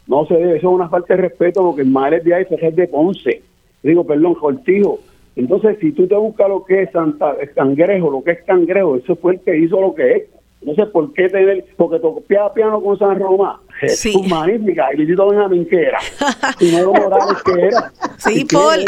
No 0.06 0.26
se 0.26 0.34
debe, 0.34 0.58
eso 0.58 0.68
es 0.68 0.74
una 0.74 0.88
falta 0.88 1.16
de 1.16 1.22
respeto 1.22 1.62
porque 1.62 1.82
el 1.82 1.88
madre 1.88 2.20
de 2.20 2.34
ahí 2.34 2.44
Ferrer 2.44 2.74
de 2.74 2.86
Ponce. 2.86 3.42
Digo, 3.82 4.04
perdón, 4.06 4.34
Cortijo 4.34 5.00
entonces, 5.36 5.78
si 5.80 5.92
tú 5.92 6.06
te 6.06 6.14
buscas 6.14 6.48
lo 6.48 6.64
que 6.64 6.82
es 6.82 6.90
Santa, 6.92 7.34
cangrejo, 7.54 8.10
lo 8.10 8.22
que 8.22 8.32
es 8.32 8.42
cangrejo, 8.44 8.96
eso 8.96 9.16
fue 9.16 9.34
el 9.34 9.40
que 9.40 9.56
hizo 9.58 9.80
lo 9.80 9.94
que 9.94 10.12
es. 10.12 10.22
Entonces, 10.60 10.86
¿por 10.92 11.12
qué 11.12 11.28
tener? 11.28 11.64
Porque 11.76 11.98
tocaba 11.98 12.54
piano 12.54 12.80
con 12.80 12.98
San 12.98 13.18
Roma. 13.18 13.60
Sí. 13.88 14.14
magnífica. 14.28 14.86
Y 14.92 14.98
Luisito 14.98 15.28
Benjamín, 15.28 15.66
que 15.66 15.82
era? 15.82 15.98
Primero 16.58 16.92
Morales, 16.92 17.42
que 17.44 17.52
era? 17.52 17.92
Sí, 18.18 18.44
Paul. 18.44 18.84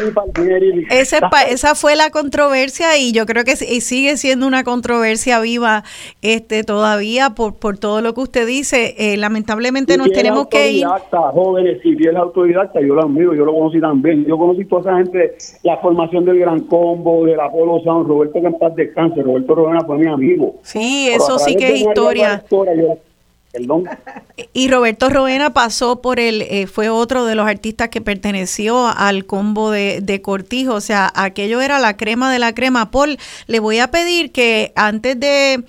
Ese 0.90 1.18
esa 1.48 1.74
fue 1.74 1.96
la 1.96 2.10
controversia 2.10 2.96
y 2.98 3.12
yo 3.12 3.26
creo 3.26 3.44
que 3.44 3.56
sigue 3.56 4.16
siendo 4.16 4.46
una 4.46 4.64
controversia 4.64 5.40
viva 5.40 5.84
este 6.22 6.64
todavía 6.64 7.30
por, 7.30 7.56
por 7.56 7.78
todo 7.78 8.00
lo 8.00 8.14
que 8.14 8.20
usted 8.20 8.46
dice. 8.46 8.94
Eh, 8.98 9.16
lamentablemente 9.16 9.96
nos 9.96 10.10
tenemos 10.12 10.46
que 10.48 10.70
ir. 10.70 10.86
jóvenes, 11.10 11.80
si 11.82 11.94
bien 11.94 12.16
autodidacta, 12.16 12.80
yo 12.80 12.94
lo 12.94 13.02
admiro, 13.02 13.34
yo 13.34 13.44
lo 13.44 13.52
conocí 13.52 13.80
también. 13.80 14.24
Yo 14.24 14.38
conocí 14.38 14.64
toda 14.64 14.82
esa 14.82 14.96
gente, 14.96 15.36
la 15.62 15.76
formación 15.78 16.24
del 16.24 16.38
Gran 16.38 16.60
Combo, 16.60 17.24
del 17.26 17.40
Apolo 17.40 17.80
San 17.84 18.06
Roberto 18.06 18.40
que 18.40 18.46
en 18.46 18.58
paz 18.58 18.74
descanse, 18.74 19.22
Roberto 19.22 19.54
Rodena 19.54 19.80
fue 19.84 19.98
mi 19.98 20.06
amigo. 20.06 20.56
Sí, 20.62 21.08
eso 21.10 21.38
sí 21.38 21.56
que 21.56 21.74
es 21.74 21.80
historia. 21.80 22.42
Y 24.52 24.68
Roberto 24.68 25.08
Roena 25.08 25.54
pasó 25.54 26.02
por 26.02 26.20
el, 26.20 26.42
eh, 26.42 26.66
fue 26.66 26.88
otro 26.88 27.24
de 27.24 27.34
los 27.34 27.46
artistas 27.46 27.88
que 27.88 28.00
perteneció 28.00 28.86
al 28.86 29.24
combo 29.24 29.70
de, 29.70 30.00
de, 30.02 30.20
Cortijo, 30.20 30.74
o 30.74 30.80
sea, 30.80 31.10
aquello 31.14 31.60
era 31.60 31.78
la 31.78 31.96
crema 31.96 32.32
de 32.32 32.38
la 32.38 32.54
crema. 32.54 32.90
Paul, 32.90 33.18
le 33.46 33.60
voy 33.60 33.78
a 33.78 33.90
pedir 33.90 34.32
que 34.32 34.72
antes 34.76 35.18
de 35.18 35.64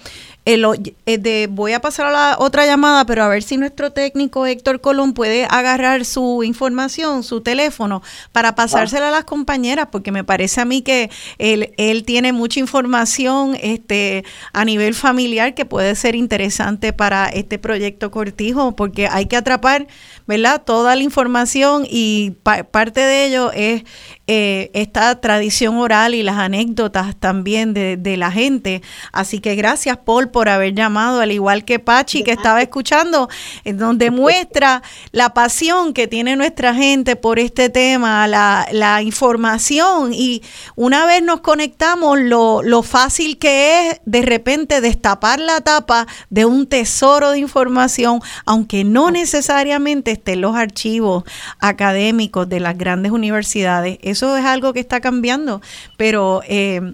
eh, 0.47 1.47
voy 1.49 1.73
a 1.73 1.81
pasar 1.81 2.05
a 2.05 2.11
la 2.11 2.35
otra 2.39 2.65
llamada, 2.65 3.05
pero 3.05 3.23
a 3.23 3.27
ver 3.27 3.43
si 3.43 3.57
nuestro 3.57 3.91
técnico 3.91 4.45
Héctor 4.45 4.79
Colón 4.79 5.13
puede 5.13 5.45
agarrar 5.45 6.05
su 6.05 6.41
información, 6.43 7.23
su 7.23 7.41
teléfono, 7.41 8.01
para 8.31 8.55
pasársela 8.55 9.09
a 9.09 9.11
las 9.11 9.25
compañeras, 9.25 9.89
porque 9.91 10.13
me 10.13 10.23
parece 10.23 10.61
a 10.61 10.65
mí 10.65 10.81
que 10.81 11.09
él, 11.37 11.73
él 11.77 12.05
tiene 12.05 12.31
mucha 12.31 12.61
información 12.61 13.57
este, 13.61 14.23
a 14.53 14.63
nivel 14.63 14.93
familiar 14.93 15.53
que 15.53 15.65
puede 15.65 15.95
ser 15.95 16.15
interesante 16.15 16.93
para 16.93 17.27
este 17.27 17.59
proyecto 17.59 18.09
Cortijo, 18.09 18.73
porque 18.75 19.07
hay 19.07 19.25
que 19.25 19.35
atrapar, 19.35 19.87
¿verdad? 20.27 20.63
Toda 20.63 20.95
la 20.95 21.03
información 21.03 21.85
y 21.89 22.31
parte 22.71 23.01
de 23.01 23.25
ello 23.25 23.51
es 23.51 23.83
eh, 24.27 24.71
esta 24.73 25.19
tradición 25.19 25.77
oral 25.77 26.13
y 26.13 26.23
las 26.23 26.37
anécdotas 26.37 27.15
también 27.17 27.73
de, 27.73 27.97
de, 27.97 28.17
la 28.17 28.31
gente. 28.31 28.81
Así 29.11 29.39
que 29.39 29.55
gracias, 29.55 29.97
Paul, 29.97 30.29
por 30.37 30.49
haber 30.49 30.75
llamado, 30.75 31.21
al 31.21 31.31
igual 31.31 31.65
que 31.65 31.79
Pachi, 31.79 32.23
que 32.23 32.31
estaba 32.31 32.61
escuchando, 32.61 33.27
donde 33.65 34.11
muestra 34.11 34.83
la 35.11 35.33
pasión 35.33 35.93
que 35.93 36.07
tiene 36.07 36.35
nuestra 36.35 36.75
gente 36.75 37.15
por 37.15 37.39
este 37.39 37.69
tema, 37.69 38.27
la, 38.27 38.67
la 38.71 39.01
información. 39.01 40.13
Y 40.13 40.43
una 40.75 41.07
vez 41.07 41.23
nos 41.23 41.41
conectamos, 41.41 42.19
lo, 42.19 42.61
lo 42.61 42.83
fácil 42.83 43.37
que 43.39 43.89
es 43.89 44.01
de 44.05 44.21
repente 44.21 44.79
destapar 44.79 45.39
la 45.39 45.61
tapa 45.61 46.05
de 46.29 46.45
un 46.45 46.67
tesoro 46.67 47.31
de 47.31 47.39
información, 47.39 48.19
aunque 48.45 48.83
no 48.83 49.09
necesariamente 49.11 50.11
estén 50.11 50.41
los 50.41 50.55
archivos 50.55 51.23
académicos 51.59 52.47
de 52.47 52.59
las 52.59 52.77
grandes 52.77 53.11
universidades 53.11 53.97
eso 54.01 54.37
es 54.37 54.45
algo 54.45 54.73
que 54.73 54.79
está 54.79 55.01
cambiando, 55.01 55.61
pero, 55.97 56.41
eh, 56.47 56.93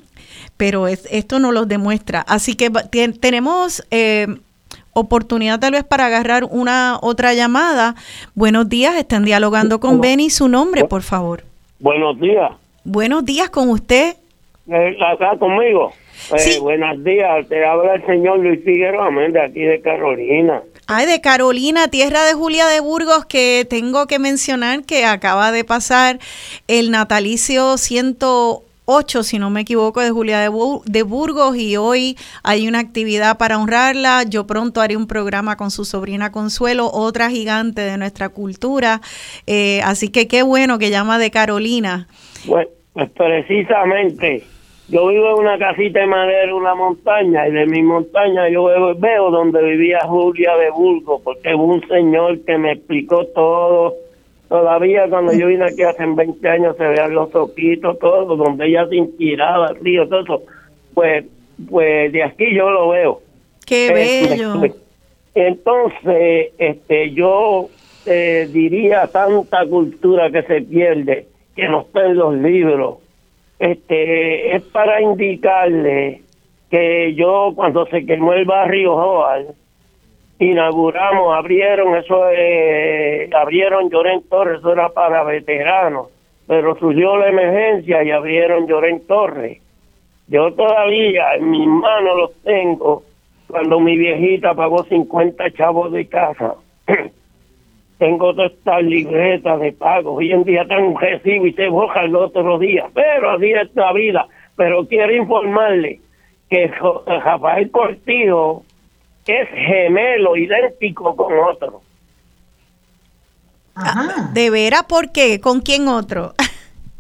pero 0.57 0.87
esto 0.87 1.39
no 1.39 1.51
lo 1.51 1.65
demuestra. 1.65 2.21
Así 2.21 2.55
que 2.55 2.69
tenemos 3.19 3.85
eh, 3.91 4.27
oportunidad 4.93 5.59
tal 5.59 5.73
vez 5.73 5.83
para 5.83 6.05
agarrar 6.05 6.45
una 6.45 6.97
otra 7.01 7.33
llamada. 7.33 7.95
Buenos 8.35 8.69
días, 8.69 8.95
están 8.95 9.25
dialogando 9.25 9.79
con 9.79 10.01
Benny. 10.01 10.29
Su 10.29 10.47
nombre, 10.47 10.85
por 10.85 11.01
favor. 11.01 11.43
Buenos 11.79 12.19
días. 12.19 12.51
Buenos 12.83 13.25
días 13.25 13.49
con 13.49 13.69
usted. 13.69 14.15
Eh, 14.67 14.97
acá 15.05 15.37
conmigo. 15.37 15.91
Buenos 16.61 17.03
días, 17.03 17.47
te 17.49 17.65
habla 17.65 17.95
el 17.95 18.05
señor 18.05 18.39
Luis 18.39 18.63
Figueroa, 18.63 19.09
de 19.09 19.41
aquí 19.41 19.61
de 19.61 19.81
Carolina. 19.81 20.61
Ay, 20.87 21.05
de 21.05 21.21
Carolina, 21.21 21.87
tierra 21.87 22.23
de 22.23 22.33
Julia 22.33 22.67
de 22.67 22.79
Burgos, 22.79 23.25
que 23.25 23.65
tengo 23.69 24.05
que 24.07 24.19
mencionar 24.19 24.83
que 24.83 25.05
acaba 25.05 25.51
de 25.51 25.63
pasar 25.63 26.19
el 26.67 26.91
natalicio 26.91 27.77
108, 27.77 28.63
si 29.23 29.39
no 29.39 29.49
me 29.49 29.61
equivoco, 29.61 30.01
de 30.01 30.11
Julia 30.11 30.39
de, 30.39 31.03
Burgos 31.03 31.57
y 31.57 31.77
hoy 31.77 32.17
hay 32.43 32.67
una 32.67 32.79
actividad 32.79 33.37
para 33.37 33.57
honrarla. 33.57 34.23
Yo 34.23 34.45
pronto 34.45 34.81
haré 34.81 34.97
un 34.97 35.07
programa 35.07 35.55
con 35.55 35.71
su 35.71 35.85
sobrina 35.85 36.31
Consuelo, 36.31 36.89
otra 36.91 37.29
gigante 37.29 37.81
de 37.81 37.97
nuestra 37.97 38.29
cultura. 38.29 39.01
Eh, 39.47 39.81
así 39.83 40.11
que 40.11 40.27
qué 40.27 40.43
bueno 40.43 40.79
que 40.79 40.89
llama 40.89 41.17
de 41.17 41.31
Carolina. 41.31 42.07
Pues, 42.45 42.67
pues 42.93 43.09
precisamente 43.11 44.43
yo 44.89 45.07
vivo 45.07 45.29
en 45.29 45.39
una 45.39 45.57
casita 45.57 46.01
de 46.01 46.07
madera 46.07 46.53
una 46.53 46.75
montaña 46.75 47.47
y 47.47 47.51
de 47.51 47.65
mi 47.65 47.81
montaña 47.81 48.49
yo 48.49 48.65
veo, 48.97 49.31
donde 49.31 49.63
vivía 49.63 49.99
Julia 50.01 50.55
de 50.57 50.69
Burgos 50.71 51.21
porque 51.23 51.55
hubo 51.55 51.65
un 51.65 51.87
señor 51.87 52.43
que 52.45 52.57
me 52.57 52.73
explicó 52.73 53.25
todo. 53.27 53.93
Todavía 54.53 55.09
cuando 55.09 55.33
yo 55.33 55.47
vine 55.47 55.65
aquí 55.65 55.81
hace 55.81 56.05
20 56.05 56.47
años 56.47 56.77
se 56.77 56.83
veían 56.83 57.15
los 57.15 57.33
ojitos, 57.33 57.97
todo, 57.97 58.35
donde 58.35 58.67
ella 58.67 58.87
se 58.87 58.97
inspiraba, 58.97 59.69
el 59.69 59.79
río, 59.79 60.07
todo 60.07 60.19
eso. 60.19 60.43
Pues, 60.93 61.25
pues 61.67 62.13
de 62.13 62.23
aquí 62.23 62.53
yo 62.53 62.69
lo 62.69 62.89
veo. 62.89 63.21
¡Qué 63.65 63.87
eh, 63.87 64.27
bello! 64.29 64.61
Entonces, 65.33 66.51
este, 66.59 67.11
yo 67.13 67.69
eh, 68.05 68.47
diría 68.53 69.07
tanta 69.07 69.65
cultura 69.65 70.29
que 70.29 70.43
se 70.43 70.61
pierde, 70.61 71.25
que 71.55 71.67
no 71.67 71.81
está 71.81 72.05
en 72.05 72.17
los 72.17 72.35
libros, 72.35 72.99
este 73.57 74.55
es 74.55 74.61
para 74.65 75.01
indicarle 75.01 76.21
que 76.69 77.15
yo 77.15 77.53
cuando 77.55 77.87
se 77.87 78.05
quemó 78.05 78.33
el 78.33 78.45
barrio 78.45 78.93
Joal 78.97 79.47
inauguramos, 80.39 81.35
abrieron 81.35 81.95
eso, 81.95 82.29
eh, 82.31 83.29
abrieron 83.33 83.89
Llorén 83.89 84.23
Torres, 84.29 84.59
eso 84.59 84.73
era 84.73 84.89
para 84.89 85.23
veteranos, 85.23 86.07
pero 86.47 86.75
surgió 86.77 87.17
la 87.17 87.29
emergencia 87.29 88.03
y 88.03 88.11
abrieron 88.11 88.67
Llorén 88.67 89.05
Torres. 89.07 89.61
Yo 90.27 90.53
todavía 90.53 91.35
en 91.35 91.49
mis 91.49 91.67
manos 91.67 92.17
los 92.17 92.33
tengo 92.43 93.03
cuando 93.47 93.79
mi 93.79 93.97
viejita 93.97 94.53
pagó 94.53 94.83
50 94.83 95.51
chavos 95.51 95.91
de 95.91 96.07
casa. 96.07 96.55
tengo 98.03 98.33
todas 98.33 98.51
estas 98.51 98.83
libretas 98.83 99.59
de 99.59 99.71
pago. 99.71 100.15
Hoy 100.15 100.31
en 100.31 100.43
día 100.43 100.65
un 100.77 100.99
recibo 100.99 101.45
y 101.45 101.53
se 101.53 101.69
boja 101.69 102.01
el 102.01 102.15
otro 102.15 102.59
día, 102.59 102.87
pero 102.93 103.31
así 103.31 103.51
es 103.51 103.73
la 103.75 103.93
vida. 103.93 104.27
Pero 104.55 104.85
quiero 104.87 105.15
informarle 105.15 105.99
que 106.49 106.67
Rafael 106.67 107.71
Cortijo 107.71 108.63
es 109.25 109.49
gemelo, 109.49 110.35
idéntico 110.35 111.15
con 111.15 111.33
otro. 111.39 111.81
Ajá. 113.75 114.29
¿De 114.33 114.49
veras 114.49 114.83
por 114.83 115.11
qué? 115.11 115.39
¿Con 115.39 115.61
quién 115.61 115.87
otro? 115.87 116.33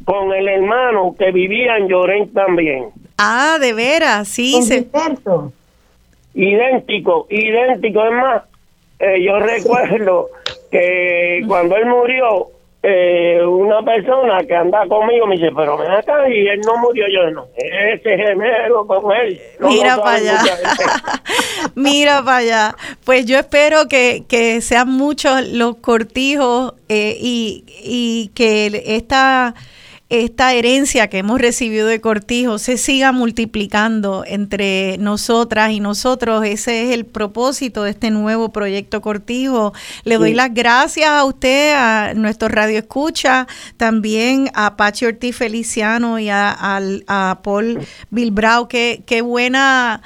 con 0.05 0.33
el 0.33 0.47
hermano 0.47 1.15
que 1.17 1.31
vivía 1.31 1.77
en 1.77 1.87
Llorén 1.87 2.33
también. 2.33 2.89
Ah, 3.17 3.57
de 3.59 3.73
veras, 3.73 4.27
sí. 4.27 4.61
Se... 4.63 4.87
Idéntico, 6.33 7.27
idéntico. 7.29 8.03
Es 8.05 8.11
más, 8.11 8.43
eh, 8.99 9.23
yo 9.23 9.39
recuerdo 9.39 10.29
que 10.71 11.43
cuando 11.47 11.75
él 11.77 11.85
murió, 11.85 12.47
eh, 12.85 13.41
una 13.45 13.81
persona 13.81 14.43
que 14.45 14.53
anda 14.53 14.85
conmigo 14.89 15.25
me 15.25 15.37
dice, 15.37 15.51
pero 15.55 15.77
ven 15.77 15.89
acá 15.89 16.27
y 16.27 16.47
él 16.47 16.59
no 16.65 16.75
murió, 16.77 17.05
yo 17.07 17.31
no, 17.31 17.47
ese 17.55 18.17
gemelo 18.17 18.85
con 18.85 19.09
él. 19.15 19.39
Mira 19.61 19.95
para 19.95 20.17
allá. 20.17 20.39
Mira 21.75 22.21
para 22.23 22.37
allá. 22.37 22.75
Pues 23.05 23.25
yo 23.25 23.39
espero 23.39 23.87
que, 23.87 24.25
que 24.27 24.59
sean 24.59 24.89
muchos 24.89 25.47
los 25.47 25.77
cortijos 25.77 26.73
eh, 26.89 27.15
y, 27.17 27.63
y 27.81 28.31
que 28.35 28.83
esta 28.85 29.55
esta 30.13 30.53
herencia 30.53 31.07
que 31.07 31.17
hemos 31.17 31.41
recibido 31.41 31.87
de 31.87 31.99
Cortijo 31.99 32.59
se 32.59 32.77
siga 32.77 33.11
multiplicando 33.11 34.23
entre 34.27 34.99
nosotras 34.99 35.71
y 35.71 35.79
nosotros. 35.79 36.45
Ese 36.45 36.83
es 36.83 36.93
el 36.93 37.07
propósito 37.07 37.81
de 37.81 37.89
este 37.89 38.11
nuevo 38.11 38.53
proyecto 38.53 39.01
Cortijo. 39.01 39.73
Le 40.03 40.19
doy 40.19 40.35
las 40.35 40.53
gracias 40.53 41.09
a 41.09 41.25
usted, 41.25 41.73
a 41.75 42.13
nuestro 42.13 42.47
Radio 42.47 42.77
Escucha, 42.77 43.47
también 43.77 44.51
a 44.53 44.77
Pachi 44.77 45.07
Ortiz 45.07 45.35
Feliciano 45.35 46.19
y 46.19 46.29
a, 46.29 46.55
a 47.07 47.39
Paul 47.41 47.79
Bilbrau. 48.11 48.67
Qué, 48.67 49.01
qué 49.07 49.23
buena 49.23 50.03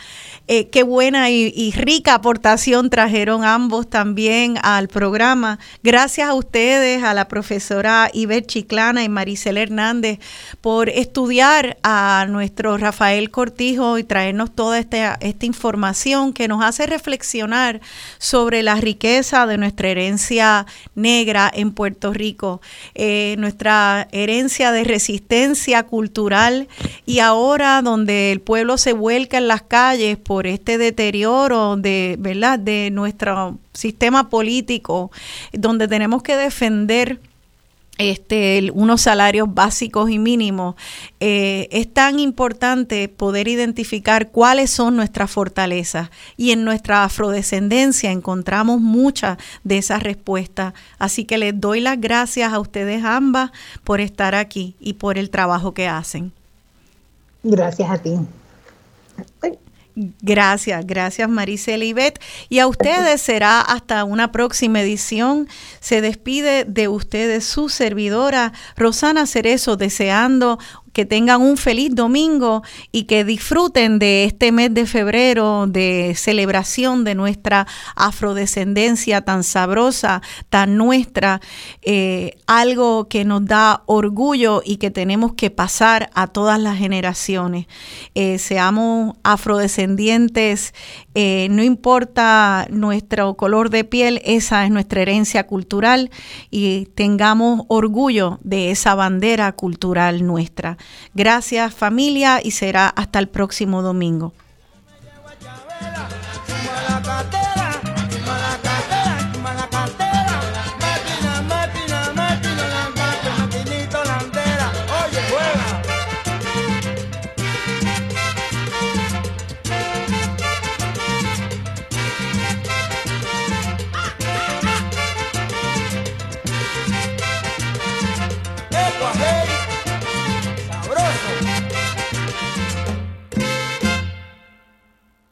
eh, 0.50 0.70
qué 0.70 0.84
buena 0.84 1.30
y, 1.30 1.72
rica 1.72 2.14
aportación 2.14 2.90
trajeron 2.90 3.44
ambos 3.44 3.90
también 3.90 4.58
al 4.64 4.88
programa. 4.88 5.60
Gracias 5.84 6.30
a 6.30 6.34
ustedes, 6.34 7.04
a 7.04 7.14
la 7.14 7.28
profesora 7.28 8.10
Iber 8.14 8.46
Chiclana 8.46 9.04
y 9.04 9.10
Maricel 9.10 9.58
Hernández, 9.58 10.20
por 10.62 10.88
estudiar 10.88 11.78
a 11.84 12.28
nuestro 12.30 12.78
Rafael 12.78 13.30
Cortijo 13.30 13.98
y 13.98 14.06
traernos 14.06 14.56
toda 14.56 14.80
esta, 14.80 15.20
información 15.42 16.34
que 16.34 16.48
nos 16.48 16.64
hace 16.64 16.88
reflexionar 16.88 17.82
sobre 18.18 18.64
la 18.64 18.76
riqueza 18.76 19.48
de 19.48 19.58
nuestra 19.58 19.90
herencia 19.90 20.66
negra 20.96 21.52
en 21.54 21.72
Puerto 21.72 22.14
Rico, 22.14 22.62
eh, 22.96 23.36
nuestra 23.38 24.08
herencia 24.12 24.72
de 24.72 24.84
resistencia 24.84 25.84
cultural 25.84 26.68
y 27.06 27.20
ahora 27.20 27.82
donde 27.82 28.32
el 28.32 28.42
pueblo 28.42 28.78
se 28.78 28.94
vuelca 28.94 29.38
en 29.38 29.48
las 29.48 29.62
calles 29.62 30.18
por 30.18 30.37
por 30.38 30.46
este 30.46 30.78
deterioro 30.78 31.78
de, 31.78 32.16
¿verdad? 32.20 32.60
de 32.60 32.92
nuestro 32.92 33.58
sistema 33.74 34.30
político, 34.30 35.10
donde 35.52 35.88
tenemos 35.88 36.22
que 36.22 36.36
defender 36.36 37.20
este, 37.98 38.70
unos 38.76 39.02
salarios 39.02 39.52
básicos 39.52 40.12
y 40.12 40.20
mínimos, 40.20 40.76
eh, 41.20 41.68
es 41.72 41.92
tan 41.92 42.20
importante 42.20 43.10
poder 43.10 43.48
identificar 43.48 44.30
cuáles 44.30 44.70
son 44.70 44.96
nuestras 44.96 45.32
fortalezas 45.32 46.12
y 46.38 46.52
en 46.52 46.64
nuestra 46.64 47.04
afrodescendencia 47.04 48.12
encontramos 48.12 48.80
muchas 48.80 49.40
de 49.64 49.80
esas 49.80 50.04
respuestas. 50.04 50.76
Así 51.00 51.26
que 51.26 51.40
les 51.40 51.60
doy 51.60 51.82
las 51.82 52.00
gracias 52.00 52.54
a 52.54 52.60
ustedes 52.60 53.04
ambas 53.04 53.50
por 53.84 54.02
estar 54.02 54.36
aquí 54.36 54.76
y 54.80 54.94
por 54.94 55.18
el 55.18 55.32
trabajo 55.32 55.74
que 55.74 55.88
hacen. 55.88 56.32
Gracias 57.42 57.90
a 57.90 57.98
ti. 57.98 58.20
Gracias, 60.22 60.86
gracias 60.86 61.28
Maricela 61.28 61.84
y 61.84 61.92
Beth. 61.92 62.20
Y 62.50 62.60
a 62.60 62.68
ustedes 62.68 63.20
será 63.20 63.62
hasta 63.62 64.04
una 64.04 64.32
próxima 64.32 64.82
edición. 64.82 65.48
Se 65.80 66.02
despide 66.02 66.66
de 66.66 66.88
ustedes 66.88 67.46
su 67.46 67.68
servidora 67.68 68.54
Rosana 68.76 69.26
Cerezo, 69.26 69.76
deseando 69.76 70.60
que 70.98 71.06
tengan 71.06 71.44
un 71.44 71.58
feliz 71.58 71.94
domingo 71.94 72.64
y 72.92 73.04
que 73.04 73.24
disfruten 73.24 74.00
de 74.00 74.24
este 74.24 74.52
mes 74.52 74.74
de 74.74 74.88
febrero 74.88 75.68
de 75.68 76.16
celebración 76.18 77.04
de 77.04 77.14
nuestra 77.14 77.68
afrodescendencia 77.96 79.22
tan 79.22 79.44
sabrosa, 79.44 80.24
tan 80.50 80.76
nuestra, 80.76 81.40
eh, 81.84 82.40
algo 82.48 83.08
que 83.10 83.26
nos 83.26 83.46
da 83.46 83.84
orgullo 83.86 84.64
y 84.66 84.78
que 84.78 84.90
tenemos 84.90 85.34
que 85.34 85.52
pasar 85.52 86.10
a 86.16 86.26
todas 86.26 86.60
las 86.60 86.80
generaciones. 86.80 87.68
Eh, 88.16 88.40
seamos 88.40 89.18
afrodescendientes, 89.22 90.74
eh, 91.14 91.48
no 91.52 91.62
importa 91.62 92.66
nuestro 92.72 93.36
color 93.36 93.70
de 93.70 93.84
piel, 93.84 94.20
esa 94.26 94.66
es 94.66 94.72
nuestra 94.72 95.04
herencia 95.04 95.46
cultural 95.46 96.10
y 96.50 96.88
tengamos 96.96 97.66
orgullo 97.68 98.40
de 98.42 98.72
esa 98.72 98.96
bandera 98.96 99.52
cultural 99.52 100.26
nuestra. 100.26 100.80
Gracias 101.14 101.74
familia 101.74 102.40
y 102.44 102.52
será 102.52 102.90
hasta 102.90 103.20
el 103.20 103.28
próximo 103.28 103.82
domingo. 103.82 104.34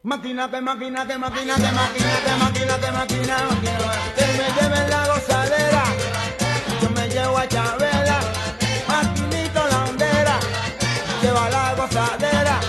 Maquinate, 0.06 0.61
maquinate, 0.61 1.18
maquinate, 1.18 1.72
maquinate, 1.73 2.38
maquinate, 2.38 2.91
maquina, 2.91 3.38
maquina. 3.49 3.91
Que 4.15 4.26
me 4.38 4.45
lleven 4.56 4.88
la 4.91 5.07
gozadera, 5.07 5.84
yo 6.80 6.90
me 6.91 7.10
llevo 7.10 7.36
a 7.40 7.48
Chabela. 7.48 8.19
Maquinito 8.88 9.68
la 9.68 9.84
hondera, 9.86 10.40
lleva 11.23 11.49
la 11.49 11.73
gozadera. 11.73 12.60